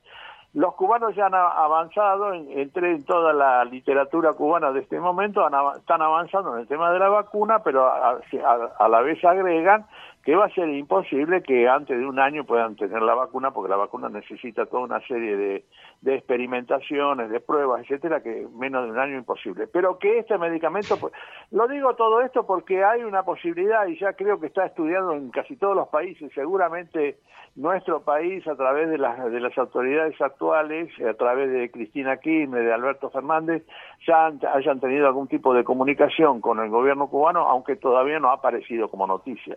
Los 0.52 0.74
cubanos 0.76 1.16
ya 1.16 1.26
han 1.26 1.34
avanzado, 1.34 2.32
en- 2.32 2.48
entré 2.56 2.92
en 2.92 3.04
toda 3.04 3.32
la 3.32 3.64
literatura 3.64 4.34
cubana 4.34 4.70
de 4.70 4.80
este 4.80 5.00
momento, 5.00 5.44
han 5.44 5.52
están 5.78 6.00
avanzando 6.00 6.54
en 6.54 6.60
el 6.60 6.68
tema 6.68 6.92
de 6.92 7.00
la 7.00 7.08
vacuna, 7.08 7.58
pero 7.64 7.86
a, 7.86 8.10
a- 8.10 8.70
a 8.78 8.88
la 8.88 9.00
vez 9.00 9.24
agregan 9.24 9.84
que 10.24 10.34
va 10.34 10.46
a 10.46 10.50
ser 10.54 10.68
imposible 10.70 11.42
que 11.42 11.68
antes 11.68 11.98
de 11.98 12.06
un 12.06 12.18
año 12.18 12.44
puedan 12.44 12.76
tener 12.76 13.02
la 13.02 13.14
vacuna, 13.14 13.50
porque 13.52 13.68
la 13.70 13.76
vacuna 13.76 14.08
necesita 14.08 14.64
toda 14.66 14.84
una 14.84 15.00
serie 15.06 15.36
de, 15.36 15.64
de 16.00 16.14
experimentaciones, 16.14 17.28
de 17.30 17.40
pruebas, 17.40 17.82
etcétera, 17.82 18.22
que 18.22 18.46
menos 18.54 18.84
de 18.84 18.90
un 18.92 18.98
año 18.98 19.18
imposible. 19.18 19.66
Pero 19.66 19.98
que 19.98 20.18
este 20.20 20.38
medicamento, 20.38 20.96
pues, 20.98 21.12
lo 21.50 21.68
digo 21.68 21.94
todo 21.94 22.22
esto 22.22 22.46
porque 22.46 22.82
hay 22.84 23.02
una 23.04 23.22
posibilidad 23.22 23.86
y 23.86 23.98
ya 23.98 24.14
creo 24.14 24.40
que 24.40 24.46
está 24.46 24.64
estudiando 24.66 25.12
en 25.12 25.30
casi 25.30 25.56
todos 25.56 25.76
los 25.76 25.88
países, 25.88 26.32
seguramente 26.34 27.18
nuestro 27.56 28.00
país 28.02 28.46
a 28.48 28.56
través 28.56 28.88
de 28.88 28.98
las, 28.98 29.30
de 29.30 29.40
las 29.40 29.56
autoridades 29.58 30.20
actuales, 30.20 30.90
a 31.00 31.14
través 31.14 31.50
de 31.52 31.70
Cristina 31.70 32.16
Kirchner, 32.16 32.64
de 32.64 32.72
Alberto 32.72 33.10
Fernández, 33.10 33.64
ya 34.06 34.26
han- 34.26 34.40
hayan 34.54 34.80
tenido 34.80 35.06
algún 35.06 35.28
tipo 35.28 35.52
de 35.54 35.64
comunicación 35.64 36.40
con 36.40 36.58
el 36.60 36.70
gobierno 36.70 37.08
cubano, 37.08 37.40
aunque 37.48 37.76
todavía 37.76 38.18
no 38.18 38.30
ha 38.30 38.34
aparecido 38.34 38.88
como 38.88 39.06
noticia. 39.06 39.56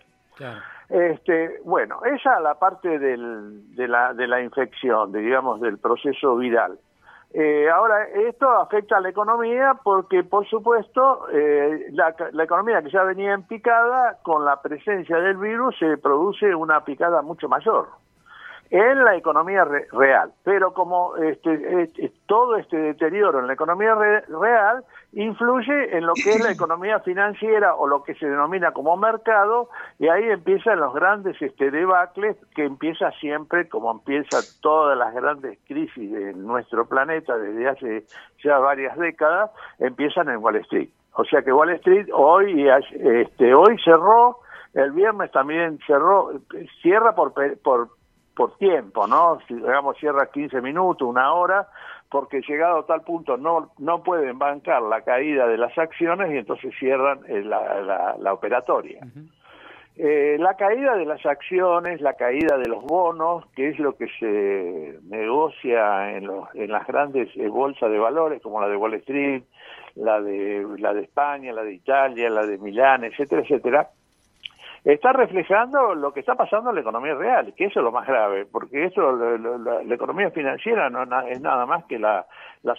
Este, 0.90 1.60
bueno, 1.66 2.00
esa 2.06 2.38
es 2.38 2.42
la 2.42 2.56
parte 2.56 3.00
del, 3.00 3.76
de, 3.76 3.88
la, 3.88 4.14
de 4.14 4.28
la 4.28 4.42
infección, 4.42 5.12
de, 5.12 5.20
digamos, 5.20 5.60
del 5.62 5.78
proceso 5.78 6.38
viral. 6.38 6.80
Eh, 7.34 7.70
ahora, 7.70 8.06
esto 8.06 8.50
afecta 8.50 8.98
a 8.98 9.02
la 9.02 9.10
economía 9.10 9.78
porque, 9.84 10.24
por 10.24 10.48
supuesto, 10.48 11.28
eh, 11.32 11.88
la, 11.92 12.16
la 12.32 12.44
economía 12.44 12.82
que 12.82 12.90
ya 12.90 13.04
venía 13.04 13.34
en 13.34 13.44
picada, 13.44 14.18
con 14.24 14.46
la 14.46 14.62
presencia 14.62 15.18
del 15.18 15.36
virus 15.38 15.78
se 15.78 15.98
produce 15.98 16.56
una 16.56 16.86
picada 16.86 17.22
mucho 17.22 17.50
mayor 17.50 17.88
en 18.70 19.04
la 19.04 19.16
economía 19.16 19.64
re- 19.66 19.88
real. 19.92 20.32
Pero 20.44 20.74
como 20.74 21.16
este, 21.18 21.84
este, 21.84 22.12
todo 22.26 22.56
este 22.58 22.78
deterioro 22.78 23.40
en 23.40 23.48
la 23.48 23.54
economía 23.54 23.96
re- 23.96 24.22
real 24.28 24.84
influye 25.14 25.98
en 25.98 26.06
lo 26.06 26.14
que 26.14 26.32
es 26.32 26.44
la 26.44 26.52
economía 26.58 27.00
financiera 27.00 27.76
o 27.76 27.88
lo 27.88 28.04
que 28.04 28.16
se 28.16 28.28
denomina 28.28 28.72
como 28.72 28.98
mercado, 28.98 29.70
y 30.00 30.08
ahí 30.08 30.30
empiezan 30.30 30.80
los 30.80 30.94
grandes 30.94 31.42
este, 31.42 31.72
debacles 31.72 32.38
que 32.56 32.66
empieza 32.66 33.12
siempre, 33.20 33.68
como 33.70 33.92
empieza 33.92 34.40
todas 34.62 34.98
las 34.98 35.14
grandes 35.14 35.58
crisis 35.68 36.12
de 36.12 36.34
nuestro 36.34 36.86
planeta 36.88 37.38
desde 37.38 37.68
hace 37.70 38.04
ya 38.44 38.60
varias 38.60 38.98
décadas, 38.98 39.52
empiezan 39.80 40.30
en 40.30 40.38
Wall 40.38 40.58
Street. 40.58 40.90
O 41.14 41.24
sea 41.26 41.42
que 41.42 41.52
Wall 41.52 41.72
Street 41.72 42.08
hoy, 42.14 42.70
este, 42.70 43.56
hoy 43.56 43.76
cerró, 43.84 44.40
el 44.74 44.92
viernes 44.92 45.32
también 45.32 45.80
cerró, 45.88 46.32
cierra 46.84 47.16
por, 47.16 47.34
por 47.64 47.90
por 48.38 48.56
tiempo, 48.58 49.08
¿no? 49.08 49.40
Si 49.48 49.56
digamos 49.56 49.98
cierra 49.98 50.28
15 50.32 50.62
minutos, 50.62 51.08
una 51.08 51.34
hora, 51.34 51.68
porque 52.10 52.42
llegado 52.48 52.80
a 52.80 52.86
tal 52.86 53.02
punto 53.02 53.36
no 53.36 53.72
no 53.80 54.04
pueden 54.04 54.38
bancar 54.38 54.84
la 54.84 55.02
caída 55.02 55.48
de 55.48 55.58
las 55.58 55.76
acciones 55.78 56.32
y 56.32 56.38
entonces 56.38 56.74
cierran 56.80 57.20
eh, 57.28 57.42
la, 57.44 57.82
la, 57.82 58.16
la 58.20 58.34
operatoria. 58.34 59.02
Eh, 60.00 60.38
la 60.40 60.54
caída 60.54 60.96
de 60.96 61.06
las 61.06 61.26
acciones, 61.26 62.00
la 62.02 62.14
caída 62.14 62.60
de 62.60 62.70
los 62.70 62.84
bonos, 62.84 63.48
que 63.56 63.70
es 63.70 63.80
lo 63.80 63.98
que 63.98 64.08
se 64.20 65.00
negocia 65.10 66.16
en, 66.16 66.28
los, 66.28 66.48
en 66.54 66.72
las 66.72 66.86
grandes 66.86 67.36
eh, 67.36 67.48
bolsas 67.48 67.90
de 67.90 67.98
valores, 67.98 68.40
como 68.44 68.62
la 68.62 68.68
de 68.68 68.78
Wall 68.78 68.94
Street, 68.94 69.42
la 69.96 70.22
de, 70.22 70.64
la 70.78 70.94
de 70.94 71.02
España, 71.02 71.52
la 71.52 71.64
de 71.64 71.74
Italia, 71.74 72.30
la 72.30 72.46
de 72.46 72.60
Milán, 72.60 73.06
etcétera, 73.06 73.42
etcétera, 73.42 73.90
está 74.94 75.12
reflejando 75.12 75.96
lo 75.96 76.14
que 76.14 76.22
está 76.22 76.36
pasando 76.36 76.70
en 76.70 76.76
la 76.76 76.82
economía 76.82 77.14
real, 77.14 77.54
que 77.56 77.66
eso 77.66 77.80
es 77.80 77.84
lo 77.84 77.92
más 77.92 78.08
grave, 78.08 78.46
porque 78.46 78.86
eso, 78.86 79.12
lo- 79.12 79.58
la, 79.58 79.94
economía 79.94 80.32
financiera 80.32 80.90
no 80.90 81.04
es 81.28 81.42
nada 81.42 81.66
más 81.66 81.84
que 81.86 82.00
la, 82.00 82.26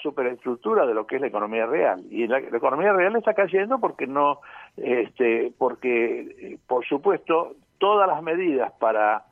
superestructura 0.02 0.86
de 0.86 0.94
lo 0.94 1.06
que 1.06 1.16
es 1.16 1.20
la 1.20 1.28
economía 1.28 1.66
real. 1.66 2.02
Y 2.10 2.26
la, 2.26 2.40
la 2.40 2.56
economía 2.56 2.92
real 2.92 3.16
está 3.16 3.34
cayendo 3.34 3.78
porque 3.78 4.06
no, 4.06 4.40
este, 4.76 5.52
porque, 5.58 6.20
eh, 6.20 6.58
por 6.66 6.84
supuesto, 6.86 7.56
todas 7.78 8.08
las 8.08 8.22
medidas 8.22 8.72
para 8.78 9.24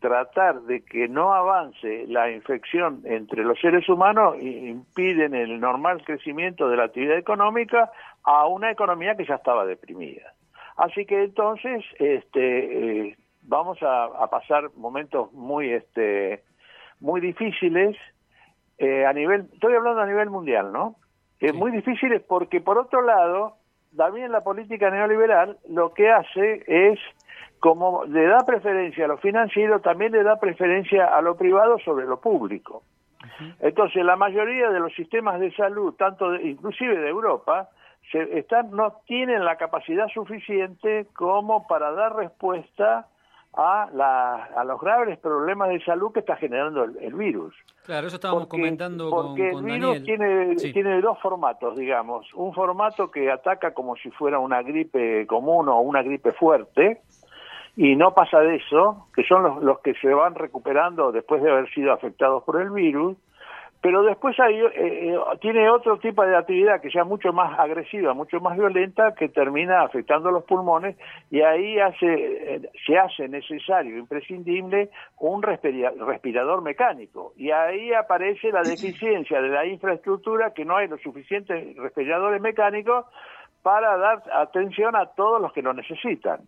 tratar 0.00 0.62
de 0.62 0.82
que 0.84 1.08
no 1.08 1.32
avance 1.34 2.06
la 2.08 2.30
infección 2.30 3.02
entre 3.04 3.44
los 3.44 3.60
seres 3.60 3.88
humanos 3.88 4.36
impiden 4.40 5.34
el 5.34 5.60
normal 5.60 6.02
crecimiento 6.04 6.68
de 6.68 6.76
la 6.76 6.84
actividad 6.84 7.18
económica 7.18 7.90
a 8.24 8.46
una 8.46 8.70
economía 8.70 9.14
que 9.14 9.26
ya 9.26 9.34
estaba 9.36 9.66
deprimida. 9.66 10.32
Así 10.80 11.04
que 11.04 11.24
entonces 11.24 11.84
este, 11.98 13.08
eh, 13.08 13.16
vamos 13.42 13.82
a, 13.82 14.04
a 14.04 14.26
pasar 14.30 14.70
momentos 14.76 15.30
muy 15.32 15.70
este, 15.72 16.42
muy 17.00 17.20
difíciles 17.20 17.96
eh, 18.78 19.04
a 19.04 19.12
nivel, 19.12 19.46
estoy 19.52 19.74
hablando 19.74 20.00
a 20.00 20.06
nivel 20.06 20.30
mundial, 20.30 20.72
¿no? 20.72 20.96
Eh, 21.40 21.52
Muy 21.52 21.70
difíciles 21.70 22.22
porque 22.26 22.60
por 22.62 22.78
otro 22.78 23.02
lado, 23.02 23.56
también 23.96 24.32
la 24.32 24.42
política 24.42 24.90
neoliberal 24.90 25.58
lo 25.68 25.92
que 25.92 26.10
hace 26.10 26.62
es 26.66 26.98
como 27.58 28.04
le 28.06 28.24
da 28.26 28.38
preferencia 28.46 29.04
a 29.04 29.08
lo 29.08 29.18
financiero, 29.18 29.80
también 29.80 30.12
le 30.12 30.22
da 30.22 30.36
preferencia 30.40 31.04
a 31.14 31.20
lo 31.20 31.36
privado 31.36 31.78
sobre 31.80 32.06
lo 32.06 32.20
público. 32.20 32.82
Entonces, 33.60 34.02
la 34.04 34.16
mayoría 34.16 34.70
de 34.70 34.80
los 34.80 34.94
sistemas 34.94 35.40
de 35.40 35.52
salud, 35.54 35.94
tanto 35.98 36.30
de- 36.30 36.42
inclusive 36.48 36.96
de 36.98 37.08
Europa, 37.08 37.68
se 38.12 38.38
están, 38.38 38.70
no 38.70 38.94
tienen 39.06 39.44
la 39.44 39.56
capacidad 39.56 40.08
suficiente 40.08 41.06
como 41.14 41.66
para 41.66 41.92
dar 41.92 42.16
respuesta 42.16 43.06
a, 43.52 43.88
la- 43.92 44.44
a 44.56 44.62
los 44.64 44.80
graves 44.80 45.18
problemas 45.18 45.68
de 45.70 45.82
salud 45.84 46.12
que 46.12 46.20
está 46.20 46.36
generando 46.36 46.84
el, 46.84 46.96
el 47.00 47.14
virus. 47.14 47.54
Claro, 47.84 48.06
eso 48.06 48.16
estábamos 48.16 48.44
Porque- 48.44 48.58
comentando 48.58 49.10
con, 49.10 49.26
porque 49.28 49.50
con 49.52 49.68
el 49.68 49.74
virus 49.74 49.94
Daniel. 49.94 50.04
tiene, 50.04 50.58
Sí. 50.58 50.72
tiene 50.72 51.00
dos 51.00 51.18
formatos, 51.20 51.76
digamos. 51.76 52.32
Un 52.34 52.54
formato 52.54 53.10
que 53.10 53.30
ataca 53.30 53.74
como 53.74 53.96
si 53.96 54.10
fuera 54.12 54.38
una 54.38 54.62
gripe 54.62 55.26
común 55.26 55.68
o 55.68 55.80
una 55.80 56.02
gripe 56.02 56.30
fuerte, 56.32 57.00
y 57.76 57.96
no 57.96 58.14
pasa 58.14 58.40
de 58.40 58.56
eso, 58.56 59.06
que 59.14 59.24
son 59.24 59.42
los, 59.42 59.62
los 59.62 59.80
que 59.80 59.94
se 59.94 60.12
van 60.12 60.34
recuperando 60.34 61.10
después 61.12 61.42
de 61.42 61.50
haber 61.50 61.68
sido 61.72 61.92
afectados 61.92 62.42
por 62.44 62.60
el 62.60 62.70
virus, 62.70 63.16
pero 63.82 64.02
después 64.02 64.38
hay, 64.38 64.60
eh, 64.60 64.70
eh, 64.74 65.18
tiene 65.40 65.70
otro 65.70 65.98
tipo 65.98 66.22
de 66.22 66.36
actividad 66.36 66.82
que 66.82 66.90
ya 66.90 67.04
mucho 67.04 67.32
más 67.32 67.58
agresiva, 67.58 68.12
mucho 68.12 68.38
más 68.40 68.56
violenta, 68.56 69.14
que 69.14 69.28
termina 69.30 69.82
afectando 69.82 70.30
los 70.30 70.44
pulmones 70.44 70.96
y 71.30 71.40
ahí 71.40 71.78
hace, 71.78 72.06
eh, 72.54 72.70
se 72.86 72.98
hace 72.98 73.28
necesario, 73.28 73.96
imprescindible, 73.96 74.90
un 75.18 75.42
respira- 75.42 75.94
respirador 75.98 76.62
mecánico. 76.62 77.32
Y 77.36 77.50
ahí 77.52 77.92
aparece 77.94 78.52
la 78.52 78.62
deficiencia 78.62 79.40
de 79.40 79.48
la 79.48 79.64
infraestructura, 79.64 80.52
que 80.52 80.66
no 80.66 80.76
hay 80.76 80.88
los 80.88 81.00
suficientes 81.00 81.74
respiradores 81.76 82.42
mecánicos 82.42 83.06
para 83.62 83.96
dar 83.96 84.22
atención 84.32 84.94
a 84.94 85.06
todos 85.06 85.40
los 85.40 85.52
que 85.52 85.62
lo 85.62 85.72
necesitan. 85.72 86.40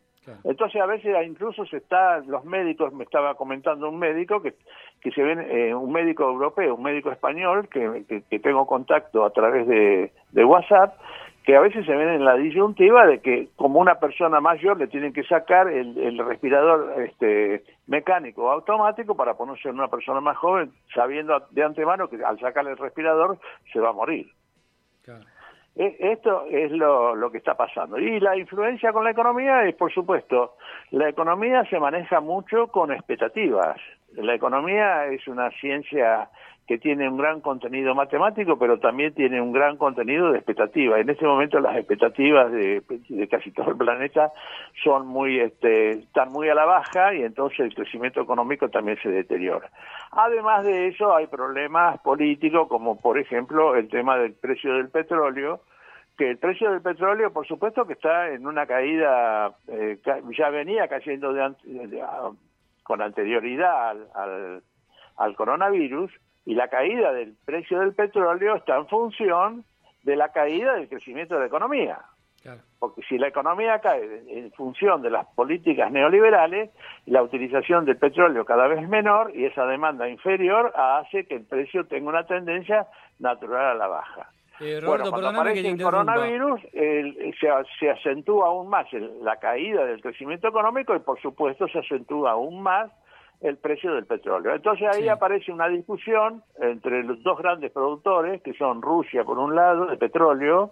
Entonces 0.44 0.80
a 0.80 0.86
veces 0.86 1.14
incluso 1.26 1.64
se 1.66 1.78
está, 1.78 2.18
los 2.20 2.44
médicos, 2.44 2.92
me 2.92 3.04
estaba 3.04 3.34
comentando 3.34 3.88
un 3.88 3.98
médico 3.98 4.40
que, 4.40 4.54
que 5.00 5.10
se 5.10 5.22
ven, 5.22 5.40
eh, 5.40 5.74
un 5.74 5.90
médico 5.92 6.24
europeo, 6.24 6.76
un 6.76 6.82
médico 6.82 7.10
español, 7.10 7.68
que, 7.68 8.04
que- 8.08 8.22
que 8.22 8.38
tengo 8.38 8.66
contacto 8.66 9.24
a 9.24 9.30
través 9.30 9.66
de, 9.66 10.12
de 10.30 10.44
WhatsApp, 10.44 10.94
que 11.44 11.56
a 11.56 11.60
veces 11.60 11.84
se 11.86 11.92
ven 11.96 12.08
en 12.08 12.24
la 12.24 12.34
disyuntiva 12.36 13.04
de 13.04 13.20
que 13.20 13.48
como 13.56 13.80
una 13.80 13.96
persona 13.96 14.40
mayor 14.40 14.78
le 14.78 14.86
tienen 14.86 15.12
que 15.12 15.24
sacar 15.24 15.66
el, 15.66 15.98
el 15.98 16.18
respirador 16.24 17.02
este, 17.02 17.64
mecánico 17.88 18.48
automático 18.52 19.16
para 19.16 19.34
ponerse 19.34 19.68
en 19.68 19.74
una 19.74 19.88
persona 19.88 20.20
más 20.20 20.36
joven, 20.36 20.70
sabiendo 20.94 21.40
de 21.50 21.64
antemano 21.64 22.08
que 22.08 22.22
al 22.24 22.38
sacarle 22.38 22.70
el 22.70 22.78
respirador 22.78 23.38
se 23.72 23.80
va 23.80 23.88
a 23.88 23.92
morir. 23.92 24.28
E- 25.08 25.31
Esto 25.74 26.44
es 26.50 26.70
lo, 26.70 27.14
lo 27.14 27.30
que 27.30 27.38
está 27.38 27.54
pasando. 27.54 27.98
Y 27.98 28.20
la 28.20 28.36
influencia 28.36 28.92
con 28.92 29.04
la 29.04 29.10
economía 29.10 29.64
es, 29.64 29.74
por 29.74 29.92
supuesto, 29.92 30.56
la 30.90 31.08
economía 31.08 31.64
se 31.70 31.80
maneja 31.80 32.20
mucho 32.20 32.66
con 32.66 32.92
expectativas. 32.92 33.78
La 34.16 34.34
economía 34.34 35.06
es 35.06 35.26
una 35.28 35.50
ciencia 35.52 36.28
que 36.66 36.78
tiene 36.78 37.08
un 37.08 37.16
gran 37.18 37.40
contenido 37.40 37.92
matemático, 37.94 38.56
pero 38.56 38.78
también 38.78 39.12
tiene 39.14 39.40
un 39.40 39.52
gran 39.52 39.76
contenido 39.76 40.30
de 40.30 40.38
expectativa. 40.38 40.98
En 41.00 41.10
este 41.10 41.26
momento 41.26 41.58
las 41.58 41.76
expectativas 41.76 42.52
de, 42.52 42.82
casi 43.28 43.50
todo 43.50 43.70
el 43.72 43.76
planeta 43.76 44.30
son 44.84 45.06
muy, 45.08 45.40
este, 45.40 45.90
están 45.90 46.30
muy 46.30 46.48
a 46.48 46.54
la 46.54 46.64
baja 46.64 47.14
y 47.14 47.22
entonces 47.24 47.60
el 47.60 47.74
crecimiento 47.74 48.20
económico 48.20 48.68
también 48.68 48.96
se 49.02 49.08
deteriora. 49.10 49.68
Además 50.12 50.64
de 50.64 50.86
eso 50.88 51.14
hay 51.16 51.26
problemas 51.26 52.00
políticos 52.00 52.68
como 52.68 52.98
por 53.00 53.18
ejemplo 53.18 53.74
el 53.74 53.88
tema 53.88 54.16
del 54.16 54.32
precio 54.34 54.74
del 54.74 54.88
petróleo, 54.88 55.62
que 56.16 56.30
el 56.30 56.38
precio 56.38 56.70
del 56.70 56.80
petróleo, 56.82 57.32
por 57.32 57.46
supuesto, 57.46 57.86
que 57.86 57.94
está 57.94 58.28
en 58.30 58.46
una 58.46 58.66
caída, 58.66 59.50
eh, 59.66 59.98
ya 60.38 60.50
venía 60.50 60.86
cayendo 60.86 61.32
de, 61.32 61.54
de- 61.64 62.02
con 62.92 63.00
anterioridad 63.00 63.88
al, 63.88 64.08
al, 64.14 64.62
al 65.16 65.34
coronavirus, 65.34 66.12
y 66.44 66.54
la 66.54 66.68
caída 66.68 67.10
del 67.14 67.34
precio 67.42 67.80
del 67.80 67.94
petróleo 67.94 68.54
está 68.54 68.76
en 68.76 68.86
función 68.86 69.64
de 70.02 70.14
la 70.14 70.28
caída 70.28 70.74
del 70.74 70.90
crecimiento 70.90 71.36
de 71.36 71.40
la 71.40 71.46
economía. 71.46 72.00
Porque 72.78 73.00
si 73.08 73.16
la 73.16 73.28
economía 73.28 73.78
cae 73.78 74.24
en 74.28 74.52
función 74.52 75.00
de 75.00 75.08
las 75.08 75.26
políticas 75.28 75.90
neoliberales, 75.90 76.68
la 77.06 77.22
utilización 77.22 77.86
del 77.86 77.96
petróleo 77.96 78.44
cada 78.44 78.66
vez 78.66 78.82
es 78.82 78.88
menor 78.90 79.34
y 79.34 79.46
esa 79.46 79.64
demanda 79.64 80.06
inferior 80.06 80.70
hace 80.76 81.24
que 81.24 81.36
el 81.36 81.46
precio 81.46 81.86
tenga 81.86 82.10
una 82.10 82.26
tendencia 82.26 82.88
natural 83.20 83.68
a 83.68 83.74
la 83.74 83.86
baja. 83.86 84.28
Eh, 84.62 84.80
Bueno, 84.84 85.04
cuando 85.10 85.30
que 85.30 85.36
aparece 85.36 85.62
te 85.62 85.68
el 85.70 85.82
coronavirus, 85.82 86.60
el- 86.72 87.34
se, 87.40 87.48
se 87.80 87.90
acentúa 87.90 88.46
aún 88.46 88.68
más 88.68 88.86
el- 88.92 89.24
la 89.24 89.36
caída 89.40 89.84
del 89.84 90.00
crecimiento 90.00 90.46
económico 90.48 90.94
y, 90.94 91.00
por 91.00 91.20
supuesto, 91.20 91.66
se 91.68 91.80
acentúa 91.80 92.32
aún 92.32 92.62
más 92.62 92.90
el 93.42 93.56
precio 93.56 93.94
del 93.94 94.06
petróleo. 94.06 94.54
Entonces 94.54 94.86
ahí 94.88 95.08
aparece 95.08 95.50
una 95.52 95.68
discusión 95.68 96.42
entre 96.60 97.02
los 97.02 97.22
dos 97.22 97.38
grandes 97.38 97.72
productores, 97.72 98.40
que 98.42 98.52
son 98.54 98.80
Rusia 98.82 99.24
por 99.24 99.38
un 99.38 99.54
lado, 99.56 99.86
de 99.86 99.96
petróleo, 99.96 100.70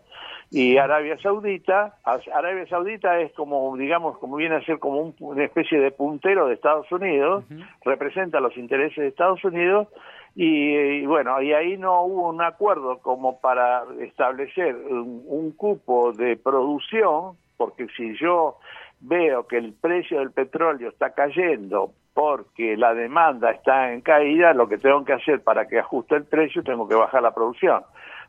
y 0.53 0.77
Arabia 0.79 1.19
Saudita. 1.19 1.97
Arabia 2.05 2.67
Saudita 2.69 3.21
es 3.21 3.33
como, 3.33 3.77
digamos, 3.77 4.19
como 4.19 4.37
viene 4.37 4.57
a 4.57 4.63
ser 4.65 4.79
como 4.79 5.01
un- 5.01 5.15
una 5.21 5.45
especie 5.45 5.81
de 5.81 5.91
puntero 5.91 6.47
de 6.47 6.55
Estados 6.55 6.91
Unidos, 6.93 7.45
representa 7.85 8.41
los 8.41 8.57
intereses 8.57 8.97
de 8.97 9.09
Estados 9.09 9.45
Unidos, 9.45 9.89
y, 10.37 10.77
y 10.77 11.07
bueno, 11.07 11.43
y 11.43 11.53
ahí 11.53 11.77
no 11.77 12.03
hubo 12.05 12.29
un 12.29 12.41
acuerdo 12.41 12.99
como 12.99 13.41
para 13.41 13.83
establecer 14.01 14.77
un, 14.77 15.25
un 15.27 15.51
cupo 15.53 16.13
de 16.13 16.37
producción, 16.37 17.37
porque 17.57 17.89
si 17.97 18.17
yo 18.17 18.57
veo 19.01 19.47
que 19.49 19.57
el 19.57 19.73
precio 19.73 20.21
del 20.21 20.31
petróleo 20.31 20.91
está 20.91 21.15
cayendo 21.15 21.93
porque 22.21 22.77
la 22.77 22.93
demanda 22.93 23.51
está 23.51 23.95
en 23.95 24.03
caída, 24.03 24.53
lo 24.53 24.69
que 24.69 24.77
tengo 24.77 25.03
que 25.07 25.15
hacer 25.15 25.41
para 25.41 25.67
que 25.67 25.79
ajuste 25.79 26.17
el 26.17 26.25
precio, 26.25 26.63
tengo 26.63 26.87
que 26.87 26.95
bajar 26.95 27.23
la 27.23 27.33
producción. 27.33 27.83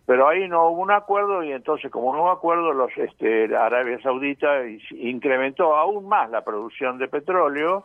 Pero 0.05 0.29
ahí 0.29 0.47
no 0.47 0.69
hubo 0.69 0.81
un 0.81 0.91
acuerdo 0.91 1.43
y 1.43 1.51
entonces 1.51 1.91
como 1.91 2.15
no 2.15 2.21
hubo 2.21 2.31
acuerdo, 2.31 2.71
los 2.71 2.89
este, 2.97 3.53
Arabia 3.53 4.01
Saudita 4.01 4.61
incrementó 4.91 5.75
aún 5.75 6.07
más 6.07 6.29
la 6.29 6.41
producción 6.41 6.99
de 6.99 7.09
petróleo 7.09 7.83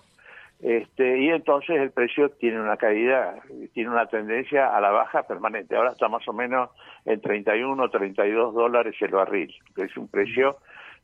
este, 0.60 1.18
y 1.18 1.30
entonces 1.30 1.76
el 1.76 1.90
precio 1.90 2.28
tiene 2.30 2.60
una 2.60 2.76
caída, 2.76 3.34
tiene 3.74 3.90
una 3.90 4.06
tendencia 4.06 4.76
a 4.76 4.80
la 4.80 4.90
baja 4.90 5.24
permanente. 5.24 5.74
Ahora 5.74 5.90
está 5.90 6.06
más 6.06 6.26
o 6.28 6.32
menos 6.32 6.70
en 7.04 7.20
31 7.20 7.90
32 7.90 8.54
dólares 8.54 8.94
el 9.00 9.10
barril, 9.10 9.52
que 9.74 9.82
es 9.82 9.96
un 9.96 10.06
precio 10.06 10.58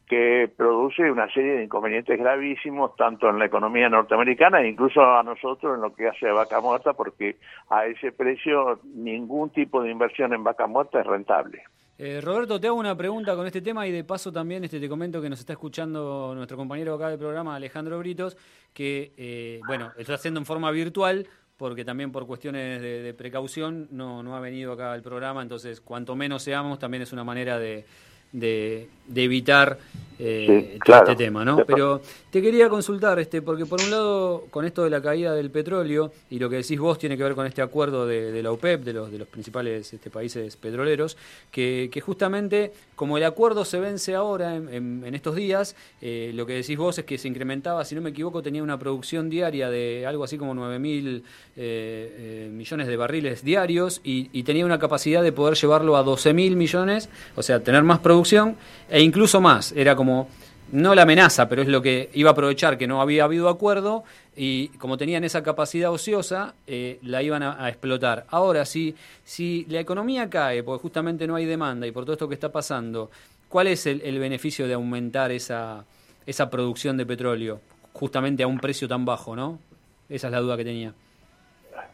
que 0.07 0.51
produce 0.57 1.11
una 1.11 1.33
serie 1.33 1.55
de 1.55 1.65
inconvenientes 1.65 2.19
gravísimos 2.19 2.95
tanto 2.97 3.29
en 3.29 3.39
la 3.39 3.47
economía 3.47 3.89
norteamericana 3.89 4.61
e 4.61 4.69
incluso 4.69 5.03
a 5.03 5.23
nosotros 5.23 5.75
en 5.75 5.81
lo 5.81 5.95
que 5.95 6.09
hace 6.09 6.29
a 6.29 6.33
vaca 6.33 6.61
muerta 6.61 6.93
porque 6.93 7.37
a 7.71 7.87
ese 7.87 8.13
precio 8.13 8.81
ningún 8.95 9.51
tipo 9.51 9.83
de 9.83 9.91
inversión 9.91 10.35
en 10.35 10.45
vaca 10.45 10.67
muerta 10.67 11.01
es 11.01 11.07
rentable. 11.07 11.63
Eh, 11.99 12.21
Roberto, 12.21 12.59
te 12.59 12.67
hago 12.67 12.77
una 12.77 12.97
pregunta 12.97 13.37
con 13.37 13.47
este 13.47 13.61
tema 13.63 13.87
y 13.87 13.93
de 13.93 14.03
paso 14.03 14.33
también 14.33 14.65
este, 14.65 14.81
te 14.81 14.89
comento 14.89 15.23
que 15.23 15.31
nos 15.31 15.39
está 15.39 15.53
escuchando 15.53 16.33
nuestro 16.35 16.57
compañero 16.57 16.95
acá 16.95 17.09
del 17.09 17.19
programa, 17.19 17.55
Alejandro 17.55 17.99
Britos, 17.99 18.37
que, 18.73 19.13
eh, 19.17 19.61
bueno, 19.67 19.93
está 19.97 20.15
haciendo 20.15 20.41
en 20.41 20.47
forma 20.47 20.71
virtual 20.71 21.29
porque 21.57 21.85
también 21.85 22.11
por 22.11 22.27
cuestiones 22.27 22.83
de, 22.83 23.03
de 23.03 23.15
precaución 23.15 23.87
no, 23.93 24.23
no 24.23 24.35
ha 24.35 24.41
venido 24.41 24.73
acá 24.73 24.93
al 24.93 25.03
programa, 25.03 25.43
entonces 25.43 25.81
cuanto 25.81 26.17
menos 26.17 26.43
seamos 26.43 26.79
también 26.81 27.03
es 27.05 27.13
una 27.13 27.23
manera 27.23 27.59
de, 27.59 27.85
de, 28.33 28.89
de 29.09 29.25
evitar 29.25 29.79
eh, 30.19 30.47
Sí, 30.75 30.79
todo 30.79 30.79
claro. 30.85 31.11
este 31.11 31.25
tema, 31.25 31.45
¿no? 31.45 31.65
Pero 31.67 32.01
te 32.31 32.41
quería 32.41 32.69
consultar, 32.69 33.19
este, 33.19 33.43
porque 33.43 33.67
por 33.67 33.81
un 33.81 33.91
lado, 33.91 34.47
con 34.51 34.65
esto 34.65 34.85
de 34.85 34.91
la 34.91 35.03
caída 35.03 35.35
del 35.35 35.51
petróleo 35.51 36.13
y 36.31 36.39
lo 36.39 36.49
que 36.49 36.57
decís 36.57 36.79
vos 36.79 36.99
tiene 36.99 37.17
que 37.17 37.25
ver 37.25 37.35
con 37.35 37.45
este 37.47 37.61
acuerdo 37.61 38.07
de, 38.07 38.31
de 38.31 38.43
la 38.43 38.53
OPEP, 38.53 38.85
de 38.85 38.93
los, 38.93 39.11
de 39.11 39.19
los 39.19 39.27
principales 39.27 39.93
este, 39.93 40.11
países 40.11 40.57
petroleros, 40.57 41.17
que, 41.51 41.89
que 41.93 42.01
justamente 42.01 42.73
como 42.95 43.17
el 43.19 43.25
acuerdo 43.25 43.65
se 43.65 43.81
vence 43.81 44.15
ahora, 44.15 44.55
en, 44.55 44.69
en- 44.73 45.03
en 45.05 45.15
estos 45.17 45.35
días, 45.35 45.75
eh, 46.01 46.31
lo 46.35 46.47
que 46.47 46.53
decís 46.55 46.77
vos 46.79 46.97
es 46.99 47.05
que 47.05 47.19
se 47.19 47.27
incrementaba, 47.27 47.85
si 47.85 47.97
no 47.97 48.01
me 48.01 48.11
equivoco, 48.11 48.43
tenía 48.43 48.63
una 48.63 48.79
producción 48.79 49.29
diaria 49.29 49.71
de 49.71 50.07
algo 50.07 50.23
así 50.23 50.39
como 50.39 50.55
9 50.55 50.79
mil 50.79 51.25
eh, 51.57 52.49
millones 52.53 52.87
de 52.87 52.97
barriles 52.97 53.43
diarios 53.45 54.01
y, 54.05 54.29
y 54.33 54.45
tenía 54.45 54.65
una 54.67 54.79
capacidad 54.79 55.23
de 55.23 55.33
poder 55.33 55.57
llevarlo 55.57 55.97
a 55.97 56.03
12 56.05 56.33
mil 56.33 56.55
millones, 56.55 57.09
o 57.35 57.43
sea, 57.43 57.61
tener 57.61 57.83
más 57.83 57.99
producción 57.99 58.22
e 58.89 59.01
incluso 59.01 59.41
más. 59.41 59.73
Era 59.73 59.95
como, 59.97 60.29
no 60.73 60.95
la 60.95 61.03
amenaza, 61.03 61.49
pero 61.49 61.63
es 61.63 61.69
lo 61.69 61.83
que 61.83 62.11
iba 62.15 62.31
a 62.31 62.33
aprovechar 62.33 62.79
que 62.79 62.87
no 62.87 63.01
había 63.01 63.25
habido 63.25 63.49
acuerdo 63.49 64.05
y 64.37 64.69
como 64.79 64.97
tenían 64.97 65.25
esa 65.25 65.43
capacidad 65.43 65.91
ociosa, 65.93 66.55
eh, 66.67 66.99
la 67.03 67.23
iban 67.23 67.43
a, 67.43 67.69
explotar. 67.69 68.27
Ahora, 68.31 68.65
si, 68.65 68.95
si 69.25 69.67
la 69.69 69.81
economía 69.81 70.31
cae, 70.31 70.63
porque 70.63 70.83
justamente 70.83 71.27
no 71.27 71.37
hay 71.37 71.45
demanda 71.45 71.87
y 71.87 71.93
por 71.93 72.05
todo 72.05 72.15
esto 72.15 72.29
que 72.29 72.35
está 72.35 72.51
pasando, 72.51 73.11
¿cuál 73.49 73.67
es 73.67 73.87
el, 73.87 74.01
el 74.03 74.19
beneficio 74.19 74.67
de 74.67 74.75
aumentar 74.75 75.31
esa, 75.31 75.85
esa 76.27 76.49
producción 76.49 76.97
de 76.97 77.07
petróleo 77.07 77.61
justamente 77.93 78.43
a 78.43 78.47
un 78.47 78.59
precio 78.59 78.89
tan 78.89 79.05
bajo, 79.05 79.37
no? 79.37 79.59
Esa 80.09 80.29
es 80.29 80.33
la 80.33 80.41
duda 80.41 80.57
que 80.57 80.65
tenía. 80.65 80.95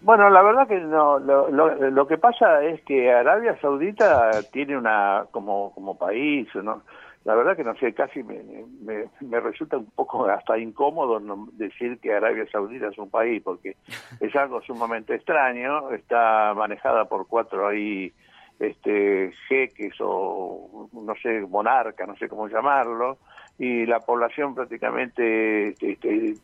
Bueno, 0.01 0.31
la 0.31 0.43
verdad 0.43 0.69
que 0.69 0.79
no, 0.81 1.19
lo, 1.19 1.51
lo, 1.51 1.75
lo 1.91 2.07
que 2.07 2.19
pasa 2.19 2.63
es 2.65 2.81
que 2.83 3.13
Arabia 3.13 3.59
Saudita 3.61 4.43
tiene 4.53 4.77
una, 4.77 5.27
como, 5.31 5.73
como 5.75 5.99
país, 5.99 6.49
¿no? 6.55 6.83
la 7.25 7.35
verdad 7.35 7.57
que 7.57 7.65
no 7.65 7.75
sé, 7.75 7.93
casi 7.93 8.23
me, 8.23 8.43
me, 8.81 9.05
me 9.21 9.41
resulta 9.41 9.77
un 9.77 9.91
poco 9.91 10.25
hasta 10.27 10.57
incómodo 10.57 11.21
no- 11.21 11.49
decir 11.53 11.99
que 12.01 12.15
Arabia 12.15 12.47
Saudita 12.51 12.89
es 12.89 12.97
un 12.97 13.11
país, 13.11 13.43
porque 13.43 13.77
es 14.21 14.35
algo 14.35 14.63
sumamente 14.63 15.15
extraño, 15.15 15.91
está 15.91 16.55
manejada 16.55 17.05
por 17.05 17.27
cuatro 17.27 17.69
ahí 17.69 18.13
este 18.59 19.33
jeques 19.49 19.95
o 20.01 20.89
no 20.93 21.15
sé, 21.23 21.41
monarca, 21.41 22.07
no 22.07 22.17
sé 22.17 22.29
cómo 22.29 22.49
llamarlo, 22.49 23.19
y 23.59 23.85
la 23.85 24.01
población 24.01 24.55
prácticamente, 24.55 25.77
este, 25.81 26.37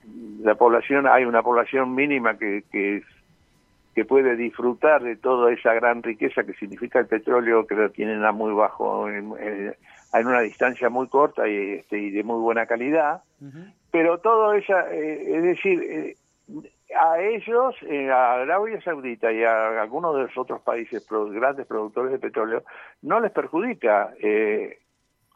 la 0.42 0.54
población, 0.54 1.06
hay 1.06 1.24
una 1.24 1.42
población 1.42 1.94
mínima 1.94 2.36
que, 2.36 2.62
que 2.70 3.02
que 3.94 4.04
puede 4.04 4.36
disfrutar 4.36 5.02
de 5.02 5.16
toda 5.16 5.52
esa 5.52 5.72
gran 5.74 6.02
riqueza 6.02 6.44
que 6.44 6.54
significa 6.54 6.98
el 6.98 7.06
petróleo, 7.06 7.66
que 7.66 7.74
lo 7.74 7.90
tienen 7.90 8.24
a 8.24 8.32
muy 8.32 8.52
bajo, 8.52 9.08
en, 9.08 9.32
en- 9.40 9.74
en 10.12 10.26
una 10.28 10.40
distancia 10.42 10.88
muy 10.90 11.08
corta 11.08 11.48
y, 11.48 11.72
este, 11.80 11.98
y 11.98 12.10
de 12.10 12.22
muy 12.22 12.40
buena 12.40 12.66
calidad. 12.66 13.22
Pero 13.90 14.18
todo 14.18 14.52
esa, 14.54 14.92
eh, 14.92 15.36
es 15.36 15.42
decir, 15.42 15.82
eh, 15.82 16.16
a 16.96 17.18
ellos, 17.20 17.74
eh, 17.82 18.10
a 18.10 18.34
Arabia 18.42 18.80
Saudita 18.82 19.32
y 19.32 19.42
a 19.42 19.80
algunos 19.82 20.14
de 20.16 20.22
los 20.22 20.38
otros 20.38 20.60
países 20.62 21.02
pro- 21.04 21.30
grandes 21.30 21.66
productores 21.66 22.12
de 22.12 22.18
petróleo, 22.18 22.62
no 23.02 23.18
les 23.20 23.32
perjudica. 23.32 24.12
eh, 24.20 24.78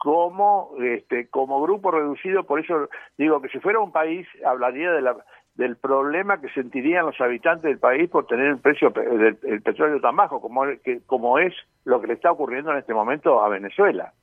como 0.01 0.75
este 0.81 1.27
como 1.27 1.61
grupo 1.61 1.91
reducido 1.91 2.45
por 2.45 2.61
eso 2.61 2.87
digo 3.17 3.41
que 3.41 3.49
si 3.49 3.59
fuera 3.59 3.81
un 3.81 3.91
país 3.91 4.25
hablaría 4.45 4.93
de 4.93 5.01
la 5.01 5.17
del 5.59 5.75
problema 5.75 6.39
que 6.39 6.47
sentirían 6.49 7.05
los 7.05 7.19
habitantes 7.19 7.63
del 7.63 7.79
país 7.79 8.09
por 8.09 8.25
tener 8.25 8.47
el 8.47 8.59
precio 8.59 8.91
pe- 8.91 9.01
del 9.05 9.37
el 9.43 9.61
petróleo 9.61 9.99
tan 9.99 10.15
bajo 10.15 10.39
como 10.39 10.61
como 11.05 11.37
es 11.37 11.53
lo 11.83 11.99
que 11.99 12.07
le 12.07 12.13
está 12.13 12.31
ocurriendo 12.31 12.71
en 12.71 12.77
este 12.77 12.93
momento 12.93 13.43
a 13.43 13.49
Venezuela 13.49 14.13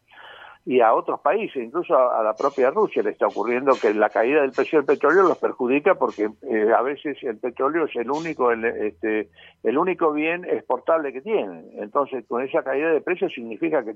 y 0.68 0.80
a 0.80 0.94
otros 0.94 1.20
países, 1.20 1.62
incluso 1.62 1.94
a, 1.96 2.18
a 2.18 2.22
la 2.24 2.34
propia 2.36 2.70
Rusia 2.70 3.02
le 3.02 3.10
está 3.10 3.26
ocurriendo 3.26 3.74
que 3.80 3.92
la 3.94 4.08
caída 4.08 4.40
del 4.40 4.50
precio 4.50 4.78
del 4.78 4.86
petróleo 4.86 5.22
los 5.22 5.38
perjudica 5.38 5.94
porque 5.94 6.30
eh, 6.50 6.72
a 6.76 6.82
veces 6.82 7.22
el 7.22 7.38
petróleo 7.38 7.84
es 7.84 7.94
el 7.96 8.10
único 8.10 8.50
el, 8.50 8.64
este, 8.64 9.28
el 9.62 9.76
único 9.78 10.12
bien 10.12 10.44
exportable 10.44 11.12
que 11.12 11.20
tienen. 11.20 11.66
Entonces, 11.78 12.24
con 12.26 12.42
esa 12.42 12.64
caída 12.64 12.90
de 12.90 13.00
precio 13.00 13.28
significa 13.28 13.84
que, 13.84 13.94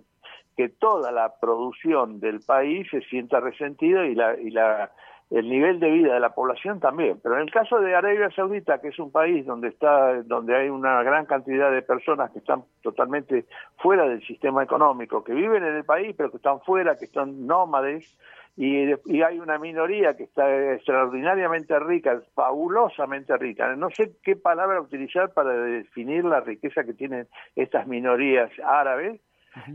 que 0.57 0.69
toda 0.69 1.11
la 1.11 1.33
producción 1.41 2.21
del 2.21 2.39
país 2.47 2.87
se 2.91 3.01
sienta 3.11 3.41
resentida 3.41 4.07
y 4.07 4.15
la 4.15 4.39
y 4.39 4.51
la 4.51 4.91
el 5.31 5.49
nivel 5.49 5.79
de 5.79 5.91
vida 5.91 6.15
de 6.15 6.21
la 6.21 6.35
población 6.35 6.81
también. 6.81 7.21
Pero 7.23 7.37
en 7.37 7.43
el 7.43 7.51
caso 7.53 7.79
de 7.81 7.95
Arabia 7.95 8.31
Saudita, 8.31 8.81
que 8.81 8.89
es 8.89 8.99
un 8.99 9.13
país 9.13 9.47
donde 9.47 9.69
está, 9.69 10.23
donde 10.25 10.57
hay 10.57 10.69
una 10.69 11.03
gran 11.05 11.25
cantidad 11.27 11.71
de 11.71 11.83
personas 11.83 12.33
que 12.33 12.41
están 12.41 12.65
totalmente 12.83 13.47
fuera 13.79 14.09
del 14.09 14.23
sistema 14.27 14.63
económico, 14.65 15.23
que 15.23 15.33
viven 15.33 15.65
en 15.65 15.77
el 15.77 15.85
país, 15.85 16.15
pero 16.17 16.31
que 16.31 16.39
están 16.39 16.61
fuera, 16.63 16.97
que 16.97 17.07
son 17.07 17.47
nómades, 17.47 18.17
y, 18.57 18.91
y 19.07 19.23
hay 19.23 19.39
una 19.39 19.59
minoría 19.59 20.17
que 20.17 20.25
está 20.25 20.73
extraordinariamente 20.75 21.79
rica, 21.79 22.21
fabulosamente 22.35 23.37
rica. 23.37 23.75
No 23.77 23.91
sé 23.91 24.17
qué 24.25 24.35
palabra 24.35 24.81
utilizar 24.81 25.33
para 25.33 25.53
definir 25.53 26.25
la 26.25 26.41
riqueza 26.41 26.83
que 26.83 26.93
tienen 26.93 27.29
estas 27.55 27.87
minorías 27.87 28.51
árabes, 28.65 29.21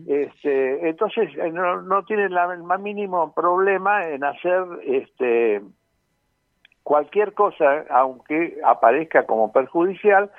este, 0.07 0.87
entonces 0.89 1.29
eh, 1.37 1.51
no, 1.51 1.81
no 1.81 2.03
tienen 2.05 2.33
la- 2.33 2.53
el 2.53 2.63
más 2.63 2.79
mínimo 2.79 3.33
problema 3.33 4.07
en 4.07 4.23
hacer 4.23 4.63
este 4.85 5.61
cualquier 6.83 7.33
cosa, 7.33 7.83
aunque 7.89 8.57
aparezca 8.63 9.25
como 9.25 9.51
perjudicial, 9.51 10.29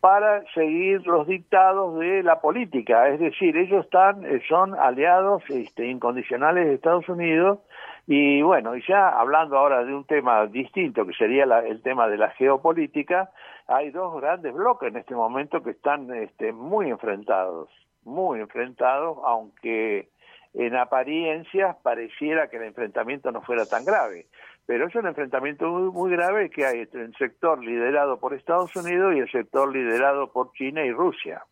para 0.00 0.42
seguir 0.52 1.06
los 1.06 1.26
dictados 1.26 1.98
de 1.98 2.22
la 2.22 2.40
política. 2.40 3.08
Es 3.08 3.20
decir, 3.20 3.56
ellos 3.56 3.84
están, 3.86 4.22
eh, 4.26 4.42
son 4.48 4.74
aliados 4.74 5.42
este, 5.48 5.86
incondicionales 5.86 6.66
de 6.66 6.74
Estados 6.74 7.08
Unidos 7.08 7.60
y 8.06 8.42
bueno, 8.42 8.76
y 8.76 8.82
ya 8.86 9.08
hablando 9.08 9.56
ahora 9.56 9.82
de 9.82 9.94
un 9.94 10.04
tema 10.04 10.46
distinto, 10.46 11.06
que 11.06 11.14
sería 11.14 11.46
la- 11.46 11.64
el 11.64 11.80
tema 11.80 12.06
de 12.08 12.18
la 12.18 12.28
geopolítica, 12.30 13.30
hay 13.66 13.90
dos 13.92 14.20
grandes 14.20 14.52
bloques 14.52 14.90
en 14.90 14.98
este 14.98 15.14
momento 15.14 15.62
que 15.62 15.70
están 15.70 16.12
este, 16.12 16.52
muy 16.52 16.90
enfrentados, 16.90 17.70
muy 18.04 18.40
enfrentados, 18.40 19.18
aunque 19.24 20.08
en 20.54 20.76
apariencias 20.76 21.76
pareciera 21.82 22.48
que 22.48 22.56
el 22.56 22.64
enfrentamiento 22.64 23.32
no 23.32 23.42
fuera 23.42 23.66
tan 23.66 23.84
grave. 23.84 24.26
Pero 24.66 24.86
es 24.86 24.94
un 24.94 25.06
enfrentamiento 25.06 25.68
muy, 25.68 25.90
muy 25.90 26.10
grave 26.10 26.48
que 26.50 26.64
hay 26.64 26.80
entre 26.80 27.02
el 27.02 27.14
sector 27.16 27.62
liderado 27.62 28.18
por 28.18 28.34
Estados 28.34 28.74
Unidos 28.76 29.14
y 29.14 29.18
el 29.18 29.30
sector 29.30 29.70
liderado 29.74 30.32
por 30.32 30.52
China 30.52 30.84
y 30.84 30.92
Rusia. 30.92 31.42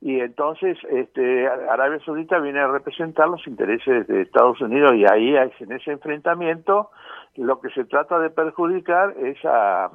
Y 0.00 0.20
entonces 0.20 0.78
este, 0.90 1.46
Arabia 1.46 2.00
Saudita 2.04 2.38
viene 2.38 2.60
a 2.60 2.68
representar 2.68 3.28
los 3.28 3.46
intereses 3.46 4.06
de 4.06 4.22
Estados 4.22 4.60
Unidos 4.60 4.94
y 4.94 5.04
ahí 5.04 5.36
en 5.36 5.72
ese 5.72 5.90
enfrentamiento 5.92 6.90
lo 7.36 7.60
que 7.60 7.68
se 7.70 7.84
trata 7.84 8.18
de 8.18 8.30
perjudicar 8.30 9.14
es 9.18 9.36
a 9.44 9.90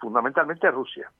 fundamentalmente 0.00 0.66
a 0.66 0.70
Rusia. 0.70 1.10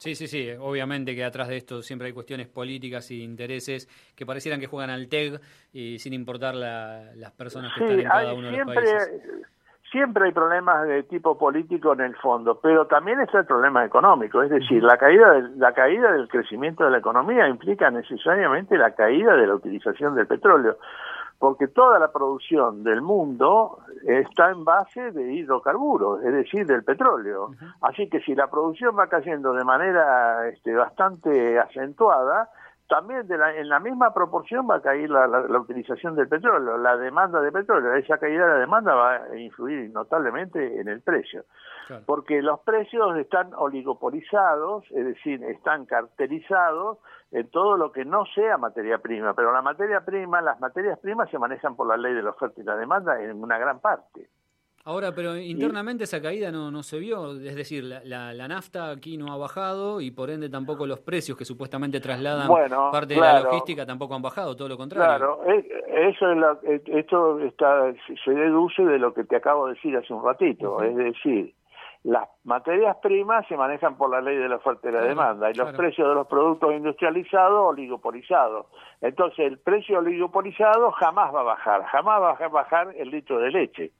Sí, 0.00 0.14
sí, 0.14 0.28
sí. 0.28 0.48
Obviamente 0.58 1.14
que 1.14 1.22
atrás 1.22 1.46
de 1.48 1.58
esto 1.58 1.82
siempre 1.82 2.06
hay 2.06 2.14
cuestiones 2.14 2.48
políticas 2.48 3.10
y 3.10 3.22
intereses 3.22 3.86
que 4.16 4.24
parecieran 4.24 4.58
que 4.58 4.66
juegan 4.66 4.88
al 4.88 5.08
TEG 5.10 5.38
y 5.74 5.98
sin 5.98 6.14
importar 6.14 6.54
la- 6.54 7.10
las 7.16 7.32
personas 7.32 7.70
que 7.74 7.80
Sí, 7.80 7.84
están 7.84 8.00
en 8.00 8.06
cada 8.08 8.18
hay 8.30 8.38
uno 8.38 8.46
de 8.46 8.52
los 8.52 8.54
siempre, 8.54 8.74
países. 8.76 9.22
siempre 9.92 10.24
hay 10.24 10.32
problemas 10.32 10.88
de 10.88 11.02
tipo 11.02 11.36
político 11.36 11.92
en 11.92 12.00
el 12.00 12.16
fondo, 12.16 12.58
pero 12.62 12.86
también 12.86 13.20
está 13.20 13.40
el 13.40 13.44
problema 13.44 13.84
económico, 13.84 14.42
es 14.42 14.48
decir, 14.48 14.82
la 14.82 14.96
caída 14.96 15.32
del, 15.32 15.58
la 15.58 15.74
caída 15.74 16.12
del 16.12 16.28
crecimiento 16.28 16.82
de 16.84 16.92
la 16.92 16.98
economía 16.98 17.46
implica 17.46 17.90
necesariamente 17.90 18.78
la 18.78 18.94
caída 18.94 19.36
de 19.36 19.46
la 19.48 19.54
utilización 19.56 20.14
del 20.14 20.26
petróleo, 20.26 20.78
porque 21.40 21.68
toda 21.68 21.98
la 21.98 22.12
producción 22.12 22.84
del 22.84 23.00
mundo 23.00 23.78
está 24.06 24.50
en 24.50 24.62
base 24.62 25.10
de 25.10 25.32
hidrocarburos, 25.32 26.22
es 26.22 26.34
decir, 26.34 26.66
del 26.66 26.84
petróleo. 26.84 27.52
Así 27.80 28.10
que 28.10 28.20
si 28.20 28.34
la 28.34 28.48
producción 28.50 28.94
va 28.96 29.08
cayendo 29.08 29.54
de 29.54 29.64
manera 29.64 30.46
este, 30.48 30.74
bastante 30.74 31.58
acentuada, 31.58 32.50
también 32.90 33.26
de 33.26 33.38
la- 33.38 33.54
en 33.56 33.68
la 33.70 33.78
misma 33.80 34.12
proporción 34.12 34.68
va 34.68 34.76
a 34.76 34.82
caer 34.82 35.08
la, 35.08 35.26
la- 35.26 35.40
la 35.48 35.58
utilización 35.60 36.14
del 36.16 36.28
petróleo, 36.28 36.76
la 36.76 36.96
demanda 36.98 37.40
de 37.40 37.50
petróleo. 37.52 37.94
Esa 37.94 38.18
caída 38.18 38.44
de 38.46 38.52
la 38.54 38.58
demanda 38.58 38.94
va 38.94 39.14
a 39.14 39.36
influir 39.38 39.90
notablemente 39.92 40.80
en 40.80 40.88
el 40.88 41.00
precio. 41.00 41.44
Porque 42.04 42.42
los 42.42 42.60
precios 42.60 43.16
están 43.16 43.52
oligopolizados, 43.54 44.84
es 44.90 45.04
decir, 45.06 45.42
están 45.44 45.86
cartelizados 45.86 46.98
en 47.32 47.48
todo 47.50 47.76
lo 47.76 47.92
que 47.92 48.04
no 48.04 48.24
sea 48.34 48.58
materia 48.58 48.98
prima. 48.98 49.34
Pero 49.34 49.52
la 49.52 49.62
materia 49.62 50.04
prima, 50.04 50.40
las 50.40 50.60
materias 50.60 50.98
primas 50.98 51.30
se 51.30 51.38
manejan 51.38 51.76
por 51.76 51.86
la 51.86 51.96
ley 51.96 52.12
de 52.14 52.22
la 52.22 52.30
oferta 52.30 52.60
y 52.60 52.64
la 52.64 52.76
demanda 52.76 53.20
en 53.22 53.42
una 53.42 53.58
gran 53.58 53.80
parte. 53.80 54.28
Ahora, 54.90 55.12
pero 55.14 55.36
internamente 55.36 56.02
esa 56.02 56.20
caída 56.20 56.50
no, 56.50 56.68
no 56.68 56.82
se 56.82 56.98
vio, 56.98 57.30
es 57.34 57.54
decir, 57.54 57.84
la, 57.84 58.00
la, 58.02 58.34
la 58.34 58.48
nafta 58.48 58.90
aquí 58.90 59.16
no 59.16 59.32
ha 59.32 59.36
bajado 59.36 60.00
y 60.00 60.10
por 60.10 60.30
ende 60.30 60.48
tampoco 60.48 60.84
los 60.84 60.98
precios 60.98 61.38
que 61.38 61.44
supuestamente 61.44 62.00
trasladan 62.00 62.48
Bueno, 62.48 62.90
parte 62.90 63.14
de 63.14 63.20
la 63.20 63.38
logística 63.38 63.86
tampoco 63.86 64.16
han 64.16 64.22
bajado, 64.22 64.56
todo 64.56 64.68
lo 64.68 64.76
contrario. 64.76 65.06
Claro, 65.06 65.44
eso 65.44 66.32
es 66.32 66.58
eh, 66.64 66.82
esto 66.86 67.38
está, 67.38 67.92
se 68.24 68.30
deduce 68.32 68.84
de 68.84 68.98
lo 68.98 69.14
que 69.14 69.22
te 69.22 69.36
acabo 69.36 69.68
de 69.68 69.74
decir 69.74 69.96
hace 69.96 70.12
un 70.12 70.24
ratito, 70.24 70.82
es 70.82 70.96
decir, 70.96 71.54
las 72.02 72.28
materias 72.42 72.96
primas 73.02 73.46
se 73.46 73.56
manejan 73.56 73.96
por 73.96 74.10
la 74.10 74.20
ley 74.20 74.36
de 74.38 74.48
la 74.48 74.56
oferta 74.56 74.88
y 74.88 74.92
la 74.92 75.02
demanda 75.02 75.50
y 75.50 75.54
los 75.54 75.68
claro. 75.68 75.76
precios 75.76 76.08
de 76.08 76.14
los 76.14 76.26
productos 76.26 76.72
industrializados 76.72 77.68
oligopolizados. 77.68 78.66
Entonces 79.00 79.40
el 79.40 79.58
precio 79.58 79.98
oligopolizado 79.98 80.90
jamás 80.92 81.32
va 81.32 81.40
a 81.40 81.44
bajar, 81.44 81.84
jamás 81.84 82.22
va 82.22 82.30
a 82.32 82.48
bajar 82.48 82.94
el 82.96 83.10
litro 83.10 83.38
de 83.38 83.50
leche, 83.50 83.92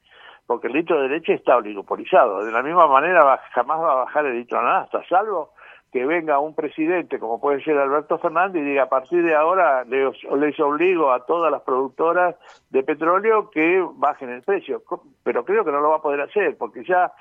porque 0.50 0.66
el 0.66 0.72
litro 0.72 1.00
de 1.00 1.08
leche 1.08 1.34
está 1.34 1.58
oligopolizado. 1.58 2.44
De 2.44 2.50
la 2.50 2.60
misma 2.60 2.88
manera 2.88 3.40
jamás 3.52 3.78
va 3.78 3.92
a 3.92 4.04
bajar 4.04 4.26
el 4.26 4.36
litro 4.36 4.58
de 4.58 4.64
nafta, 4.64 5.00
salvo 5.08 5.50
que 5.92 6.04
venga 6.04 6.40
un 6.40 6.56
presidente 6.56 7.20
como 7.20 7.40
puede 7.40 7.62
ser 7.62 7.78
Alberto 7.78 8.18
Fernández 8.18 8.60
y 8.60 8.64
diga 8.64 8.82
a 8.82 8.88
partir 8.88 9.22
de 9.22 9.36
ahora 9.36 9.84
les, 9.84 10.20
les 10.24 10.58
obligo 10.58 11.12
a 11.12 11.24
todas 11.24 11.52
las 11.52 11.62
productoras 11.62 12.34
de 12.68 12.82
petróleo 12.82 13.48
que 13.50 13.80
bajen 13.94 14.30
el 14.30 14.42
precio, 14.42 14.82
pero 15.22 15.44
creo 15.44 15.64
que 15.64 15.70
no 15.70 15.80
lo 15.80 15.90
va 15.90 15.98
a 15.98 16.02
poder 16.02 16.22
hacer 16.22 16.58
porque 16.58 16.82
ya 16.82 17.12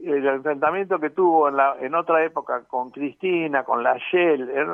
el 0.00 0.24
enfrentamiento 0.24 1.00
que 1.00 1.10
tuvo 1.10 1.48
en, 1.48 1.56
la, 1.56 1.76
en 1.80 1.92
otra 1.96 2.24
época 2.24 2.62
con 2.68 2.90
Cristina, 2.90 3.64
con 3.64 3.82
la 3.82 3.98
Shell, 3.98 4.48
eh, 4.48 4.66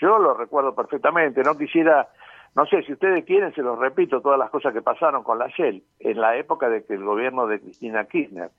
yo 0.00 0.18
lo 0.18 0.32
recuerdo 0.32 0.74
perfectamente, 0.74 1.42
no 1.42 1.58
quisiera, 1.58 2.08
no 2.54 2.66
sé, 2.66 2.82
si 2.82 2.92
ustedes 2.92 3.24
quieren 3.24 3.54
se 3.54 3.62
los 3.62 3.78
repito 3.78 4.20
todas 4.20 4.38
las 4.38 4.50
cosas 4.50 4.72
que 4.72 4.82
pasaron 4.82 5.22
con 5.22 5.38
la 5.38 5.48
Shell 5.48 5.82
en 6.00 6.20
la 6.20 6.36
época 6.36 6.68
de 6.68 6.84
que 6.84 6.94
el 6.94 7.04
gobierno 7.04 7.46
de 7.46 7.60
Cristina 7.60 8.04
Kirchner. 8.04 8.50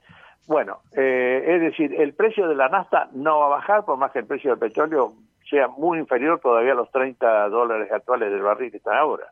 Bueno, 0.48 0.80
eh, 0.98 1.44
es 1.46 1.62
decir, 1.62 1.94
el 2.02 2.14
precio 2.14 2.48
de 2.48 2.56
la 2.56 2.68
nafta 2.70 3.10
no 3.14 3.40
va 3.40 3.46
a 3.48 3.50
bajar 3.50 3.86
por 3.86 3.98
más 3.98 4.12
que 4.12 4.20
el 4.20 4.26
precio 4.26 4.52
del 4.52 4.60
petróleo 4.60 5.14
sea 5.50 5.68
muy 5.68 6.00
inferior 6.00 6.40
todavía 6.40 6.72
a 6.72 6.76
los 6.76 6.90
30 6.92 7.50
dólares 7.50 7.92
actuales 7.92 8.32
del 8.32 8.42
barril 8.42 8.72
que 8.72 8.78
están 8.78 8.98
ahora 8.98 9.28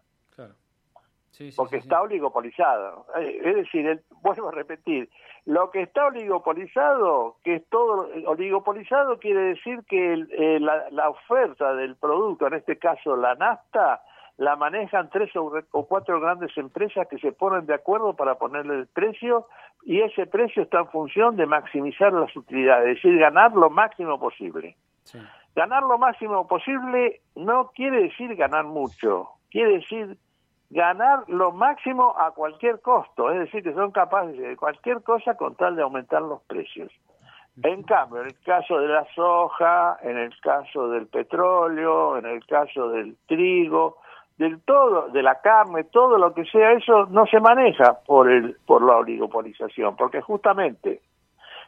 porque 1.55 1.77
está 1.77 2.01
oligopolizado. 2.01 3.05
Eh, 3.17 3.41
Es 3.43 3.55
decir, 3.55 3.87
el- 3.87 4.01
vuelvo 4.21 4.49
a 4.49 4.51
repetir, 4.51 5.09
lo 5.45 5.71
que 5.71 5.81
está 5.83 6.05
oligopolizado, 6.07 7.37
que 7.43 7.55
es 7.55 7.69
todo 7.69 8.09
oligopolizado, 8.25 9.17
quiere 9.19 9.39
decir 9.41 9.79
que 9.87 10.13
el- 10.13 10.29
eh, 10.31 10.59
la, 10.59 10.89
la 10.91 11.09
oferta 11.09 11.73
del 11.75 11.95
producto, 11.95 12.47
en 12.47 12.55
este 12.55 12.77
caso 12.77 13.15
la 13.15 13.35
nafta, 13.35 14.01
la 14.39 14.55
manejan 14.55 15.09
tres 15.09 15.31
o, 15.35 15.85
cuatro 15.85 16.21
grandes 16.21 16.57
empresas 16.57 17.05
que 17.09 17.17
se 17.17 17.33
ponen 17.33 17.65
de 17.65 17.73
acuerdo 17.73 18.15
para 18.15 18.35
ponerle 18.35 18.75
el 18.75 18.87
precio 18.87 19.47
y 19.83 19.99
ese 19.99 20.27
precio 20.27 20.63
está 20.63 20.79
en 20.79 20.87
función 20.87 21.35
de 21.35 21.45
maximizar 21.45 22.13
las 22.13 22.33
utilidades, 22.37 22.87
es 22.87 23.03
decir, 23.03 23.19
ganar 23.19 23.51
lo 23.51 23.69
máximo 23.69 24.17
posible. 24.17 24.77
Sí. 25.03 25.19
Ganar 25.55 25.83
lo 25.83 25.97
máximo 25.97 26.47
posible 26.47 27.19
no 27.35 27.71
quiere 27.75 28.03
decir 28.03 28.33
ganar 28.37 28.63
mucho, 28.63 29.27
quiere 29.51 29.73
decir 29.73 30.17
ganar 30.69 31.25
lo 31.27 31.51
máximo 31.51 32.15
a 32.17 32.31
cualquier 32.31 32.79
costo, 32.79 33.29
es 33.31 33.39
decir, 33.39 33.61
que 33.61 33.73
son 33.73 33.91
capaces 33.91 34.37
de 34.37 34.55
cualquier 34.55 35.03
cosa 35.03 35.35
con 35.35 35.55
tal 35.55 35.75
de 35.75 35.81
aumentar 35.81 36.21
los 36.21 36.41
precios. 36.43 36.89
En 37.61 37.83
cambio, 37.83 38.21
en 38.21 38.27
el 38.27 38.39
caso 38.39 38.79
de 38.79 38.87
la 38.87 39.05
soja, 39.13 39.97
en 40.01 40.17
el 40.17 40.31
caso 40.39 40.87
del 40.87 41.07
petróleo, 41.07 42.17
en 42.17 42.25
el 42.25 42.45
caso 42.45 42.87
del 42.89 43.17
trigo, 43.27 43.97
del 44.39 44.61
todo, 44.61 45.09
de 45.09 45.21
la 45.21 45.41
carne, 45.41 45.83
todo 45.83 46.17
lo 46.17 46.33
que 46.33 46.45
sea 46.45 46.71
eso 46.71 47.05
no 47.07 47.25
se 47.27 47.41
maneja 47.41 47.99
por 48.07 48.31
el 48.31 48.55
por 48.65 48.81
la 48.81 48.95
oligopolización, 48.95 49.97
porque 49.97 50.21
justamente 50.21 51.01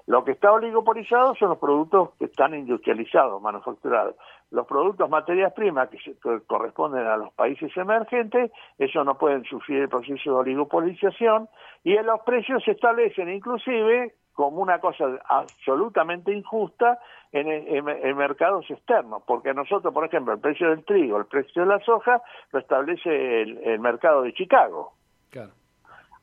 lo 0.07 0.23
que 0.23 0.31
está 0.31 0.51
oligopolizado 0.51 1.35
son 1.35 1.49
los 1.49 1.57
productos 1.59 2.11
que 2.17 2.25
están 2.25 2.55
industrializados, 2.55 3.41
manufacturados. 3.41 4.15
Los 4.49 4.65
productos 4.65 5.09
materias 5.09 5.53
primas 5.53 5.89
que, 5.89 5.99
se, 5.99 6.17
que 6.17 6.39
corresponden 6.47 7.05
a 7.05 7.17
los 7.17 7.31
países 7.33 7.75
emergentes, 7.75 8.51
eso 8.79 9.03
no 9.03 9.17
pueden 9.17 9.43
sufrir 9.43 9.81
el 9.81 9.89
proceso 9.89 10.31
de 10.31 10.37
oligopolización 10.37 11.49
y 11.83 11.97
en 11.97 12.05
los 12.05 12.21
precios 12.21 12.63
se 12.63 12.71
establecen 12.71 13.29
inclusive 13.29 14.15
como 14.41 14.59
una 14.59 14.79
cosa 14.79 15.05
absolutamente 15.29 16.33
injusta 16.33 16.97
en, 17.31 17.47
en, 17.47 17.87
en, 17.87 18.17
mercados 18.17 18.65
externos, 18.71 19.21
porque 19.27 19.53
nosotros, 19.53 19.93
por 19.93 20.03
ejemplo, 20.03 20.33
el 20.33 20.39
precio 20.39 20.71
del 20.71 20.83
trigo, 20.83 21.19
el 21.19 21.27
precio 21.27 21.61
de 21.61 21.67
la 21.67 21.79
soja, 21.81 22.23
lo 22.51 22.57
establece 22.57 23.43
el, 23.43 23.59
el 23.59 23.79
mercado 23.79 24.23
de 24.23 24.33
Chicago. 24.33 24.93
Claro. 25.29 25.51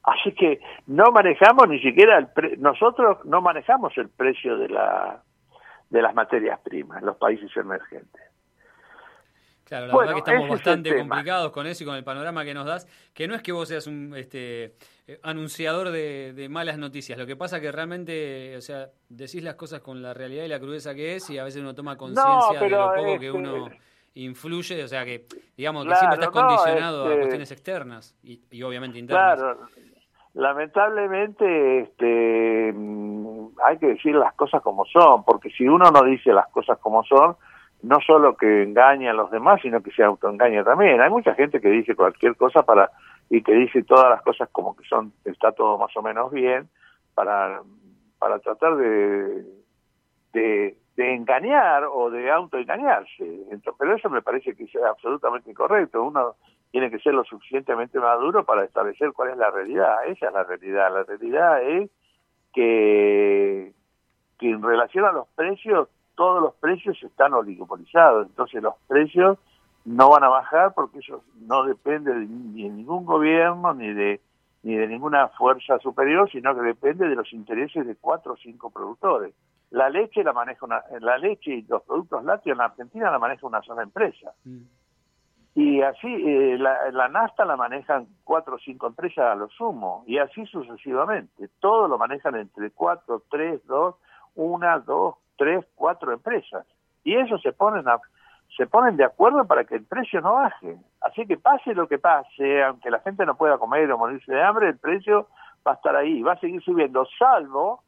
Así 0.03 0.33
que 0.33 0.61
no 0.89 1.13
manejamos 1.13 1.69
ni 1.69 1.79
siquiera 1.81 2.19
el 2.19 2.27
pre 2.27 2.57
nosotros 2.57 3.25
no 3.25 3.41
manejamos 3.41 3.97
el 3.97 4.09
precio 4.09 4.59
de 4.59 4.69
la 4.69 5.23
de 5.89 6.03
las 6.03 6.13
materias 6.13 6.59
primas 6.59 6.99
en 6.99 7.07
los 7.07 7.17
países 7.19 7.57
emergentes. 7.57 8.21
Claro, 9.69 9.87
la 9.87 9.93
bueno, 9.93 10.09
verdad 10.09 10.25
que 10.25 10.31
estamos 10.31 10.49
bastante 10.49 10.97
complicados 10.97 11.53
con 11.53 11.67
eso 11.67 11.85
y 11.85 11.87
con 11.87 11.95
el 11.95 12.03
panorama 12.03 12.43
que 12.43 12.55
nos 12.55 12.65
das, 12.65 12.89
que 13.13 13.29
no 13.29 13.35
es 13.35 13.43
que 13.43 13.53
vos 13.53 13.69
seas 13.69 13.87
un 13.87 14.15
este 14.17 14.77
anunciador 15.23 15.91
de, 15.91 16.33
de, 16.33 16.49
malas 16.49 16.79
noticias, 16.79 17.19
lo 17.19 17.27
que 17.27 17.37
pasa 17.37 17.61
que 17.61 17.71
realmente, 17.71 18.57
o 18.57 18.63
sea, 18.63 18.89
decís 19.11 19.43
las 19.43 19.57
cosas 19.57 19.81
con 19.81 20.01
la 20.01 20.15
realidad 20.15 20.45
y 20.45 20.49
la 20.49 20.59
crudeza 20.59 20.95
que 20.95 21.17
es 21.17 21.29
y 21.29 21.37
a 21.37 21.45
veces 21.45 21.61
uno 21.61 21.75
toma 21.75 21.99
conciencia 21.99 22.55
no, 22.55 22.61
de 22.61 22.71
lo 22.71 22.95
poco 22.95 23.07
este... 23.09 23.21
que 23.21 23.31
uno 23.31 23.69
influye, 24.15 24.83
o 24.83 24.89
sea 24.89 25.05
que 25.05 25.27
digamos 25.55 25.85
claro, 25.85 25.95
que 25.95 25.99
siempre 25.99 26.25
estás 26.25 26.43
condicionado 26.43 27.05
no, 27.05 27.05
este... 27.05 27.15
a 27.15 27.19
cuestiones 27.19 27.53
externas 27.53 28.17
y, 28.23 28.41
y, 28.51 28.63
obviamente 28.63 28.99
internas. 28.99 29.39
Claro, 29.39 29.69
lamentablemente 30.33 31.81
este, 31.81 32.73
mm, 32.73 33.49
hay 33.67 33.77
que 33.77 33.89
decir 33.89 34.15
las 34.15 34.33
cosas 34.33 34.63
como 34.63 34.87
son, 34.87 35.25
porque 35.25 35.51
si 35.51 35.69
uno 35.69 35.91
no 35.91 36.03
dice 36.05 36.33
las 36.33 36.49
cosas 36.49 36.79
como 36.79 37.05
son, 37.05 37.37
no 37.83 38.01
solo 38.01 38.37
que 38.37 38.65
engaña 38.65 39.11
a 39.11 39.15
los 39.15 39.31
demás, 39.31 39.61
sino 39.63 39.83
que 39.83 39.93
se 39.93 40.03
autoengaña 40.03 40.65
también. 40.65 41.01
Hay 41.01 41.11
mucha 41.11 41.35
gente 41.35 41.61
que 41.61 41.69
dice 41.69 41.95
cualquier 41.95 42.37
cosa 42.37 42.63
para 42.63 42.91
y 43.31 43.43
que 43.43 43.53
dice 43.53 43.83
todas 43.85 44.11
las 44.11 44.23
cosas 44.23 44.49
como 44.51 44.77
que 44.77 44.85
son 44.89 45.13
está 45.25 45.53
todo 45.53 45.79
más 45.79 45.95
o 45.97 46.03
menos 46.03 46.33
bien 46.33 46.69
para 47.15 47.61
para 48.19 48.39
tratar 48.41 48.77
de 48.77 49.45
de, 50.33 50.77
engañar 50.97 51.85
o 51.85 52.11
de 52.11 52.31
autoengañarse. 52.31 53.25
Pero 53.79 53.97
eso 53.97 54.11
me 54.11 54.23
parece 54.23 54.55
que 54.55 54.65
es 54.65 54.77
absolutamente 54.77 55.51
incorrecto. 55.51 56.03
Uno 56.03 56.35
tiene 56.71 56.91
que 56.91 56.99
ser 56.99 57.15
lo 57.15 57.25
suficientemente 57.25 57.99
maduro 57.99 58.45
para 58.45 58.65
establecer 58.65 59.13
cuál 59.13 59.31
es 59.31 59.37
la 59.37 59.51
realidad. 59.51 60.07
Esa 60.07 60.27
es 60.27 60.33
la 60.33 60.45
realidad. 60.45 60.93
La 60.93 61.05
realidad 61.05 61.63
es 61.63 61.91
que, 62.53 63.73
que 64.39 64.51
en 64.51 64.63
relación 64.63 65.05
a 65.05 65.13
los 65.13 65.29
precios, 65.29 65.89
todos 66.19 66.43
los 66.43 66.55
precios 66.55 67.01
están 67.01 67.33
oligopolizados. 67.33 68.27
Entonces 68.27 68.61
los 68.61 68.75
precios 68.89 69.39
no 69.85 70.11
van 70.11 70.25
a 70.25 70.29
bajar 70.29 70.75
porque 70.75 70.99
eso 70.99 71.23
no 71.43 71.63
depende 71.63 72.13
de, 72.13 72.27
ni 72.27 72.65
de 72.65 72.71
ningún 72.71 73.07
gobierno 73.07 73.73
ni 73.73 73.95
de 73.95 74.21
ni 74.65 74.75
de 74.75 74.89
ninguna 74.89 75.29
fuerza 75.29 75.79
superior, 75.79 76.29
sino 76.33 76.53
que 76.53 76.63
depende 76.63 77.09
de 77.09 77.15
los 77.15 77.33
intereses 77.33 77.87
de 77.87 77.95
cuatro 77.95 78.33
o 78.33 78.37
cinco 78.37 78.71
productores. 78.71 79.33
La 79.71 79.89
leche 79.89 80.25
la 80.25 80.33
maneja 80.33 80.67
una, 80.67 80.83
la 80.99 81.17
leche 81.17 81.53
y 81.53 81.63
los 81.63 81.85
productos 81.85 82.25
lácteos 82.25 82.57
en 82.57 82.63
Argentina 82.63 83.13
la 83.13 83.21
maneja 83.21 83.47
una 83.47 83.63
sola 83.63 83.85
empresa. 83.85 84.33
Mm. 84.45 84.63
Y 85.55 85.81
así, 85.83 86.09
eh, 86.09 86.59
la, 86.59 86.91
la, 86.91 87.09
nafta 87.09 87.45
la 87.45 87.57
manejan 87.57 88.09
cuatro 88.25 88.57
o 88.57 88.59
cinco 88.59 88.89
empresas 88.89 89.27
a 89.27 89.37
lo 89.37 89.49
sumo, 89.51 90.03
y 90.09 90.19
así 90.19 90.45
sucesivamente. 90.47 91.49
Todo 91.61 91.87
lo 91.87 91.97
manejan 91.97 92.35
entre 92.35 92.73
cuatro, 92.73 93.23
tres, 93.31 93.65
dos, 93.67 93.95
una, 94.35 94.81
dos, 94.81 95.15
tres, 95.39 95.65
cuatro 95.75 96.13
empresas. 96.13 96.67
Y 97.05 97.17
eso 97.17 97.39
se 97.39 97.53
ponen 97.53 97.89
a, 97.89 97.99
se 98.57 98.67
ponen 98.67 98.97
de 98.97 99.05
acuerdo 99.05 99.47
para 99.47 99.65
que 99.65 99.77
el 99.77 99.85
precio 99.85 100.21
no 100.21 100.35
baje. 100.35 100.77
Así 101.01 101.27
que 101.27 101.39
pase 101.39 101.75
lo 101.75 101.89
que 101.89 101.99
pase, 101.99 102.63
aunque 102.63 102.91
la 102.91 103.01
gente 103.01 103.25
no 103.25 103.37
pueda 103.37 103.57
comer 103.57 103.91
o 103.91 103.97
morirse 103.97 104.33
de 104.33 104.43
hambre, 104.43 104.69
el 104.69 104.79
precio 104.79 105.29
va 105.67 105.73
a 105.73 105.75
estar 105.75 105.97
ahí, 105.97 106.23
va 106.23 106.33
a 106.33 106.41
seguir 106.41 106.63
subiendo, 106.63 107.07
salvo, 107.19 107.83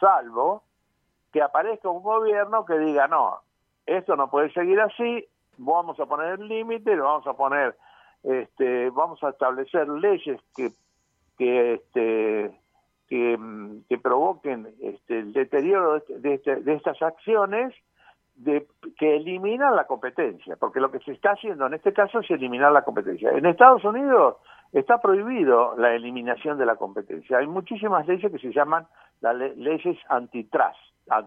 salvo 0.00 0.62
que 1.32 1.42
aparezca 1.42 1.88
un 1.88 2.02
gobierno 2.02 2.64
que 2.64 2.78
diga, 2.78 3.08
no, 3.08 3.40
esto 3.84 4.16
no 4.16 4.30
puede 4.30 4.52
seguir 4.52 4.80
así, 4.80 5.26
vamos 5.58 5.98
a 6.00 6.06
poner 6.06 6.40
el 6.40 6.48
límite, 6.48 6.96
vamos 6.96 7.26
a 7.26 7.34
poner, 7.34 7.76
este, 8.22 8.90
vamos 8.90 9.22
a 9.22 9.30
establecer 9.30 9.88
leyes 9.88 10.40
que, 10.56 10.70
que, 11.36 11.74
este, 11.74 12.58
que, 13.08 13.38
que 13.88 13.98
provoquen 13.98 14.68
este, 14.80 15.18
el 15.20 15.32
deterioro 15.32 16.00
de, 16.00 16.18
de, 16.20 16.34
este, 16.34 16.56
de 16.56 16.74
estas 16.74 17.00
acciones 17.02 17.72
de, 18.36 18.66
que 18.98 19.16
eliminan 19.16 19.74
la 19.76 19.86
competencia, 19.86 20.56
porque 20.56 20.80
lo 20.80 20.90
que 20.90 20.98
se 21.00 21.12
está 21.12 21.32
haciendo 21.32 21.66
en 21.66 21.74
este 21.74 21.92
caso 21.92 22.20
es 22.20 22.30
eliminar 22.30 22.72
la 22.72 22.82
competencia. 22.82 23.30
En 23.30 23.46
Estados 23.46 23.84
Unidos 23.84 24.36
está 24.72 25.00
prohibido 25.00 25.74
la 25.76 25.94
eliminación 25.94 26.58
de 26.58 26.66
la 26.66 26.76
competencia. 26.76 27.38
Hay 27.38 27.46
muchísimas 27.46 28.06
leyes 28.06 28.30
que 28.30 28.38
se 28.38 28.52
llaman 28.52 28.86
las 29.20 29.34
le 29.36 29.56
leyes 29.56 29.98
antitrust, 30.08 30.78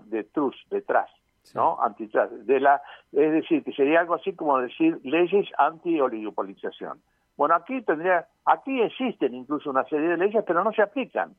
de 0.05 0.23
trust, 0.25 0.69
de 0.69 0.81
trust, 0.81 1.09
sí. 1.41 1.57
¿no? 1.57 1.81
Antitrust. 1.81 2.31
De 2.31 2.59
la, 2.59 2.81
es 3.11 3.31
decir, 3.31 3.63
que 3.63 3.71
sería 3.71 4.01
algo 4.01 4.15
así 4.15 4.33
como 4.33 4.59
decir 4.59 4.99
leyes 5.03 5.47
anti-oligopolización. 5.57 7.01
Bueno, 7.37 7.55
aquí 7.55 7.81
tendría, 7.81 8.27
aquí 8.45 8.81
existen 8.81 9.33
incluso 9.33 9.69
una 9.69 9.85
serie 9.85 10.09
de 10.09 10.17
leyes, 10.17 10.43
pero 10.45 10.63
no 10.63 10.73
se 10.73 10.81
aplican. 10.81 11.33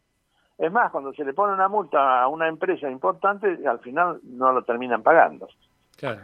Es 0.60 0.70
más, 0.70 0.90
cuando 0.90 1.12
se 1.14 1.24
le 1.24 1.32
pone 1.32 1.54
una 1.54 1.68
multa 1.68 2.22
a 2.22 2.28
una 2.28 2.46
empresa 2.46 2.90
importante, 2.90 3.66
al 3.66 3.78
final 3.80 4.20
no 4.24 4.52
lo 4.52 4.62
terminan 4.62 5.02
pagando. 5.02 5.48
Claro. 5.96 6.20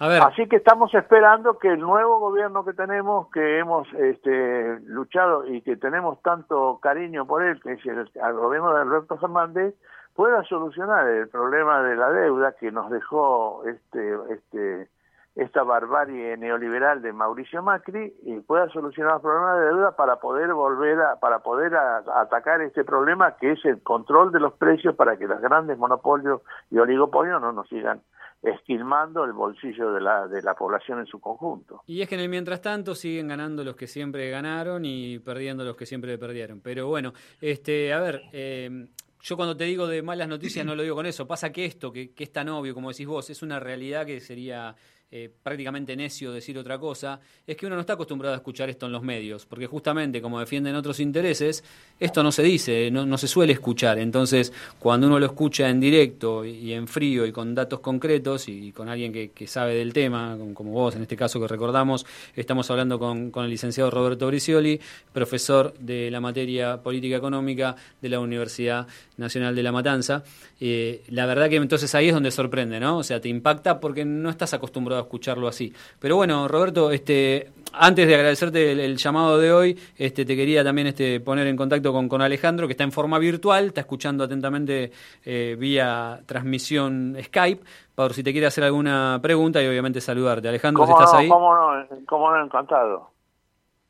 A 0.00 0.08
ver. 0.08 0.22
Así 0.22 0.46
que 0.48 0.56
estamos 0.56 0.92
esperando 0.94 1.58
que 1.58 1.68
el 1.68 1.80
nuevo 1.80 2.18
gobierno 2.20 2.62
que 2.62 2.74
tenemos, 2.74 3.30
que 3.30 3.58
hemos 3.58 3.88
este, 3.94 4.80
luchado 4.84 5.46
y 5.46 5.62
que 5.62 5.78
tenemos 5.78 6.20
tanto 6.20 6.78
cariño 6.82 7.26
por 7.26 7.42
él, 7.42 7.58
que 7.62 7.72
es 7.72 7.86
el, 7.86 8.10
el 8.14 8.32
gobierno 8.34 8.74
de 8.74 8.82
Alberto 8.82 9.16
Fernández, 9.16 9.74
pueda 10.14 10.44
solucionar 10.44 11.08
el 11.08 11.28
problema 11.28 11.82
de 11.82 11.96
la 11.96 12.10
deuda 12.10 12.52
que 12.52 12.70
nos 12.70 12.90
dejó 12.90 13.62
este, 13.66 14.14
este, 14.30 14.88
esta 15.36 15.62
barbarie 15.62 16.36
neoliberal 16.36 17.02
de 17.02 17.12
Mauricio 17.12 17.62
Macri 17.62 18.14
y 18.22 18.40
pueda 18.40 18.68
solucionar 18.70 19.16
el 19.16 19.20
problema 19.20 19.56
de 19.56 19.66
deuda 19.66 19.96
para 19.96 20.16
poder 20.16 20.52
volver 20.52 21.00
a, 21.00 21.20
para 21.20 21.38
poder 21.38 21.74
a 21.76 22.02
atacar 22.20 22.60
este 22.62 22.84
problema 22.84 23.36
que 23.36 23.52
es 23.52 23.64
el 23.64 23.82
control 23.82 24.32
de 24.32 24.40
los 24.40 24.54
precios 24.54 24.96
para 24.96 25.16
que 25.16 25.26
los 25.26 25.40
grandes 25.40 25.78
monopolios 25.78 26.42
y 26.70 26.78
oligopolios 26.78 27.40
no 27.40 27.52
nos 27.52 27.68
sigan 27.68 28.02
esquilmando 28.42 29.24
el 29.24 29.32
bolsillo 29.32 29.92
de 29.92 30.00
la, 30.00 30.26
de 30.26 30.42
la 30.42 30.54
población 30.54 31.00
en 31.00 31.06
su 31.06 31.20
conjunto. 31.20 31.82
Y 31.86 32.00
es 32.00 32.08
que 32.08 32.14
en 32.14 32.22
el 32.22 32.28
mientras 32.28 32.62
tanto 32.62 32.94
siguen 32.94 33.28
ganando 33.28 33.62
los 33.64 33.76
que 33.76 33.86
siempre 33.86 34.30
ganaron 34.30 34.84
y 34.84 35.18
perdiendo 35.18 35.62
los 35.62 35.76
que 35.76 35.86
siempre 35.86 36.16
perdieron. 36.16 36.60
Pero 36.60 36.88
bueno, 36.88 37.12
este, 37.40 37.92
a 37.92 38.00
ver, 38.00 38.22
eh, 38.32 38.88
yo 39.20 39.36
cuando 39.36 39.56
te 39.56 39.64
digo 39.64 39.86
de 39.86 40.02
malas 40.02 40.28
noticias 40.28 40.64
no 40.64 40.74
lo 40.74 40.82
digo 40.82 40.96
con 40.96 41.06
eso. 41.06 41.26
Pasa 41.26 41.52
que 41.52 41.66
esto, 41.66 41.92
que, 41.92 42.14
que 42.14 42.24
es 42.24 42.32
tan 42.32 42.48
obvio, 42.48 42.74
como 42.74 42.90
decís 42.90 43.06
vos, 43.06 43.28
es 43.28 43.42
una 43.42 43.60
realidad 43.60 44.06
que 44.06 44.20
sería 44.20 44.74
eh, 45.12 45.28
prácticamente 45.42 45.96
necio 45.96 46.32
decir 46.32 46.56
otra 46.56 46.78
cosa, 46.78 47.20
es 47.44 47.56
que 47.56 47.66
uno 47.66 47.74
no 47.74 47.80
está 47.80 47.94
acostumbrado 47.94 48.34
a 48.34 48.36
escuchar 48.36 48.70
esto 48.70 48.86
en 48.86 48.92
los 48.92 49.02
medios, 49.02 49.44
porque 49.44 49.66
justamente 49.66 50.22
como 50.22 50.38
defienden 50.38 50.76
otros 50.76 51.00
intereses, 51.00 51.64
esto 51.98 52.22
no 52.22 52.30
se 52.30 52.44
dice, 52.44 52.90
no, 52.92 53.04
no 53.04 53.18
se 53.18 53.26
suele 53.26 53.52
escuchar. 53.52 53.98
Entonces, 53.98 54.52
cuando 54.78 55.08
uno 55.08 55.18
lo 55.18 55.26
escucha 55.26 55.68
en 55.68 55.80
directo 55.80 56.44
y 56.44 56.72
en 56.72 56.86
frío 56.86 57.26
y 57.26 57.32
con 57.32 57.54
datos 57.56 57.80
concretos 57.80 58.48
y 58.48 58.70
con 58.70 58.88
alguien 58.88 59.12
que, 59.12 59.46
sabe 59.46 59.74
del 59.74 59.92
tema, 59.92 60.38
como 60.54 60.70
vos 60.70 60.94
en 60.94 61.02
este 61.02 61.16
caso 61.16 61.40
que 61.40 61.48
recordamos, 61.48 62.06
estamos 62.36 62.70
hablando 62.70 62.98
con, 62.98 63.32
con 63.32 63.44
el 63.44 63.50
licenciado 63.50 63.90
Roberto 63.90 64.28
Bricioli, 64.28 64.80
profesor 65.12 65.74
de 65.78 66.08
la 66.10 66.20
materia 66.20 66.80
política 66.82 67.16
económica 67.16 67.74
de 68.00 68.08
la 68.08 68.20
Universidad 68.20 68.86
Nacional 69.16 69.56
de 69.56 69.62
La 69.62 69.72
Matanza. 69.72 70.22
Eh, 70.60 71.02
la 71.08 71.26
verdad 71.26 71.48
que 71.48 71.56
entonces 71.56 71.94
ahí 71.94 72.08
es 72.08 72.14
donde 72.14 72.30
sorprende, 72.30 72.78
¿no? 72.78 72.98
O 72.98 73.02
sea, 73.02 73.20
te 73.20 73.28
impacta 73.28 73.80
porque 73.80 74.04
no 74.04 74.30
estás 74.30 74.54
acostumbrado 74.54 74.99
escucharlo 75.02 75.48
así. 75.48 75.72
Pero 75.98 76.16
bueno, 76.16 76.48
Roberto, 76.48 76.90
este, 76.90 77.50
antes 77.72 78.06
de 78.06 78.14
agradecerte 78.14 78.72
el, 78.72 78.80
el 78.80 78.96
llamado 78.96 79.38
de 79.38 79.52
hoy, 79.52 79.78
este, 79.96 80.24
te 80.24 80.36
quería 80.36 80.64
también 80.64 80.88
este, 80.88 81.20
poner 81.20 81.46
en 81.46 81.56
contacto 81.56 81.92
con, 81.92 82.08
con 82.08 82.22
Alejandro, 82.22 82.66
que 82.66 82.72
está 82.72 82.84
en 82.84 82.92
forma 82.92 83.18
virtual, 83.18 83.66
está 83.66 83.82
escuchando 83.82 84.24
atentamente 84.24 84.92
eh, 85.24 85.56
vía 85.58 86.20
transmisión 86.26 87.16
Skype, 87.22 87.62
por 87.94 88.14
si 88.14 88.22
te 88.22 88.32
quiere 88.32 88.46
hacer 88.46 88.64
alguna 88.64 89.18
pregunta 89.22 89.62
y 89.62 89.66
obviamente 89.66 90.00
saludarte. 90.00 90.48
Alejandro, 90.48 90.84
si 90.84 90.92
¿Cómo 90.92 91.00
estás 91.00 91.12
no, 91.14 91.18
ahí. 91.20 91.28
cómo 91.28 91.54
no, 91.54 91.86
cómo 92.06 92.30
no, 92.30 92.44
encantado. 92.44 93.10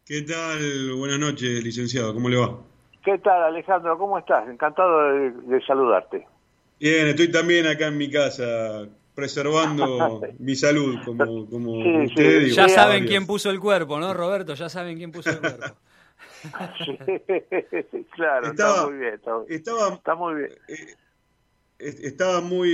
¿Qué 0.05 0.23
tal? 0.23 0.97
Buenas 0.99 1.19
noches, 1.19 1.63
licenciado. 1.63 2.13
¿Cómo 2.13 2.29
le 2.29 2.37
va? 2.37 2.59
¿Qué 3.05 3.17
tal, 3.19 3.43
Alejandro? 3.45 3.97
¿Cómo 3.97 4.19
estás? 4.19 4.49
Encantado 4.49 5.13
de, 5.13 5.31
de 5.31 5.65
saludarte. 5.65 6.27
Bien, 6.81 7.09
estoy 7.09 7.31
también 7.31 7.67
acá 7.67 7.87
en 7.89 7.99
mi 7.99 8.11
casa 8.11 8.89
preservando 9.21 10.21
mi 10.39 10.57
salud, 10.57 10.97
como, 11.05 11.49
como 11.49 11.83
Sí, 11.83 11.93
sí. 11.93 12.05
usted. 12.07 12.47
Ya 12.49 12.63
varios. 12.63 12.73
saben 12.73 13.07
quién 13.07 13.27
puso 13.27 13.51
el 13.51 13.61
cuerpo, 13.61 13.99
¿no, 14.01 14.13
Roberto? 14.15 14.55
Ya 14.55 14.69
saben 14.69 14.97
quién 14.97 15.13
puso 15.13 15.31
el 15.31 15.39
cuerpo. 15.41 15.67
Sí, 16.87 16.97
claro, 18.17 18.47
está 18.47 18.65
Estaba- 18.71 18.87
muy 18.89 18.99
bien. 18.99 19.15
Está, 19.15 19.31
Estaba, 19.49 19.95
está 19.95 20.15
muy 20.15 20.35
bien. 20.37 20.51
eh, 20.69 20.95
est- 21.79 22.01
estaba 22.05 22.41
muy 22.41 22.71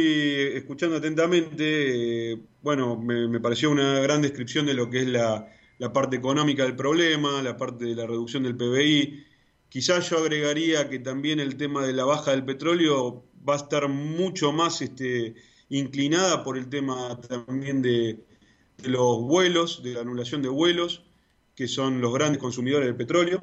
escuchando 0.55 0.97
atentamente. 0.98 2.32
eh, 2.32 2.39
bueno, 2.62 2.97
me, 2.97 3.27
me 3.27 3.40
pareció 3.40 3.70
una 3.73 3.98
gran 3.98 4.23
descripción 4.23 4.66
de 4.66 4.74
lo 4.74 4.89
que 4.89 5.01
es 5.01 5.09
la, 5.09 5.48
la 5.78 5.93
parte 5.93 6.14
económica 6.14 6.62
del 6.62 6.77
problema, 6.77 7.43
la 7.43 7.56
parte 7.56 7.86
de 7.86 7.97
la 7.97 8.06
reducción 8.06 8.44
del 8.44 8.56
PBI. 8.56 9.24
Quizás 9.68 10.09
yo 10.10 10.18
agregaría 10.18 10.89
que 10.89 11.01
también 11.01 11.40
el 11.40 11.56
tema 11.56 11.85
de 11.85 11.93
la 11.93 12.05
baja 12.05 12.31
del 12.31 12.44
petróleo 12.44 13.24
va 13.48 13.55
a 13.55 13.56
estar 13.56 13.89
mucho 13.89 14.52
más 14.52 14.81
este, 14.81 15.35
inclinada 15.68 16.44
por 16.44 16.56
el 16.56 16.68
tema 16.68 17.20
también 17.20 17.82
de, 17.82 18.24
de 18.78 18.88
los 18.88 19.22
vuelos, 19.22 19.82
de 19.82 19.94
la 19.94 20.01
anulación 20.01 20.43
de 20.43 20.48
vuelos, 20.48 21.02
que 21.55 21.68
son 21.68 22.01
los 22.01 22.12
grandes 22.12 22.40
consumidores 22.40 22.86
del 22.86 22.97
petróleo. 22.97 23.40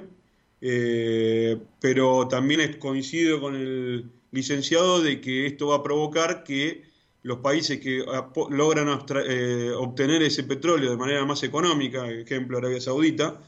Eh, 0.65 1.59
pero 1.81 2.25
también 2.29 2.79
coincido 2.79 3.41
con 3.41 3.53
el 3.53 4.09
licenciado 4.31 5.01
de 5.01 5.19
que 5.19 5.45
esto 5.45 5.67
va 5.67 5.75
a 5.77 5.83
provocar 5.83 6.45
que 6.45 6.83
los 7.21 7.39
países 7.39 7.81
que 7.81 8.05
logran 8.49 8.87
eh, 9.27 9.71
obtener 9.77 10.21
ese 10.21 10.43
petróleo 10.43 10.91
de 10.91 10.95
manera 10.95 11.25
más 11.25 11.43
económica, 11.43 12.09
ejemplo 12.09 12.57
Arabia 12.57 12.79
Saudita, 12.79 13.41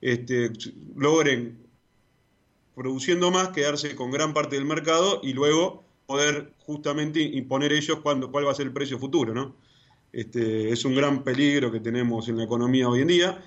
este, 0.00 0.52
logren 0.96 1.58
produciendo 2.74 3.30
más, 3.30 3.50
quedarse 3.50 3.94
con 3.94 4.10
gran 4.10 4.32
parte 4.32 4.56
del 4.56 4.64
mercado 4.64 5.20
y 5.22 5.34
luego 5.34 5.83
poder 6.06 6.52
justamente 6.58 7.20
imponer 7.20 7.72
ellos 7.72 8.00
cuándo, 8.00 8.30
cuál 8.30 8.46
va 8.46 8.52
a 8.52 8.54
ser 8.54 8.66
el 8.66 8.72
precio 8.72 8.98
futuro, 8.98 9.34
¿no? 9.34 9.56
Este, 10.12 10.70
es 10.70 10.84
un 10.84 10.94
gran 10.94 11.24
peligro 11.24 11.72
que 11.72 11.80
tenemos 11.80 12.28
en 12.28 12.36
la 12.38 12.44
economía 12.44 12.88
hoy 12.88 13.00
en 13.02 13.08
día. 13.08 13.44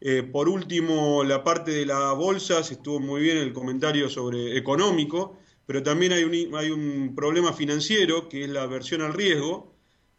Eh, 0.00 0.22
por 0.22 0.48
último, 0.48 1.24
la 1.24 1.42
parte 1.44 1.72
de 1.72 1.86
las 1.86 2.16
bolsas, 2.16 2.70
estuvo 2.70 3.00
muy 3.00 3.20
bien 3.22 3.38
el 3.38 3.52
comentario 3.52 4.08
sobre 4.08 4.56
económico, 4.56 5.38
pero 5.66 5.82
también 5.82 6.12
hay 6.12 6.24
un, 6.24 6.54
hay 6.54 6.70
un 6.70 7.14
problema 7.14 7.52
financiero 7.52 8.28
que 8.28 8.44
es 8.44 8.50
la 8.50 8.62
aversión 8.62 9.02
al 9.02 9.14
riesgo, 9.14 9.74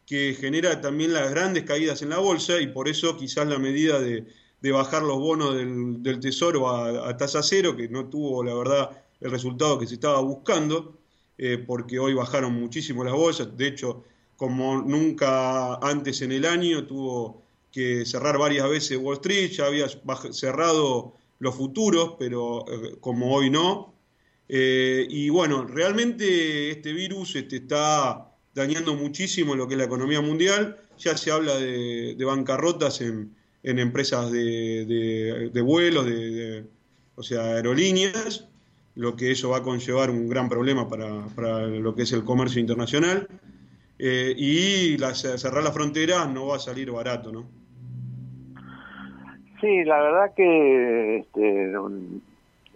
que 0.06 0.34
genera 0.38 0.80
también 0.80 1.12
las 1.12 1.30
grandes 1.30 1.64
caídas 1.64 2.02
en 2.02 2.10
la 2.10 2.18
bolsa 2.18 2.60
y 2.60 2.68
por 2.68 2.88
eso 2.88 3.16
quizás 3.16 3.46
la 3.48 3.58
medida 3.58 4.00
de, 4.00 4.26
de 4.60 4.72
bajar 4.72 5.02
los 5.02 5.18
bonos 5.18 5.54
del, 5.54 6.02
del 6.02 6.20
tesoro 6.20 6.68
a, 6.68 7.08
a 7.08 7.16
tasa 7.16 7.42
cero, 7.42 7.76
que 7.76 7.88
no 7.88 8.08
tuvo 8.08 8.42
la 8.44 8.54
verdad 8.54 9.04
el 9.20 9.30
resultado 9.30 9.78
que 9.78 9.86
se 9.86 9.94
estaba 9.94 10.20
buscando, 10.20 10.97
eh, 11.38 11.58
porque 11.66 11.98
hoy 11.98 12.14
bajaron 12.14 12.52
muchísimo 12.54 13.04
las 13.04 13.14
bolsas, 13.14 13.56
de 13.56 13.68
hecho, 13.68 14.04
como 14.36 14.82
nunca 14.82 15.76
antes 15.76 16.20
en 16.22 16.32
el 16.32 16.44
año, 16.44 16.86
tuvo 16.86 17.42
que 17.72 18.04
cerrar 18.04 18.38
varias 18.38 18.68
veces 18.68 18.98
Wall 18.98 19.16
Street, 19.16 19.50
ya 19.50 19.66
había 19.66 19.86
cerrado 20.32 21.14
los 21.38 21.54
futuros, 21.54 22.14
pero 22.18 22.64
eh, 22.70 22.96
como 23.00 23.32
hoy 23.34 23.50
no. 23.50 23.94
Eh, 24.48 25.06
y 25.08 25.28
bueno, 25.28 25.64
realmente 25.64 26.70
este 26.70 26.92
virus 26.92 27.36
este, 27.36 27.56
está 27.56 28.32
dañando 28.54 28.94
muchísimo 28.94 29.54
lo 29.54 29.68
que 29.68 29.74
es 29.74 29.78
la 29.78 29.84
economía 29.84 30.20
mundial. 30.20 30.78
Ya 30.98 31.16
se 31.16 31.30
habla 31.30 31.56
de, 31.56 32.16
bancarrotas 32.24 33.00
en, 33.02 33.34
empresas 33.62 34.32
de, 34.32 35.50
de- 35.52 35.60
vuelos, 35.60 36.06
de- 36.06 36.64
o 37.14 37.22
sea, 37.22 37.42
aerolíneas, 37.56 38.46
lo 38.98 39.14
que 39.14 39.30
eso 39.30 39.50
va 39.50 39.58
a 39.58 39.62
conllevar 39.62 40.10
un 40.10 40.28
gran 40.28 40.48
problema 40.48 40.88
para, 40.88 41.06
para 41.36 41.60
lo 41.68 41.94
que 41.94 42.02
es 42.02 42.12
el 42.12 42.24
comercio 42.24 42.60
internacional. 42.60 43.28
Eh, 43.96 44.34
y 44.36 44.98
la- 44.98 45.14
cerrar 45.14 45.62
las 45.62 45.72
fronteras 45.72 46.28
no 46.28 46.48
va 46.48 46.56
a 46.56 46.58
salir 46.58 46.90
barato, 46.90 47.30
¿no? 47.32 47.44
Sí, 49.60 49.84
la 49.84 50.00
verdad 50.02 50.34
que 50.36 51.16
este, 51.18 51.72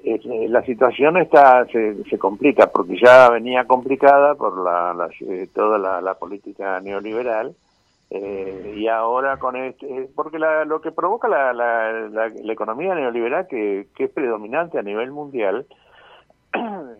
eh, 0.04 0.48
la 0.48 0.64
situación 0.64 1.16
está 1.16 1.66
se, 1.66 2.02
se 2.04 2.18
complica 2.18 2.68
porque 2.68 2.98
ya 3.00 3.28
venía 3.30 3.64
complicada 3.66 4.36
por 4.36 4.62
la, 4.64 4.94
la- 4.94 5.10
eh, 5.20 5.48
toda 5.52 5.76
la, 5.78 6.14
política 6.14 6.80
neoliberal 6.80 7.54
y 8.10 8.88
ahora 8.88 9.38
con 9.38 9.56
este 9.56 10.08
porque 10.14 10.38
la- 10.38 10.64
lo 10.66 10.80
que 10.82 10.92
provoca 10.92 11.28
la 11.28 12.52
economía 12.52 12.94
neoliberal 12.94 13.46
que, 13.48 13.86
que 13.96 14.04
es 14.04 14.10
predominante 14.10 14.78
a 14.78 14.82
nivel 14.82 15.10
mundial 15.12 15.66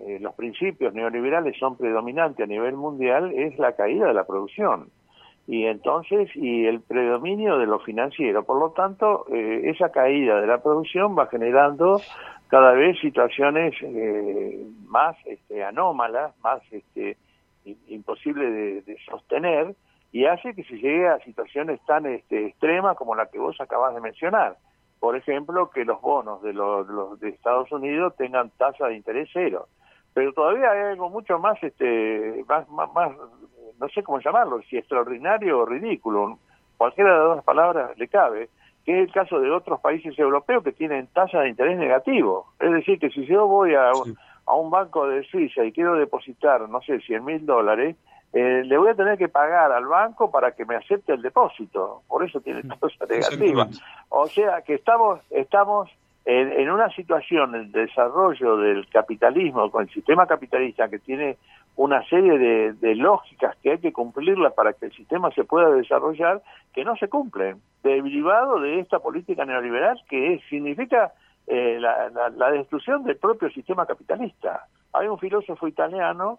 eh, 0.04 0.18
los 0.20 0.34
principios 0.34 0.94
neoliberales 0.94 1.56
son 1.58 1.76
predominantes 1.76 2.42
a 2.44 2.46
nivel 2.48 2.74
mundial 2.74 3.32
es 3.32 3.56
la 3.58 3.76
caída 3.76 4.08
de 4.08 4.14
la 4.14 4.24
producción. 4.24 4.88
Y 5.46 5.66
entonces 5.66 6.28
y 6.34 6.66
el 6.66 6.80
predominio 6.80 7.58
de 7.58 7.66
lo 7.66 7.78
financiero. 7.80 8.44
Por 8.44 8.58
lo 8.58 8.70
tanto 8.70 9.26
eh, 9.32 9.62
esa 9.64 9.90
caída 9.90 10.40
de 10.40 10.46
la 10.46 10.62
producción 10.62 11.16
va 11.16 11.26
generando 11.26 12.00
cada 12.48 12.72
vez 12.72 12.98
situaciones 13.00 13.74
eh, 13.82 14.66
más 14.86 15.16
este, 15.24 15.62
anómalas 15.64 16.34
más 16.42 16.60
este, 16.72 17.16
imposible 17.88 18.50
de, 18.50 18.82
de 18.82 18.96
sostener 19.08 19.74
y 20.10 20.26
hace 20.26 20.54
que 20.54 20.64
se 20.64 20.74
llegue 20.74 21.08
a 21.08 21.18
situaciones 21.20 21.80
tan 21.86 22.06
este, 22.06 22.46
extremas 22.46 22.96
como 22.96 23.14
la 23.14 23.26
que 23.26 23.38
vos 23.38 23.60
acabas 23.60 23.94
de 23.94 24.00
mencionar. 24.00 24.56
Por 24.98 25.16
ejemplo 25.16 25.70
que 25.70 25.84
los 25.84 26.00
bonos 26.00 26.42
de 26.42 26.52
los, 26.52 26.86
los 26.88 27.20
de 27.20 27.30
Estados 27.30 27.70
Unidos 27.70 28.14
tengan 28.16 28.50
tasa 28.50 28.88
de 28.88 28.96
interés 28.96 29.28
cero 29.32 29.68
pero 30.14 30.32
todavía 30.32 30.70
hay 30.70 30.80
algo 30.92 31.08
mucho 31.10 31.38
más 31.38 31.62
este 31.62 32.44
más, 32.48 32.68
más, 32.68 32.92
más, 32.92 33.12
no 33.80 33.88
sé 33.88 34.02
cómo 34.02 34.20
llamarlo 34.20 34.60
si 34.62 34.76
extraordinario 34.76 35.60
o 35.60 35.66
ridículo 35.66 36.38
cualquiera 36.76 37.12
de 37.12 37.18
las 37.18 37.36
dos 37.36 37.44
palabras 37.44 37.96
le 37.98 38.08
cabe 38.08 38.48
que 38.84 39.00
es 39.02 39.08
el 39.08 39.14
caso 39.14 39.38
de 39.38 39.50
otros 39.50 39.80
países 39.80 40.18
europeos 40.18 40.64
que 40.64 40.72
tienen 40.72 41.06
tasa 41.08 41.38
de 41.40 41.50
interés 41.50 41.78
negativo. 41.78 42.48
Es 42.58 42.72
decir 42.72 42.98
que 42.98 43.10
si 43.10 43.24
yo 43.26 43.46
voy 43.46 43.74
a, 43.76 43.92
Sí. 43.94 44.12
a 44.46 44.54
un 44.56 44.70
banco 44.70 45.06
de 45.06 45.22
Suiza 45.22 45.64
y 45.64 45.70
quiero 45.70 45.94
depositar 45.94 46.68
no 46.68 46.80
sé 46.82 46.98
100 47.00 47.24
mil 47.24 47.46
dólares 47.46 47.94
eh, 48.32 48.62
le 48.64 48.78
voy 48.78 48.88
a 48.88 48.94
tener 48.94 49.18
que 49.18 49.28
pagar 49.28 49.70
al 49.72 49.86
banco 49.86 50.30
para 50.30 50.52
que 50.52 50.64
me 50.64 50.74
acepte 50.74 51.12
el 51.12 51.22
depósito. 51.22 52.02
Por 52.08 52.24
eso 52.24 52.40
tiene 52.40 52.62
tasa 52.62 53.06
negativa. 53.08 53.68
o 54.08 54.26
sea 54.26 54.62
que 54.62 54.74
estamos 54.74 55.20
estamos 55.30 55.88
en, 56.24 56.70
una 56.70 56.88
situación 56.90 57.54
el 57.54 57.72
desarrollo 57.72 58.56
del 58.56 58.88
capitalismo 58.88 59.70
con 59.70 59.82
el 59.82 59.90
sistema 59.90 60.26
capitalista 60.26 60.88
que 60.88 60.98
tiene 61.00 61.36
una 61.76 62.02
serie 62.08 62.38
de, 62.38 62.72
de 62.74 62.94
lógicas 62.94 63.56
que 63.62 63.72
hay 63.72 63.78
que 63.78 63.92
cumplirlas 63.92 64.52
para 64.52 64.72
que 64.72 64.86
el 64.86 64.92
sistema 64.92 65.30
se 65.32 65.44
pueda 65.44 65.70
desarrollar 65.70 66.42
que 66.72 66.84
no 66.84 66.94
se 66.96 67.08
cumplen 67.08 67.60
derivado 67.82 68.60
de 68.60 68.78
esta 68.80 68.98
política 69.00 69.44
neoliberal 69.44 70.00
que 70.08 70.40
significa 70.48 71.12
eh, 71.46 71.78
la, 71.80 72.08
la- 72.10 72.28
la 72.30 72.50
destrucción 72.52 73.02
del 73.04 73.16
propio 73.16 73.50
sistema 73.50 73.84
capitalista. 73.86 74.66
Hay 74.92 75.08
un 75.08 75.18
filósofo 75.18 75.66
italiano 75.66 76.38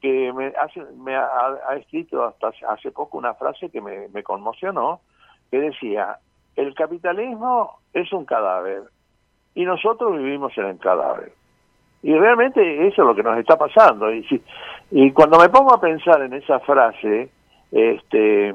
que 0.00 0.32
me, 0.32 0.52
hace, 0.60 0.84
me 0.98 1.16
ha, 1.16 1.26
ha 1.68 1.74
escrito 1.76 2.22
hasta 2.22 2.52
hace 2.68 2.90
poco 2.92 3.18
una 3.18 3.34
frase 3.34 3.70
que 3.70 3.80
me, 3.80 4.08
me 4.08 4.22
conmocionó, 4.22 5.00
que 5.50 5.58
decía, 5.58 6.18
el 6.54 6.74
capitalismo 6.74 7.78
es 7.92 8.12
un 8.12 8.24
cadáver 8.24 8.82
y 9.56 9.64
nosotros 9.64 10.16
vivimos 10.16 10.56
en 10.56 10.66
el 10.66 10.78
cadáver. 10.78 11.32
Y 12.02 12.14
realmente 12.14 12.86
eso 12.86 13.02
es 13.02 13.08
lo 13.08 13.14
que 13.16 13.22
nos 13.24 13.36
está 13.38 13.56
pasando. 13.56 14.12
Y, 14.12 14.22
si- 14.24 14.42
y 14.92 15.10
cuando 15.10 15.38
me 15.40 15.48
pongo 15.48 15.74
a 15.74 15.80
pensar 15.80 16.22
en 16.22 16.34
esa 16.34 16.60
frase, 16.60 17.30
este 17.72 18.54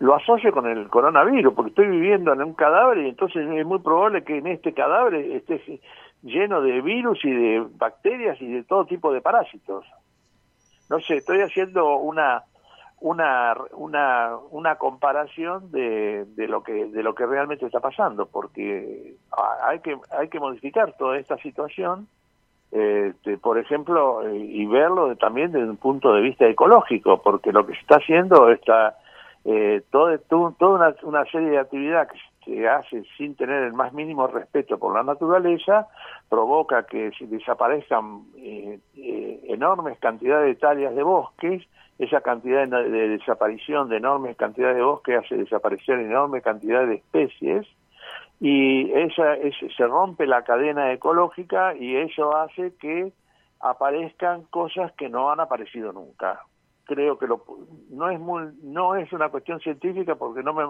lo 0.00 0.14
asocio 0.14 0.52
con 0.52 0.66
el 0.66 0.88
coronavirus, 0.88 1.54
porque 1.54 1.70
estoy 1.70 1.88
viviendo 1.88 2.32
en 2.32 2.42
un 2.42 2.54
cadáver 2.54 2.98
y 2.98 3.08
entonces 3.08 3.48
es 3.48 3.66
muy 3.66 3.80
probable 3.80 4.22
que 4.22 4.38
en 4.38 4.46
este 4.46 4.72
cadáver 4.72 5.14
esté 5.16 5.60
lleno 6.22 6.60
de 6.62 6.80
virus 6.80 7.24
y 7.24 7.30
de 7.30 7.66
bacterias 7.76 8.40
y 8.40 8.46
de 8.46 8.62
todo 8.62 8.84
tipo 8.86 9.12
de 9.12 9.20
parásitos. 9.20 9.84
No 10.88 11.00
sé, 11.00 11.16
estoy 11.16 11.40
haciendo 11.40 11.96
una 11.96 12.44
una 13.00 13.54
una 13.72 14.36
una 14.50 14.74
comparación 14.76 15.70
de, 15.70 16.24
de 16.36 16.48
lo 16.48 16.62
que 16.62 16.86
de 16.86 17.02
lo 17.02 17.14
que 17.14 17.26
realmente 17.26 17.64
está 17.66 17.80
pasando, 17.80 18.26
porque 18.26 19.14
ha- 19.36 19.68
hay 19.68 19.80
que 19.80 19.96
hay 20.10 20.28
que 20.28 20.40
modificar 20.40 20.94
toda 20.98 21.18
esta 21.18 21.36
situación 21.38 22.08
este, 22.70 23.38
por 23.38 23.56
ejemplo, 23.58 24.26
eh, 24.28 24.36
y 24.36 24.66
verlo 24.66 25.16
también 25.16 25.52
desde 25.52 25.70
un 25.70 25.78
punto 25.78 26.12
de 26.12 26.20
vista 26.20 26.46
ecológico, 26.46 27.22
porque 27.22 27.50
lo 27.50 27.66
que 27.66 27.72
se 27.72 27.80
está 27.80 27.96
haciendo 27.96 28.50
está 28.50 28.98
eh, 29.46 29.82
todo, 29.90 30.18
todo- 30.28 30.54
toda 30.58 30.74
una, 30.74 30.94
una 31.04 31.24
serie 31.30 31.48
de 31.50 31.58
actividades 31.60 32.08
que 32.12 32.18
hace 32.68 33.04
sin 33.16 33.34
tener 33.36 33.62
el 33.64 33.72
más 33.72 33.92
mínimo 33.92 34.26
respeto 34.26 34.78
por 34.78 34.94
la 34.94 35.02
naturaleza 35.02 35.86
provoca 36.28 36.84
que 36.86 37.10
se 37.18 37.26
desaparezcan 37.26 38.22
eh, 38.36 38.78
eh, 38.96 39.40
enormes 39.48 39.98
cantidades 39.98 40.46
de 40.46 40.52
hectáreas 40.52 40.94
de 40.94 41.02
bosques, 41.02 41.62
esa 41.98 42.20
cantidad 42.20 42.66
de, 42.66 42.90
de 42.90 43.08
desaparición 43.08 43.88
de 43.88 43.96
enormes 43.96 44.36
cantidades 44.36 44.76
de 44.76 44.82
bosques 44.82 45.18
hace 45.24 45.36
desaparecer 45.36 45.98
enormes 45.98 46.42
cantidades 46.42 46.88
de 46.88 46.94
especies 46.96 47.66
y 48.40 48.90
esa 48.92 49.34
es- 49.34 49.56
se 49.76 49.86
rompe 49.86 50.26
la 50.26 50.42
cadena 50.44 50.92
ecológica 50.92 51.74
y 51.74 51.96
eso 51.96 52.36
hace 52.36 52.74
que 52.76 53.12
aparezcan 53.60 54.44
cosas 54.44 54.92
que 54.92 55.08
no 55.08 55.30
han 55.30 55.40
aparecido 55.40 55.92
nunca. 55.92 56.40
Creo 56.88 57.18
que 57.18 57.26
lo, 57.26 57.44
no 57.90 58.08
es 58.08 58.18
muy, 58.18 58.44
no 58.62 58.96
es 58.96 59.12
una 59.12 59.28
cuestión 59.28 59.60
científica 59.60 60.14
porque 60.14 60.42
no 60.42 60.54
me 60.54 60.64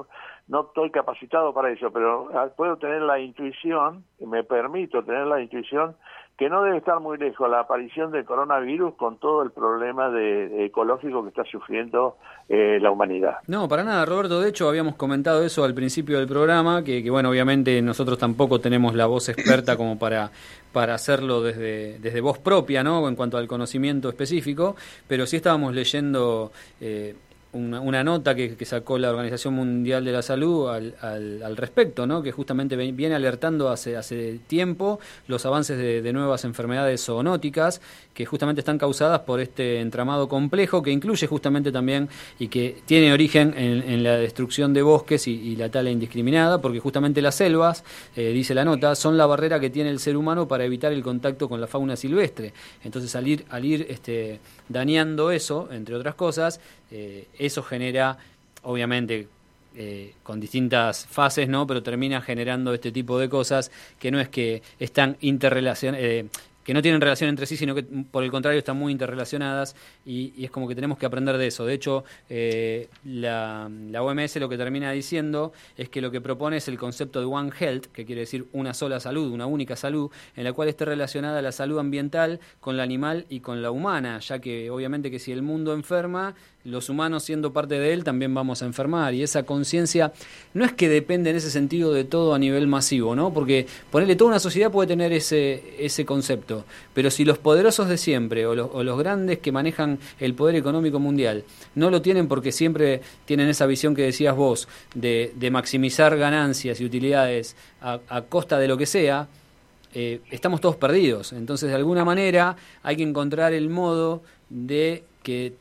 no 0.48 0.60
estoy 0.62 0.90
capacitado 0.90 1.54
para 1.54 1.70
eso, 1.70 1.92
pero 1.92 2.28
puedo 2.56 2.76
tener 2.76 3.02
la 3.02 3.20
intuición, 3.20 4.04
me 4.18 4.42
permito 4.42 5.04
tener 5.04 5.28
la 5.28 5.40
intuición 5.40 5.94
que 6.38 6.48
no 6.48 6.62
debe 6.62 6.78
estar 6.78 7.00
muy 7.00 7.18
lejos 7.18 7.50
la 7.50 7.58
aparición 7.58 8.12
del 8.12 8.24
coronavirus 8.24 8.94
con 8.94 9.18
todo 9.18 9.42
el 9.42 9.50
problema 9.50 10.08
de, 10.08 10.66
ecológico 10.66 11.24
que 11.24 11.30
está 11.30 11.42
sufriendo 11.44 12.16
eh, 12.48 12.78
la 12.80 12.92
humanidad. 12.92 13.38
No, 13.48 13.68
para 13.68 13.82
nada, 13.82 14.04
Roberto. 14.06 14.40
De 14.40 14.48
hecho, 14.48 14.68
habíamos 14.68 14.94
comentado 14.94 15.42
eso 15.42 15.64
al 15.64 15.74
principio 15.74 16.18
del 16.18 16.28
programa, 16.28 16.84
que, 16.84 17.02
que, 17.02 17.10
bueno, 17.10 17.30
obviamente 17.30 17.82
nosotros 17.82 18.18
tampoco 18.18 18.60
tenemos 18.60 18.94
la 18.94 19.06
voz 19.06 19.28
experta 19.30 19.76
como 19.76 19.98
para, 19.98 20.30
para 20.72 20.94
hacerlo 20.94 21.42
desde, 21.42 21.98
desde 21.98 22.20
voz 22.20 22.38
propia, 22.38 22.84
¿no? 22.84 23.08
En 23.08 23.16
cuanto 23.16 23.36
al 23.36 23.48
conocimiento 23.48 24.08
específico, 24.08 24.76
pero 25.08 25.26
sí 25.26 25.36
estábamos 25.36 25.74
leyendo 25.74 26.52
eh, 26.80 27.16
una, 27.52 27.80
una 27.80 28.04
nota 28.04 28.34
que, 28.34 28.56
sacó 28.64 28.98
la 28.98 29.10
Organización 29.10 29.54
Mundial 29.54 30.04
de 30.04 30.12
la 30.12 30.22
Salud 30.22 30.68
al, 30.68 30.94
al, 31.00 31.42
al 31.42 31.56
respecto, 31.56 32.06
¿no? 32.06 32.22
Que 32.22 32.32
justamente 32.32 32.76
viene 32.76 33.14
alertando 33.14 33.70
hace, 33.70 33.96
hace 33.96 34.38
tiempo 34.46 35.00
los 35.26 35.46
avances 35.46 35.78
de, 35.78 36.02
de 36.02 36.12
nuevas 36.12 36.44
enfermedades 36.44 37.04
zoonóticas 37.04 37.80
que 38.18 38.26
justamente 38.26 38.60
están 38.60 38.78
causadas 38.78 39.20
por 39.20 39.40
este 39.40 39.80
entramado 39.80 40.28
complejo 40.28 40.82
que 40.82 40.90
incluye 40.90 41.26
justamente 41.26 41.70
también 41.70 42.08
y 42.38 42.48
que 42.48 42.76
tiene 42.84 43.12
origen 43.12 43.54
en, 43.56 44.02
la 44.02 44.16
destrucción 44.16 44.74
de 44.74 44.82
bosques 44.82 45.28
y, 45.28 45.32
y 45.32 45.56
la 45.56 45.68
tala 45.68 45.90
indiscriminada, 45.90 46.60
porque 46.60 46.80
justamente 46.80 47.22
las 47.22 47.36
selvas, 47.36 47.84
eh, 48.16 48.32
dice 48.32 48.54
la 48.54 48.64
nota, 48.64 48.94
son 48.94 49.16
la 49.16 49.26
barrera 49.26 49.60
que 49.60 49.70
tiene 49.70 49.90
el 49.90 50.00
ser 50.00 50.16
humano 50.16 50.48
para 50.48 50.64
evitar 50.64 50.92
el 50.92 51.02
contacto 51.02 51.48
con 51.48 51.60
la 51.60 51.68
fauna 51.68 51.94
silvestre. 51.94 52.52
Entonces, 52.82 53.14
al 53.14 53.28
ir, 53.28 53.44
al 53.50 53.64
ir 53.64 53.86
este, 53.88 54.40
dañando 54.68 55.30
eso, 55.30 55.68
entre 55.70 55.94
otras 55.94 56.16
cosas, 56.16 56.60
eh, 56.90 57.26
eso 57.38 57.62
genera, 57.62 58.18
obviamente, 58.62 59.28
eh, 59.76 60.14
con 60.22 60.40
distintas 60.40 61.06
fases, 61.06 61.48
¿no? 61.48 61.66
Pero 61.66 61.82
termina 61.82 62.20
generando 62.20 62.74
este 62.74 62.90
tipo 62.90 63.18
de 63.18 63.28
cosas 63.28 63.70
que 63.98 64.10
no 64.10 64.18
es 64.20 64.28
que 64.28 64.62
están 64.78 65.16
interrelacionadas, 65.20 66.26
que 66.68 66.74
no 66.74 66.82
tienen 66.82 67.00
relación 67.00 67.30
entre 67.30 67.46
sí, 67.46 67.56
sino 67.56 67.74
que 67.74 67.82
por 67.82 68.22
el 68.22 68.30
contrario 68.30 68.58
están 68.58 68.76
muy 68.76 68.92
interrelacionadas 68.92 69.74
y, 70.04 70.44
es 70.44 70.50
como 70.50 70.68
que 70.68 70.74
tenemos 70.74 70.98
que 70.98 71.06
aprender 71.06 71.38
de 71.38 71.46
eso. 71.46 71.64
De 71.64 71.72
hecho, 71.72 72.04
eh, 72.28 72.90
la, 73.06 73.70
la 73.88 74.02
OMS 74.02 74.36
lo 74.36 74.50
que 74.50 74.58
termina 74.58 74.92
diciendo 74.92 75.54
es 75.78 75.88
que 75.88 76.02
lo 76.02 76.10
que 76.10 76.20
propone 76.20 76.58
es 76.58 76.68
el 76.68 76.76
concepto 76.76 77.20
de 77.20 77.24
One 77.24 77.52
Health, 77.58 77.86
que 77.86 78.04
quiere 78.04 78.20
decir 78.20 78.48
una 78.52 78.74
sola 78.74 79.00
salud, 79.00 79.32
una 79.32 79.46
única 79.46 79.76
salud, 79.76 80.10
en 80.36 80.44
la 80.44 80.52
cual 80.52 80.68
esté 80.68 80.84
relacionada 80.84 81.40
la 81.40 81.52
salud 81.52 81.78
ambiental 81.78 82.38
con 82.60 82.76
la 82.76 82.82
animal 82.82 83.24
y 83.30 83.40
con 83.40 83.62
la 83.62 83.70
humana, 83.70 84.18
ya 84.18 84.38
que 84.38 84.68
obviamente 84.70 85.10
que 85.10 85.20
si 85.20 85.32
el 85.32 85.40
mundo 85.40 85.72
enferma, 85.72 86.34
los 86.68 86.88
humanos 86.88 87.24
siendo 87.24 87.52
parte 87.52 87.78
de 87.78 87.92
él 87.92 88.04
también 88.04 88.32
vamos 88.34 88.62
a 88.62 88.66
enfermar 88.66 89.14
y 89.14 89.22
esa 89.22 89.42
conciencia 89.44 90.12
no 90.54 90.64
es 90.64 90.72
que 90.72 90.88
depende 90.88 91.30
en 91.30 91.36
ese 91.36 91.50
sentido 91.50 91.92
de 91.92 92.04
todo 92.04 92.34
a 92.34 92.38
nivel 92.38 92.66
masivo, 92.66 93.16
¿no? 93.16 93.32
Porque 93.32 93.66
ponerle 93.90 94.16
toda 94.16 94.30
una 94.30 94.38
sociedad 94.38 94.70
puede 94.70 94.88
tener 94.88 95.12
ese, 95.12 95.74
ese 95.78 96.04
concepto, 96.04 96.64
pero 96.94 97.10
si 97.10 97.24
los 97.24 97.38
poderosos 97.38 97.88
de 97.88 97.98
siempre 97.98 98.46
o 98.46 98.54
los, 98.54 98.70
o 98.72 98.82
los 98.82 98.98
grandes 98.98 99.38
que 99.38 99.52
manejan 99.52 99.98
el 100.20 100.34
poder 100.34 100.56
económico 100.56 100.98
mundial 100.98 101.44
no 101.74 101.90
lo 101.90 102.02
tienen 102.02 102.28
porque 102.28 102.52
siempre 102.52 103.00
tienen 103.24 103.48
esa 103.48 103.66
visión 103.66 103.94
que 103.94 104.02
decías 104.02 104.36
vos 104.36 104.68
de, 104.94 105.32
maximizar 105.48 106.18
ganancias 106.18 106.78
y 106.80 106.84
utilidades 106.84 107.56
a, 107.80 108.00
a 108.08 108.22
costa 108.22 108.58
de 108.58 108.68
lo 108.68 108.76
que 108.76 108.84
sea, 108.84 109.28
eh, 109.94 110.20
estamos 110.30 110.60
todos 110.60 110.76
perdidos. 110.76 111.32
Entonces, 111.32 111.70
de 111.70 111.74
alguna 111.74 112.04
manera, 112.04 112.56
hay 112.82 112.96
que 112.96 113.02
encontrar 113.02 113.52
el 113.54 113.70
modo 113.70 114.22
de 114.50 115.04
que 115.22 115.54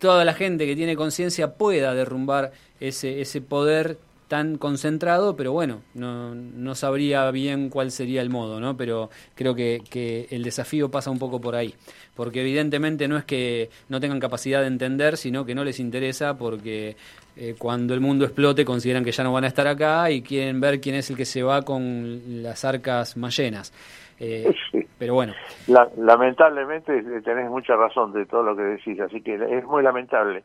toda 0.00 0.24
la 0.24 0.34
gente 0.34 0.66
que 0.66 0.74
tiene 0.74 0.96
conciencia 0.96 1.54
pueda 1.54 1.94
derrumbar 1.94 2.52
ese, 2.80 3.20
ese 3.20 3.40
poder 3.40 3.98
tan 4.26 4.58
concentrado, 4.58 5.34
pero 5.34 5.52
bueno, 5.52 5.82
no, 5.92 6.36
no 6.36 6.76
sabría 6.76 7.28
bien 7.32 7.68
cuál 7.68 7.90
sería 7.90 8.22
el 8.22 8.30
modo, 8.30 8.60
¿no? 8.60 8.76
Pero 8.76 9.10
creo 9.34 9.56
que, 9.56 9.82
que 9.90 10.28
el 10.30 10.44
desafío 10.44 10.88
pasa 10.88 11.10
un 11.10 11.18
poco 11.18 11.40
por 11.40 11.56
ahí, 11.56 11.74
porque 12.14 12.42
evidentemente 12.42 13.08
no 13.08 13.16
es 13.16 13.24
que 13.24 13.70
no 13.88 13.98
tengan 13.98 14.20
capacidad 14.20 14.60
de 14.60 14.68
entender, 14.68 15.16
sino 15.16 15.44
que 15.44 15.56
no 15.56 15.64
les 15.64 15.80
interesa 15.80 16.38
porque 16.38 16.96
eh, 17.36 17.56
cuando 17.58 17.92
el 17.92 18.00
mundo 18.00 18.24
explote 18.24 18.64
consideran 18.64 19.04
que 19.04 19.10
ya 19.10 19.24
no 19.24 19.32
van 19.32 19.42
a 19.42 19.48
estar 19.48 19.66
acá 19.66 20.10
y 20.12 20.22
quieren 20.22 20.60
ver 20.60 20.80
quién 20.80 20.94
es 20.94 21.10
el 21.10 21.16
que 21.16 21.24
se 21.24 21.42
va 21.42 21.62
con 21.62 22.42
las 22.42 22.64
arcas 22.64 23.16
más 23.16 23.36
llenas. 23.36 23.72
Eh, 24.20 24.54
pero 24.98 25.14
bueno. 25.14 25.32
La- 25.66 25.88
lamentablemente 25.96 26.98
eh, 26.98 27.22
tenés 27.24 27.48
mucha 27.50 27.74
razón 27.74 28.12
de 28.12 28.26
todo 28.26 28.42
lo 28.42 28.54
que 28.54 28.62
decís, 28.62 29.00
así 29.00 29.22
que 29.22 29.34
es 29.34 29.64
muy 29.64 29.82
lamentable. 29.82 30.44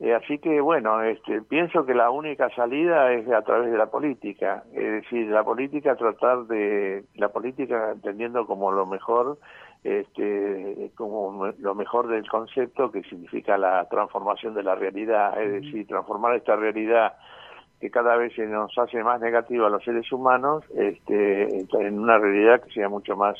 Eh, 0.00 0.12
así 0.12 0.38
que 0.38 0.60
bueno, 0.60 1.00
este, 1.02 1.40
pienso 1.42 1.86
que 1.86 1.94
la 1.94 2.10
única 2.10 2.50
salida 2.50 3.12
es 3.12 3.28
a 3.30 3.42
través 3.42 3.70
de 3.70 3.78
la 3.78 3.86
política, 3.86 4.64
es 4.72 5.02
decir, 5.02 5.28
la 5.28 5.44
política 5.44 5.94
tratar 5.94 6.46
de 6.46 7.04
la 7.14 7.28
política 7.28 7.92
entendiendo 7.92 8.44
como 8.44 8.72
lo 8.72 8.86
mejor, 8.86 9.38
este, 9.84 10.90
como 10.96 11.46
lo 11.58 11.74
mejor 11.76 12.08
del 12.08 12.28
concepto 12.28 12.90
que 12.90 13.02
significa 13.04 13.56
la 13.56 13.88
transformación 13.88 14.54
de 14.54 14.64
la 14.64 14.74
realidad, 14.74 15.40
es 15.40 15.62
decir, 15.62 15.86
transformar 15.86 16.34
esta 16.34 16.56
realidad 16.56 17.14
que 17.80 17.90
cada 17.90 18.16
vez 18.16 18.34
se 18.34 18.46
nos 18.46 18.76
hace 18.78 19.02
más 19.02 19.20
negativa 19.20 19.66
a 19.66 19.70
los 19.70 19.84
seres 19.84 20.10
humanos, 20.12 20.64
este, 20.76 21.60
en 21.60 21.98
una 21.98 22.18
realidad 22.18 22.62
que 22.62 22.72
sea 22.72 22.88
mucho 22.88 23.16
más 23.16 23.36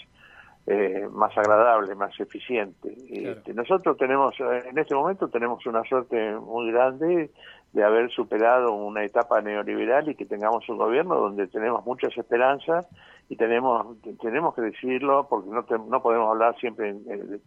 eh, 0.66 1.06
más 1.12 1.36
agradable, 1.36 1.94
más 1.94 2.18
eficiente. 2.18 2.88
Este, 3.32 3.52
nosotros 3.52 3.98
tenemos, 3.98 4.34
eh, 4.40 4.62
en 4.70 4.78
este 4.78 4.94
momento 4.94 5.28
tenemos 5.28 5.64
una 5.66 5.82
suerte 5.84 6.36
muy 6.36 6.72
grande 6.72 7.30
de 7.74 7.84
haber 7.84 8.08
superado 8.10 8.72
una 8.72 9.04
etapa 9.04 9.42
neoliberal 9.42 10.08
y 10.08 10.14
que 10.14 10.24
tengamos 10.24 10.66
un 10.70 10.78
gobierno 10.78 11.16
donde 11.16 11.48
tenemos 11.48 11.84
muchas 11.84 12.16
esperanzas 12.16 12.86
y 13.28 13.36
tenemos 13.36 13.98
tenemos 14.22 14.54
que 14.54 14.62
decirlo 14.62 15.26
porque 15.28 15.50
no 15.50 15.64
te- 15.64 15.78
no 15.78 16.00
podemos 16.02 16.30
hablar 16.30 16.56
siempre 16.56 16.88
en, 16.90 17.02
en- 17.10 17.40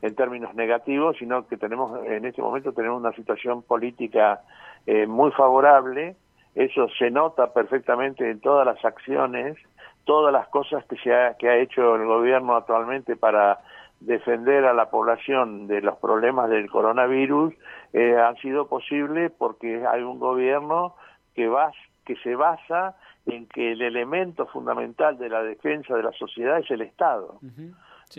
en 0.00 0.14
términos 0.14 0.54
negativos, 0.54 1.16
sino 1.18 1.46
que 1.46 1.58
tenemos 1.58 2.02
en 2.06 2.24
este 2.24 2.40
momento 2.40 2.72
tenemos 2.72 2.98
una 2.98 3.12
situación 3.12 3.62
política 3.62 4.40
eh, 4.86 5.06
muy 5.06 5.30
favorable. 5.32 6.16
Eso 6.54 6.88
se 6.98 7.10
nota 7.10 7.52
perfectamente 7.52 8.30
en 8.30 8.40
todas 8.40 8.66
las 8.66 8.84
acciones 8.84 9.56
todas 10.04 10.32
las 10.32 10.48
cosas 10.48 10.84
que 10.84 10.96
se 10.96 11.14
ha, 11.14 11.34
que 11.34 11.48
ha 11.48 11.56
hecho 11.56 11.96
el 11.96 12.06
gobierno 12.06 12.54
actualmente 12.56 13.16
para 13.16 13.60
defender 14.00 14.64
a 14.64 14.74
la 14.74 14.90
población 14.90 15.66
de 15.66 15.80
los 15.80 15.96
problemas 15.98 16.50
del 16.50 16.70
coronavirus 16.70 17.54
eh, 17.92 18.16
han 18.16 18.36
sido 18.36 18.68
posibles 18.68 19.32
porque 19.36 19.86
hay 19.86 20.02
un 20.02 20.18
gobierno 20.18 20.94
que 21.34 21.48
va 21.48 21.72
que 22.04 22.16
se 22.16 22.36
basa 22.36 22.96
en 23.24 23.46
que 23.46 23.72
el 23.72 23.80
elemento 23.80 24.46
fundamental 24.46 25.16
de 25.16 25.30
la 25.30 25.42
defensa 25.42 25.96
de 25.96 26.02
la 26.02 26.12
sociedad 26.12 26.58
es 26.58 26.70
el 26.70 26.82
Estado. 26.82 27.38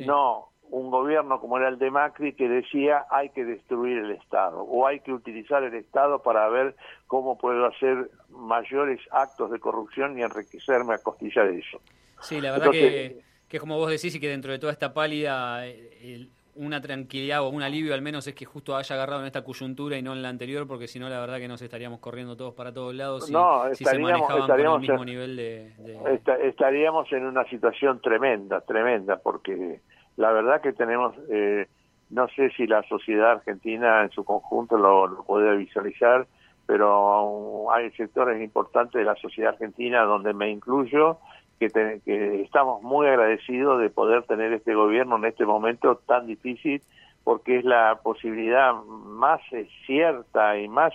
No 0.07 0.47
un 0.71 0.89
gobierno 0.91 1.39
como 1.39 1.57
era 1.57 1.67
el 1.69 1.77
de 1.77 1.91
Macri 1.91 2.33
que 2.33 2.49
decía 2.49 3.05
hay 3.09 3.29
que 3.29 3.45
destruir 3.45 3.97
el 3.99 4.11
Estado 4.11 4.61
o 4.61 4.85
hay 4.87 4.99
que 4.99 5.13
utilizar 5.13 5.63
el 5.63 5.73
Estado 5.75 6.21
para 6.21 6.47
ver 6.49 6.75
cómo 7.07 7.37
puedo 7.37 7.65
hacer 7.65 8.09
mayores 8.29 8.99
actos 9.11 9.51
de 9.51 9.59
corrupción 9.59 10.17
y 10.17 10.23
enriquecerme 10.23 10.95
a 10.95 10.97
costilla 10.97 11.43
de 11.43 11.59
eso. 11.59 11.79
Sí, 12.21 12.41
la 12.41 12.51
verdad 12.51 12.67
Entonces, 12.73 12.91
que, 13.13 13.21
que 13.47 13.57
es 13.57 13.61
como 13.61 13.77
vos 13.77 13.89
decís 13.89 14.15
y 14.15 14.19
que 14.19 14.27
dentro 14.29 14.51
de 14.51 14.59
toda 14.59 14.71
esta 14.73 14.93
pálida, 14.93 15.65
eh, 15.67 15.97
el- 16.01 16.29
una 16.57 16.79
tranquilidad 16.79 17.41
o 17.43 17.49
un 17.49 17.61
alivio 17.63 17.93
al 17.93 18.01
menos 18.01 18.25
es 18.27 18.33
que 18.33 18.45
justo 18.45 18.77
haya 18.77 18.95
agarrado 18.95 19.19
en 19.19 19.27
esta 19.27 19.43
coyuntura 19.43 19.97
y 19.97 20.01
no 20.01 20.13
en 20.13 20.21
la 20.21 20.29
anterior, 20.29 20.65
porque 20.65 20.87
si 20.87 20.99
no, 20.99 21.09
la 21.09 21.19
verdad 21.19 21.37
que 21.37 21.49
nos 21.49 21.61
estaríamos 21.61 21.99
corriendo 21.99 22.37
todos 22.37 22.53
para 22.53 22.73
todos 22.73 22.95
lados 22.95 23.25
si, 23.25 23.33
No, 23.33 23.63
si 23.73 23.75
se 23.75 23.83
estaríamos- 23.83 24.11
manejaban 24.21 24.27
con 24.29 24.35
el 24.37 24.41
estaríamos 24.43 24.79
mismo 24.79 24.99
en- 24.99 25.05
nivel 25.05 25.35
de... 25.35 25.73
de- 25.79 26.13
Esta- 26.13 26.37
estaríamos 26.37 27.11
en 27.11 27.25
una 27.25 27.43
situación 27.49 27.99
tremenda, 27.99 28.61
tremenda, 28.61 29.17
porque 29.17 29.81
la 30.17 30.31
verdad 30.31 30.61
que 30.61 30.73
tenemos, 30.73 31.13
eh, 31.29 31.67
no 32.09 32.27
sé 32.29 32.49
si 32.51 32.67
la 32.67 32.83
sociedad 32.83 33.31
argentina 33.31 34.03
en 34.03 34.11
su 34.11 34.23
conjunto 34.23 34.77
lo, 34.77 35.23
puede 35.25 35.55
visualizar, 35.57 36.27
pero 36.65 37.71
hay 37.71 37.91
sectores 37.91 38.41
importantes 38.41 38.93
de 38.99 39.05
la 39.05 39.15
sociedad 39.15 39.53
argentina 39.53 40.03
donde 40.03 40.33
me 40.33 40.49
incluyo 40.49 41.17
que, 41.59 41.69
te- 41.69 42.01
que 42.03 42.41
estamos 42.41 42.81
muy 42.81 43.07
agradecidos 43.07 43.79
de 43.81 43.89
poder 43.89 44.23
tener 44.23 44.51
este 44.53 44.73
gobierno 44.73 45.17
en 45.17 45.25
este 45.25 45.45
momento 45.45 45.97
tan 46.07 46.25
difícil 46.27 46.81
porque 47.23 47.57
es 47.57 47.65
la 47.65 47.99
posibilidad 48.03 48.73
más 48.73 49.41
eh, 49.51 49.67
cierta 49.85 50.57
y 50.57 50.67
más 50.67 50.93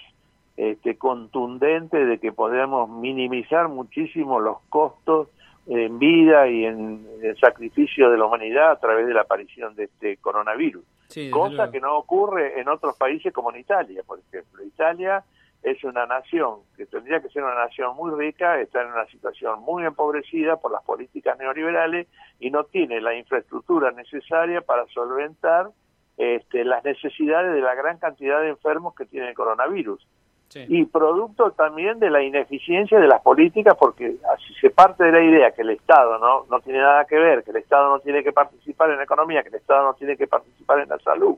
este, 0.56 0.97
contundente 0.97 2.05
de 2.05 2.18
que 2.18 2.32
podemos 2.32 2.88
minimizar 2.88 3.68
muchísimo 3.68 4.40
los 4.40 4.59
costos 4.68 5.28
en 5.78 6.01
vida 6.01 6.48
y 6.48 6.64
en 6.64 7.06
el 7.22 7.38
sacrificio 7.38 8.10
de 8.10 8.18
la 8.18 8.26
humanidad 8.26 8.72
a 8.72 8.80
través 8.80 9.06
de 9.06 9.14
la 9.14 9.20
aparición 9.20 9.76
de 9.76 9.84
este 9.84 10.16
coronavirus. 10.16 10.84
Sí, 11.06 11.30
Cosa 11.30 11.70
que 11.70 11.80
no 11.80 11.97
ocurre 11.97 12.60
en 12.60 12.68
otros 12.68 12.97
países 12.97 13.32
como 13.32 13.52
en 13.52 13.60
Italia, 13.60 14.02
por 14.05 14.18
ejemplo. 14.18 14.64
Italia 14.64 15.22
es 15.62 15.84
una 15.84 16.06
nación 16.06 16.60
que 16.76 16.86
tendría 16.86 17.20
que 17.20 17.28
ser 17.28 17.44
una 17.44 17.55
nación 17.55 17.94
muy 17.94 18.10
rica, 18.18 18.60
está 18.60 18.82
en 18.82 18.88
una 18.88 19.06
situación 19.06 19.60
muy 19.62 19.84
empobrecida 19.84 20.56
por 20.56 20.72
las 20.72 20.82
políticas 20.82 21.38
neoliberales 21.38 22.09
y 22.40 22.51
no 22.51 22.64
tiene 22.64 23.01
la 23.01 23.14
infraestructura 23.14 23.92
necesaria 23.92 24.62
para 24.62 24.86
solventar 24.86 25.70
este, 26.16 26.64
las 26.64 26.84
necesidades 26.84 27.55
de 27.55 27.60
la 27.60 27.76
gran 27.76 27.98
cantidad 27.98 28.40
de 28.40 28.48
enfermos 28.48 28.97
que 28.97 29.05
tiene 29.05 29.28
el 29.28 29.34
coronavirus. 29.34 30.05
Sí. 30.51 30.66
Y 30.68 30.85
producto 30.85 31.52
también 31.52 32.01
de 32.01 32.10
la 32.10 32.22
ineficiencia 32.24 32.98
de 32.98 33.06
las 33.06 33.22
políticas, 33.22 33.77
porque 33.78 34.16
si 34.47 34.55
se 34.55 34.70
parte 34.70 35.05
de 35.05 35.12
la 35.12 35.22
idea 35.22 35.52
que 35.52 35.62
el 35.62 35.70
Estado 35.70 36.18
no, 36.18 36.44
no 36.51 36.60
tiene 36.60 36.81
nada 36.81 37.05
que 37.05 37.16
ver, 37.16 37.44
que 37.44 37.52
el 37.52 37.59
Estado 37.59 37.89
no 37.89 38.01
tiene 38.01 38.24
que 38.24 38.32
participar 38.32 38.90
en 38.90 38.97
la 38.97 39.05
economía, 39.05 39.44
que 39.44 39.51
el 39.51 39.55
Estado 39.55 39.85
no 39.85 39.94
tiene 39.94 40.16
que 40.16 40.27
participar 40.27 40.81
en 40.81 40.89
la 40.89 40.98
salud, 40.98 41.36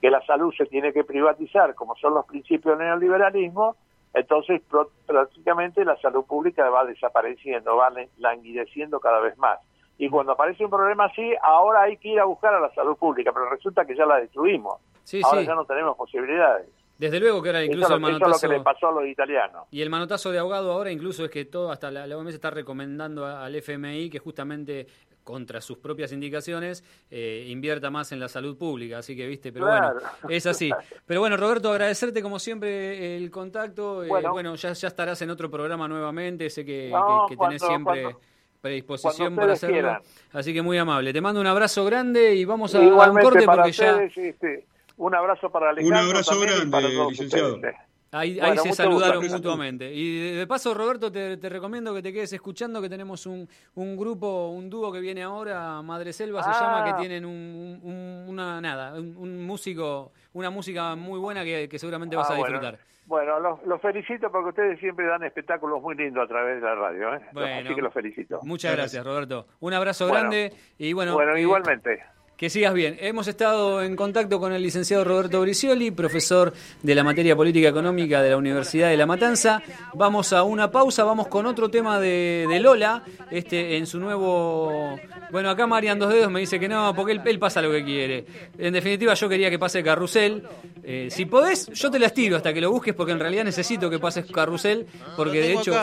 que 0.00 0.10
la 0.10 0.20
salud 0.26 0.52
se 0.58 0.66
tiene 0.66 0.92
que 0.92 1.04
privatizar, 1.04 1.76
como 1.76 1.94
son 1.96 2.14
los 2.14 2.26
principios 2.26 2.76
del 2.76 2.88
neoliberalismo, 2.88 3.76
entonces 4.12 4.60
prácticamente 5.06 5.84
la 5.84 5.96
salud 5.98 6.24
pública 6.24 6.68
va 6.68 6.84
desapareciendo, 6.84 7.76
va 7.76 7.92
languideciendo 8.16 8.98
cada 8.98 9.20
vez 9.20 9.38
más. 9.38 9.60
Y 9.98 10.08
cuando 10.08 10.32
aparece 10.32 10.64
un 10.64 10.70
problema 10.70 11.04
así, 11.04 11.32
ahora 11.42 11.82
hay 11.82 11.96
que 11.96 12.08
ir 12.08 12.18
a 12.18 12.24
buscar 12.24 12.54
a 12.54 12.60
la 12.60 12.74
salud 12.74 12.96
pública, 12.96 13.30
pero 13.32 13.48
resulta 13.50 13.84
que 13.84 13.94
ya 13.94 14.04
la 14.04 14.16
destruimos. 14.16 14.80
Sí, 15.04 15.20
ahora 15.24 15.42
sí. 15.42 15.46
ya 15.46 15.54
no 15.54 15.64
tenemos 15.64 15.96
posibilidades. 15.96 16.68
Desde 16.98 17.20
luego 17.20 17.40
que 17.42 17.50
ahora 17.50 17.64
incluso 17.64 17.94
el 17.94 18.00
lo- 18.02 18.08
eso 18.08 18.16
es 18.16 18.20
lo 18.20 18.20
manotazo... 18.20 18.48
que 18.48 18.54
le 18.58 18.60
pasó 18.60 18.88
a 18.88 18.92
los 18.92 19.06
italianos. 19.06 19.66
Y 19.70 19.80
el 19.82 19.88
manotazo 19.90 20.32
de 20.32 20.38
ahogado 20.38 20.72
ahora 20.72 20.90
incluso 20.90 21.24
es 21.24 21.30
que 21.30 21.44
todo, 21.44 21.70
hasta 21.70 21.90
la, 21.90 22.16
OMS 22.16 22.34
está 22.34 22.50
recomendando 22.50 23.24
al 23.24 23.54
FMI 23.54 24.10
que 24.10 24.18
justamente 24.18 24.86
contra 25.22 25.60
sus 25.60 25.76
propias 25.78 26.10
indicaciones 26.12 26.82
eh, 27.10 27.46
invierta 27.48 27.90
más 27.90 28.10
en 28.12 28.18
la 28.20 28.28
salud 28.28 28.56
pública, 28.56 28.98
así 28.98 29.14
que 29.14 29.26
viste, 29.26 29.52
pero 29.52 29.66
Claro. 29.66 30.00
bueno, 30.00 30.08
es 30.30 30.46
así. 30.46 30.70
Pero 31.06 31.20
bueno, 31.20 31.36
Roberto, 31.36 31.70
agradecerte 31.70 32.22
como 32.22 32.38
siempre 32.38 33.14
el 33.16 33.30
contacto, 33.30 34.02
eh, 34.04 34.08
bueno, 34.08 34.32
Bueno. 34.32 34.54
ya, 34.56 34.72
ya 34.72 34.88
estarás 34.88 35.20
en 35.22 35.28
otro 35.30 35.50
programa 35.50 35.86
nuevamente, 35.86 36.48
sé 36.50 36.64
que, 36.64 36.88
No, 36.90 37.26
que- 37.28 37.36
que 37.36 37.40
tenés 37.44 37.60
siempre 37.62 38.02
cuando- 38.04 38.20
predisposición 38.62 39.36
para 39.36 39.52
hacerlo, 39.52 39.74
quieran. 39.74 40.02
así 40.32 40.52
que 40.52 40.62
muy 40.62 40.78
amable. 40.78 41.12
Te 41.12 41.20
mando 41.20 41.40
un 41.40 41.46
abrazo 41.46 41.84
grande 41.84 42.34
y 42.34 42.44
vamos 42.44 42.74
a, 42.74 42.78
a 42.78 43.10
un 43.10 43.20
corte 43.20 43.44
porque 43.44 43.72
ya... 43.72 44.08
sí, 44.08 44.32
sí. 44.40 44.64
Un 44.98 45.14
abrazo 45.14 45.50
para 45.50 45.70
Alejandro. 45.70 45.98
abrazo 45.98 46.30
también 46.32 46.50
y 46.68 46.70
grande, 46.70 47.10
licenciado. 47.10 47.54
ustedes. 47.54 47.74
Ahí, 48.10 48.40
ahí 48.40 48.46
Bueno, 48.48 48.62
se 48.62 48.72
saludaron 48.72 49.20
gusto. 49.22 49.36
mutuamente. 49.36 49.92
Y 49.92 50.30
de, 50.36 50.46
paso, 50.46 50.72
Roberto, 50.72 51.12
te, 51.12 51.36
te 51.36 51.48
recomiendo 51.50 51.92
que 51.94 52.00
te 52.02 52.10
quedes 52.10 52.32
escuchando 52.32 52.80
que 52.80 52.88
tenemos 52.88 53.26
un, 53.26 53.46
un 53.74 53.96
grupo, 53.98 54.48
un 54.48 54.70
dúo 54.70 54.90
que 54.90 54.98
viene 55.00 55.22
ahora, 55.22 55.82
Madre 55.82 56.14
Selva 56.14 56.42
se 56.42 56.48
Ah. 56.50 56.58
llama, 56.58 56.84
que 56.86 57.00
tienen 57.00 57.26
un, 57.26 57.78
un- 57.82 58.24
una 58.28 58.60
nada, 58.62 58.94
un, 58.94 59.14
un 59.16 59.44
músico, 59.46 60.12
una 60.32 60.48
música 60.48 60.94
muy 60.96 61.18
buena 61.20 61.44
que, 61.44 61.68
que 61.68 61.78
seguramente 61.78 62.16
vas 62.16 62.30
Ah, 62.30 62.34
a 62.34 62.38
bueno. 62.38 62.58
disfrutar. 62.60 62.78
Bueno, 63.04 63.40
los, 63.40 63.62
los 63.66 63.80
felicito 63.80 64.30
porque 64.32 64.48
ustedes 64.50 64.78
siempre 64.80 65.06
dan 65.06 65.22
espectáculos 65.24 65.80
muy 65.82 65.94
lindos 65.94 66.24
a 66.24 66.28
través 66.28 66.62
de 66.62 66.66
la 66.66 66.74
radio. 66.76 67.14
¿eh? 67.14 67.20
Bueno. 67.32 67.56
Así 67.66 67.74
que 67.74 67.82
los 67.82 67.92
felicito. 67.92 68.40
Muchas 68.42 68.74
gracias, 68.74 69.04
Roberto. 69.04 69.46
Un 69.60 69.72
abrazo 69.74 70.06
Bueno. 70.08 70.20
grande 70.30 70.52
y 70.78 70.92
bueno, 70.94 71.12
Bueno, 71.14 71.34
eh, 71.36 71.42
igualmente. 71.42 72.02
Que 72.38 72.48
sigas 72.48 72.72
bien. 72.72 72.96
Hemos 73.00 73.26
estado 73.26 73.82
en 73.82 73.96
contacto 73.96 74.38
con 74.38 74.52
el 74.52 74.62
licenciado 74.62 75.02
Roberto 75.02 75.40
Bricioli, 75.40 75.90
profesor 75.90 76.54
de 76.84 76.94
la 76.94 77.02
materia 77.02 77.34
política 77.34 77.68
económica 77.68 78.22
de 78.22 78.30
la 78.30 78.36
Universidad 78.36 78.90
de 78.90 78.96
La 78.96 79.06
Matanza. 79.06 79.60
Vamos 79.94 80.32
a 80.32 80.44
una 80.44 80.70
pausa, 80.70 81.02
vamos 81.02 81.26
con 81.26 81.46
otro 81.46 81.68
tema 81.68 81.98
de, 81.98 82.46
de 82.48 82.60
Lola, 82.60 83.02
este 83.32 83.76
en 83.76 83.88
su 83.88 83.98
nuevo... 83.98 84.96
Bueno, 85.32 85.50
acá 85.50 85.66
Marian 85.66 85.98
Dos 85.98 86.12
Dedos 86.12 86.30
me 86.30 86.38
dice 86.38 86.60
que 86.60 86.68
no, 86.68 86.94
porque 86.94 87.10
él, 87.10 87.22
él 87.24 87.40
pasa 87.40 87.60
lo 87.60 87.72
que 87.72 87.84
quiere. 87.84 88.24
En 88.56 88.72
definitiva, 88.72 89.14
yo 89.14 89.28
quería 89.28 89.50
que 89.50 89.58
pase 89.58 89.82
Carrusel. 89.82 90.44
Eh, 90.84 91.08
si 91.10 91.24
podés, 91.24 91.66
yo 91.72 91.90
te 91.90 91.98
las 91.98 92.14
tiro 92.14 92.36
hasta 92.36 92.54
que 92.54 92.60
lo 92.60 92.70
busques, 92.70 92.94
porque 92.94 93.10
en 93.10 93.18
realidad 93.18 93.42
necesito 93.42 93.90
que 93.90 93.98
pases 93.98 94.26
Carrusel, 94.26 94.86
porque 95.16 95.40
de 95.40 95.54
hecho... 95.54 95.74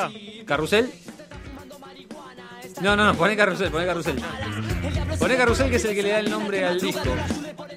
¿Carrusel? 0.45 0.90
No, 2.82 2.95
no, 2.95 3.03
no, 3.03 3.14
poné 3.15 3.36
Carrusel, 3.36 3.69
poné 3.72 3.86
Carrusel. 3.86 4.15
Poné 5.26 5.38
Carrusel 5.38 5.72
que 5.72 5.77
es 5.77 5.85
el 5.85 5.95
que 5.95 6.03
le 6.03 6.10
da 6.10 6.19
el 6.19 6.30
nombre 6.30 6.64
al 6.64 6.80
disco. 6.80 7.02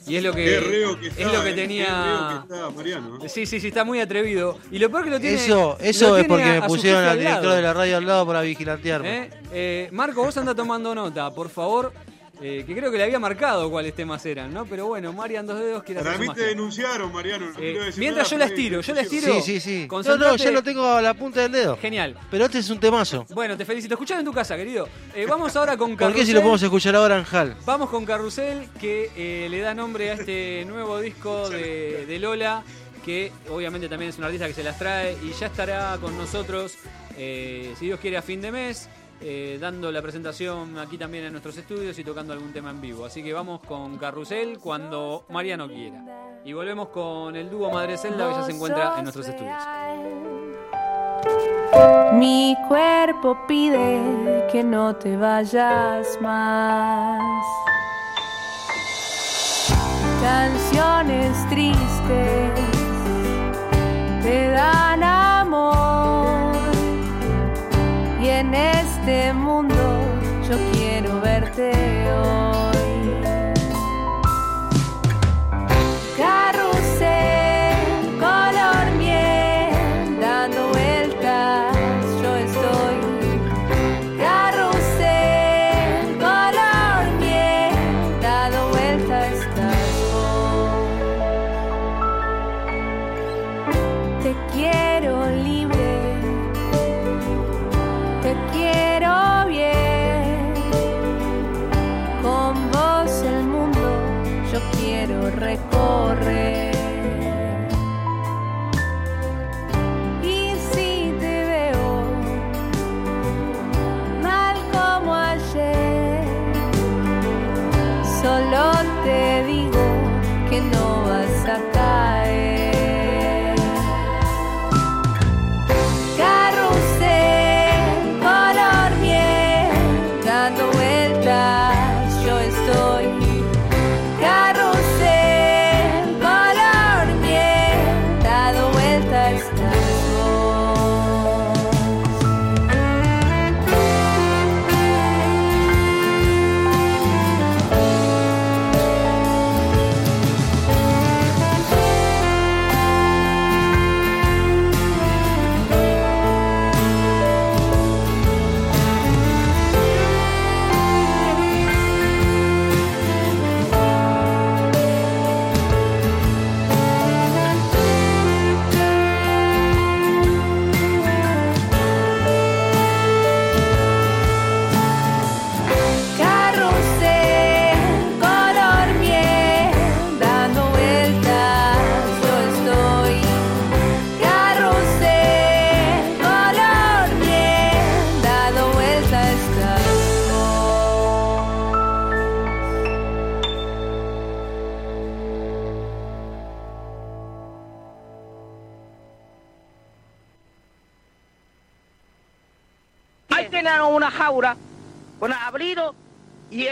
Y 0.07 0.17
es 0.17 0.23
lo 0.23 0.35
que, 0.35 0.45
Qué 0.45 0.61
reo 0.61 1.01
que 1.01 1.09
está, 1.09 1.23
es 1.23 1.33
lo 1.33 1.43
que 1.43 1.49
eh, 1.49 1.55
tenía... 1.55 1.87
qué 1.87 1.93
reo 1.95 2.29
que 2.29 2.55
está, 2.55 2.71
Mariano. 2.77 3.19
¿eh? 3.25 3.29
Sí, 3.31 3.47
sí, 3.47 3.59
sí, 3.59 3.69
está 3.69 3.85
muy 3.85 4.01
atrevido. 4.01 4.59
Y 4.71 4.79
lo 4.79 4.91
peor 4.91 5.05
que 5.05 5.11
lo 5.11 5.19
tiene. 5.19 5.37
Eso, 5.37 5.79
eso 5.81 6.19
es 6.19 6.27
porque 6.27 6.45
a- 6.45 6.61
me 6.61 6.67
pusieron 6.67 7.03
al 7.05 7.19
director 7.19 7.55
de 7.55 7.63
la 7.63 7.73
radio 7.73 7.97
al 7.97 8.07
lado 8.07 8.27
para 8.27 8.43
vigilantearme. 8.43 9.17
¿Eh? 9.17 9.31
Eh, 9.53 9.89
Marco, 9.93 10.23
vos 10.23 10.37
anda 10.37 10.55
tomando 10.55 10.95
nota, 10.95 11.31
por 11.33 11.49
favor. 11.49 11.91
Eh, 12.41 12.65
que 12.67 12.75
creo 12.77 12.91
que 12.91 12.99
le 12.99 13.05
había 13.05 13.19
marcado 13.19 13.71
cuáles 13.71 13.95
temas 13.95 14.25
eran, 14.27 14.53
¿no? 14.55 14.65
Pero 14.67 14.87
bueno, 14.87 15.13
Marian 15.13 15.47
Dos 15.47 15.59
Dedos 15.59 15.83
quiere 15.83 16.03
Para 16.03 16.19
mí 16.19 16.29
te 16.35 16.43
denunciaron, 16.43 17.13
Mariano. 17.13 17.47
no 17.51 17.59
Eh, 17.59 17.93
mientras 17.97 18.27
nada, 18.27 18.31
yo 18.31 18.39
las 18.39 18.55
tiro, 18.55 18.81
yo 18.81 18.95
las 18.95 19.09
tiro. 19.09 19.35
Sí, 19.35 19.41
sí, 19.43 19.61
sí. 19.61 19.83
No, 19.83 19.89
Concentrate. 19.89 20.31
no, 20.31 20.37
ya 20.37 20.51
lo 20.51 20.63
tengo 20.63 20.87
a 20.87 21.03
la 21.03 21.15
punta 21.15 21.41
del 21.43 21.53
dedo. 21.53 21.77
Genial. 21.79 22.17
Pero 22.31 22.45
este 22.45 22.59
es 22.59 22.71
un 22.71 22.79
temazo. 22.79 23.27
Bueno, 23.31 23.57
te 23.57 23.65
felicito. 23.65 23.95
Escuchalo 23.95 24.21
en 24.21 24.27
tu 24.27 24.33
casa, 24.33 24.57
querido. 24.57 24.89
Eh, 25.15 25.27
vamos 25.29 25.55
ahora 25.57 25.77
con 25.77 25.91
¿Por 25.91 25.99
Carrusel. 25.99 26.21
qué 26.21 26.27
si 26.27 26.33
lo 26.33 26.41
podemos 26.41 26.63
escuchar 26.63 26.95
ahora 26.97 27.19
en 27.19 27.27
Hal? 27.37 27.57
Vamos 27.67 27.91
con 27.91 28.05
Carrusel, 28.05 28.69
que 28.81 29.11
eh, 29.17 29.49
le 29.51 29.61
da 29.61 29.75
nombre 29.75 30.11
a 30.11 30.15
este 30.15 30.65
nuevo 30.67 31.01
disco 31.01 31.49
de, 31.51 32.07
de 32.07 32.19
Lola, 32.19 32.63
que 33.05 33.33
obviamente 33.51 33.89
también 33.89 34.11
es 34.11 34.19
un 34.19 34.25
artista 34.25 34.47
que 34.47 34.55
se 34.55 34.63
las 34.63 34.79
trae 34.79 35.17
y 35.25 35.33
ya 35.33 35.47
estará 35.47 35.97
con 36.01 36.17
nosotros, 36.19 36.75
eh, 37.17 37.75
si 37.79 37.87
Dios 37.87 37.99
quiere, 38.01 38.17
a 38.19 38.23
fin 38.23 38.41
de 38.41 38.53
mes, 38.53 38.89
eh, 39.21 39.59
dando 39.61 39.91
la 39.91 40.01
presentación 40.01 40.79
aquí 40.79 40.97
también 40.97 41.25
en 41.25 41.33
nuestros 41.33 41.57
estudios 41.57 41.99
y 41.99 42.05
tocando 42.05 42.33
algún 42.33 42.53
tema 42.53 42.71
en 42.71 42.81
vivo. 42.81 43.05
Así 43.05 43.23
que 43.23 43.33
vamos 43.33 43.61
con 43.61 43.99
Carrusel 43.99 44.59
cuando 44.59 45.25
Mariano 45.29 45.69
quiera. 45.69 46.41
Y 46.45 46.53
volvemos 46.53 46.89
con 46.89 47.35
el 47.35 47.51
dúo 47.51 47.71
Madre 47.71 47.99
Zelda 47.99 48.29
que 48.29 48.35
ya 48.35 48.43
se 48.45 48.53
encuentra 48.53 48.95
en 48.97 49.03
nuestros 49.03 49.27
estudios. 49.27 49.57
Mi 52.15 52.57
cuerpo 52.69 53.37
pide 53.47 54.47
que 54.51 54.63
no 54.65 54.97
te 54.97 55.17
vayas 55.17 56.19
más. 56.21 57.45
Canciones 60.23 61.49
tristes 61.49 62.61
te 64.23 64.49
dan 64.51 65.03
amor. 65.03 66.28
En 68.39 68.55
este 68.55 69.33
mundo 69.33 69.75
yo 70.49 70.57
quiero 70.73 71.21
verte 71.21 71.73
hoy. 72.09 72.58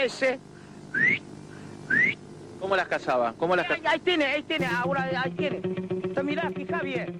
Ese. 0.07 0.39
¿Cómo 2.59 2.75
las 2.75 2.87
cazaba? 2.87 3.33
¿Cómo 3.37 3.55
las 3.55 3.69
Ahí, 3.69 3.81
ahí 3.85 3.99
tiene, 3.99 4.25
ahí 4.25 4.43
tiene, 4.43 4.65
ahora 4.65 5.09
ahí 5.23 5.31
tiene. 5.31 5.59
Te 6.13 6.23
mirá, 6.23 6.49
fija 6.51 6.81
bien. 6.81 7.15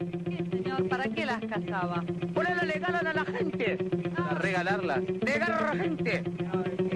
Señor, 0.51 0.89
¿para 0.89 1.03
qué 1.09 1.25
las 1.25 1.39
cazaba? 1.41 2.03
Por 2.33 2.45
eso 2.49 2.65
le 2.65 2.79
ganan 2.79 3.05
a 3.07 3.13
la 3.13 3.25
gente. 3.25 3.77
¿A 4.17 4.33
regalarlas? 4.35 5.01
Le 5.01 5.37
ganan 5.37 5.63
a 5.63 5.73
la 5.73 5.83
gente. 5.83 6.23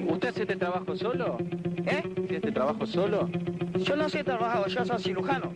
¿Usted 0.08 0.30
hace 0.30 0.42
este 0.42 0.56
trabajo 0.56 0.96
solo? 0.96 1.38
¿Eh? 1.86 2.04
¿Hace 2.26 2.36
este 2.38 2.52
trabajo 2.52 2.86
solo? 2.86 3.30
Yo 3.76 3.96
no 3.96 4.10
sé 4.10 4.24
trabajar, 4.24 4.68
yo 4.68 4.86
soy 4.86 5.00
cirujano. 5.00 5.54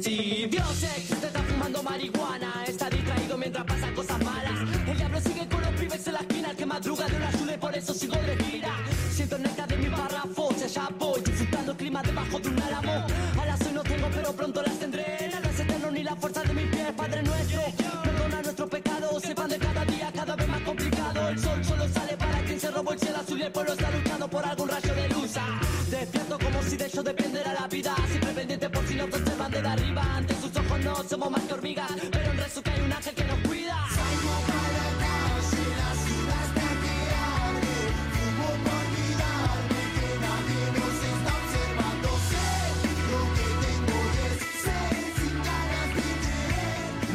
Si 0.00 0.46
Dios 0.46 0.82
existe, 0.82 1.26
está 1.26 1.40
fumando 1.40 1.82
marihuana. 1.82 2.64
Está 2.66 2.90
distraído 2.90 3.38
mientras 3.38 3.64
pasan 3.64 3.94
cosas 3.94 4.24
malas. 4.24 4.58
El 4.88 4.96
diablo 4.96 5.20
sigue 5.20 5.48
con 5.48 5.60
los 5.60 5.70
pibes 5.70 6.06
en 6.06 6.12
la 6.14 6.20
esquina. 6.20 6.50
El 6.50 6.56
que 6.56 6.66
madruga 6.66 7.06
de 7.06 7.16
una 7.16 7.28
ayuda 7.28 7.54
y 7.54 7.58
por 7.58 7.74
eso 7.76 7.94
sigo 7.94 8.16
de 8.16 8.36
gira. 8.44 8.74
Siento 9.16 9.38
neta 9.38 9.66
de 9.66 9.76
mi 9.78 9.88
párrafo, 9.88 10.50
y 10.60 10.62
allá 10.62 10.90
voy. 10.98 11.22
Disfrutando 11.22 11.72
el 11.72 11.78
clima 11.78 12.02
debajo 12.02 12.38
de 12.38 12.48
un 12.50 12.62
álamo. 12.62 13.06
Alas 13.40 13.60
hoy 13.66 13.72
no 13.72 13.82
tengo, 13.82 14.08
pero 14.14 14.32
pronto 14.34 14.60
las 14.62 14.78
tendré. 14.78 15.30
Nada 15.32 15.48
es 15.48 15.58
eterno 15.60 15.90
ni 15.90 16.02
la 16.02 16.14
fuerza 16.16 16.42
de 16.42 16.52
mis 16.52 16.66
pies, 16.66 16.92
Padre 16.94 17.22
nuestro. 17.22 17.62
Perdona 18.04 18.42
nuestros 18.42 18.68
pecados, 18.68 19.22
se 19.22 19.32
van 19.32 19.48
de 19.48 19.56
cada 19.56 19.84
día 19.86 20.12
cada 20.14 20.36
vez 20.36 20.48
más 20.48 20.60
complicado. 20.60 21.28
El 21.30 21.38
sol 21.38 21.64
solo 21.64 21.88
sale 21.88 22.14
para 22.18 22.38
quien 22.42 22.60
se 22.60 22.70
robó 22.70 22.92
el 22.92 22.98
cielo 23.00 23.16
azul 23.16 23.40
y 23.40 23.42
el 23.44 23.52
pueblo 23.52 23.72
está 23.72 23.90
luchando 23.90 24.28
por 24.28 24.44
algún 24.44 24.68
rayo 24.68 24.94
de 24.94 25.08
luz. 25.08 25.36
Ah, 25.38 25.60
Despierto 25.88 26.38
como 26.38 26.62
si 26.62 26.76
de 26.76 26.84
ello 26.84 27.02
dependiera 27.02 27.54
la 27.54 27.66
vida. 27.68 27.94
Siempre 28.08 28.32
pendiente 28.32 28.68
por 28.68 28.86
si 28.86 28.94
nos 28.96 29.06
observan 29.06 29.50
desde 29.50 29.68
arriba. 29.68 30.02
Ante 30.14 30.34
sus 30.34 30.54
ojos 30.54 30.80
no 30.84 31.08
somos 31.08 31.30
más 31.30 31.40
que 31.40 31.54
hormigas, 31.54 31.90
pero 32.12 32.32
en 32.32 32.62
que 32.62 32.70
hay 32.70 32.80
un 32.82 32.92
ángel 32.92 33.14
que 33.14 33.24
nos 33.24 33.38
cuida. 33.48 33.85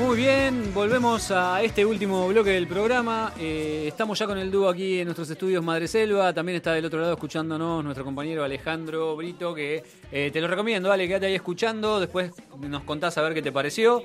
Muy 0.01 0.17
bien, 0.17 0.73
volvemos 0.73 1.29
a 1.29 1.61
este 1.61 1.85
último 1.85 2.27
bloque 2.27 2.49
del 2.49 2.67
programa. 2.67 3.33
Eh, 3.39 3.85
estamos 3.87 4.17
ya 4.17 4.25
con 4.25 4.35
el 4.39 4.49
dúo 4.49 4.67
aquí 4.67 4.99
en 4.99 5.05
nuestros 5.05 5.29
estudios 5.29 5.63
Madre 5.63 5.87
Selva. 5.87 6.33
También 6.33 6.55
está 6.55 6.73
del 6.73 6.85
otro 6.85 6.99
lado 6.99 7.13
escuchándonos 7.13 7.83
nuestro 7.83 8.03
compañero 8.03 8.43
Alejandro 8.43 9.15
Brito, 9.15 9.53
que 9.53 9.83
eh, 10.11 10.31
te 10.33 10.41
lo 10.41 10.47
recomiendo, 10.47 10.89
dale, 10.89 11.07
quédate 11.07 11.27
ahí 11.27 11.35
escuchando. 11.35 11.99
Después 11.99 12.31
nos 12.59 12.83
contás 12.83 13.15
a 13.19 13.21
ver 13.21 13.35
qué 13.35 13.43
te 13.43 13.51
pareció. 13.51 14.01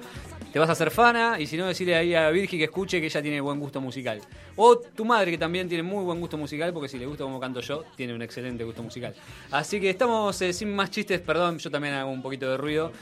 Te 0.52 0.59
vas 0.59 0.68
a 0.68 0.73
hacer 0.73 0.90
fana 0.90 1.40
y 1.40 1.47
si 1.47 1.56
no, 1.56 1.66
decirle 1.66 1.97
ahí 1.97 2.14
a 2.14 2.31
Virgi 2.31 2.59
que 2.59 2.64
escuche 2.64 3.01
que 3.01 3.06
ella 3.06 3.23
tiene 3.23 3.40
buen 3.40 3.59
gusto 3.59 3.81
musical. 3.81 4.20
O 4.56 4.78
tu 4.78 5.05
madre, 5.05 5.31
que 5.31 5.39
también 5.39 5.66
tiene 5.66 5.82
muy 5.82 6.05
buen 6.05 6.20
gusto 6.20 6.36
musical, 6.36 6.74
porque 6.74 6.89
si 6.89 6.98
le 6.98 7.06
gusta 7.06 7.24
como 7.24 7.40
canto 7.40 7.60
yo, 7.60 7.85
tiene 7.97 8.14
un 8.14 8.20
excelente 8.20 8.64
gusto 8.64 8.82
musical. 8.82 9.14
Así 9.51 9.81
que 9.81 9.90
estamos 9.90 10.40
eh, 10.43 10.52
sin 10.52 10.74
más 10.74 10.90
chistes, 10.90 11.20
perdón, 11.20 11.59
yo 11.59 11.70
también 11.70 11.94
hago 11.94 12.10
un 12.10 12.23
poquito 12.23 12.51
de 12.51 12.56
ruido 12.59 12.93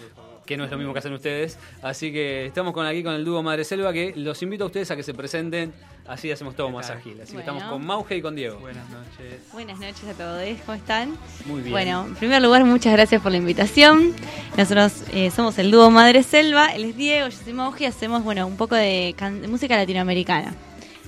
que 0.44 0.56
no 0.56 0.64
es 0.64 0.70
lo 0.70 0.78
mismo 0.78 0.92
que 0.92 0.98
hacen 0.98 1.12
ustedes. 1.12 1.58
Así 1.82 2.12
que 2.12 2.46
estamos 2.46 2.72
con 2.72 2.86
aquí 2.86 3.02
con 3.02 3.14
el 3.14 3.24
dúo 3.24 3.42
Madre 3.42 3.64
Selva, 3.64 3.92
que 3.92 4.12
los 4.16 4.42
invito 4.42 4.64
a 4.64 4.66
ustedes 4.66 4.90
a 4.90 4.96
que 4.96 5.02
se 5.02 5.14
presenten, 5.14 5.72
así 6.06 6.30
hacemos 6.30 6.54
todo 6.54 6.70
más 6.70 6.90
ágil. 6.90 7.20
Así 7.20 7.32
que 7.32 7.40
estamos 7.40 7.64
con 7.64 7.84
Mauge 7.84 8.16
y 8.16 8.22
con 8.22 8.34
Diego. 8.34 8.58
Buenas 8.58 8.88
noches. 8.90 9.40
Buenas 9.52 9.78
noches 9.78 10.04
a 10.04 10.14
todos, 10.14 10.42
¿cómo 10.64 10.76
están? 10.76 11.16
Muy 11.46 11.60
bien. 11.60 11.72
Bueno, 11.72 12.06
en 12.06 12.14
primer 12.14 12.42
lugar, 12.42 12.64
muchas 12.64 12.92
gracias 12.92 13.22
por 13.22 13.32
la 13.32 13.38
invitación. 13.38 14.14
Nosotros 14.56 15.04
eh, 15.12 15.30
somos 15.30 15.58
el 15.58 15.70
dúo 15.70 15.90
Madre 15.90 16.22
Selva, 16.22 16.68
él 16.74 16.84
es 16.84 16.96
Diego, 16.96 17.28
yo 17.28 17.36
soy 17.36 17.52
Mauge 17.52 17.84
y 17.84 17.86
hacemos 17.86 18.22
bueno, 18.22 18.46
un 18.46 18.56
poco 18.56 18.74
de, 18.74 19.14
música 19.48 19.76
latinoamericana. 19.76 20.54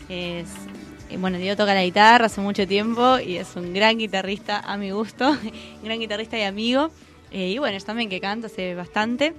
Es, 0.08 0.48
eh, 1.10 1.16
bueno, 1.18 1.38
Diego 1.38 1.56
toca 1.56 1.74
la 1.74 1.82
guitarra 1.82 2.26
hace 2.26 2.40
mucho 2.40 2.66
tiempo 2.66 3.18
y 3.18 3.36
es 3.36 3.54
un 3.56 3.72
gran 3.72 3.98
guitarrista 3.98 4.60
a 4.60 4.76
mi 4.76 4.90
gusto, 4.90 5.30
un 5.30 5.40
gran 5.84 5.98
guitarrista 5.98 6.38
y 6.38 6.42
amigo. 6.42 6.90
Eh, 7.36 7.50
y 7.50 7.58
bueno, 7.58 7.78
también 7.84 8.08
que 8.08 8.18
canta 8.18 8.46
hace 8.46 8.74
bastante. 8.74 9.34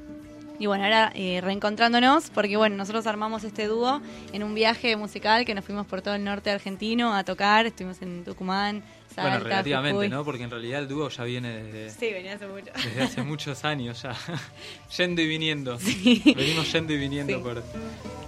Y 0.60 0.68
bueno, 0.68 0.84
ahora 0.84 1.12
eh, 1.16 1.42
reencontrándonos, 1.42 2.30
porque 2.30 2.56
bueno, 2.56 2.76
nosotros 2.76 3.08
armamos 3.08 3.44
este 3.44 3.66
dúo 3.66 4.02
en 4.34 4.44
un 4.44 4.54
viaje 4.54 4.96
musical 4.96 5.46
que 5.46 5.56
nos 5.56 5.66
fuimos 5.66 5.88
por 5.88 6.04
todo 6.04 6.14
el 6.14 6.24
norte 6.24 6.52
argentino 6.52 7.16
a 7.16 7.24
tocar, 7.24 7.66
estuvimos 7.66 8.00
en 8.04 8.24
Tucumán, 8.24 8.84
Salta, 9.18 9.32
Bueno, 9.32 9.44
relativamente, 9.46 9.94
Jujuy. 9.96 10.10
¿no? 10.10 10.24
Porque 10.24 10.44
en 10.44 10.52
realidad 10.52 10.80
el 10.82 10.88
dúo 10.88 11.10
ya 11.10 11.24
viene 11.24 11.64
desde, 11.64 11.90
Sí, 11.90 12.14
venía 12.14 12.34
hace 12.36 12.46
mucho. 12.46 12.72
desde 12.76 13.02
hace 13.02 13.22
muchos 13.24 13.66
años 13.66 14.00
ya. 14.04 14.16
yendo 14.98 15.22
y 15.24 15.28
viniendo. 15.28 15.80
Sí. 15.80 16.22
Venimos 16.36 16.72
yendo 16.72 16.94
y 16.94 16.98
viniendo 16.98 17.34
Sí. 17.36 17.40
por 17.44 17.64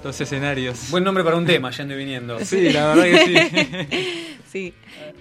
los 0.04 0.20
escenarios. 0.22 0.90
Buen 0.90 1.04
nombre 1.04 1.24
para 1.24 1.36
un 1.38 1.46
tema, 1.46 1.70
yendo 1.70 1.94
y 1.94 1.98
viniendo. 1.98 2.40
Sí, 2.44 2.72
la 2.72 2.94
verdad 2.96 3.04
que 3.04 3.88
sí. 3.88 4.34
Sí. 4.52 4.74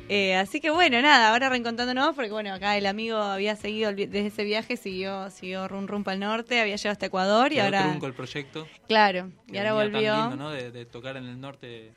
Eh, 0.08 0.34
así 0.36 0.58
que 0.62 0.70
bueno, 0.70 1.02
nada, 1.02 1.28
ahora 1.28 1.50
reencontrándonos, 1.50 2.14
porque 2.14 2.30
bueno, 2.30 2.54
acá 2.54 2.78
el 2.78 2.86
amigo 2.86 3.18
había 3.18 3.54
seguido 3.56 3.92
desde 3.92 4.26
ese 4.28 4.42
viaje, 4.44 4.78
siguió, 4.78 5.28
siguió 5.30 5.68
rum 5.68 5.86
rum 5.86 6.02
para 6.02 6.14
el 6.14 6.20
norte, 6.20 6.58
había 6.62 6.76
llegado 6.76 6.92
hasta 6.92 7.06
Ecuador 7.06 7.52
y 7.52 7.56
Quedó 7.56 7.64
ahora. 7.66 7.82
trunco 7.82 8.06
el 8.06 8.14
proyecto. 8.14 8.66
Claro, 8.88 9.30
y 9.52 9.58
ahora 9.58 9.74
venía 9.74 9.82
tan 9.84 9.92
volvió. 9.92 10.16
lindo, 10.30 10.36
¿no? 10.36 10.50
de, 10.50 10.70
de 10.70 10.86
tocar 10.86 11.18
en 11.18 11.26
el 11.26 11.38
norte 11.38 11.92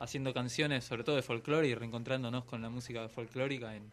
haciendo 0.00 0.34
canciones, 0.34 0.82
sobre 0.84 1.04
todo 1.04 1.14
de 1.16 1.22
folclore 1.22 1.68
y 1.68 1.74
reencontrándonos 1.76 2.44
con 2.44 2.60
la 2.62 2.70
música 2.70 3.08
folclórica 3.08 3.76
en, 3.76 3.92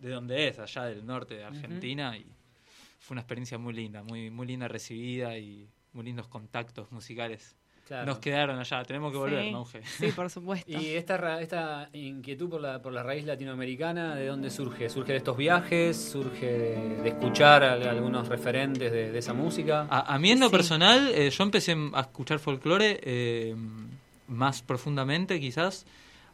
de 0.00 0.10
donde 0.10 0.48
es, 0.48 0.58
allá 0.58 0.84
del 0.84 1.04
norte 1.04 1.34
de 1.34 1.44
Argentina. 1.44 2.16
Y 2.16 2.24
fue 3.00 3.14
una 3.14 3.20
experiencia 3.20 3.58
muy 3.58 3.74
linda, 3.74 4.02
muy, 4.02 4.30
muy 4.30 4.46
linda 4.46 4.68
recibida 4.68 5.36
y 5.36 5.68
muy 5.92 6.04
lindos 6.04 6.28
contactos 6.28 6.90
musicales. 6.92 7.54
Claro. 7.86 8.06
Nos 8.06 8.18
quedaron 8.18 8.58
allá, 8.58 8.82
tenemos 8.82 9.12
que 9.12 9.18
volver, 9.18 9.44
Sí. 9.44 9.50
Mauge. 9.52 9.80
Sí, 9.84 10.08
por 10.10 10.28
supuesto. 10.28 10.68
Y 10.68 10.86
esta, 10.96 11.16
ra- 11.16 11.40
esta 11.40 11.88
inquietud 11.92 12.50
por 12.50 12.60
la, 12.60 12.82
por 12.82 12.92
la 12.92 13.04
raíz 13.04 13.24
latinoamericana, 13.24 14.16
¿de 14.16 14.26
dónde 14.26 14.50
surge? 14.50 14.88
¿Surge 14.90 15.12
de 15.12 15.18
estos 15.18 15.36
viajes? 15.36 15.96
¿Surge 15.96 16.46
de, 16.46 16.96
de 17.02 17.08
escuchar 17.10 17.62
a, 17.62 17.74
a 17.74 17.90
algunos 17.90 18.26
referentes 18.26 18.90
de, 18.90 19.12
de 19.12 19.18
esa 19.20 19.34
música? 19.34 19.86
A, 19.88 20.12
a 20.14 20.18
mí 20.18 20.32
en 20.32 20.40
lo 20.40 20.46
Sí. 20.48 20.52
personal, 20.52 21.12
eh, 21.14 21.30
yo 21.30 21.44
empecé 21.44 21.76
a 21.94 22.00
escuchar 22.00 22.40
folclore 22.40 22.98
eh, 23.04 23.54
más 24.28 24.62
profundamente 24.62 25.38
quizás 25.40 25.86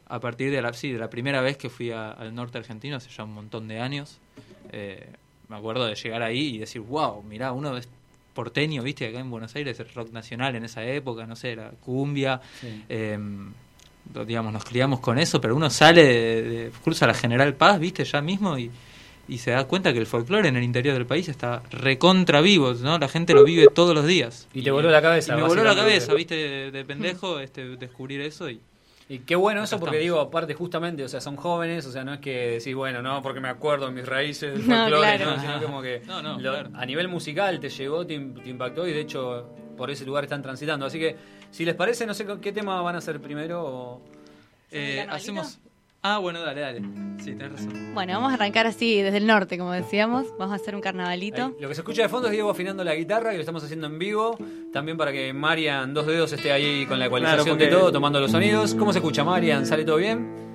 a 0.08 0.20
partir 0.20 0.50
de 0.50 0.60
la, 0.62 0.72
sí, 0.72 0.92
de 0.92 0.98
la 0.98 1.08
primera 1.10 1.40
vez 1.40 1.56
que 1.56 1.70
fui 1.70 1.90
a- 1.90 2.10
al 2.10 2.34
norte 2.34 2.58
argentino, 2.58 2.96
hace 2.96 3.08
ya 3.10 3.24
un 3.24 3.32
montón 3.34 3.68
de 3.68 3.80
años. 3.80 4.18
Eh, 4.72 5.06
me 5.48 5.56
acuerdo 5.56 5.86
de 5.86 5.94
llegar 5.94 6.22
ahí 6.22 6.54
y 6.54 6.58
decir, 6.58 6.80
wow, 6.82 7.22
mirá, 7.22 7.52
uno 7.52 7.76
es 7.76 7.88
porteño, 8.34 8.82
viste, 8.82 9.06
acá 9.06 9.20
en 9.20 9.30
Buenos 9.30 9.54
Aires 9.56 9.78
el 9.80 9.88
rock 9.94 10.10
nacional 10.12 10.54
en 10.56 10.64
esa 10.64 10.84
época, 10.84 11.26
no 11.26 11.36
sé, 11.36 11.54
la 11.56 11.70
cumbia. 11.70 12.40
Sí. 12.60 12.82
eh, 12.88 13.18
digamos, 14.26 14.52
nos 14.52 14.64
criamos 14.64 15.00
con 15.00 15.18
eso, 15.18 15.40
pero 15.40 15.54
uno 15.54 15.70
sale, 15.70 16.02
de, 16.04 16.42
de- 16.42 16.70
cruza 16.82 17.06
la 17.06 17.14
General 17.14 17.54
Paz, 17.54 17.78
viste, 17.78 18.04
ya 18.04 18.20
mismo 18.20 18.58
y, 18.58 18.70
y 19.28 19.38
se 19.38 19.52
da 19.52 19.64
cuenta 19.64 19.92
que 19.92 19.98
el 19.98 20.06
folclore 20.06 20.48
en 20.48 20.56
el 20.56 20.64
interior 20.64 20.94
del 20.94 21.06
país 21.06 21.28
está 21.28 21.62
recontra 21.70 22.40
vivo, 22.40 22.72
¿no? 22.74 22.98
La 22.98 23.08
gente 23.08 23.34
lo 23.34 23.44
vive 23.44 23.68
todos 23.72 23.94
los 23.94 24.06
días. 24.06 24.48
Y 24.52 24.62
te 24.62 24.70
voló 24.70 24.90
la 24.90 25.00
cabeza, 25.02 25.32
Y 25.34 25.36
me 25.36 25.42
voló 25.46 25.62
la 25.64 25.74
cabeza, 25.76 26.12
viste, 26.14 26.34
de, 26.34 26.70
de 26.70 26.84
pendejo, 26.84 27.38
este, 27.40 27.76
descubrir 27.76 28.20
eso 28.20 28.50
y... 28.50 28.60
Y 29.08 29.18
qué 29.18 29.34
bueno 29.36 29.62
eso 29.64 29.78
porque 29.78 29.96
estamos. 29.96 30.02
digo, 30.04 30.20
aparte 30.20 30.54
justamente, 30.54 31.04
o 31.04 31.08
sea, 31.08 31.20
son 31.20 31.36
jóvenes, 31.36 31.84
o 31.84 31.92
sea, 31.92 32.02
no 32.02 32.14
es 32.14 32.20
que 32.20 32.52
decís, 32.58 32.74
bueno, 32.74 33.02
no, 33.02 33.20
porque 33.20 33.40
me 33.40 33.48
acuerdo 33.48 33.86
de 33.86 33.92
mis 33.92 34.06
raíces 34.06 34.54
del 34.54 34.66
No, 34.66 34.74
folclore, 34.84 35.16
claro. 35.18 35.36
no, 35.36 35.40
sino 35.42 35.62
como 35.62 35.82
que 35.82 36.00
No, 36.06 36.22
no, 36.22 36.38
lo- 36.40 36.52
claro. 36.52 36.70
a 36.72 36.86
nivel 36.86 37.08
musical 37.08 37.60
te 37.60 37.68
llegó, 37.68 38.06
te, 38.06 38.18
te 38.18 38.48
impactó 38.48 38.86
y 38.86 38.92
de 38.92 39.00
hecho 39.00 39.50
por 39.76 39.90
ese 39.90 40.06
lugar 40.06 40.24
están 40.24 40.40
transitando. 40.40 40.86
Así 40.86 40.98
que, 40.98 41.16
si 41.50 41.64
les 41.66 41.74
parece, 41.74 42.06
no 42.06 42.14
sé 42.14 42.24
con 42.24 42.40
qué 42.40 42.52
tema 42.52 42.80
van 42.80 42.94
a 42.94 42.98
hacer 42.98 43.20
primero 43.20 43.62
o... 43.62 44.02
Eh, 44.70 45.04
hacemos... 45.10 45.58
Ah, 46.02 46.18
bueno, 46.18 46.40
dale, 46.42 46.60
dale. 46.60 46.82
Sí, 47.22 47.32
tenés 47.34 47.52
razón. 47.52 47.94
Bueno, 47.94 48.14
vamos 48.14 48.32
a 48.32 48.34
arrancar 48.34 48.66
así 48.66 49.00
desde 49.00 49.18
el 49.18 49.26
norte, 49.28 49.56
como 49.56 49.70
decíamos. 49.70 50.26
Vamos 50.36 50.52
a 50.52 50.56
hacer 50.56 50.74
un 50.74 50.80
carnavalito. 50.80 51.44
Ahí, 51.44 51.54
Lo 51.60 51.68
que 51.68 51.74
se 51.76 51.82
escucha 51.82 52.02
de 52.02 52.08
fondo 52.08 52.26
es 52.26 52.32
Diego 52.32 52.50
afinando 52.50 52.82
la 52.82 52.94
guitarra, 52.96 53.30
que 53.30 53.36
lo 53.36 53.42
estamos 53.42 53.62
haciendo 53.62 53.86
en 53.86 53.98
vivo. 54.00 54.36
También 54.72 54.96
para 54.96 55.12
que 55.12 55.32
Marian 55.32 55.94
Dos 55.94 56.06
Dedos 56.06 56.32
esté 56.32 56.50
ahí 56.50 56.84
con 56.86 56.98
la 56.98 57.06
ecualización 57.06 57.44
Claro, 57.44 57.56
porque- 57.58 57.64
de 57.66 57.70
todo, 57.70 57.92
tomando 57.92 58.18
los 58.18 58.32
sonidos. 58.32 58.74
¿Cómo 58.74 58.92
se 58.92 58.98
escucha, 58.98 59.22
Marian? 59.22 59.64
¿Sale 59.64 59.84
todo 59.84 59.96
bien? 59.98 60.51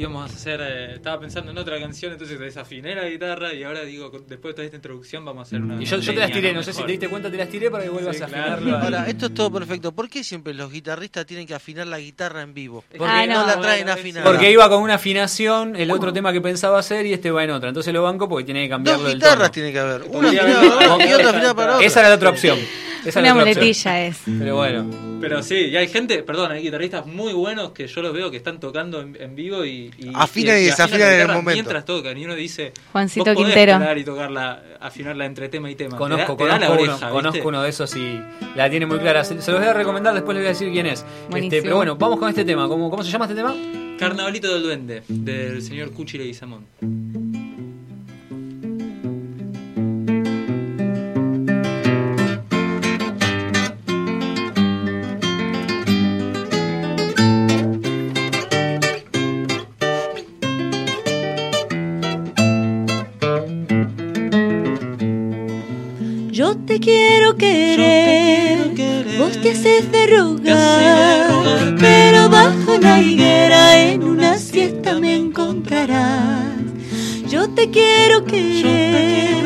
Íbamos 0.00 0.30
a 0.30 0.34
hacer... 0.34 0.60
eh, 0.62 0.94
estaba 0.94 1.20
pensando 1.20 1.50
en 1.50 1.58
otra 1.58 1.78
canción, 1.78 2.12
entonces 2.12 2.38
desafiné 2.38 2.94
la 2.94 3.04
guitarra 3.08 3.52
y 3.52 3.62
ahora 3.64 3.82
digo, 3.82 4.10
después 4.10 4.52
de 4.52 4.54
toda 4.54 4.64
esta 4.64 4.76
introducción 4.76 5.24
vamos 5.24 5.40
a 5.40 5.42
hacer 5.42 5.60
una... 5.62 5.80
Y 5.82 5.84
yo, 5.84 5.98
yo 5.98 6.14
te 6.14 6.20
las 6.20 6.32
tiré, 6.32 6.52
no 6.52 6.62
sé 6.62 6.72
si 6.72 6.82
te 6.82 6.90
diste 6.92 7.08
cuenta, 7.08 7.30
te 7.30 7.36
las 7.36 7.48
tiré 7.48 7.70
para 7.70 7.84
que 7.84 7.90
vuelvas 7.90 8.16
Sí, 8.16 8.22
a 8.22 8.26
claro. 8.26 8.54
afinarlo. 8.54 8.76
ahí. 8.78 8.82
Ahora, 8.84 9.08
esto 9.10 9.26
es 9.26 9.34
todo 9.34 9.52
perfecto. 9.52 9.92
¿Por 9.92 10.08
qué 10.08 10.24
siempre 10.24 10.54
los 10.54 10.72
guitarristas 10.72 11.26
tienen 11.26 11.46
que 11.46 11.54
afinar 11.54 11.86
la 11.86 11.98
guitarra 11.98 12.42
en 12.42 12.54
vivo? 12.54 12.82
Porque 12.96 13.04
Ah, 13.12 13.26
no, 13.26 13.40
no. 13.42 13.46
la 13.46 13.60
traen 13.60 13.88
afinada. 13.88 14.24
Porque 14.24 14.50
iba 14.50 14.68
con 14.68 14.82
una 14.82 14.94
afinación, 14.94 15.76
el 15.76 15.90
otro 15.90 16.12
tema 16.12 16.32
que 16.32 16.40
pensaba 16.40 16.78
hacer 16.78 17.04
y 17.06 17.12
este 17.12 17.30
va 17.30 17.44
en 17.44 17.50
otra. 17.50 17.68
Entonces 17.68 17.92
lo 17.92 18.02
banco 18.02 18.28
porque 18.28 18.44
tiene 18.44 18.62
que 18.64 18.70
cambiarlo 18.70 19.02
Dos 19.02 19.10
del 19.10 19.18
guitarras 19.18 19.38
tono. 19.38 19.50
tiene 19.52 19.72
que 19.72 19.78
haber. 19.78 20.02
Una 20.04 20.28
afinada 20.28 20.78
para 20.96 21.06
y 21.08 21.12
otra 21.12 21.30
afinada 21.30 21.54
para 21.54 21.74
otra. 21.76 21.86
Esa 21.86 22.00
era 22.00 22.08
la 22.08 22.14
otra 22.14 22.30
opción. 22.30 22.58
Esa 23.00 23.08
es 23.08 23.16
Una 23.16 23.34
muletilla 23.34 24.06
es. 24.06 24.18
Pero 24.38 24.56
bueno. 24.56 24.88
Pero 25.20 25.42
sí, 25.42 25.54
y 25.56 25.76
hay 25.76 25.88
gente, 25.88 26.22
perdón, 26.22 26.52
hay 26.52 26.62
guitarristas 26.62 27.06
muy 27.06 27.32
buenos 27.32 27.72
que 27.72 27.86
yo 27.86 28.02
los 28.02 28.12
veo 28.12 28.30
que 28.30 28.36
están 28.38 28.58
tocando 28.60 29.00
en, 29.00 29.16
en 29.20 29.34
vivo 29.34 29.64
y, 29.64 29.90
y- 29.98 30.10
Afinan 30.14 30.56
y 30.56 30.60
y 30.60 30.64
desafinan 30.66 31.12
en 31.14 31.20
el 31.20 31.26
momento. 31.28 31.50
Mientras 31.52 31.84
tocan, 31.84 32.16
y 32.16 32.24
uno 32.24 32.34
dice, 32.34 32.72
Juancito 32.92 33.24
vos 33.26 33.34
podés 33.34 33.54
Quintero. 33.54 33.98
y 33.98 34.04
tocarla, 34.04 34.62
afinarla 34.80 35.26
entre 35.26 35.48
tema 35.48 35.70
y 35.70 35.74
tema. 35.74 35.96
Conozco, 35.98 36.36
te 36.36 36.44
da, 36.46 36.58
te 36.58 36.64
da 36.64 36.76
conozco, 36.76 37.06
uno, 37.06 37.12
conozco 37.12 37.48
uno 37.48 37.62
de 37.62 37.68
esos 37.70 37.94
y 37.96 38.20
la 38.56 38.70
tiene 38.70 38.86
muy 38.86 38.98
clara. 38.98 39.24
Se, 39.24 39.40
se 39.42 39.50
los 39.50 39.60
voy 39.60 39.68
a 39.68 39.72
recomendar, 39.74 40.14
después 40.14 40.34
les 40.34 40.42
voy 40.42 40.46
a 40.48 40.52
decir 40.52 40.72
quién 40.72 40.86
es. 40.86 41.04
Este, 41.34 41.62
pero 41.62 41.76
bueno, 41.76 41.96
vamos 41.96 42.18
con 42.18 42.28
este 42.28 42.44
tema. 42.44 42.66
¿Cómo, 42.68 42.90
cómo 42.90 43.02
se 43.02 43.10
llama 43.10 43.26
este 43.26 43.34
tema? 43.34 43.54
Carnavalito 43.98 44.52
del 44.54 44.62
Duende, 44.62 45.02
del 45.08 45.60
señor 45.62 45.90
Cuchi 45.92 46.16
Leguizamón. 46.16 46.64
Yo 66.70 66.76
te 66.76 66.82
quiero 66.82 67.36
querer, 67.36 68.58
vos 69.18 69.32
te 69.42 69.50
haces 69.50 69.90
de 69.90 70.06
rogar, 70.06 71.74
pero 71.80 72.28
bajo 72.28 72.76
una 72.76 73.00
higuera 73.00 73.90
en 73.90 74.04
una 74.04 74.38
siesta 74.38 75.00
me 75.00 75.16
encontrarás. 75.16 76.54
Yo 77.28 77.50
te 77.50 77.72
quiero 77.72 78.24
querer, 78.24 79.42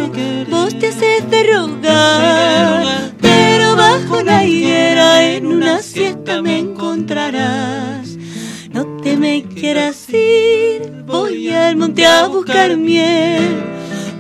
vos 0.51 0.79
te 0.79 0.89
haces 0.89 1.31
de 1.31 1.45
rogar, 1.45 3.15
pero 3.23 3.75
bajo 3.75 4.19
una 4.19 4.45
higuera 4.45 5.27
en 5.27 5.47
una 5.47 5.81
siesta 5.81 6.43
me 6.43 6.59
encontrarás. 6.59 8.19
No 8.71 8.99
te 9.03 9.17
me 9.17 9.45
quieras 9.45 10.11
ir, 10.11 11.05
voy 11.07 11.49
al 11.49 11.77
monte 11.77 12.05
a 12.05 12.27
buscar 12.27 12.77
miel. 12.77 13.74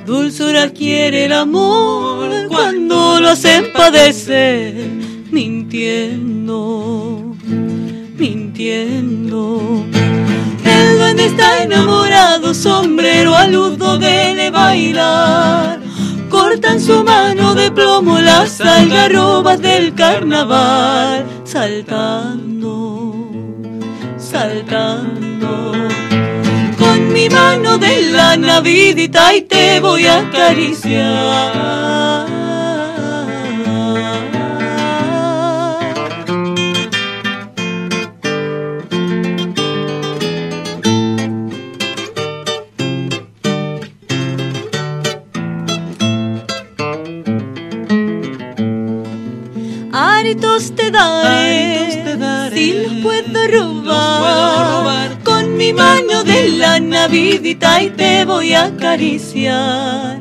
Dulzura 0.06 0.70
quiere 0.70 1.24
el 1.24 1.32
amor 1.32 2.30
cuando 2.48 3.20
lo 3.20 3.30
hacen 3.30 3.72
padecer, 3.72 4.74
mintiendo, 5.30 7.34
mintiendo. 8.18 9.82
El 10.62 10.98
duende 10.98 11.24
está 11.24 11.62
enamorado, 11.62 12.52
sombrero 12.52 13.34
aludo 13.34 13.96
de 13.96 14.50
bailar. 14.50 15.80
Cortan 16.28 16.80
su 16.80 17.02
mano 17.02 17.54
de 17.54 17.70
plomo 17.70 18.18
las 18.18 18.60
algarrobas 18.60 19.62
del 19.62 19.94
carnaval, 19.94 21.24
saltando, 21.44 23.30
saltando 24.18 26.03
mi 27.12 27.28
mano 27.28 27.78
de 27.78 28.10
la 28.10 28.36
navidita 28.36 29.34
y 29.34 29.42
te 29.42 29.80
voy 29.80 30.06
a 30.06 30.18
acariciar. 30.18 31.84
Aritos 49.92 50.74
te 50.74 50.90
daré, 50.90 52.02
si 52.52 52.72
los 52.72 52.92
puedo 53.02 53.46
robar, 53.46 55.03
mi 55.64 55.72
mano 55.72 56.24
de 56.24 56.48
la 56.50 56.78
navidita 56.78 57.82
y 57.82 57.88
te 57.88 58.26
voy 58.26 58.52
a 58.52 58.64
acariciar. 58.64 60.20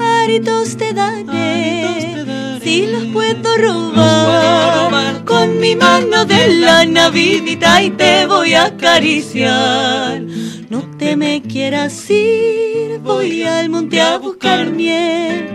Aritos 0.00 0.78
te 0.78 0.94
daré, 0.94 2.60
si 2.62 2.86
los 2.86 3.04
puedo 3.12 3.56
robar, 3.58 5.24
con 5.26 5.60
mi 5.60 5.76
mano 5.76 6.24
de 6.24 6.42
la 6.64 6.86
navidita 6.86 7.82
y 7.82 7.90
te 7.90 8.24
voy 8.26 8.54
a 8.54 8.64
acariciar. 8.66 10.22
No 10.70 10.80
te 10.96 11.16
me 11.16 11.42
quieras 11.42 12.08
ir, 12.08 12.98
voy 13.00 13.42
al 13.42 13.68
monte 13.68 14.00
a 14.00 14.16
buscar 14.16 14.70
miel. 14.70 15.48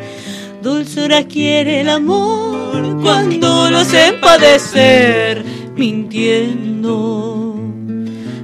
Dulzura 0.62 1.24
quiere 1.24 1.82
el 1.82 1.90
amor 1.90 3.02
cuando 3.02 3.72
lo 3.72 3.80
hacen 3.80 4.22
padecer, 4.22 5.44
mintiendo, 5.76 7.33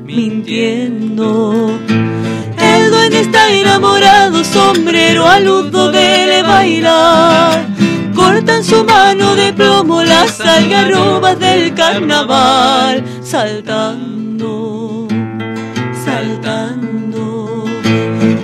mintiendo. 0.10 1.72
El 2.58 2.92
duende 2.92 3.20
está 3.22 3.52
enamorado, 3.52 4.44
sombrero 4.44 5.28
aludo 5.28 5.92
de 5.92 6.44
bailar. 6.46 7.66
Cortan 8.16 8.64
su 8.64 8.84
mano 8.84 9.36
de 9.36 9.54
plomo 9.54 10.02
las 10.04 10.42
algarrobas 10.42 11.40
del 11.40 11.74
carnaval, 11.74 13.04
saltando, 13.22 15.08
saltando 16.06 17.66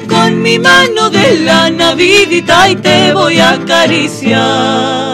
con 0.08 0.42
mi 0.42 0.60
mano 0.60 1.10
de 1.10 1.40
la 1.40 1.70
navidita 1.70 2.70
y 2.70 2.76
te 2.76 3.14
voy 3.14 3.40
a 3.40 3.52
acariciar. 3.54 5.05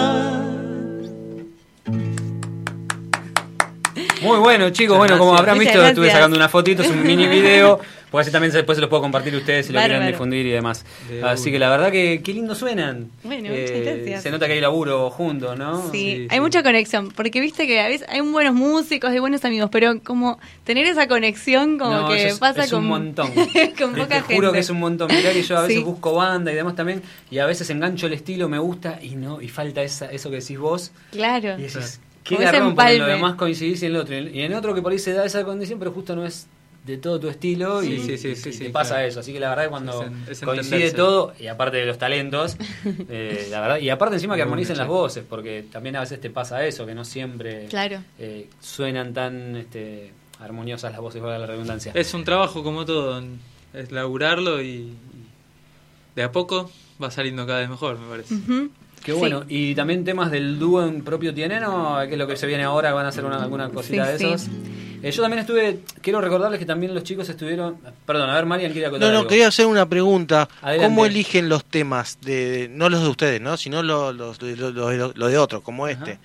Muy 4.31 4.39
bueno, 4.39 4.69
chicos. 4.71 4.97
Bueno, 4.97 5.17
como 5.17 5.35
habrán 5.35 5.57
Muchas 5.57 5.73
visto, 5.73 5.87
estuve 5.87 6.11
sacando 6.11 6.37
una 6.37 6.49
fotito, 6.49 6.81
es 6.83 6.89
un 6.89 7.03
mini 7.03 7.27
video. 7.27 7.79
Porque 8.11 8.23
así 8.23 8.31
también 8.33 8.51
después 8.51 8.75
se 8.75 8.81
los 8.81 8.89
puedo 8.89 9.01
compartir 9.03 9.33
a 9.35 9.37
ustedes 9.37 9.67
si 9.67 9.71
lo 9.71 9.79
quieren 9.79 10.05
difundir 10.05 10.45
y 10.45 10.49
demás. 10.49 10.83
De 11.09 11.23
Así 11.23 11.49
que 11.49 11.57
la 11.57 11.69
verdad 11.69 11.93
que 11.93 12.21
qué 12.21 12.33
lindo 12.33 12.55
suenan. 12.55 13.09
Bueno, 13.23 13.43
muchas 13.47 13.71
Eh, 13.71 13.83
gracias. 13.85 14.23
Se 14.23 14.31
nota 14.31 14.47
que 14.47 14.53
hay 14.53 14.59
laburo 14.59 15.09
juntos, 15.11 15.57
¿no? 15.57 15.89
Sí, 15.93 16.27
hay 16.29 16.41
mucha 16.41 16.61
conexión, 16.61 17.11
porque 17.11 17.39
viste 17.39 17.65
que 17.67 17.79
a 17.79 17.87
veces 17.87 18.05
hay 18.09 18.19
buenos 18.19 18.53
músicos, 18.53 19.11
hay 19.11 19.19
buenos 19.19 19.45
amigos, 19.45 19.69
pero 19.71 20.01
como 20.03 20.39
tener 20.65 20.87
esa 20.87 21.07
conexión 21.07 21.77
como 21.79 22.01
No, 22.01 22.09
que 22.09 22.27
es, 22.27 22.37
pasa 22.37 22.65
es 22.65 22.71
con 22.71 22.79
un 22.83 22.87
montón. 22.89 23.31
con 23.79 23.93
Te- 23.93 24.01
poca 24.01 24.07
te 24.07 24.13
gente. 24.15 24.35
juro 24.35 24.51
que 24.51 24.59
es 24.59 24.69
un 24.69 24.79
montón. 24.79 25.07
Mirá 25.09 25.31
que 25.31 25.41
yo 25.43 25.57
a 25.57 25.61
veces 25.61 25.77
Sí. 25.77 25.81
busco 25.83 26.13
banda 26.13 26.51
y 26.51 26.55
demás 26.55 26.75
también, 26.75 27.01
y 27.29 27.37
a 27.37 27.45
veces 27.45 27.69
engancho 27.69 28.07
el 28.07 28.13
estilo, 28.13 28.49
me 28.49 28.59
gusta, 28.59 28.99
y 29.01 29.15
no, 29.15 29.41
y 29.41 29.47
falta 29.47 29.83
esa, 29.83 30.07
eso 30.11 30.29
que 30.29 30.41
decís 30.41 30.59
vos. 30.59 30.91
Claro. 31.11 31.57
Y 31.57 31.61
decís, 31.61 32.01
qué 32.23 32.37
garrón, 32.37 32.75
porque 32.75 32.91
en 32.93 32.99
lo 32.99 33.07
demás 33.07 33.35
coincidís 33.35 33.81
y 33.83 33.85
en 33.87 33.91
el 33.95 34.01
otro. 34.01 34.15
Y 34.17 34.41
en 34.41 34.53
otro 34.53 34.73
que 34.73 34.81
por 34.81 34.91
ahí 34.91 34.99
se 34.99 35.13
da 35.13 35.25
esa 35.25 35.43
condición, 35.43 35.79
pero 35.79 35.91
justo 35.91 36.15
no 36.15 36.25
es 36.25 36.47
de 36.85 36.97
todo 36.97 37.19
tu 37.19 37.29
estilo 37.29 37.83
y, 37.83 37.99
Sí, 37.99 37.99
sí, 37.99 38.17
sí, 38.17 38.27
y 38.29 38.35
sí, 38.35 38.43
te 38.49 38.53
sí, 38.53 38.69
pasa 38.69 38.95
claro. 38.95 39.07
eso. 39.07 39.19
Así 39.19 39.31
que 39.33 39.39
la 39.39 39.49
verdad 39.49 39.69
cuando 39.69 40.01
Es 40.01 40.07
en- 40.07 40.23
es 40.31 40.39
coincide 40.41 40.75
entenderse. 40.87 40.95
todo, 40.97 41.33
y 41.39 41.45
aparte 41.47 41.77
de 41.77 41.85
los 41.85 41.97
talentos, 41.99 42.57
eh, 43.09 43.47
la 43.51 43.61
verdad, 43.61 43.77
y 43.77 43.89
aparte 43.91 44.15
encima 44.15 44.35
que 44.35 44.41
armonicen 44.41 44.77
las 44.77 44.87
voces, 44.87 45.23
porque 45.29 45.63
también 45.71 45.95
a 45.95 45.99
veces 45.99 46.19
te 46.19 46.29
pasa 46.31 46.65
eso, 46.65 46.85
que 46.87 46.95
no 46.95 47.05
siempre 47.05 47.67
Claro. 47.67 48.01
eh, 48.17 48.47
suenan 48.61 49.13
tan 49.13 49.55
este, 49.57 50.11
armoniosas 50.39 50.91
las 50.91 51.01
voces, 51.01 51.21
valga 51.21 51.37
la 51.37 51.45
redundancia. 51.45 51.91
Es 51.95 52.13
un 52.15 52.23
trabajo 52.23 52.63
como 52.63 52.83
todo, 52.83 53.21
es 53.73 53.91
laburarlo 53.91 54.59
y, 54.61 54.67
y 54.67 54.95
de 56.15 56.23
a 56.23 56.31
poco 56.31 56.71
va 57.01 57.11
saliendo 57.11 57.45
cada 57.45 57.59
vez 57.59 57.69
mejor, 57.69 57.99
me 57.99 58.09
parece. 58.09 58.35
Qué 59.03 59.13
bueno. 59.13 59.43
¿Y 59.49 59.73
también 59.75 60.03
temas 60.03 60.31
del 60.31 60.59
dúo 60.59 60.85
en 60.85 61.03
propio 61.03 61.33
tienen 61.33 61.63
o 61.63 61.99
qué 62.07 62.11
es 62.13 62.17
lo 62.17 62.27
que 62.27 62.35
se 62.37 62.45
viene 62.47 62.63
ahora? 62.63 62.93
¿Van 62.93 63.05
a 63.05 63.09
hacer 63.09 63.25
una, 63.25 63.41
alguna 63.41 63.69
cosita 63.69 64.05
Sí, 64.05 64.11
de 64.11 64.17
sí. 64.19 64.25
esos? 64.33 64.47
Eh, 65.03 65.09
yo 65.09 65.21
también 65.23 65.39
estuve, 65.39 65.79
quiero 66.01 66.21
recordarles 66.21 66.59
que 66.59 66.65
también 66.67 66.93
los 66.93 67.03
chicos 67.03 67.27
estuvieron... 67.27 67.77
Perdón, 68.05 68.29
a 68.29 68.35
ver, 68.35 68.45
Marian 68.45 68.71
quiere 68.71 68.85
acotar 68.85 69.07
No, 69.07 69.11
no, 69.11 69.17
algo. 69.19 69.29
quería 69.29 69.47
hacer 69.47 69.65
una 69.65 69.87
pregunta. 69.89 70.47
Adelante. 70.61 70.85
¿Cómo 70.93 71.05
eligen 71.07 71.49
los 71.49 71.65
temas? 71.65 72.19
de 72.21 72.69
No 72.71 72.87
los 72.89 73.01
de 73.01 73.07
ustedes, 73.09 73.41
¿no? 73.41 73.57
Sino 73.57 73.81
los, 73.81 74.13
los, 74.15 74.37
de- 74.37 74.55
los, 74.55 74.73
los- 74.75 75.17
los 75.17 75.31
de 75.31 75.37
otros, 75.39 75.63
como 75.63 75.87
este. 75.87 76.19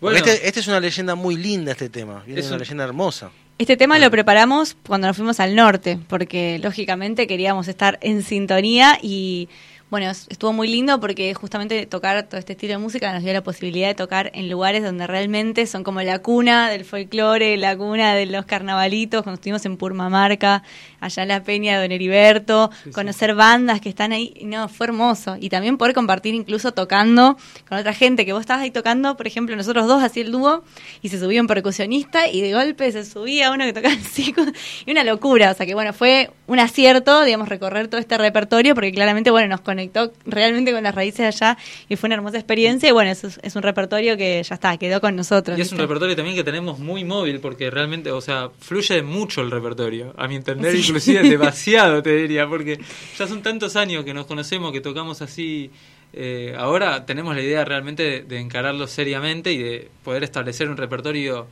Bueno. 0.00 0.16
este, 0.18 0.46
este 0.46 0.60
es 0.60 0.68
una 0.68 0.78
leyenda 0.78 1.16
muy 1.16 1.36
linda, 1.36 1.72
este 1.72 1.88
tema. 1.88 2.22
Viene 2.24 2.40
Es 2.40 2.46
una 2.46 2.54
un- 2.56 2.60
leyenda 2.60 2.84
hermosa. 2.84 3.30
Este 3.58 3.76
tema 3.76 3.98
lo 3.98 4.08
preparamos 4.12 4.76
cuando 4.86 5.08
nos 5.08 5.16
fuimos 5.16 5.40
al 5.40 5.56
norte, 5.56 5.98
porque 6.06 6.60
lógicamente 6.62 7.26
queríamos 7.26 7.66
estar 7.66 7.98
en 8.02 8.22
sintonía 8.22 8.96
y 9.02 9.48
bueno, 9.90 10.10
es- 10.10 10.26
estuvo 10.28 10.52
muy 10.52 10.68
lindo 10.68 11.00
porque 11.00 11.32
justamente 11.34 11.86
tocar 11.86 12.24
todo 12.28 12.38
este 12.38 12.52
estilo 12.52 12.72
de 12.74 12.78
música 12.78 13.12
nos 13.12 13.22
dio 13.22 13.32
la 13.32 13.42
posibilidad 13.42 13.88
de 13.88 13.94
tocar 13.94 14.30
en 14.34 14.50
lugares 14.50 14.82
donde 14.82 15.06
realmente 15.06 15.66
son 15.66 15.82
como 15.84 16.02
la 16.02 16.18
cuna 16.18 16.68
del 16.68 16.84
folclore, 16.84 17.56
la 17.56 17.76
cuna 17.76 18.14
de 18.14 18.26
los 18.26 18.44
carnavalitos, 18.44 19.22
cuando 19.22 19.36
estuvimos 19.36 19.64
en 19.64 19.76
Purmamarca, 19.76 20.62
allá 21.00 21.22
en 21.22 21.28
la 21.28 21.42
Peña 21.42 21.76
de 21.76 21.82
Don 21.88 21.92
Heriberto, 21.92 22.70
conocer 22.92 23.34
bandas 23.34 23.80
que 23.80 23.88
están 23.88 24.12
ahí, 24.12 24.34
no, 24.44 24.68
fue 24.68 24.88
hermoso. 24.88 25.36
Y 25.40 25.48
también 25.48 25.78
poder 25.78 25.94
compartir 25.94 26.34
incluso 26.34 26.72
tocando 26.72 27.36
con 27.68 27.78
otra 27.78 27.94
gente, 27.94 28.26
que 28.26 28.32
vos 28.32 28.40
estabas 28.40 28.62
ahí 28.64 28.70
tocando, 28.70 29.16
por 29.16 29.26
ejemplo, 29.26 29.56
nosotros 29.56 29.86
dos 29.86 30.02
así 30.02 30.20
el 30.20 30.32
dúo, 30.32 30.64
y 31.02 31.08
se 31.08 31.18
subía 31.18 31.40
un 31.40 31.46
percusionista 31.46 32.28
y 32.28 32.40
de 32.42 32.52
golpe 32.52 32.90
se 32.92 33.04
subía 33.04 33.50
uno 33.52 33.64
que 33.64 33.72
tocaba 33.72 33.94
el 33.94 34.04
cico, 34.04 34.42
y 34.84 34.90
una 34.90 35.04
locura, 35.04 35.50
o 35.52 35.54
sea 35.54 35.64
que 35.64 35.74
bueno, 35.74 35.92
fue 35.92 36.30
un 36.46 36.58
acierto, 36.58 37.24
digamos, 37.24 37.48
recorrer 37.48 37.88
todo 37.88 38.00
este 38.00 38.18
repertorio, 38.18 38.74
porque 38.74 38.92
claramente, 38.92 39.30
bueno, 39.30 39.48
nos 39.48 39.60
conectó 39.78 40.12
realmente 40.26 40.72
con 40.72 40.82
las 40.82 40.94
raíces 40.94 41.18
de 41.18 41.26
allá 41.26 41.56
y 41.88 41.96
fue 41.96 42.08
una 42.08 42.16
hermosa 42.16 42.36
experiencia. 42.36 42.88
Y 42.88 42.92
bueno, 42.92 43.10
eso 43.10 43.28
es, 43.28 43.38
es 43.42 43.54
un 43.56 43.62
repertorio 43.62 44.16
que 44.16 44.42
ya 44.42 44.54
está, 44.54 44.76
quedó 44.76 45.00
con 45.00 45.14
nosotros. 45.14 45.56
Y 45.58 45.62
es 45.62 45.70
un 45.72 45.78
repertorio 45.78 46.16
también 46.16 46.34
que 46.36 46.44
tenemos 46.44 46.78
muy 46.78 47.04
móvil, 47.04 47.40
porque 47.40 47.70
realmente, 47.70 48.10
o 48.10 48.20
sea, 48.20 48.50
fluye 48.58 49.02
mucho 49.02 49.40
el 49.42 49.50
repertorio. 49.50 50.14
A 50.16 50.26
mi 50.26 50.34
entender, 50.36 50.72
Sí. 50.72 50.80
inclusive 50.86 51.22
demasiado, 51.28 52.02
te 52.02 52.14
diría, 52.16 52.48
porque 52.48 52.78
ya 53.16 53.26
son 53.28 53.42
tantos 53.42 53.76
años 53.76 54.04
que 54.04 54.12
nos 54.14 54.26
conocemos, 54.26 54.72
que 54.72 54.80
tocamos 54.80 55.22
así. 55.22 55.70
eh, 56.12 56.54
ahora 56.58 57.04
tenemos 57.06 57.36
la 57.36 57.42
idea 57.42 57.64
realmente 57.64 58.02
de, 58.02 58.22
de 58.22 58.40
encararlo 58.40 58.86
seriamente 58.86 59.52
y 59.52 59.58
de 59.58 59.88
poder 60.02 60.24
establecer 60.24 60.68
un 60.68 60.76
repertorio 60.78 61.46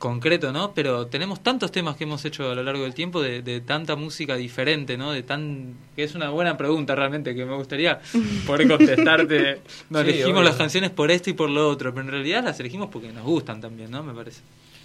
concreto, 0.00 0.52
¿no? 0.52 0.72
Pero 0.74 1.06
tenemos 1.06 1.40
tantos 1.42 1.70
temas 1.70 1.94
que 1.94 2.02
hemos 2.04 2.24
hecho 2.24 2.50
a 2.50 2.54
lo 2.56 2.64
largo 2.64 2.82
del 2.82 2.94
tiempo 2.94 3.22
de, 3.22 3.42
de 3.42 3.60
tanta 3.60 3.94
música 3.94 4.34
diferente, 4.34 4.96
¿no? 4.96 5.12
De 5.12 5.22
tan 5.22 5.74
que 5.94 6.02
es 6.02 6.16
una 6.16 6.30
buena 6.30 6.56
pregunta 6.56 6.96
realmente 6.96 7.34
que 7.36 7.44
me 7.44 7.54
gustaría 7.54 8.00
poder 8.46 8.66
contestarte. 8.66 9.60
No 9.90 10.02
Sí, 10.02 10.08
elegimos 10.10 10.40
obvio. 10.40 10.42
las 10.42 10.56
canciones 10.56 10.90
por 10.90 11.10
esto 11.12 11.30
y 11.30 11.34
por 11.34 11.50
lo 11.50 11.68
otro, 11.68 11.92
pero 11.94 12.04
en 12.06 12.10
realidad 12.12 12.42
las 12.42 12.58
elegimos 12.58 12.88
porque 12.90 13.12
nos 13.12 13.24
gustan 13.24 13.60
también, 13.60 13.90
¿no? 13.90 14.02
Me 14.02 14.12
parece. 14.14 14.40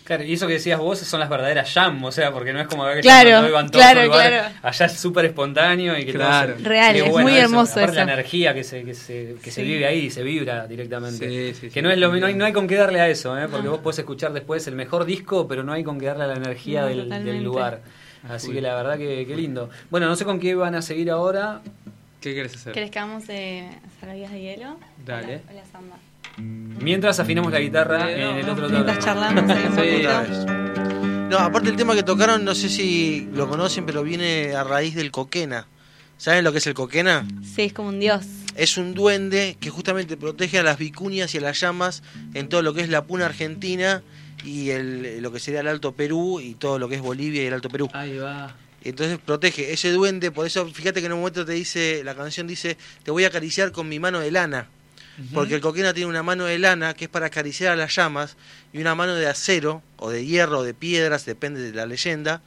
Claro, 0.05 0.23
y 0.23 0.33
eso 0.33 0.45
que 0.45 0.53
decías 0.53 0.79
vos 0.79 0.99
son 0.99 1.19
las 1.19 1.29
verdaderas 1.29 1.73
jam, 1.73 2.03
o 2.05 2.11
sea, 2.11 2.31
porque 2.31 2.53
no 2.53 2.61
es 2.61 2.67
como 2.67 2.85
que 2.85 3.01
Claro, 3.01 3.29
cantando 3.31 3.49
iban 3.49 3.71
todos 3.71 3.85
claro. 3.85 4.49
Allá 4.61 4.85
es 4.85 4.93
súper 4.99 5.25
espontáneo 5.25 5.97
y 5.97 6.05
que 6.05 6.13
Claro. 6.13 6.53
todo 6.53 6.61
se- 6.63 6.69
Real, 6.69 6.95
es 6.95 7.09
bueno 7.09 7.27
muy 7.29 7.37
hermoso 7.39 7.71
Aparte 7.71 7.85
eso. 7.97 8.05
la 8.05 8.13
energía 8.13 8.53
que 8.53 8.63
se, 8.63 8.83
que 8.83 8.93
se, 8.93 9.35
que 9.43 9.49
se 9.51 9.63
vive 9.63 9.87
ahí, 9.87 10.11
se 10.11 10.21
vibra 10.21 10.67
directamente. 10.67 11.27
Sí, 11.27 11.59
sí, 11.59 11.67
que 11.69 11.73
sí. 11.73 11.81
no 11.81 11.89
es 11.89 11.97
lo 11.97 12.15
no 12.15 12.27
hay, 12.27 12.35
no 12.35 12.45
hay 12.45 12.53
con 12.53 12.67
qué 12.67 12.75
darle 12.75 13.01
a 13.01 13.09
eso, 13.09 13.35
¿eh? 13.37 13.47
porque 13.49 13.67
vos 13.67 13.79
podés 13.79 13.97
escuchar 13.99 14.31
después 14.31 14.67
el 14.67 14.75
mejor 14.75 15.05
disco, 15.05 15.47
pero 15.47 15.63
no 15.63 15.73
hay 15.73 15.83
con 15.83 15.99
qué 15.99 16.05
darle 16.05 16.25
a 16.25 16.27
la 16.27 16.35
energía 16.35 16.81
No, 16.81 16.87
del, 16.87 17.43
lugar. 17.43 17.81
Así 18.29 18.49
Uy. 18.49 18.53
que 18.55 18.61
la 18.61 18.75
verdad 18.75 18.97
que, 18.99 19.25
que 19.27 19.35
lindo. 19.35 19.71
Bueno, 19.89 20.07
no 20.07 20.15
sé 20.15 20.23
con 20.23 20.39
qué 20.39 20.53
van 20.53 20.75
a 20.75 20.81
seguir 20.83 21.09
ahora. 21.09 21.61
¿Qué 22.21 22.33
quieres 22.33 22.53
hacer? 22.55 22.73
¿Querés 22.73 22.91
que 22.91 22.99
hagamos 22.99 23.23
eh, 23.29 23.69
Salvavidas 23.99 24.31
de 24.31 24.41
hielo? 24.41 24.77
Dale. 25.05 25.41
O 25.47 25.47
la, 25.47 25.51
o 25.51 25.55
la 25.63 25.65
samba. 25.71 25.95
Mientras 26.37 27.19
afinamos 27.19 27.51
la 27.51 27.59
guitarra 27.59 28.11
Eh, 28.11 28.19
no, 28.21 28.31
en 28.31 28.37
el 28.37 28.45
no, 28.45 28.51
otro 28.53 28.69
Mientras 28.69 28.99
tono. 28.99 29.05
charlamos. 29.05 30.45
No, 31.29 31.39
aparte 31.39 31.69
el 31.69 31.75
tema 31.75 31.95
que 31.95 32.03
tocaron, 32.03 32.45
no 32.45 32.53
sé 32.53 32.69
si 32.69 33.27
lo 33.33 33.49
conocen, 33.49 33.85
pero 33.85 34.03
viene 34.03 34.53
a 34.53 34.63
raíz 34.63 34.93
del 34.95 35.11
coquena. 35.11 35.67
¿Saben 36.17 36.43
lo 36.43 36.51
que 36.51 36.59
es 36.59 36.67
el 36.67 36.73
coquena? 36.75 37.27
Sí, 37.43 37.63
es 37.63 37.73
como 37.73 37.89
un 37.89 37.99
dios. 37.99 38.25
Es 38.55 38.77
un 38.77 38.93
duende 38.93 39.57
que 39.59 39.69
justamente 39.69 40.15
protege 40.17 40.59
a 40.59 40.63
las 40.63 40.77
vicuñas 40.77 41.33
y 41.35 41.39
a 41.39 41.41
las 41.41 41.59
llamas 41.59 42.03
en 42.33 42.47
todo 42.47 42.61
lo 42.61 42.73
que 42.73 42.81
es 42.81 42.89
la 42.89 43.03
puna 43.05 43.25
argentina 43.25 44.01
y 44.45 44.69
el, 44.69 45.21
lo 45.21 45.31
que 45.31 45.39
sería 45.39 45.59
el 45.61 45.67
Alto 45.67 45.91
Perú 45.93 46.39
y 46.39 46.53
todo 46.53 46.79
lo 46.79 46.87
que 46.87 46.95
es 46.95 47.01
Bolivia 47.01 47.43
y 47.43 47.47
el 47.47 47.53
Alto 47.53 47.69
Perú. 47.69 47.89
Ahí 47.93 48.17
va. 48.17 48.55
Entonces 48.83 49.17
protege 49.17 49.73
ese 49.73 49.91
duende, 49.91 50.29
por 50.31 50.45
eso 50.45 50.67
fíjate 50.67 50.99
que 51.01 51.07
en 51.07 51.13
un 51.13 51.19
momento 51.19 51.43
te 51.43 51.53
dice, 51.53 52.03
la 52.05 52.13
canción 52.15 52.45
dice, 52.45 52.77
te 53.03 53.09
voy 53.11 53.23
a 53.23 53.27
acariciar 53.27 53.71
con 53.71 53.89
mi 53.89 53.99
mano 53.99 54.19
de 54.19 54.29
lana. 54.31 54.67
Porque 55.33 55.55
el 55.55 55.61
coquena 55.61 55.93
tiene 55.93 56.09
una 56.09 56.23
mano 56.23 56.43
de 56.45 56.59
lana 56.59 56.93
que 56.93 57.05
es 57.05 57.09
para 57.09 57.27
acariciar 57.27 57.71
a 57.71 57.75
las 57.75 57.95
llamas 57.95 58.35
y 58.73 58.79
una 58.81 58.95
mano 58.95 59.15
de 59.15 59.27
acero 59.27 59.81
o 59.97 60.09
de 60.09 60.25
hierro 60.25 60.59
o 60.59 60.63
de 60.63 60.73
piedras, 60.73 61.25
depende 61.25 61.61
de 61.61 61.71
la 61.73 61.85
leyenda, 61.85 62.41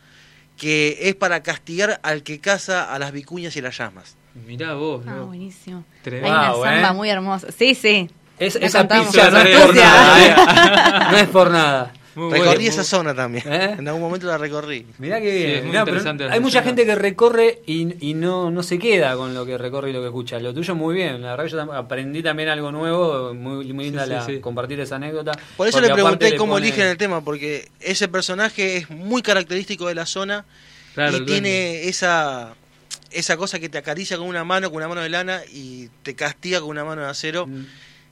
que 0.56 0.98
es 1.08 1.14
para 1.14 1.42
castigar 1.42 2.00
al 2.02 2.22
que 2.22 2.40
caza 2.40 2.92
a 2.92 2.98
las 2.98 3.12
vicuñas 3.12 3.56
y 3.56 3.60
las 3.62 3.78
llamas. 3.78 4.16
Mirá 4.46 4.74
vos, 4.74 5.02
Ah, 5.06 5.12
loco. 5.14 5.26
buenísimo. 5.28 5.84
Tremendo. 6.02 6.28
Hay 6.36 6.42
una 6.60 6.72
samba 6.72 6.88
¿eh? 6.88 6.92
muy 6.92 7.10
hermosa. 7.10 7.46
Sí, 7.56 7.74
sí. 7.74 8.08
Es, 8.38 8.54
esa 8.56 8.86
pizza 8.86 9.30
no 9.30 9.38
es 9.38 9.56
por 9.58 9.66
Sucia. 9.68 9.84
nada, 9.84 10.26
¿eh? 10.26 11.06
No 11.12 11.16
es 11.18 11.28
por 11.28 11.50
nada. 11.50 11.92
Muy 12.18 12.32
recorrí 12.32 12.54
bueno, 12.56 12.68
esa 12.70 12.76
muy- 12.78 12.84
zona 12.84 13.14
también. 13.14 13.44
¿Eh? 13.52 13.76
En 13.78 13.86
algún 13.88 14.02
momento 14.02 14.26
la 14.26 14.36
recorrí. 14.38 14.86
Mirá 14.98 15.20
que 15.20 15.30
Sí, 15.30 15.36
bien. 15.38 15.50
es 15.50 15.62
muy 15.62 15.70
Mirá, 15.70 15.84
pero 15.84 16.30
hay 16.32 16.40
mucha 16.40 16.62
gente 16.62 16.84
que 16.84 16.94
recorre 16.94 17.62
y, 17.66 18.10
y 18.10 18.14
no, 18.14 18.50
no 18.50 18.62
se 18.62 18.78
queda 18.78 19.14
con 19.16 19.34
lo 19.34 19.46
que 19.46 19.56
recorre 19.56 19.90
y 19.90 19.92
lo 19.92 20.00
que 20.00 20.06
escucha. 20.06 20.38
Lo 20.40 20.52
tuyo 20.52 20.74
muy 20.74 20.94
bien. 20.94 21.22
La 21.22 21.30
verdad 21.36 21.44
que 21.44 21.50
yo 21.50 21.72
aprendí 21.72 22.22
también 22.22 22.48
algo 22.48 22.72
nuevo. 22.72 23.32
Muy, 23.34 23.72
muy 23.72 23.84
linda 23.84 24.04
Sí, 24.04 24.10
la- 24.10 24.26
sí, 24.26 24.34
sí. 24.34 24.40
compartir 24.40 24.80
esa 24.80 24.96
anécdota. 24.96 25.32
Por 25.56 25.68
eso 25.68 25.80
le 25.80 25.90
pregunté 25.90 26.36
cómo 26.36 26.54
pone- 26.54 26.66
eligen 26.66 26.86
el 26.88 26.96
tema, 26.96 27.22
porque 27.22 27.68
ese 27.80 28.08
personaje 28.08 28.78
es 28.78 28.90
muy 28.90 29.22
característico 29.22 29.86
de 29.86 29.94
la 29.94 30.06
zona 30.06 30.44
Claro, 30.94 31.18
y 31.18 31.24
tiene 31.26 31.84
esa 31.88 32.54
esa 33.10 33.38
cosa 33.38 33.58
que 33.58 33.70
te 33.70 33.78
acaricia 33.78 34.18
con 34.18 34.26
una 34.26 34.44
mano, 34.44 34.68
con 34.68 34.76
una 34.76 34.88
mano 34.88 35.00
de 35.00 35.08
lana 35.08 35.40
y 35.50 35.88
te 36.02 36.14
castiga 36.14 36.60
con 36.60 36.68
una 36.68 36.84
mano 36.84 37.00
de 37.02 37.08
acero 37.08 37.46
Mm. 37.46 37.64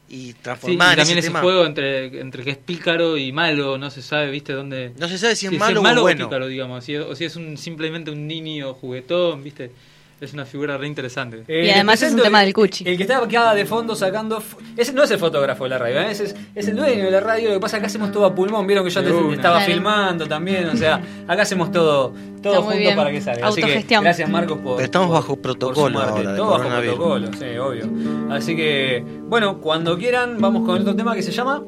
Y 0.08 0.12
Sí, 0.12 0.28
y 0.30 0.32
transformar 0.34 0.96
también 0.96 1.18
ese 1.18 1.18
ese 1.18 1.28
tema. 1.28 1.40
juego 1.40 1.66
entre, 1.66 2.20
entre 2.20 2.44
que 2.44 2.50
es 2.50 2.56
pícaro 2.58 3.16
y 3.16 3.32
malo, 3.32 3.76
no 3.78 3.90
se 3.90 4.02
sabe, 4.02 4.30
¿viste? 4.30 4.52
dónde 4.52 4.92
No 4.98 5.08
se 5.08 5.18
sabe 5.18 5.34
si 5.36 5.46
es 5.46 5.52
si 5.52 5.58
malo, 5.58 5.82
malo 5.82 6.00
o 6.00 6.04
bueno. 6.04 6.26
pícaro, 6.26 6.46
digamos. 6.46 6.84
si- 6.84 6.96
o 6.96 7.14
si 7.16 7.24
es 7.24 7.34
un, 7.36 7.56
simplemente 7.56 8.10
un 8.10 8.26
niño 8.28 8.74
juguetón, 8.74 9.42
¿viste? 9.42 9.72
Es 10.18 10.32
una 10.32 10.46
figura 10.46 10.78
re 10.78 10.86
interesante. 10.86 11.44
Eh, 11.46 11.66
Y 11.66 11.70
además 11.70 12.00
es 12.00 12.14
un 12.14 12.22
tema 12.22 12.40
el- 12.40 12.46
del 12.46 12.54
Cuchi. 12.54 12.88
El 12.88 12.96
que 12.96 13.02
está 13.02 13.18
acá 13.18 13.54
de 13.54 13.66
fondo 13.66 13.94
sacando. 13.94 14.42
Ese 14.74 14.94
no 14.94 15.02
es 15.02 15.10
el 15.10 15.18
fotógrafo 15.18 15.64
de 15.64 15.70
la 15.70 15.78
radio, 15.78 16.00
¿eh? 16.00 16.10
ese 16.10 16.24
es, 16.24 16.36
es 16.54 16.68
el 16.68 16.76
dueño 16.76 17.04
de 17.04 17.10
la 17.10 17.20
radio. 17.20 17.48
Lo 17.48 17.54
que 17.56 17.60
pasa 17.60 17.76
es 17.76 17.80
que 17.82 17.86
hacemos 17.88 18.12
todo 18.12 18.24
a 18.24 18.34
pulmón. 18.34 18.66
Vieron 18.66 18.82
que 18.82 18.90
yo 18.90 19.00
antes 19.00 19.14
estaba 19.14 19.58
Claro. 19.58 19.72
filmando 19.72 20.26
también. 20.26 20.70
O 20.70 20.76
sea, 20.76 21.02
acá 21.28 21.42
hacemos 21.42 21.70
todo, 21.70 22.14
todo 22.42 22.62
junto 22.62 22.78
bien. 22.78 22.96
para 22.96 23.10
que 23.10 23.20
salga. 23.20 23.46
Así 23.46 23.60
que 23.62 23.84
gracias, 24.00 24.30
Marcos, 24.30 24.58
por. 24.58 24.76
Pero 24.76 24.86
estamos 24.86 25.08
por- 25.08 25.16
bajo 25.16 25.36
protocolo 25.36 26.00
ahora 26.00 26.34
Todo 26.34 26.50
bajo 26.50 26.68
protocolo, 26.80 27.30
sí, 27.34 27.58
obvio. 27.58 28.34
Así 28.34 28.56
que, 28.56 29.04
bueno, 29.24 29.58
cuando 29.60 29.98
quieran, 29.98 30.40
vamos 30.40 30.64
con 30.66 30.80
otro 30.80 30.96
tema 30.96 31.14
que 31.14 31.22
se 31.22 31.30
llama 31.30 31.62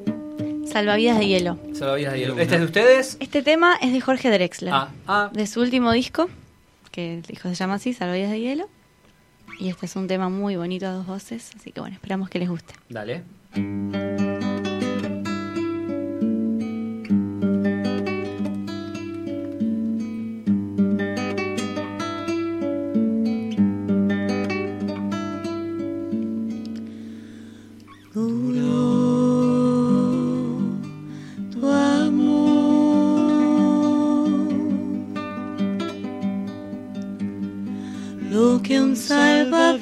Salvavidas 0.73 1.19
de 1.19 1.27
hielo. 1.27 1.59
Salvavidas 1.75 2.15
de 2.15 2.19
hielo. 2.21 2.39
¿Este 2.39 2.55
es 2.55 2.61
de 2.61 2.67
ustedes? 2.67 3.17
Este 3.21 3.43
tema 3.43 3.77
es 3.81 3.93
de 3.93 4.01
Jorge 4.01 4.31
Drexler. 4.31 4.73
Ah, 4.73 4.89
ah. 5.07 5.31
De 5.35 5.47
su 5.47 5.61
último 5.61 5.93
disco, 5.93 6.29
que 6.91 7.15
el 7.15 7.23
disco 7.23 7.49
se 7.49 7.55
llama 7.55 7.75
así, 7.75 7.93
Salvavidas 7.93 8.31
de 8.31 8.41
hielo. 8.41 8.69
Y 9.59 9.69
este 9.69 9.87
es 9.87 9.97
un 9.97 10.07
tema 10.07 10.29
muy 10.29 10.57
bonito 10.57 10.87
a 10.87 10.93
dos 10.93 11.07
voces, 11.07 11.51
así 11.57 11.73
que 11.73 11.81
bueno, 11.81 11.95
esperamos 11.95 12.29
que 12.29 12.39
les 12.39 12.49
guste. 12.49 12.75
Dale. 12.89 13.25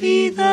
Salvavidas 0.06 0.45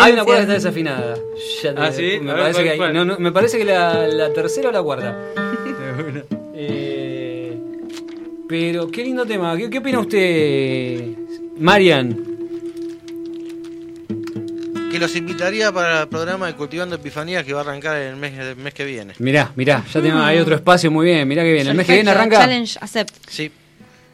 Hay 0.00 0.12
una 0.12 0.24
cuerda 0.24 0.36
que 0.36 0.42
está 0.42 0.52
desafinada. 0.54 1.14
Ya 1.62 1.74
te- 1.74 1.80
Ah, 1.80 1.92
¿sí? 1.92 2.18
Me 2.20 2.32
ver, 2.32 2.42
parece, 2.42 2.52
¿cuál- 2.52 2.64
que 2.64 2.70
hay- 2.70 2.76
cuál? 2.78 2.94
no, 2.94 3.04
no, 3.04 3.18
me 3.18 3.32
parece 3.32 3.58
que 3.58 3.64
la, 3.64 4.06
la 4.06 4.32
tercera 4.32 4.68
o 4.68 4.72
la 4.72 4.82
cuarta. 4.82 5.16
Eh, 6.54 7.58
pero 8.48 8.88
qué 8.90 9.02
lindo 9.04 9.26
tema. 9.26 9.56
¿Qué, 9.56 9.68
qué 9.70 9.78
opina 9.78 10.00
usted, 10.00 11.00
Marian? 11.58 12.24
Que 14.90 14.98
los 14.98 15.14
invitaría 15.16 15.72
para 15.72 16.02
el 16.02 16.08
programa 16.08 16.46
de 16.46 16.54
Cultivando 16.54 16.96
Epifanías 16.96 17.44
que 17.44 17.52
va 17.52 17.60
a 17.60 17.64
arrancar 17.64 17.96
el 17.98 18.16
mes, 18.16 18.38
el 18.38 18.56
mes 18.56 18.72
que 18.72 18.84
viene. 18.84 19.12
Mirá, 19.18 19.52
mirá, 19.56 19.84
ya 19.92 20.00
tenemos, 20.00 20.22
hay 20.24 20.38
otro 20.38 20.54
espacio 20.54 20.90
muy 20.90 21.04
bien. 21.06 21.26
Mirá 21.28 21.42
que 21.42 21.52
bien. 21.52 21.66
El 21.66 21.74
mes 21.74 21.86
que 21.86 21.94
viene 21.94 22.10
arranca. 22.10 22.38
Challenge 22.38 22.78
accept. 22.80 23.14
Sí. 23.28 23.50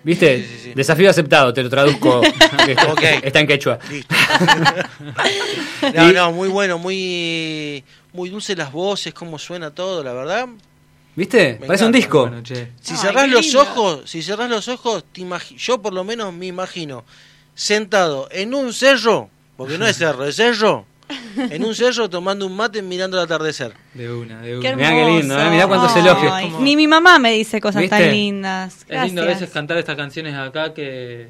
¿Viste? 0.05 0.39
Sí, 0.39 0.45
sí, 0.49 0.61
sí. 0.65 0.73
Desafío 0.75 1.09
aceptado, 1.11 1.53
te 1.53 1.63
lo 1.63 1.71
traduzco. 1.71 2.23
Está- 3.23 3.41
en 3.41 3.47
quechua. 3.47 3.79
Listo. 3.91 4.15
no, 5.95 6.13
no, 6.13 6.33
muy 6.33 6.49
bueno, 6.49 6.79
muy 6.79 7.85
muy 8.13 8.29
dulce 8.31 8.55
las 8.57 8.71
voces, 8.73 9.15
cómo 9.15 9.39
suena 9.39 9.71
todo, 9.71 10.03
la 10.03 10.13
verdad. 10.13 10.49
¿Viste? 11.15 11.59
Me 11.61 11.67
Parece 11.67 11.85
un 11.85 11.89
encanta. 11.91 11.99
disco. 11.99 12.21
Bueno, 12.29 12.43
che. 12.43 12.73
Si 12.81 12.93
Ay, 12.95 12.99
cerrás 12.99 13.29
los 13.29 13.45
lindo. 13.45 13.61
ojos, 13.63 14.11
si 14.11 14.23
cerrás 14.23 14.49
los 14.51 14.69
ojos, 14.69 15.05
te 15.13 15.25
yo 15.57 15.81
por 15.83 15.93
lo 15.93 16.05
menos 16.05 16.33
me 16.33 16.47
imagino 16.47 17.05
sentado 17.55 18.29
en 18.31 18.55
un 18.55 18.73
cerro, 18.73 19.29
porque 19.57 19.77
no 19.79 19.87
es 19.87 19.97
cerro, 19.99 20.25
es 20.27 20.37
cerro, 20.37 20.87
en 21.37 21.65
un 21.65 21.75
cerro 21.75 22.09
tomando 22.11 22.47
un 22.47 22.55
mate 22.57 22.83
mirando 22.83 23.17
el 23.19 23.25
atardecer. 23.25 23.75
De 23.95 24.13
una, 24.13 24.41
de 24.41 24.59
Qué 24.61 24.69
una. 24.69 24.77
Mirá 24.77 24.91
qué 24.91 25.05
lindo, 25.07 25.35
hermoso. 25.35 25.41
¿eh? 25.41 25.51
Mirá 25.51 25.67
cuántos 25.69 25.97
elogios. 25.97 26.33
Como- 26.43 26.61
Ni 26.61 26.77
mi 26.77 26.87
mamá 26.87 27.19
me 27.19 27.33
dice 27.33 27.61
cosas 27.61 27.83
¿Viste? 27.83 27.97
tan 27.99 28.11
lindas. 28.11 28.85
Es 28.89 29.05
lindo 29.05 29.23
a 29.23 29.27
veces 29.27 29.51
cantar 29.51 29.79
estas 29.79 29.97
canciones 29.97 30.35
acá 30.35 30.73
que, 30.75 31.29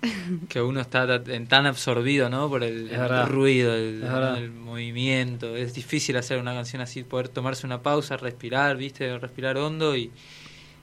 que 0.48 0.60
uno 0.62 0.80
está 0.80 1.22
tan 1.48 1.66
absorbido 1.66 2.28
¿no? 2.30 2.48
por 2.48 2.62
el, 2.64 2.90
ruido, 3.26 3.74
el, 3.74 4.50
movimiento. 4.50 5.56
Es 5.56 5.74
difícil 5.74 6.16
hacer 6.16 6.38
una 6.38 6.54
canción 6.54 6.82
así, 6.82 7.02
poder 7.02 7.28
tomarse 7.28 7.66
una 7.66 7.82
pausa, 7.82 8.16
respirar, 8.16 8.76
¿viste? 8.76 9.18
Respirar 9.18 9.56
hondo 9.56 9.96
y, 9.96 10.10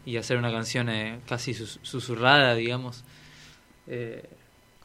y 0.06 0.18
hacer 0.18 0.38
una 0.38 0.52
canción 0.52 0.90
eh, 0.90 1.20
casi 1.28 1.54
sus- 1.54 1.80
susurrada, 1.82 2.56
digamos, 2.56 3.04
eh, 3.88 4.24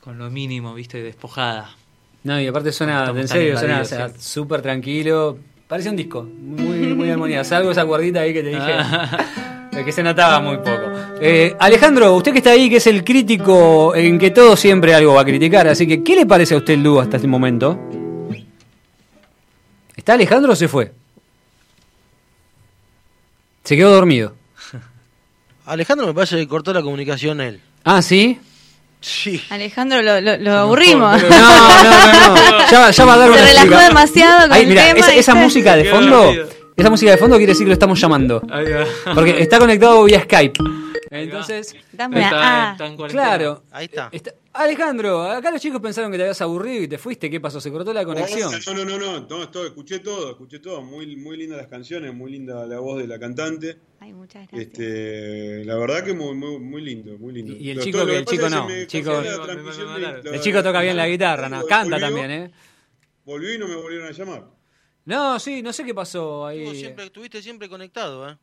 con 0.00 0.16
lo 0.18 0.30
mínimo, 0.30 0.74
¿viste? 0.74 1.02
Despojada. 1.02 1.74
No, 2.22 2.40
y 2.40 2.46
aparte 2.46 2.72
suena, 2.72 3.00
Estamos 3.00 3.22
en 3.22 3.28
serio, 3.28 3.58
suena 3.58 3.80
o 3.80 3.82
invadidos, 3.82 3.88
sea, 3.88 4.08
sí. 4.08 4.14
súper 4.18 4.60
tranquilo. 4.62 5.38
Parece 5.66 5.88
un 5.88 5.96
disco, 5.96 6.22
muy, 6.22 6.94
muy 6.94 7.10
armonía. 7.10 7.44
Salvo 7.44 7.70
esa 7.70 7.86
cuerdita 7.86 8.20
ahí 8.20 8.32
que 8.32 8.42
te 8.42 8.48
dije, 8.48 8.72
de 9.72 9.84
que 9.84 9.92
se 9.92 10.02
notaba 10.02 10.40
muy 10.40 10.56
poco. 10.58 10.90
Eh, 11.20 11.54
Alejandro, 11.58 12.14
usted 12.14 12.32
que 12.32 12.38
está 12.38 12.50
ahí, 12.50 12.68
que 12.68 12.76
es 12.76 12.86
el 12.88 13.04
crítico 13.04 13.94
en 13.94 14.18
que 14.18 14.30
todo 14.32 14.56
siempre 14.56 14.94
algo 14.94 15.14
va 15.14 15.22
a 15.22 15.24
criticar, 15.24 15.68
así 15.68 15.86
que, 15.86 16.02
¿qué 16.02 16.16
le 16.16 16.26
parece 16.26 16.54
a 16.54 16.58
usted 16.58 16.74
el 16.74 16.82
dúo 16.82 17.00
hasta 17.00 17.16
este 17.16 17.28
momento? 17.28 17.78
¿Está 19.96 20.14
Alejandro 20.14 20.52
o 20.52 20.56
se 20.56 20.66
fue? 20.66 20.92
Se 23.64 23.76
quedó 23.76 23.92
dormido. 23.92 24.34
Alejandro 25.66 26.06
me 26.06 26.14
parece 26.14 26.36
que 26.36 26.48
cortó 26.48 26.72
la 26.72 26.82
comunicación 26.82 27.40
él. 27.40 27.60
Ah, 27.84 28.02
¿sí? 28.02 28.40
Sí. 29.00 29.42
Alejandro, 29.50 30.02
lo, 30.02 30.20
lo, 30.20 30.36
lo 30.36 30.58
aburrimos. 30.58 31.22
No, 31.22 31.28
no, 31.28 31.84
no, 31.84 32.34
no. 32.34 32.58
Ya, 32.70 32.80
va- 32.80 32.90
ya 32.90 33.04
va 33.04 33.14
a 33.14 33.16
dar 33.16 33.28
Se 33.28 33.32
una 33.32 33.40
relajó 33.42 33.64
explica- 33.66 33.88
demasiado 33.88 34.48
con 34.48 34.56
el 34.58 34.66
mira, 34.66 34.84
tema. 34.84 34.98
esa, 35.00 35.10
esa 35.12 35.18
está- 35.20 35.34
música 35.34 35.76
de 35.76 35.84
fondo. 35.86 36.32
Esa 36.76 36.90
música 36.90 37.10
de 37.12 37.16
fondo 37.18 37.36
quiere 37.36 37.52
decir 37.52 37.64
que 37.64 37.68
lo 37.70 37.74
estamos 37.74 38.00
llamando. 38.00 38.40
Porque 39.14 39.40
está 39.40 39.58
conectado 39.58 40.04
vía 40.04 40.20
Skype. 40.22 40.58
Entonces, 41.12 41.74
Dame 41.92 42.22
Está, 42.22 42.68
A. 42.68 42.72
está 42.72 42.86
en 42.86 42.96
claro. 42.96 43.64
Ahí 43.72 43.86
está. 43.86 44.08
está- 44.12 44.34
Alejandro, 44.52 45.22
acá 45.22 45.50
los 45.52 45.60
chicos 45.60 45.80
pensaron 45.80 46.10
que 46.10 46.16
te 46.16 46.24
habías 46.24 46.40
aburrido 46.40 46.82
y 46.82 46.88
te 46.88 46.98
fuiste. 46.98 47.30
¿Qué 47.30 47.40
pasó? 47.40 47.60
¿Se 47.60 47.70
cortó 47.70 47.92
la 47.92 48.04
conexión? 48.04 48.50
No, 48.66 48.74
no, 48.74 48.84
no, 48.84 48.98
no, 48.98 49.12
no, 49.20 49.26
todo, 49.48 49.64
escuché 49.66 50.00
todo, 50.00 50.30
escuché 50.30 50.58
todo. 50.60 50.82
Muy, 50.82 51.16
muy 51.16 51.36
lindas 51.36 51.58
las 51.58 51.66
canciones, 51.68 52.12
muy 52.14 52.32
linda 52.32 52.64
la 52.66 52.78
voz 52.80 52.98
de 53.00 53.06
la 53.08 53.18
cantante. 53.18 53.76
Ay, 54.00 54.12
muchas 54.12 54.48
gracias. 54.48 54.72
Este, 54.72 55.64
la 55.64 55.76
verdad 55.76 56.04
que 56.04 56.14
muy, 56.14 56.34
muy, 56.34 56.58
muy 56.58 56.82
lindo, 56.82 57.16
muy 57.18 57.32
lindo. 57.32 57.52
Y- 57.54 57.58
y 57.58 57.70
el 57.70 57.80
chico 57.80 58.04
que- 58.06 58.18
el 58.18 58.24
chico 58.24 58.48
no, 58.48 58.68
el 58.68 58.86
chico- 58.86 59.20
El 59.20 60.40
toca 60.62 60.80
bien 60.80 60.96
la 60.96 61.08
guitarra, 61.08 61.48
¿no? 61.48 61.64
Canta 61.66 61.96
volvió, 61.96 62.06
también, 62.08 62.30
¿eh? 62.30 62.50
Volvió 63.24 63.54
y 63.54 63.58
no 63.58 63.68
me 63.68 63.76
volvieron 63.76 64.08
a 64.08 64.12
llamar. 64.12 64.44
No, 65.04 65.38
sí, 65.38 65.62
no 65.62 65.72
sé 65.72 65.84
qué 65.84 65.94
pasó 65.94 66.46
ahí. 66.46 66.58
Estuvo 66.60 66.74
siempre, 66.74 67.04
estuviste 67.06 67.42
siempre 67.42 67.68
conectado, 67.68 68.28
¿eh? 68.30 68.36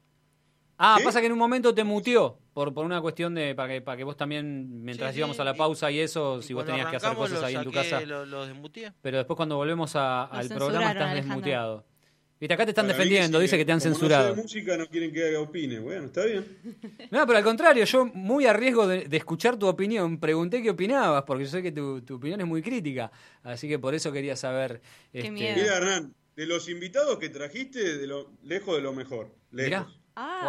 Ah, 0.79 0.95
¿Sí? 0.99 1.03
pasa 1.05 1.19
que 1.21 1.25
en 1.25 1.31
un 1.31 1.39
momento 1.39 1.73
te 1.73 1.84
muteó 1.84 2.38
por, 2.53 2.71
por 2.73 2.85
una 2.85 3.01
cuestión 3.01 3.34
de 3.34 3.55
para 3.55 3.73
que, 3.73 3.81
para 3.81 3.97
que 3.97 4.03
vos 4.03 4.15
también, 4.15 4.84
mientras 4.84 5.09
Sí, 5.09 5.15
sí, 5.15 5.19
íbamos 5.19 5.39
a 5.39 5.43
la 5.43 5.55
y- 5.55 5.57
pausa 5.57 5.89
y 5.89 5.99
eso, 5.99 6.41
si 6.41 6.51
Y 6.51 6.53
vos 6.53 6.65
tenías 6.65 6.88
que 6.88 6.97
hacer 6.97 7.15
cosas 7.15 7.41
ahí 7.43 7.55
en 7.55 7.63
tu 7.63 7.71
casa. 7.71 8.01
Lo, 8.01 8.25
lo 8.25 8.45
desmuteé. 8.45 8.93
Pero 9.01 9.17
después 9.17 9.35
cuando 9.38 9.55
volvemos 9.55 9.95
a- 9.95 10.25
al 10.25 10.47
programa 10.49 10.91
estás 10.91 11.01
Alejandro. 11.03 11.15
desmuteado. 11.25 11.85
Viste, 12.39 12.53
acá 12.53 12.65
te 12.65 12.69
están 12.71 12.88
defendiendo, 12.88 13.39
sí, 13.39 13.43
dice 13.45 13.57
que 13.57 13.65
te 13.65 13.71
han 13.71 13.79
como 13.79 13.93
censurado. 13.95 14.27
No 14.29 14.29
sé 14.29 14.35
de 14.35 14.43
música, 14.43 14.77
no 14.77 14.85
quieren 14.85 15.11
que 15.11 15.35
opine. 15.38 15.79
Bueno, 15.79 16.05
está 16.05 16.23
bien. 16.25 16.45
No, 17.09 17.25
pero 17.25 17.39
al 17.39 17.43
contrario, 17.43 17.84
yo 17.85 18.05
muy 18.05 18.45
a 18.45 18.53
riesgo 18.53 18.85
de, 18.85 19.05
de 19.05 19.17
escuchar 19.17 19.57
tu 19.57 19.65
opinión, 19.67 20.19
pregunté 20.19 20.61
qué 20.61 20.69
opinabas, 20.69 21.23
porque 21.23 21.45
yo 21.45 21.49
sé 21.49 21.63
que 21.63 21.71
tu, 21.71 22.01
tu 22.03 22.17
opinión 22.17 22.39
es 22.41 22.45
muy 22.45 22.61
crítica, 22.61 23.11
así 23.41 23.67
que 23.67 23.79
por 23.79 23.95
eso 23.95 24.11
quería 24.11 24.35
saber. 24.35 24.79
este, 25.11 25.31
miedo. 25.31 25.55
Mira, 25.55 25.77
Hernán, 25.77 26.13
de 26.38 26.45
los 26.45 26.69
invitados 26.69 27.18
que 27.18 27.27
trajiste, 27.30 27.97
de 27.97 28.07
lo, 28.07 28.30
lejos 28.43 28.76
de 28.76 28.81
lo 28.81 28.93
mejor. 28.93 29.35
Lejos. 29.51 29.69
Mirá. 29.69 29.88
Ay, 30.19 30.43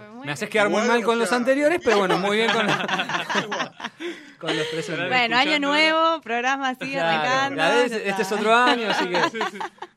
Wow. 0.00 0.14
no, 0.16 0.24
me 0.24 0.32
haces 0.32 0.48
quedar 0.48 0.70
muy 0.70 0.80
mal 0.82 1.02
o 1.02 1.06
con 1.06 1.18
los 1.18 1.30
anteriores, 1.32 1.78
pero 1.84 1.98
bueno, 1.98 2.16
muy 2.18 2.38
bien 2.38 2.50
con, 2.52 2.64
Igual. 2.66 3.72
con 4.38 4.56
los 4.56 4.66
presentes. 4.68 5.08
Bueno, 5.08 5.36
año 5.36 5.58
nuevo, 5.58 6.20
programa 6.22 6.70
así 6.70 6.90
Claro, 6.92 7.08
arrancando. 7.20 7.56
la 7.56 7.70
vez- 7.70 7.92
este 7.92 8.08
está. 8.08 8.22
es 8.22 8.32
otro 8.32 8.54
año, 8.54 8.88
así 8.88 9.06
que. 9.08 9.18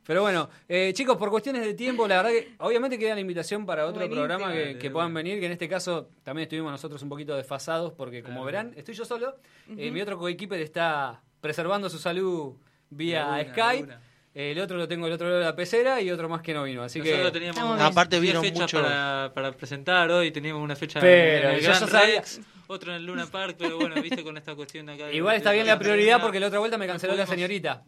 Pero 0.05 0.21
bueno, 0.23 0.49
eh, 0.67 0.91
chicos, 0.93 1.15
por 1.17 1.29
cuestiones 1.29 1.61
de 1.63 1.73
tiempo, 1.73 2.05
la 2.07 2.17
verdad 2.17 2.31
que 2.31 2.53
obviamente 2.59 2.97
queda 2.99 3.13
la 3.15 3.21
invitación 3.21 3.65
para 3.65 3.85
otro 3.85 3.99
Buenísimo. 4.07 4.25
programa 4.27 4.53
que, 4.53 4.89
puedan 4.91 5.13
venir, 5.13 5.39
que 5.39 5.45
en 5.45 5.51
este 5.53 5.67
caso 5.69 6.09
también 6.23 6.43
estuvimos 6.43 6.71
nosotros 6.71 7.01
un 7.01 7.09
poquito 7.09 7.35
desfasados, 7.35 7.91
porque 7.93 8.23
como 8.23 8.43
verán, 8.45 8.73
estoy 8.77 8.93
yo 8.95 9.03
solo, 9.05 9.35
eh, 9.77 9.91
mi 9.91 10.01
otro 10.01 10.17
coequiper 10.17 10.61
está 10.61 11.21
preservando 11.41 11.89
su 11.89 11.97
salud 11.99 12.55
vía 12.89 13.25
una, 13.27 13.43
Skype. 13.51 13.83
una. 13.83 14.01
El 14.39 14.59
otro 14.59 14.77
lo 14.77 14.87
tengo 14.87 15.05
del 15.07 15.15
otro 15.15 15.27
lado 15.27 15.39
de 15.39 15.45
la 15.45 15.55
pecera 15.55 15.99
y 15.99 16.11
otro 16.11 16.29
más 16.29 16.43
que 16.43 16.53
no 16.53 16.63
vino. 16.63 16.83
Así 16.83 17.01
que. 17.01 17.29
Teníamos 17.31 17.63
una-. 17.63 17.87
Aparte 17.87 18.19
vieron 18.19 18.43
fechas 18.43 18.59
mucho- 18.61 18.83
para, 18.83 19.31
para 19.33 19.51
presentar 19.51 20.11
hoy, 20.11 20.29
teníamos 20.29 20.61
una 20.63 20.75
fecha 20.75 20.99
Pero 20.99 21.49
en 21.49 21.55
el 21.55 21.61
Gran 21.61 21.89
Rex, 21.89 22.41
otro 22.67 22.91
en 22.91 22.97
el 22.97 23.05
Luna 23.07 23.25
Park, 23.25 23.55
pero 23.57 23.77
bueno, 23.77 23.99
viste 23.99 24.23
con 24.23 24.37
esta 24.37 24.53
cuestión 24.53 24.85
de 24.85 24.93
acá. 24.93 25.05
de- 25.07 25.15
Igual 25.15 25.37
está 25.37 25.49
de- 25.49 25.55
bien 25.55 25.67
la 25.67 25.79
prioridad 25.79 26.21
porque 26.21 26.39
la 26.39 26.47
otra 26.47 26.59
vuelta 26.59 26.77
me 26.77 26.85
canceló 26.85 27.15
la 27.15 27.25
señorita. 27.25 27.81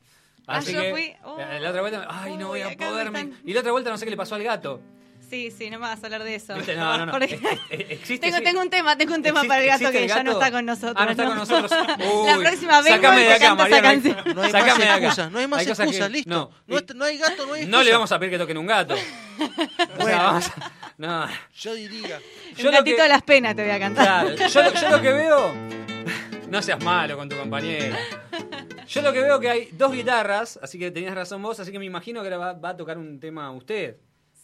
Ah, 0.48 0.58
Así 0.58 0.74
yo 0.74 0.82
que 0.82 0.90
fui. 0.92 1.14
Oh, 1.24 1.40
eh, 1.40 1.60
la 1.60 1.70
otra 1.70 1.82
vuelta, 1.82 2.08
ay, 2.10 2.36
no 2.36 2.48
voy 2.48 2.62
a 2.62 2.70
acá 2.70 2.86
me 2.86 2.92
poder. 2.94 3.08
están- 3.08 3.34
Y 3.46 3.54
la 3.54 3.60
otra 3.60 3.72
vuelta 3.72 3.92
no 3.92 3.98
sé 4.00 4.06
qué 4.06 4.10
le 4.12 4.18
pasó 4.18 4.34
al 4.34 4.42
gato. 4.44 4.82
Sí, 5.30 5.52
sí, 5.52 5.70
no 5.70 5.78
me 5.80 5.88
vas 5.88 6.02
a 6.02 6.06
hablar 6.08 6.24
de 6.24 6.36
eso. 6.36 6.56
¿Viste? 6.56 6.76
No, 6.76 6.98
no, 6.98 7.06
no. 7.06 7.12
Porque- 7.20 7.36
Eh, 7.36 7.40
eh, 7.70 7.88
existe, 7.92 8.26
tengo, 8.28 8.38
sí. 8.38 8.44
tengo 8.44 8.62
un 8.62 8.70
tema, 8.70 8.98
tengo 8.98 9.14
un 9.14 9.22
tema 9.22 9.42
¿Existe- 9.42 9.48
para 9.48 9.62
el 9.64 9.68
gato 9.70 9.92
que 9.92 10.04
el 10.04 10.10
ya 10.10 10.24
no 10.24 10.32
está 10.32 10.52
con 10.52 10.66
nosotros. 10.66 10.96
Ah, 10.98 11.06
no 11.06 11.12
está 11.12 11.26
con 11.26 11.36
nosotros. 11.38 11.72
la 11.98 12.38
Uy, 12.38 12.44
próxima 12.44 12.82
vengo 12.82 12.96
sácame 12.98 13.22
y 13.22 13.26
de 13.26 13.34
acá, 13.34 13.56
Mariano. 13.56 13.84
canción. 13.84 14.18
No 14.36 14.42
hay 14.42 14.52
Sácame 14.52 14.70
más 14.72 14.78
de 14.80 14.84
acá. 14.86 14.98
excusas, 14.98 15.32
no 15.32 15.40
hay 15.40 15.48
más 15.48 15.60
Hay 15.60 15.66
cosas 15.68 15.78
que- 15.86 15.90
excusas, 15.90 16.12
listo. 16.12 16.30
no. 16.30 16.52
No, 16.68 16.82
no 16.96 17.06
hay 17.06 17.18
gato, 17.18 17.46
no 17.46 17.54
hay 17.54 17.62
No 17.62 17.68
excusa. 17.68 17.84
le 17.84 17.92
vamos 17.94 18.12
a 18.12 18.20
pedir 18.20 18.32
que 18.34 18.38
toquen 18.40 18.58
un 18.58 18.66
gato. 18.68 18.96
O 20.00 20.04
sea, 20.06 20.18
vamos 20.24 20.48
a- 20.48 20.72
no. 20.98 21.28
Yo 21.56 21.74
diría. 21.76 22.20
Un 22.52 22.56
Yo 22.64 22.72
gatito 22.72 22.98
que- 22.98 23.04
de 23.04 23.10
las 23.10 23.22
penas 23.22 23.56
te 23.56 23.62
voy 23.64 23.72
a 23.72 23.80
cantar. 23.80 24.36
Claro, 24.36 24.48
yo, 24.48 24.64
lo- 24.64 24.74
yo 24.74 24.90
lo 24.90 25.02
que 25.02 25.14
veo. 25.14 25.54
No 26.50 26.62
seas 26.64 26.84
malo 26.84 27.16
con 27.16 27.30
tu 27.30 27.38
compañero. 27.38 27.96
Yo 28.88 29.02
lo 29.04 29.14
que 29.14 29.22
veo 29.22 29.40
que 29.40 29.50
hay 29.50 29.70
dos 29.74 29.92
guitarras, 29.92 30.60
así 30.64 30.80
que 30.80 30.90
tenías 30.90 31.14
razón 31.14 31.42
vos, 31.44 31.60
así 31.60 31.72
que 31.72 31.78
me 31.78 31.86
imagino 31.86 32.22
que 32.22 32.28
ahora 32.28 32.38
va, 32.38 32.54
va 32.54 32.70
a 32.70 32.78
tocar 32.78 32.98
un 32.98 33.20
tema 33.20 33.52
usted. 33.52 33.98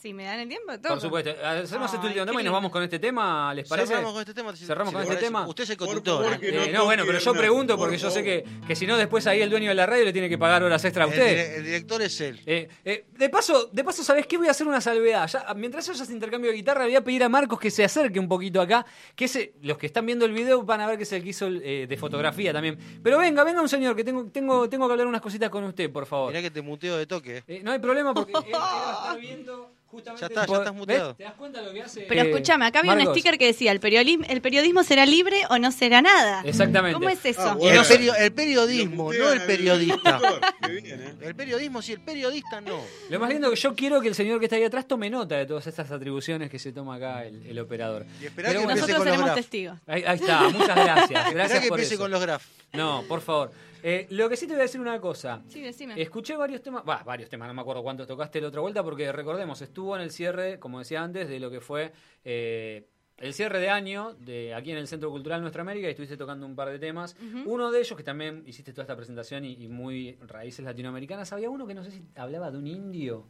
Si 0.06 0.14
me 0.14 0.24
dan 0.24 0.40
el 0.40 0.48
tiempo, 0.48 0.68
Por 0.68 0.80
toco. 0.82 1.00
supuesto. 1.00 1.32
Hacemos 1.44 1.92
este 1.92 1.98
Ay, 2.06 2.10
último 2.10 2.26
tema 2.28 2.40
y 2.40 2.44
nos 2.44 2.54
vamos 2.54 2.72
con 2.72 2.84
este 2.84 3.00
tema, 3.00 3.52
¿les 3.56 3.68
parece? 3.68 3.88
Cerramos 3.88 4.12
con 4.14 4.20
este 4.22 4.36
tema. 4.36 4.56
si- 4.56 4.64
Cerramos 4.64 4.94
con 4.94 5.02
este 5.02 5.16
tema. 5.16 5.48
Usted 5.48 5.64
es 5.64 5.70
el 5.72 5.78
Por 5.78 5.88
conductor. 5.88 6.38
Eh, 6.44 6.70
no 6.72 6.78
no, 6.78 6.86
bueno, 6.86 7.04
pero 7.08 7.18
yo 7.18 7.34
pregunto 7.34 7.76
por 7.76 7.88
porque 7.88 7.98
yo 7.98 8.12
sé 8.12 8.24
que, 8.24 8.46
que 8.68 8.76
si 8.76 8.86
no 8.86 8.98
después 8.98 9.26
ahí 9.26 9.42
el 9.42 9.50
dueño 9.50 9.70
de 9.70 9.74
la 9.74 9.88
radio 9.88 10.06
le 10.06 10.14
tiene 10.14 10.30
que 10.30 10.38
pagar 10.38 10.62
horas 10.62 10.86
extra 10.86 11.06
a 11.06 11.08
usted. 11.08 11.56
el 11.58 11.66
director 11.66 12.04
es 12.04 12.22
él. 12.22 12.40
Eh, 12.46 12.70
eh, 12.86 13.06
de 13.18 13.30
paso, 13.30 13.72
de 13.74 13.84
paso, 13.84 14.04
¿sabes 14.04 14.28
qué? 14.28 14.38
Voy 14.38 14.48
a 14.48 14.52
hacer 14.52 14.68
una 14.68 14.80
salvedad. 14.80 15.28
Ya, 15.28 15.52
mientras 15.56 15.90
haya 15.90 16.04
ese 16.04 16.14
intercambio 16.14 16.52
de 16.52 16.58
guitarra, 16.58 16.84
voy 16.84 16.96
a 16.96 17.04
pedir 17.04 17.24
a 17.24 17.30
Marcos 17.30 17.60
que 17.60 17.72
se 17.72 17.84
acerque 17.84 18.20
un 18.20 18.28
poquito 18.28 18.62
acá. 18.62 18.86
Que 19.16 19.26
ese, 19.26 19.54
los 19.64 19.80
que 19.80 19.88
están 19.88 20.06
viendo 20.06 20.26
el 20.26 20.34
video 20.34 20.62
van 20.62 20.82
a 20.82 20.86
ver 20.88 20.98
que 20.98 21.04
es 21.04 21.14
el 21.14 21.24
que 21.24 21.30
hizo 21.30 21.48
eh, 21.48 21.88
de 21.90 21.98
fotografía 21.98 22.54
también. 22.54 22.78
Pero 23.02 23.18
venga, 23.18 23.44
venga 23.44 23.60
un 23.60 23.70
señor, 23.70 23.96
que 23.96 24.04
tengo, 24.04 24.24
tengo, 24.28 24.70
tengo 24.70 24.86
que 24.86 24.92
hablar 24.92 25.08
unas 25.08 25.22
cositas 25.22 25.50
con 25.50 25.64
usted, 25.64 25.92
por 25.92 26.06
favor. 26.06 26.28
Mirá 26.30 26.44
que 26.44 26.52
te 26.52 26.62
muteo 26.62 26.96
de 26.96 27.08
toque. 27.08 27.44
Eh, 27.48 27.62
no 27.64 27.72
hay 27.72 27.80
problema 27.80 28.14
porque 28.14 28.34
él, 28.34 28.44
él 28.46 28.54
va 28.54 28.92
a 28.92 28.94
estar 29.08 29.20
viendo 29.20 29.72
justamente. 29.96 30.22
Ya 30.22 30.28
está, 30.42 30.46
ya 30.46 30.58
estás 30.60 30.74
muteado. 30.76 31.08
¿Ves? 31.10 31.18
¿Te 31.18 31.24
das 31.24 31.34
cuenta 31.34 31.62
lo 31.62 31.74
que 31.74 31.82
hace? 31.82 32.02
Pero 32.02 32.22
eh, 32.22 32.30
escúchame, 32.30 32.66
acá 32.66 32.80
había 32.80 32.94
un 32.94 33.02
sticker 33.08 33.38
que 33.38 33.48
decía, 33.48 33.72
¿el 33.72 33.80
periodismo, 33.80 34.26
¿el 34.30 34.42
periodismo 34.42 34.84
será 34.84 35.06
libre 35.06 35.38
o 35.50 35.58
no 35.58 35.72
será 35.72 36.02
nada? 36.02 36.42
Exactamente. 36.46 36.94
¿Cómo 36.94 37.10
es 37.10 37.26
eso? 37.26 37.42
Ah, 37.42 37.54
bueno. 37.56 37.82
el, 37.82 37.88
perio- 37.88 38.16
el 38.16 38.32
periodismo, 38.34 39.12
no 39.14 39.32
el 39.32 39.42
periodista. 39.42 40.20
¿eh? 40.70 41.16
El 41.22 41.36
periodismo 41.36 41.82
sí, 41.82 41.94
el 41.94 42.02
periodista 42.02 42.62
no. 42.62 42.80
Lo 43.10 43.20
más 43.20 43.30
lindo 43.30 43.50
que 43.50 43.56
yo 43.56 43.76
quiero 43.76 44.02
que 44.02 44.08
el 44.10 44.16
señor 44.16 44.40
que 44.40 44.46
está 44.46 44.56
ahí 44.56 44.64
atrás 44.64 44.88
tome 44.88 45.10
nota 45.10 45.36
de 45.38 45.46
todas 45.46 45.66
estas 45.68 45.90
atribuciones 45.92 46.50
que 46.50 46.60
se 46.60 46.72
toma 46.72 46.96
acá 46.96 47.26
el, 47.26 47.46
el 47.46 47.60
operador. 47.60 48.06
Y 48.22 48.26
esperá 48.26 48.50
Pero 48.50 48.60
que 48.62 48.66
bueno, 48.66 48.82
Nosotros 48.82 49.04
seremos 49.06 49.36
testigos. 49.36 49.80
Ahí, 49.88 50.04
ahí 50.06 50.16
está, 50.18 50.50
muchas 50.50 50.76
gracias. 50.76 51.10
Esperá 51.10 51.32
Gracias 51.32 51.60
que 51.62 51.68
por 51.70 51.80
empiece 51.80 51.94
eso. 51.96 52.04
con 52.04 52.12
los 52.12 52.22
graf. 52.22 52.44
No, 52.74 53.04
por 53.08 53.22
favor. 53.22 53.52
Eh, 53.88 54.08
lo 54.10 54.28
que 54.28 54.36
sí 54.36 54.48
te 54.48 54.54
voy 54.54 54.62
a 54.62 54.64
decir 54.64 54.82
una 54.82 55.00
cosa. 55.00 55.44
Sí, 55.48 55.62
decime. 55.62 56.02
Escuché 56.02 56.36
varios 56.36 56.64
temas, 56.64 56.84
va, 56.90 57.04
varios 57.04 57.30
temas, 57.30 57.48
no 57.48 57.54
me 57.54 57.62
acuerdo 57.62 57.84
cuántos 57.84 58.08
tocaste 58.08 58.42
la 58.42 58.48
otra 58.48 58.62
vuelta, 58.62 58.84
porque 58.84 59.12
recordemos, 59.12 59.62
estuvo 59.62 59.96
en 59.96 60.02
el 60.02 60.10
cierre, 60.10 60.58
como 60.58 60.80
decía 60.80 61.04
antes, 61.04 61.30
de 61.30 61.40
lo 61.40 61.52
que 61.52 61.62
fue 61.62 61.92
eh, 62.24 62.88
el 63.18 63.36
cierre 63.36 63.60
de 63.60 63.70
año 63.70 64.16
de 64.16 64.56
aquí 64.56 64.72
en 64.72 64.80
el 64.80 64.88
Centro 64.88 65.12
Cultural 65.12 65.40
Nuestra 65.40 65.62
América 65.62 65.86
y 65.86 65.92
estuviste 65.92 66.18
tocando 66.18 66.48
un 66.48 66.56
par 66.56 66.72
de 66.72 66.80
temas. 66.80 67.16
Uno 67.46 67.70
de 67.70 67.80
ellos, 67.80 67.96
que 67.96 68.04
también 68.04 68.42
hiciste 68.48 68.74
toda 68.74 68.86
esta 68.86 68.96
presentación 68.96 69.46
y, 69.46 69.54
y 69.54 69.68
muy 69.68 70.18
raíces 70.28 70.66
latinoamericanas, 70.66 71.32
había 71.32 71.52
uno 71.52 71.68
que 71.68 71.76
no 71.76 71.84
sé 71.84 71.92
si 71.92 72.04
hablaba 72.16 72.50
de 72.50 72.58
un 72.58 72.66
indio. 72.66 73.28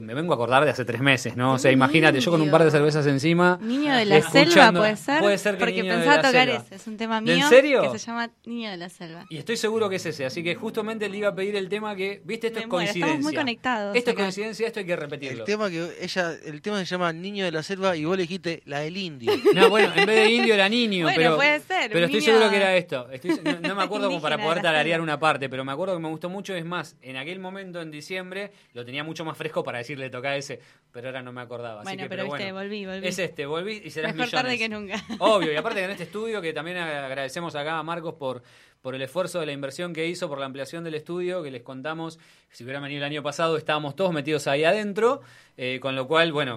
Me 0.00 0.14
vengo 0.14 0.32
a 0.32 0.36
acordar 0.36 0.64
de 0.64 0.70
hace 0.70 0.84
tres 0.84 1.00
meses, 1.00 1.36
¿no? 1.36 1.54
O 1.54 1.58
sea, 1.58 1.72
imagínate, 1.72 2.20
yo 2.20 2.30
con 2.30 2.40
un 2.42 2.50
par 2.50 2.62
de 2.64 2.70
cervezas 2.70 3.06
encima. 3.06 3.58
Niño 3.62 3.94
de 3.94 4.04
la 4.04 4.20
selva, 4.20 4.70
¿puede 4.72 4.96
ser? 4.96 5.20
Puede 5.20 5.38
ser 5.38 5.54
que 5.54 5.58
Porque 5.60 5.82
Niño 5.82 5.92
de 5.92 5.98
pensaba 5.98 6.16
la 6.16 6.22
tocar 6.28 6.48
Selva. 6.48 6.64
ese. 6.66 6.74
Es 6.74 6.86
un 6.86 6.96
tema 6.96 7.18
¿En 7.18 7.24
mío 7.24 7.48
serio? 7.48 7.80
que 7.92 7.98
se 7.98 8.06
llama 8.06 8.30
Niño 8.44 8.70
de 8.70 8.76
la 8.76 8.88
selva. 8.88 9.24
Y 9.30 9.38
estoy 9.38 9.56
seguro 9.56 9.88
que 9.88 9.96
es 9.96 10.06
ese, 10.06 10.26
así 10.26 10.42
que 10.44 10.54
justamente 10.54 11.08
le 11.08 11.16
iba 11.18 11.28
a 11.28 11.34
pedir 11.34 11.56
el 11.56 11.68
tema 11.68 11.96
que, 11.96 12.20
viste, 12.24 12.48
esto 12.48 12.58
Me 12.58 12.64
es 12.64 12.68
muero, 12.68 12.76
coincidencia. 12.84 13.06
estamos 13.06 13.24
muy 13.24 13.34
conectados 13.34 13.96
Esto 13.96 14.10
es 14.10 14.14
acá. 14.14 14.22
coincidencia, 14.24 14.66
esto 14.66 14.80
hay 14.80 14.86
que 14.86 14.96
repetirlo. 14.96 15.38
El 15.38 15.44
tema 15.44 15.70
que 15.70 15.88
ella, 16.00 16.32
el 16.44 16.60
tema 16.62 16.78
se 16.80 16.84
llama 16.84 17.12
Niño 17.12 17.44
de 17.44 17.52
la 17.52 17.62
Selva 17.62 17.96
y 17.96 18.04
vos 18.04 18.16
le 18.16 18.22
dijiste 18.24 18.62
la 18.66 18.80
del 18.80 18.96
indio. 18.96 19.32
No, 19.54 19.70
bueno, 19.70 19.92
en 19.96 20.06
vez 20.06 20.16
de 20.24 20.30
indio 20.30 20.54
era 20.54 20.68
niño, 20.68 21.04
Bueno, 21.04 21.16
pero, 21.16 21.36
puede 21.36 21.60
ser, 21.60 21.90
pero 21.92 22.04
estoy 22.06 22.20
niño- 22.20 22.32
seguro 22.32 22.50
que 22.50 22.56
era 22.56 22.76
esto. 22.76 23.08
Estoy- 23.10 23.40
no, 23.42 23.60
no 23.60 23.74
me 23.74 23.82
acuerdo 23.82 24.08
como 24.08 24.20
para 24.20 24.36
poder 24.36 24.60
tararear 24.60 25.00
una 25.00 25.18
parte, 25.18 25.48
pero 25.48 25.64
me 25.64 25.72
acuerdo 25.72 25.94
que 25.94 26.00
me 26.02 26.08
gustó 26.08 26.28
mucho. 26.28 26.54
Es 26.54 26.64
más, 26.64 26.96
en 27.00 27.16
aquel 27.16 27.38
momento 27.38 27.80
en 27.80 27.90
diciembre 27.90 28.52
lo 28.74 28.84
tenía 28.84 29.02
mucho 29.02 29.24
más 29.24 29.36
fresco 29.36 29.45
para 29.64 29.78
decirle 29.78 30.10
toca 30.10 30.36
ese, 30.36 30.60
pero 30.92 31.08
ahora 31.08 31.22
no 31.22 31.32
me 31.32 31.40
acordaba. 31.40 31.80
así 31.80 31.84
Bueno, 31.84 32.02
que, 32.04 32.08
pero 32.08 32.22
pero 32.24 32.34
viste, 32.34 32.52
bueno. 32.52 32.68
volví, 32.68 32.86
volví. 32.86 33.06
Es 33.06 33.18
este, 33.18 33.46
volví 33.46 33.82
y 33.84 33.90
serás 33.90 34.14
Mejor 34.14 34.30
tarde 34.30 34.52
millones. 34.56 34.58
que 34.58 34.68
nunca. 34.68 35.16
Obvio, 35.24 35.52
y 35.52 35.56
aparte 35.56 35.80
que 35.80 35.84
en 35.84 35.90
este 35.90 36.04
estudio, 36.04 36.40
que 36.40 36.52
también 36.52 36.76
agradecemos 36.76 37.54
acá 37.54 37.78
a 37.78 37.82
Marcos 37.82 38.14
por, 38.14 38.42
por 38.82 38.94
el 38.94 39.02
esfuerzo 39.02 39.40
de 39.40 39.46
la 39.46 39.52
inversión 39.52 39.92
que 39.92 40.06
hizo, 40.06 40.28
por 40.28 40.38
la 40.38 40.46
ampliación 40.46 40.84
del 40.84 40.94
estudio, 40.94 41.42
que 41.42 41.50
les 41.50 41.62
contamos, 41.62 42.18
si 42.50 42.64
hubieran 42.64 42.82
venido 42.82 42.98
el 43.00 43.04
año 43.04 43.22
pasado, 43.22 43.56
estábamos 43.56 43.96
todos 43.96 44.12
metidos 44.12 44.46
ahí 44.46 44.64
adentro, 44.64 45.22
eh, 45.56 45.78
con 45.80 45.94
lo 45.96 46.06
cual, 46.06 46.32
bueno, 46.32 46.56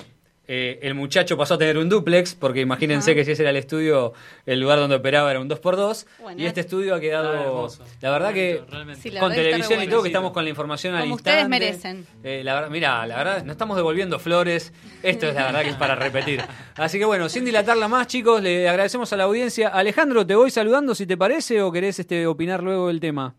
eh, 0.51 0.79
el 0.81 0.95
muchacho 0.95 1.37
pasó 1.37 1.53
a 1.53 1.57
tener 1.59 1.77
un 1.77 1.87
duplex, 1.89 2.33
porque 2.33 2.59
imagínense 2.61 3.11
Ajá. 3.11 3.15
que 3.19 3.23
si 3.25 3.31
ese 3.33 3.43
era 3.43 3.51
el 3.51 3.57
estudio, 3.57 4.13
el 4.47 4.59
lugar 4.59 4.79
donde 4.79 4.95
operaba 4.95 5.29
era 5.29 5.39
un 5.39 5.47
2x2, 5.47 6.05
Bueno. 6.23 6.41
y 6.41 6.47
este 6.47 6.61
estudio 6.61 6.95
ha 6.95 6.99
quedado, 6.99 7.67
Ah, 7.67 7.83
la 8.01 8.09
verdad 8.11 8.33
que... 8.33 8.63
Sí, 8.99 9.11
la 9.11 9.19
con 9.19 9.31
televisión 9.31 9.83
y 9.83 9.87
todo, 9.87 10.01
que 10.01 10.09
estamos 10.09 10.31
con 10.31 10.43
la 10.43 10.49
información 10.49 10.95
al 10.95 11.01
Como 11.01 11.13
instante. 11.13 11.37
ustedes 11.43 11.49
merecen. 11.49 12.07
Eh, 12.23 12.41
la 12.43 12.55
verdad, 12.55 12.69
mira, 12.71 13.05
la 13.05 13.17
verdad, 13.17 13.43
no 13.45 13.51
estamos 13.51 13.77
devolviendo 13.77 14.17
flores. 14.17 14.73
Esto 15.03 15.27
es 15.27 15.35
la 15.35 15.45
verdad 15.45 15.61
que 15.61 15.69
es 15.69 15.75
para 15.75 15.93
repetir. 15.95 16.41
Así 16.75 16.97
que 16.97 17.05
bueno, 17.05 17.29
sin 17.29 17.45
dilatarla 17.45 17.87
más, 17.87 18.07
chicos, 18.07 18.41
le 18.41 18.67
agradecemos 18.67 19.13
a 19.13 19.17
la 19.17 19.25
audiencia. 19.25 19.67
Alejandro, 19.67 20.25
te 20.25 20.33
voy 20.33 20.49
saludando 20.49 20.95
si 20.95 21.05
te 21.05 21.15
parece 21.15 21.61
o 21.61 21.71
querés 21.71 21.99
este, 21.99 22.25
opinar 22.25 22.63
luego 22.63 22.87
del 22.87 22.99
tema. 22.99 23.35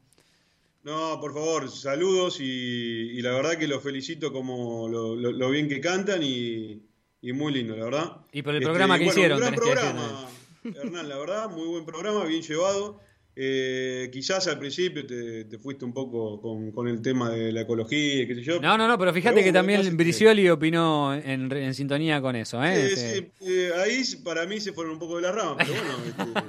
No, 0.83 1.21
por 1.21 1.35
favor, 1.35 1.71
saludos 1.71 2.39
y, 2.41 2.45
y 2.45 3.21
la 3.21 3.33
verdad 3.33 3.59
que 3.59 3.69
los 3.69 3.83
felicito 3.83 4.33
como 4.33 4.89
lo, 4.89 5.15
lo- 5.15 5.33
lo 5.33 5.51
bien 5.51 5.69
que 5.69 5.79
cantan 5.81 6.23
y, 6.23 6.81
y 7.23 7.33
muy 7.33 7.53
lindo, 7.53 7.77
la 7.77 7.85
verdad. 7.85 8.17
Y 8.33 8.43
por 8.43 8.55
el 8.55 8.63
programa 8.63 8.99
que 8.99 9.07
hicieron, 9.07 9.39
Un 9.39 9.41
gran 9.41 9.55
que 9.55 9.61
programa, 9.61 10.29
Hernán, 10.65 11.09
la 11.09 11.19
verdad, 11.19 11.51
muy 11.51 11.67
buen 11.69 11.85
programa, 11.85 12.25
bien 12.25 12.43
llevado. 12.43 13.01
Eh, 13.37 14.11
quizás 14.13 14.49
al 14.49 14.59
principio 14.59 15.07
te, 15.07 15.45
te 15.45 15.59
fuiste 15.59 15.85
un 15.85 15.95
poco 15.95 16.41
con, 16.43 16.73
con 16.73 16.89
el 16.89 17.01
tema 17.01 17.31
de 17.31 17.53
la 17.53 17.63
ecología, 17.63 18.23
y 18.23 18.27
qué 18.27 18.35
sé 18.35 18.43
yo. 18.43 18.61
No, 18.61 18.77
no, 18.77 18.89
no, 18.89 18.99
pero 18.99 19.15
fíjate 19.15 19.37
Pero 19.37 19.47
que 19.47 19.53
también 19.53 19.97
Bricioli 19.97 20.49
opinó 20.51 21.15
en, 21.15 21.51
en 21.51 21.73
sintonía 21.73 22.21
con 22.21 22.37
eso. 22.37 22.63
¿eh? 22.63 22.75
Sí, 22.89 22.93
Este, 22.93 23.33
sí, 23.39 23.47
eh, 23.49 23.71
ahí 23.83 24.03
para 24.25 24.47
mí 24.47 24.61
se 24.61 24.73
fueron 24.73 24.95
un 24.95 24.99
poco 24.99 25.17
de 25.17 25.23
la 25.23 25.33
rama, 25.33 25.57
pero 25.57 25.73
bueno. 25.73 26.45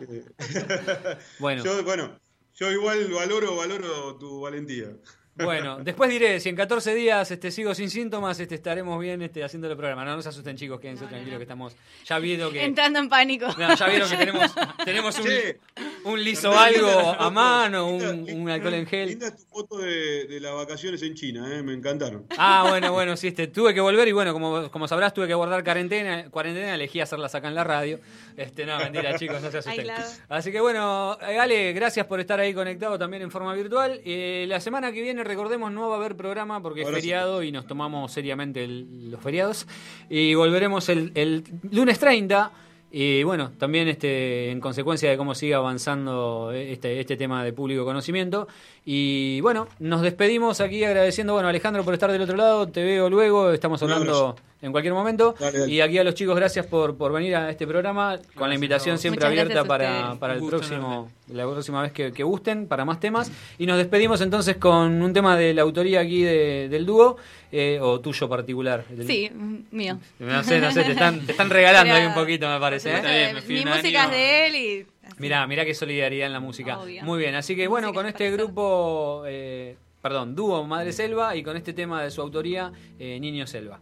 este, 0.00 0.16
eh, 0.18 1.16
Bueno. 1.38 1.62
Yo, 1.62 1.84
bueno, 1.84 2.18
yo 2.54 2.72
igual 2.72 3.06
valoro, 3.12 3.54
valoro 3.56 4.16
tu 4.16 4.40
valentía. 4.40 4.88
Bueno, 5.36 5.78
después 5.82 6.10
diré, 6.10 6.38
si 6.40 6.48
en 6.48 6.56
14 6.56 6.94
días 6.94 7.30
este, 7.30 7.50
sigo 7.50 7.74
sin 7.74 7.90
síntomas, 7.90 8.38
este, 8.38 8.54
estaremos 8.54 9.00
bien 9.00 9.22
este, 9.22 9.42
haciendo 9.42 9.68
el 9.70 9.76
programa. 9.76 10.04
No, 10.04 10.16
no 10.16 10.22
se 10.22 10.28
asusten 10.28 10.56
chicos, 10.56 10.80
quédense 10.80 11.06
tranquilos 11.06 11.38
que 11.38 11.42
estamos... 11.42 11.76
Ya 12.04 12.18
viendo 12.18 12.50
que... 12.50 12.64
Entrando 12.64 12.98
en 12.98 13.08
pánico. 13.08 13.46
No, 13.58 13.74
ya 13.74 13.88
vieron 13.88 14.08
que 14.08 14.16
tenemos, 14.24 14.54
tenemos 14.84 15.18
un, 15.18 15.24
Che, 15.24 15.58
un 16.04 16.22
liso 16.22 16.56
algo 16.56 16.88
a 17.18 17.30
mano, 17.30 17.88
un, 17.88 18.48
alcohol 18.48 18.74
en 18.74 18.86
gel. 18.86 19.08
Linda 19.08 19.34
tu 19.34 19.42
foto 19.44 19.78
de, 19.78 20.26
de 20.26 20.40
las 20.40 20.54
vacaciones 20.54 21.02
en 21.02 21.14
China, 21.14 21.52
eh, 21.52 21.62
me 21.62 21.72
encantaron. 21.72 22.26
Ah, 22.38 22.66
bueno, 22.68 22.92
bueno, 22.92 23.16
sí, 23.16 23.28
este, 23.28 23.48
tuve 23.48 23.74
que 23.74 23.80
volver 23.80 24.06
y 24.08 24.12
bueno, 24.12 24.32
como, 24.32 24.70
como 24.70 24.86
sabrás, 24.86 25.14
tuve 25.14 25.26
que 25.26 25.34
guardar 25.34 25.64
cuarentena, 25.64 26.30
cuarentena, 26.30 26.74
elegí 26.74 27.00
hacerlas 27.00 27.34
acá 27.34 27.48
en 27.48 27.54
la 27.54 27.64
radio. 27.64 28.00
Este, 28.36 28.66
no, 28.66 28.78
mentira, 28.78 29.14
chicos, 29.18 29.40
no 29.42 29.50
se 29.50 29.58
asusten. 29.58 29.86
Así 30.28 30.52
que 30.52 30.60
bueno, 30.60 31.18
eh, 31.22 31.38
Ale, 31.38 31.72
gracias 31.72 32.06
por 32.06 32.20
estar 32.20 32.38
ahí 32.38 32.54
conectado 32.54 32.98
también 32.98 33.22
en 33.22 33.30
forma 33.30 33.54
virtual. 33.54 34.00
Eh, 34.04 34.44
la 34.48 34.60
semana 34.60 34.92
que 34.92 35.02
viene, 35.02 35.23
recordemos, 35.24 35.72
no 35.72 35.88
va 35.88 35.96
a 35.96 35.98
haber 35.98 36.16
programa 36.16 36.60
porque 36.62 36.82
es 36.82 36.88
sí. 36.88 36.94
feriado 36.94 37.42
y 37.42 37.50
nos 37.52 37.66
tomamos 37.66 38.12
seriamente 38.12 38.62
el- 38.64 39.10
los 39.10 39.20
feriados. 39.20 39.66
Y 40.08 40.34
volveremos 40.34 40.88
el, 40.88 41.10
el 41.14 41.44
lunes 41.70 41.98
30. 41.98 42.52
Y 42.96 43.24
bueno, 43.24 43.50
también 43.58 43.88
este, 43.88 44.52
en 44.52 44.60
consecuencia 44.60 45.10
de 45.10 45.16
cómo 45.16 45.34
sigue 45.34 45.54
avanzando 45.54 46.52
este, 46.54 47.00
este 47.00 47.16
tema 47.16 47.42
de 47.42 47.52
público 47.52 47.84
conocimiento. 47.84 48.46
Y 48.84 49.40
bueno, 49.40 49.66
nos 49.80 50.00
despedimos 50.02 50.60
aquí 50.60 50.84
agradeciendo 50.84 51.32
bueno, 51.32 51.48
Alejandro 51.48 51.82
por 51.84 51.94
estar 51.94 52.12
del 52.12 52.22
otro 52.22 52.36
lado. 52.36 52.68
Te 52.68 52.84
veo 52.84 53.10
luego, 53.10 53.50
estamos 53.50 53.82
hablando. 53.82 54.36
En 54.64 54.72
cualquier 54.72 54.94
momento. 54.94 55.34
Dale, 55.38 55.58
dale. 55.60 55.72
Y 55.72 55.80
aquí 55.80 55.98
a 55.98 56.04
los 56.04 56.14
chicos, 56.14 56.34
gracias 56.36 56.66
por, 56.66 56.96
por 56.96 57.12
venir 57.12 57.36
a 57.36 57.50
este 57.50 57.66
programa, 57.66 58.18
con 58.34 58.48
la 58.48 58.54
invitación 58.54 58.98
siempre 58.98 59.26
Muchas 59.28 59.40
abierta 59.40 59.64
para, 59.64 60.16
para 60.18 60.34
el 60.34 60.40
gusto 60.40 60.56
próximo, 60.58 61.10
la 61.28 61.44
próxima 61.44 61.82
vez 61.82 61.92
que, 61.92 62.12
que 62.12 62.22
gusten, 62.22 62.66
para 62.66 62.84
más 62.84 62.98
temas. 63.00 63.30
Y 63.58 63.66
nos 63.66 63.78
despedimos 63.78 64.20
entonces 64.20 64.56
con 64.56 65.02
un 65.02 65.12
tema 65.12 65.36
de 65.36 65.54
la 65.54 65.62
autoría 65.62 66.00
aquí 66.00 66.22
de- 66.22 66.68
del 66.68 66.86
dúo, 66.86 67.16
eh, 67.52 67.78
o 67.80 68.00
tuyo 68.00 68.28
particular. 68.28 68.84
Del- 68.88 69.06
Sí, 69.06 69.30
mío. 69.70 69.98
No 70.18 70.42
sé, 70.42 70.60
no 70.60 70.72
sé, 70.72 70.82
te 70.84 70.92
están, 70.92 71.24
te 71.26 71.32
están 71.32 71.50
regalando 71.50 71.94
ahí 71.94 72.06
un 72.06 72.14
poquito, 72.14 72.48
me 72.48 72.58
parece. 72.58 72.90
¿eh? 72.90 72.96
Está 72.96 73.10
bien, 73.14 73.34
me 73.34 73.42
fui 73.42 73.54
Mi 73.56 73.64
música 73.64 74.02
año- 74.04 74.12
es 74.12 74.16
de 74.16 74.46
él 74.46 74.54
y... 74.56 74.86
Mirá, 75.18 75.46
mirá 75.46 75.64
qué 75.64 75.74
solidaridad 75.74 76.26
en 76.26 76.32
la 76.32 76.40
música. 76.40 76.78
Obvio. 76.80 77.04
Muy 77.04 77.18
bien, 77.20 77.34
así 77.34 77.54
que 77.54 77.68
bueno, 77.68 77.92
con 77.92 78.06
es 78.06 78.12
este 78.14 78.30
grupo 78.32 79.22
eh, 79.26 79.76
perdón, 80.02 80.34
dúo 80.34 80.64
Madre 80.64 80.92
Selva 80.92 81.36
y 81.36 81.42
con 81.42 81.56
este 81.56 81.72
tema 81.72 82.02
de 82.02 82.10
su 82.10 82.20
autoría, 82.20 82.72
eh, 82.98 83.18
Niño 83.20 83.46
Selva. 83.46 83.80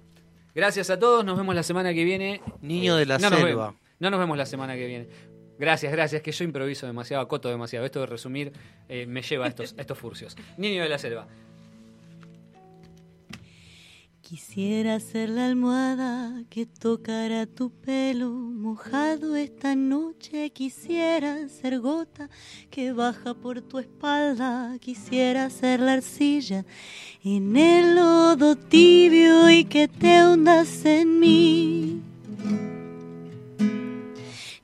Gracias 0.55 0.91
a 0.91 0.99
todos, 0.99 1.25
nos 1.25 1.39
vemos 1.39 1.55
la 1.55 1.63
semana 1.63 1.95
que 1.95 2.05
viene. 2.05 2.43
Niño 2.61 2.97
de 2.97 3.07
la 3.07 3.19
no 3.19 3.31
selva. 3.31 3.75
no 3.99 4.11
nos 4.11 4.21
vemos 4.21 4.37
la 4.37 4.47
semana 4.47 4.75
que 4.75 4.87
viene. 4.87 5.09
Gracias, 5.59 5.93
gracias, 5.93 6.23
que 6.23 6.33
yo 6.33 6.45
improviso 6.45 6.87
demasiado, 6.87 7.23
acoto 7.23 7.49
demasiado. 7.49 7.87
Esto 7.87 8.01
de 8.01 8.07
resumir 8.07 8.53
eh, 8.89 9.07
me 9.07 9.23
lleva 9.23 9.47
a 9.47 9.49
estos, 9.49 9.75
a 9.79 9.81
estos 9.81 9.97
furcios. 9.97 10.37
Niño 10.59 10.83
de 10.83 10.89
la 10.89 10.99
Selva. 10.99 11.27
Quisiera 14.33 14.99
ser 14.99 15.29
la 15.29 15.45
almohada 15.45 16.43
que 16.49 16.65
tocara 16.65 17.45
tu 17.45 17.69
pelo 17.69 18.31
mojado 18.31 19.37
esta 19.37 19.77
noche. 19.77 20.49
Quisiera 20.49 21.51
ser 21.51 21.81
gota 21.81 22.31
que 22.71 22.93
baja 22.93 23.35
por 23.35 23.61
tu 23.61 23.79
espalda. 23.79 24.79
Quisiera 24.81 25.51
ser 25.51 25.81
la 25.81 25.93
arcilla 25.93 26.65
en 27.23 27.55
el 27.55 27.97
lodo 27.97 28.57
tibio 28.57 29.51
y 29.51 29.67
que 29.67 29.87
te 29.87 30.27
hundas 30.27 30.83
en 30.87 31.21
mí. 31.21 32.01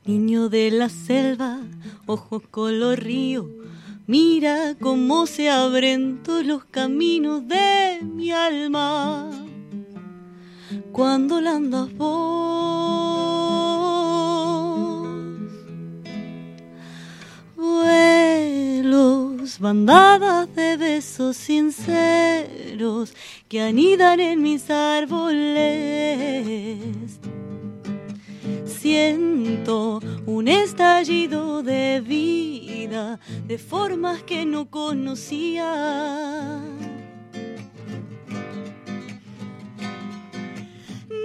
Niño 0.07 0.49
de 0.49 0.71
la 0.71 0.89
selva, 0.89 1.61
ojos 2.07 2.43
color 2.51 3.01
río, 3.01 3.47
mira 4.07 4.77
cómo 4.81 5.27
se 5.27 5.51
abren 5.51 6.23
todos 6.23 6.47
los 6.47 6.65
caminos 6.65 7.47
de 7.47 8.01
mi 8.03 8.33
alma. 8.33 9.45
Cuando 10.93 11.41
la 11.41 11.57
andas 11.57 11.93
vos, 11.95 12.29
vuelos, 17.57 19.59
bandadas 19.59 20.55
de 20.55 20.77
besos 20.77 21.37
sinceros 21.37 23.15
que 23.49 23.63
anidan 23.63 24.21
en 24.21 24.43
mis 24.43 24.69
árboles. 24.69 25.59
Siento 28.67 30.01
un 30.27 30.49
estallido 30.49 31.63
de 31.63 32.01
vida 32.01 33.19
de 33.47 33.59
formas 33.59 34.23
que 34.23 34.45
no 34.45 34.71
conocía. 34.71 36.61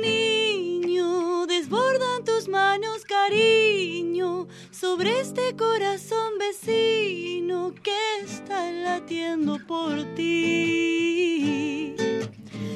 Niño, 0.03 1.47
desbordan 1.47 2.25
tus 2.25 2.49
manos, 2.49 3.05
cariño, 3.05 4.47
sobre 4.69 5.21
este 5.21 5.55
corazón 5.55 6.38
vecino 6.38 7.73
que 7.81 8.19
está 8.21 8.69
latiendo 8.69 9.59
por 9.65 10.03
ti. 10.15 11.95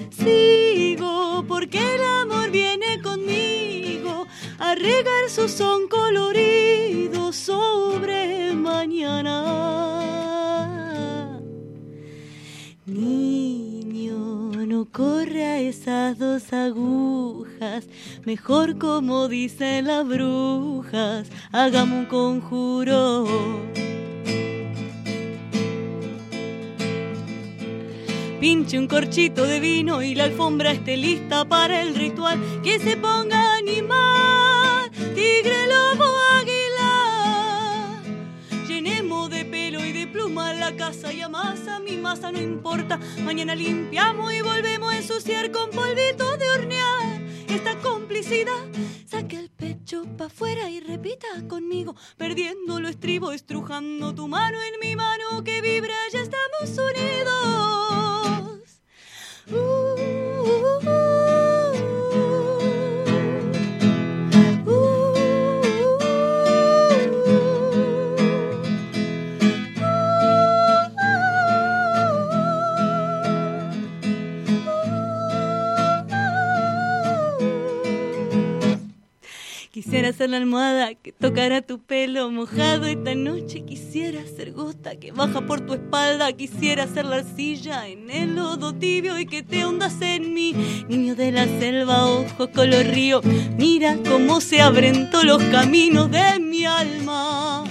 Sigo 0.10 1.44
porque 1.46 1.80
el 1.96 2.02
amor 2.22 2.50
viene 2.50 3.02
conmigo 3.02 4.26
a 4.58 4.74
regar 4.76 5.30
su 5.30 5.50
son 5.50 5.90
colorido 5.90 7.34
sobre 7.34 8.54
mañana. 8.54 9.68
Niño, 12.88 14.52
no 14.66 14.86
corre 14.86 15.44
a 15.44 15.60
esas 15.60 16.18
dos 16.18 16.54
agujas, 16.54 17.86
mejor 18.24 18.78
como 18.78 19.28
dicen 19.28 19.88
las 19.88 20.08
brujas, 20.08 21.28
hagamos 21.52 22.00
un 22.00 22.06
conjuro. 22.06 23.28
Pinche 28.40 28.80
un 28.80 28.88
corchito 28.88 29.44
de 29.44 29.60
vino 29.60 30.02
y 30.02 30.16
la 30.16 30.24
alfombra 30.24 30.72
esté 30.72 30.96
lista 30.96 31.44
para 31.44 31.82
el 31.82 31.94
ritual. 31.94 32.40
Que 32.64 32.80
se 32.80 32.96
ponga 32.96 33.58
animal, 33.58 34.90
tigre, 35.14 35.68
lobo, 35.68 36.06
águila. 36.40 36.77
La 40.38 40.76
casa 40.76 41.12
y 41.12 41.22
amasa 41.22 41.80
mi 41.80 41.98
masa, 41.98 42.32
no 42.32 42.40
importa. 42.40 43.00
Mañana 43.24 43.56
limpiamos 43.56 44.34
y 44.34 44.42
volvemos 44.42 44.94
a 44.94 44.98
ensuciar 44.98 45.52
con 45.52 45.70
polvito 45.72 46.38
de 46.38 46.50
hornear. 46.50 47.22
Esta 47.48 47.76
complicidad, 47.80 48.66
saque 49.06 49.38
el 49.38 49.50
pecho 49.50 50.04
pa' 50.18 50.26
afuera 50.26 50.70
y 50.70 50.80
repita 50.80 51.28
conmigo, 51.48 51.96
perdiendo 52.18 52.80
lo 52.80 52.90
estribo, 52.90 53.32
estrujando 53.32 54.14
tu 54.14 54.28
mano 54.28 54.58
en 54.62 54.80
mi 54.80 54.96
mano 54.96 55.44
que 55.44 55.62
vibra, 55.62 55.96
ya 56.12 56.22
estamos 56.22 56.78
unidos. 56.78 57.98
Quisiera 79.78 80.12
ser 80.12 80.32
la 80.32 80.38
almohada 80.38 80.96
que 80.96 81.12
tocara 81.12 81.62
tu 81.62 81.78
pelo 81.78 82.32
mojado 82.32 82.88
esta 82.88 83.14
noche. 83.14 83.64
Quisiera 83.64 84.26
ser 84.26 84.52
gota 84.52 84.96
que 84.96 85.12
baja 85.12 85.46
por 85.46 85.62
tu 85.62 85.76
espalda. 85.76 86.34
Quisiera 86.34 86.88
ser 86.88 87.06
la 87.06 87.18
arcilla 87.18 87.88
en 87.88 88.10
el 88.10 88.36
lodo 88.36 88.74
tibio 88.74 89.20
y 89.20 89.28
que 89.28 89.44
te 89.44 89.68
hundas 89.68 90.02
en 90.02 90.34
mí. 90.34 90.56
Niño 90.90 91.14
de 91.14 91.32
la 91.32 91.46
selva, 91.46 92.08
ojos 92.08 92.50
color 92.56 92.88
río. 92.88 93.22
Mira 93.56 94.00
cómo 94.10 94.42
se 94.42 94.62
abren 94.62 95.12
todos 95.12 95.26
los 95.26 95.44
caminos 95.44 96.10
de 96.10 96.40
mi 96.40 96.66
alma. 96.66 97.64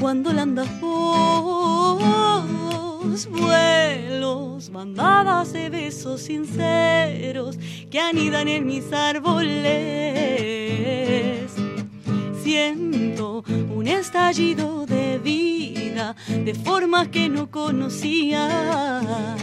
Cuando 0.00 0.32
la 0.32 0.42
andas 0.42 0.68
vos, 0.80 2.00
vuelos, 4.64 4.70
bandadas 4.70 5.52
de 5.52 5.68
besos 5.68 6.22
sinceros 6.22 7.58
que 7.90 8.00
anidan 8.00 8.48
en 8.48 8.66
mis 8.66 8.92
árboles. 8.92 9.52
Siento 12.42 13.44
un 13.74 13.86
estallido 13.86 14.86
de 14.86 15.18
vida 15.18 16.16
de 16.28 16.54
formas 16.54 17.08
que 17.08 17.28
no 17.28 17.50
conocía. 17.50 19.36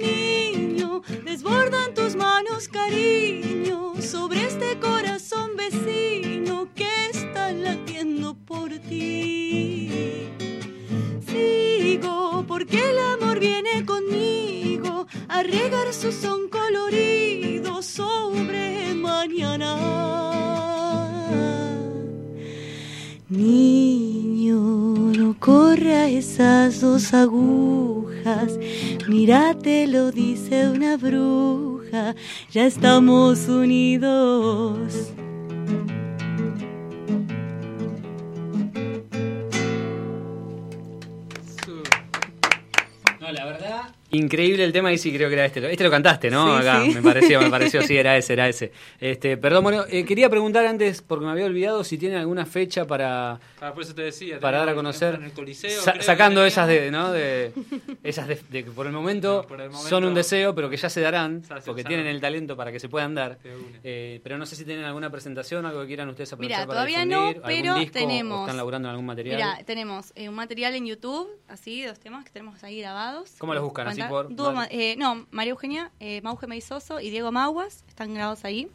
niño, 0.00 1.02
desbordan 1.24 1.94
tus 1.94 2.14
manos, 2.14 2.68
cariño, 2.68 3.94
sobre 4.00 4.44
este 4.46 4.78
corazón 4.78 5.56
vecino 5.56 6.68
que 6.74 7.06
está 7.10 7.52
latiendo 7.52 8.34
por 8.34 8.70
ti. 8.78 9.70
Porque 12.46 12.90
el 12.90 12.98
amor 12.98 13.38
viene 13.38 13.84
conmigo 13.86 15.06
a 15.28 15.42
regar 15.42 15.92
su 15.92 16.12
son 16.12 16.48
colorido 16.48 17.82
sobre 17.82 18.94
mañana. 18.94 19.76
Niño, 23.28 24.58
no 25.16 25.36
corre 25.38 25.94
a 25.94 26.08
esas 26.08 26.80
dos 26.80 27.14
agujas. 27.14 28.58
Mírate, 29.08 29.86
lo 29.86 30.10
dice 30.10 30.68
una 30.68 30.96
bruja. 30.96 32.14
Ya 32.50 32.66
estamos 32.66 33.48
unidos. 33.48 35.12
Increíble 44.12 44.64
el 44.64 44.72
tema 44.72 44.92
y 44.92 44.98
sí 44.98 45.12
creo 45.12 45.28
que 45.28 45.34
era 45.34 45.44
este. 45.44 45.70
Este 45.70 45.84
lo 45.84 45.90
cantaste, 45.90 46.30
¿no? 46.30 46.56
Sí, 46.56 46.66
Acá 46.66 46.82
sí. 46.84 46.90
me 46.94 47.02
pareció, 47.02 47.40
me 47.40 47.50
pareció, 47.50 47.82
sí, 47.82 47.96
era 47.96 48.16
ese, 48.16 48.32
era 48.32 48.48
ese. 48.48 48.72
Este, 48.98 49.36
perdón, 49.36 49.62
bueno, 49.62 49.84
eh, 49.88 50.04
quería 50.04 50.28
preguntar 50.28 50.66
antes, 50.66 51.00
porque 51.02 51.24
me 51.26 51.30
había 51.30 51.46
olvidado, 51.46 51.84
si 51.84 51.96
tienen 51.96 52.18
alguna 52.18 52.44
fecha 52.46 52.86
para, 52.86 53.38
Ah, 53.60 53.72
por 53.72 53.82
eso 53.82 53.94
te 53.94 54.02
decía. 54.02 54.40
para 54.40 54.58
dar 54.58 54.68
a 54.68 54.72
tenemos 54.72 54.96
conocer, 54.96 55.14
en 55.14 55.24
el 55.24 55.32
Coliseo, 55.32 55.80
sa- 55.80 55.92
creo 55.92 56.02
sacando 56.04 56.44
esas 56.44 56.66
de, 56.66 56.90
¿no? 56.90 57.12
De, 57.12 57.52
esas 58.02 58.26
de, 58.26 58.40
de 58.50 58.64
que 58.64 58.70
por 58.70 58.86
el 58.86 58.92
momento 58.92 59.44
Por 59.46 59.60
el 59.60 59.70
momento- 59.70 59.88
son 59.88 60.04
un 60.04 60.14
deseo, 60.14 60.54
pero 60.54 60.68
que 60.68 60.76
ya 60.76 60.88
se 60.90 61.00
darán, 61.00 61.42
porque 61.64 61.84
tienen 61.84 62.06
el 62.06 62.20
talento 62.20 62.56
para 62.56 62.72
que 62.72 62.80
se 62.80 62.88
puedan 62.88 63.14
dar. 63.14 63.38
Eh, 63.84 64.20
pero 64.24 64.38
no 64.38 64.46
sé 64.46 64.56
si 64.56 64.64
tienen 64.64 64.84
alguna 64.84 65.10
presentación, 65.10 65.64
algo 65.66 65.82
que 65.82 65.86
quieran 65.86 66.08
ustedes 66.08 66.32
aprovechar 66.32 66.58
Mira, 66.60 66.66
para 66.66 66.78
todavía 66.80 67.04
difundir, 67.04 67.16
no, 67.16 67.26
algún 67.28 67.42
pero 67.44 67.74
disco, 67.76 67.90
o 67.98 68.00
tenemos- 68.00 68.40
están 68.40 68.56
laburando 68.56 68.88
en 68.88 68.90
algún 68.90 69.06
material. 69.06 69.36
Mira, 69.36 69.58
tenemos 69.64 70.12
eh, 70.16 70.28
un 70.28 70.34
material 70.34 70.74
en 70.74 70.86
YouTube, 70.86 71.28
así, 71.48 71.84
dos 71.84 72.00
temas 72.00 72.24
que 72.24 72.30
tenemos 72.32 72.62
ahí 72.64 72.80
grabados. 72.80 73.34
¿Cómo 73.38 73.54
los 73.54 73.62
buscan? 73.62 73.99
¿Así 74.04 74.12
anotar. 74.12 74.26
por- 74.26 74.36
Dúo 74.36 74.46
vale. 74.46 74.56
Ma- 74.58 74.68
eh, 74.70 74.96
no, 74.98 75.26
María 75.30 75.50
Eugenia, 75.52 75.90
eh, 76.00 76.20
Mauge 76.22 76.46
Meizoso 76.46 77.00
y 77.00 77.10
Diego 77.10 77.30
Maguas 77.32 77.84
están 77.88 78.14
grabados 78.14 78.44
ahí. 78.44 78.68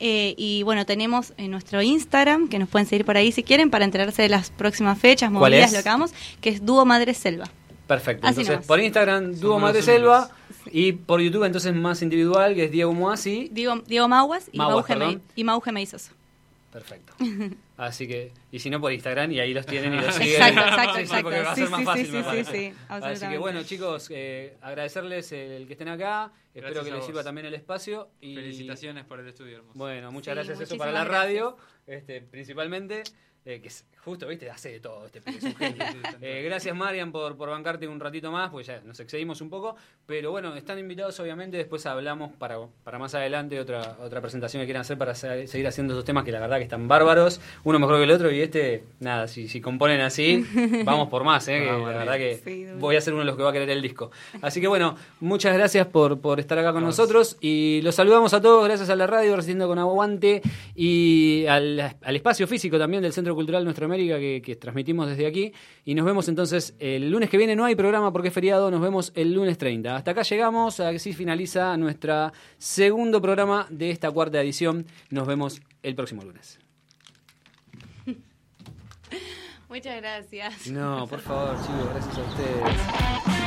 Eh, 0.00 0.34
y 0.36 0.62
bueno, 0.64 0.84
tenemos 0.86 1.32
en 1.36 1.50
nuestro 1.50 1.80
Instagram, 1.82 2.48
que 2.48 2.58
nos 2.58 2.68
pueden 2.68 2.86
seguir 2.86 3.04
por 3.04 3.16
ahí 3.16 3.30
si 3.32 3.42
quieren, 3.42 3.70
para 3.70 3.84
enterarse 3.84 4.22
de 4.22 4.28
las 4.28 4.50
próximas 4.50 4.98
fechas, 4.98 5.30
¿Cuál 5.30 5.52
movidas, 5.52 5.72
lo 5.72 5.76
que 5.82 5.88
hagamos, 5.88 6.12
que 6.40 6.50
es 6.50 6.64
Dúo 6.64 6.84
Madre 6.84 7.14
Selva. 7.14 7.48
Perfecto. 7.86 8.26
Así 8.26 8.40
Entonces, 8.40 8.50
nomás. 8.54 8.66
por 8.66 8.80
Instagram, 8.80 9.34
Dúo 9.34 9.58
Madre 9.58 9.82
Selva. 9.82 10.30
Y 10.72 10.92
por 10.92 11.20
YouTube, 11.20 11.44
entonces, 11.44 11.74
más 11.74 12.00
individual, 12.00 12.54
que 12.54 12.64
es 12.64 12.70
Diego 12.70 12.92
Moasi. 12.94 13.50
Diego, 13.52 13.82
Diego 13.86 14.08
Maguas 14.08 14.48
y 14.50 14.56
Mauge, 14.58 14.94
perdón. 14.94 15.14
Mei- 15.16 15.20
y 15.36 15.44
Mauge 15.44 15.72
Meizoso. 15.72 16.10
Perfecto. 16.74 17.14
Así 17.76 18.08
que, 18.08 18.32
y 18.50 18.58
si 18.58 18.68
no 18.68 18.80
por 18.80 18.92
Instagram, 18.92 19.30
y 19.30 19.38
ahí 19.38 19.54
los 19.54 19.64
tienen 19.64 19.94
y 19.94 19.96
los 19.96 20.06
Exacto, 20.20 20.24
siguen. 20.24 20.42
exacto, 20.58 20.94
Sí, 20.98 21.06
sí, 21.06 21.22
porque 21.22 21.38
exacto. 21.38 21.46
va 21.46 21.52
a 21.52 21.54
Sí, 21.54 21.60
ser 21.60 21.70
más 21.70 21.78
sí, 21.80 21.86
fácil, 21.86 22.06
sí, 22.06 22.12
me 22.12 22.18
sí, 22.18 22.24
parece. 22.24 22.52
sí, 22.52 22.74
Así 22.88 23.28
que 23.28 23.38
bueno, 23.38 23.62
chicos, 23.62 24.08
eh, 24.10 24.56
agradecerles 24.60 25.30
el 25.32 25.66
que 25.68 25.72
estén 25.74 25.88
acá. 25.88 26.32
Espero 26.52 26.74
Gracias 26.74 26.84
que 26.84 26.96
les 26.98 27.06
sirva 27.06 27.22
también 27.22 27.46
el 27.46 27.54
espacio. 27.54 28.10
Y... 28.20 28.34
Felicitaciones 28.34 29.04
por 29.04 29.20
el 29.20 29.28
estudio 29.28 29.58
hermoso. 29.58 29.78
Bueno, 29.78 30.10
muchas 30.10 30.32
Sí, 30.32 30.34
gracias 30.48 30.60
eso 30.68 30.76
para 30.76 30.90
la 30.90 31.04
gracias. 31.04 31.22
radio, 31.24 31.56
este, 31.86 32.20
principalmente. 32.22 33.04
eh, 33.44 33.60
que 33.60 33.68
es- 33.68 33.84
justo, 34.04 34.26
viste, 34.28 34.50
hace 34.50 34.72
de 34.72 34.80
todo 34.80 35.06
este 35.06 35.20
pibe, 35.20 35.38
es 35.38 35.44
un 35.44 35.54
genio. 35.56 35.84
Eh, 36.20 36.42
gracias 36.44 36.74
Marian 36.76 37.10
por, 37.12 37.36
por 37.36 37.50
bancarte 37.50 37.86
un 37.88 37.98
ratito 38.00 38.30
más, 38.30 38.50
pues 38.50 38.66
ya 38.66 38.80
nos 38.84 38.98
excedimos 39.00 39.40
un 39.40 39.50
poco, 39.50 39.76
pero 40.06 40.30
bueno, 40.30 40.54
están 40.54 40.78
invitados 40.78 41.18
obviamente, 41.20 41.56
después 41.56 41.84
hablamos 41.86 42.32
para, 42.36 42.56
para 42.82 42.98
más 42.98 43.14
adelante 43.14 43.58
otra, 43.60 43.96
otra 44.02 44.20
presentación 44.20 44.60
que 44.62 44.66
quieran 44.66 44.82
hacer 44.82 44.96
para 44.96 45.14
se- 45.14 45.46
seguir 45.46 45.66
haciendo 45.66 45.92
estos 45.94 46.04
temas 46.04 46.24
que 46.24 46.32
la 46.32 46.40
verdad 46.40 46.56
que 46.58 46.62
están 46.64 46.88
bárbaros, 46.88 47.40
uno 47.64 47.78
mejor 47.78 47.96
que 47.98 48.04
el 48.04 48.10
otro 48.10 48.30
y 48.30 48.40
este, 48.40 48.84
nada, 49.00 49.28
si, 49.28 49.48
si 49.48 49.60
componen 49.60 50.00
así, 50.00 50.44
vamos 50.84 51.08
por 51.08 51.24
más, 51.24 51.46
eh, 51.48 51.58
que 51.60 51.66
la 51.66 51.98
verdad 51.98 52.16
que 52.16 52.40
Sí, 52.44 52.66
voy 52.78 52.96
a 52.96 53.00
ser 53.00 53.12
uno 53.14 53.22
de 53.22 53.26
los 53.26 53.36
que 53.36 53.42
va 53.42 53.50
a 53.50 53.52
querer 53.52 53.70
el 53.70 53.82
disco. 53.82 54.10
Así 54.42 54.60
que 54.60 54.68
bueno, 54.68 54.96
muchas 55.20 55.54
gracias 55.54 55.86
por, 55.86 56.20
por 56.20 56.40
estar 56.40 56.58
acá 56.58 56.72
con 56.72 56.82
nosotros 56.84 57.36
y 57.40 57.80
los 57.82 57.94
saludamos 57.94 58.32
a 58.34 58.40
todos, 58.40 58.64
gracias 58.64 58.88
a 58.90 58.96
la 58.96 59.06
radio 59.06 59.34
Resistiendo 59.36 59.66
con 59.68 59.78
Aguante 59.78 60.40
y 60.74 61.46
al, 61.46 61.96
al 62.02 62.16
espacio 62.16 62.46
físico 62.46 62.78
también 62.78 63.02
del 63.02 63.12
Centro 63.12 63.34
Cultural 63.34 63.64
Nuestra 63.64 63.86
América 63.94 64.18
que, 64.18 64.42
que 64.42 64.56
transmitimos 64.56 65.08
desde 65.08 65.26
aquí. 65.26 65.52
Y 65.84 65.94
nos 65.94 66.04
vemos 66.04 66.28
entonces 66.28 66.74
el 66.78 67.10
lunes 67.10 67.30
que 67.30 67.38
viene, 67.38 67.56
no 67.56 67.64
hay 67.64 67.74
programa 67.74 68.12
porque 68.12 68.28
es 68.28 68.34
feriado, 68.34 68.70
nos 68.70 68.80
vemos 68.80 69.12
el 69.14 69.32
lunes 69.32 69.56
30. 69.58 69.96
Hasta 69.96 70.10
acá 70.10 70.22
llegamos, 70.22 70.80
así 70.80 71.12
finaliza 71.12 71.76
nuestra 71.76 72.32
segundo 72.58 73.20
programa 73.20 73.66
de 73.70 73.90
esta 73.90 74.10
cuarta 74.10 74.40
edición. 74.40 74.86
Nos 75.10 75.26
vemos 75.26 75.60
el 75.82 75.94
próximo 75.94 76.22
lunes. 76.22 76.58
Muchas 79.68 79.96
gracias. 79.96 80.70
No, 80.70 81.06
por 81.06 81.20
favor, 81.20 81.56
chicos, 81.60 81.88
gracias 81.90 82.18
a 82.18 82.22
ustedes. 82.22 83.44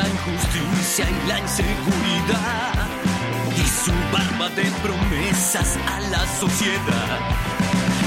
La 0.00 0.08
injusticia 0.08 1.06
y 1.10 1.28
la 1.28 1.38
inseguridad 1.38 2.88
y 3.54 3.64
su 3.84 3.92
barba 4.12 4.48
de 4.54 4.64
promesas 4.82 5.78
a 5.86 6.00
la 6.12 6.26
sociedad. 6.38 7.18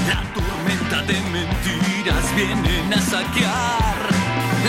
La 0.08 0.20
tormenta 0.34 1.02
de 1.02 1.20
mentiras 1.30 2.24
vienen 2.34 2.92
a 2.92 3.00
saquear 3.00 4.23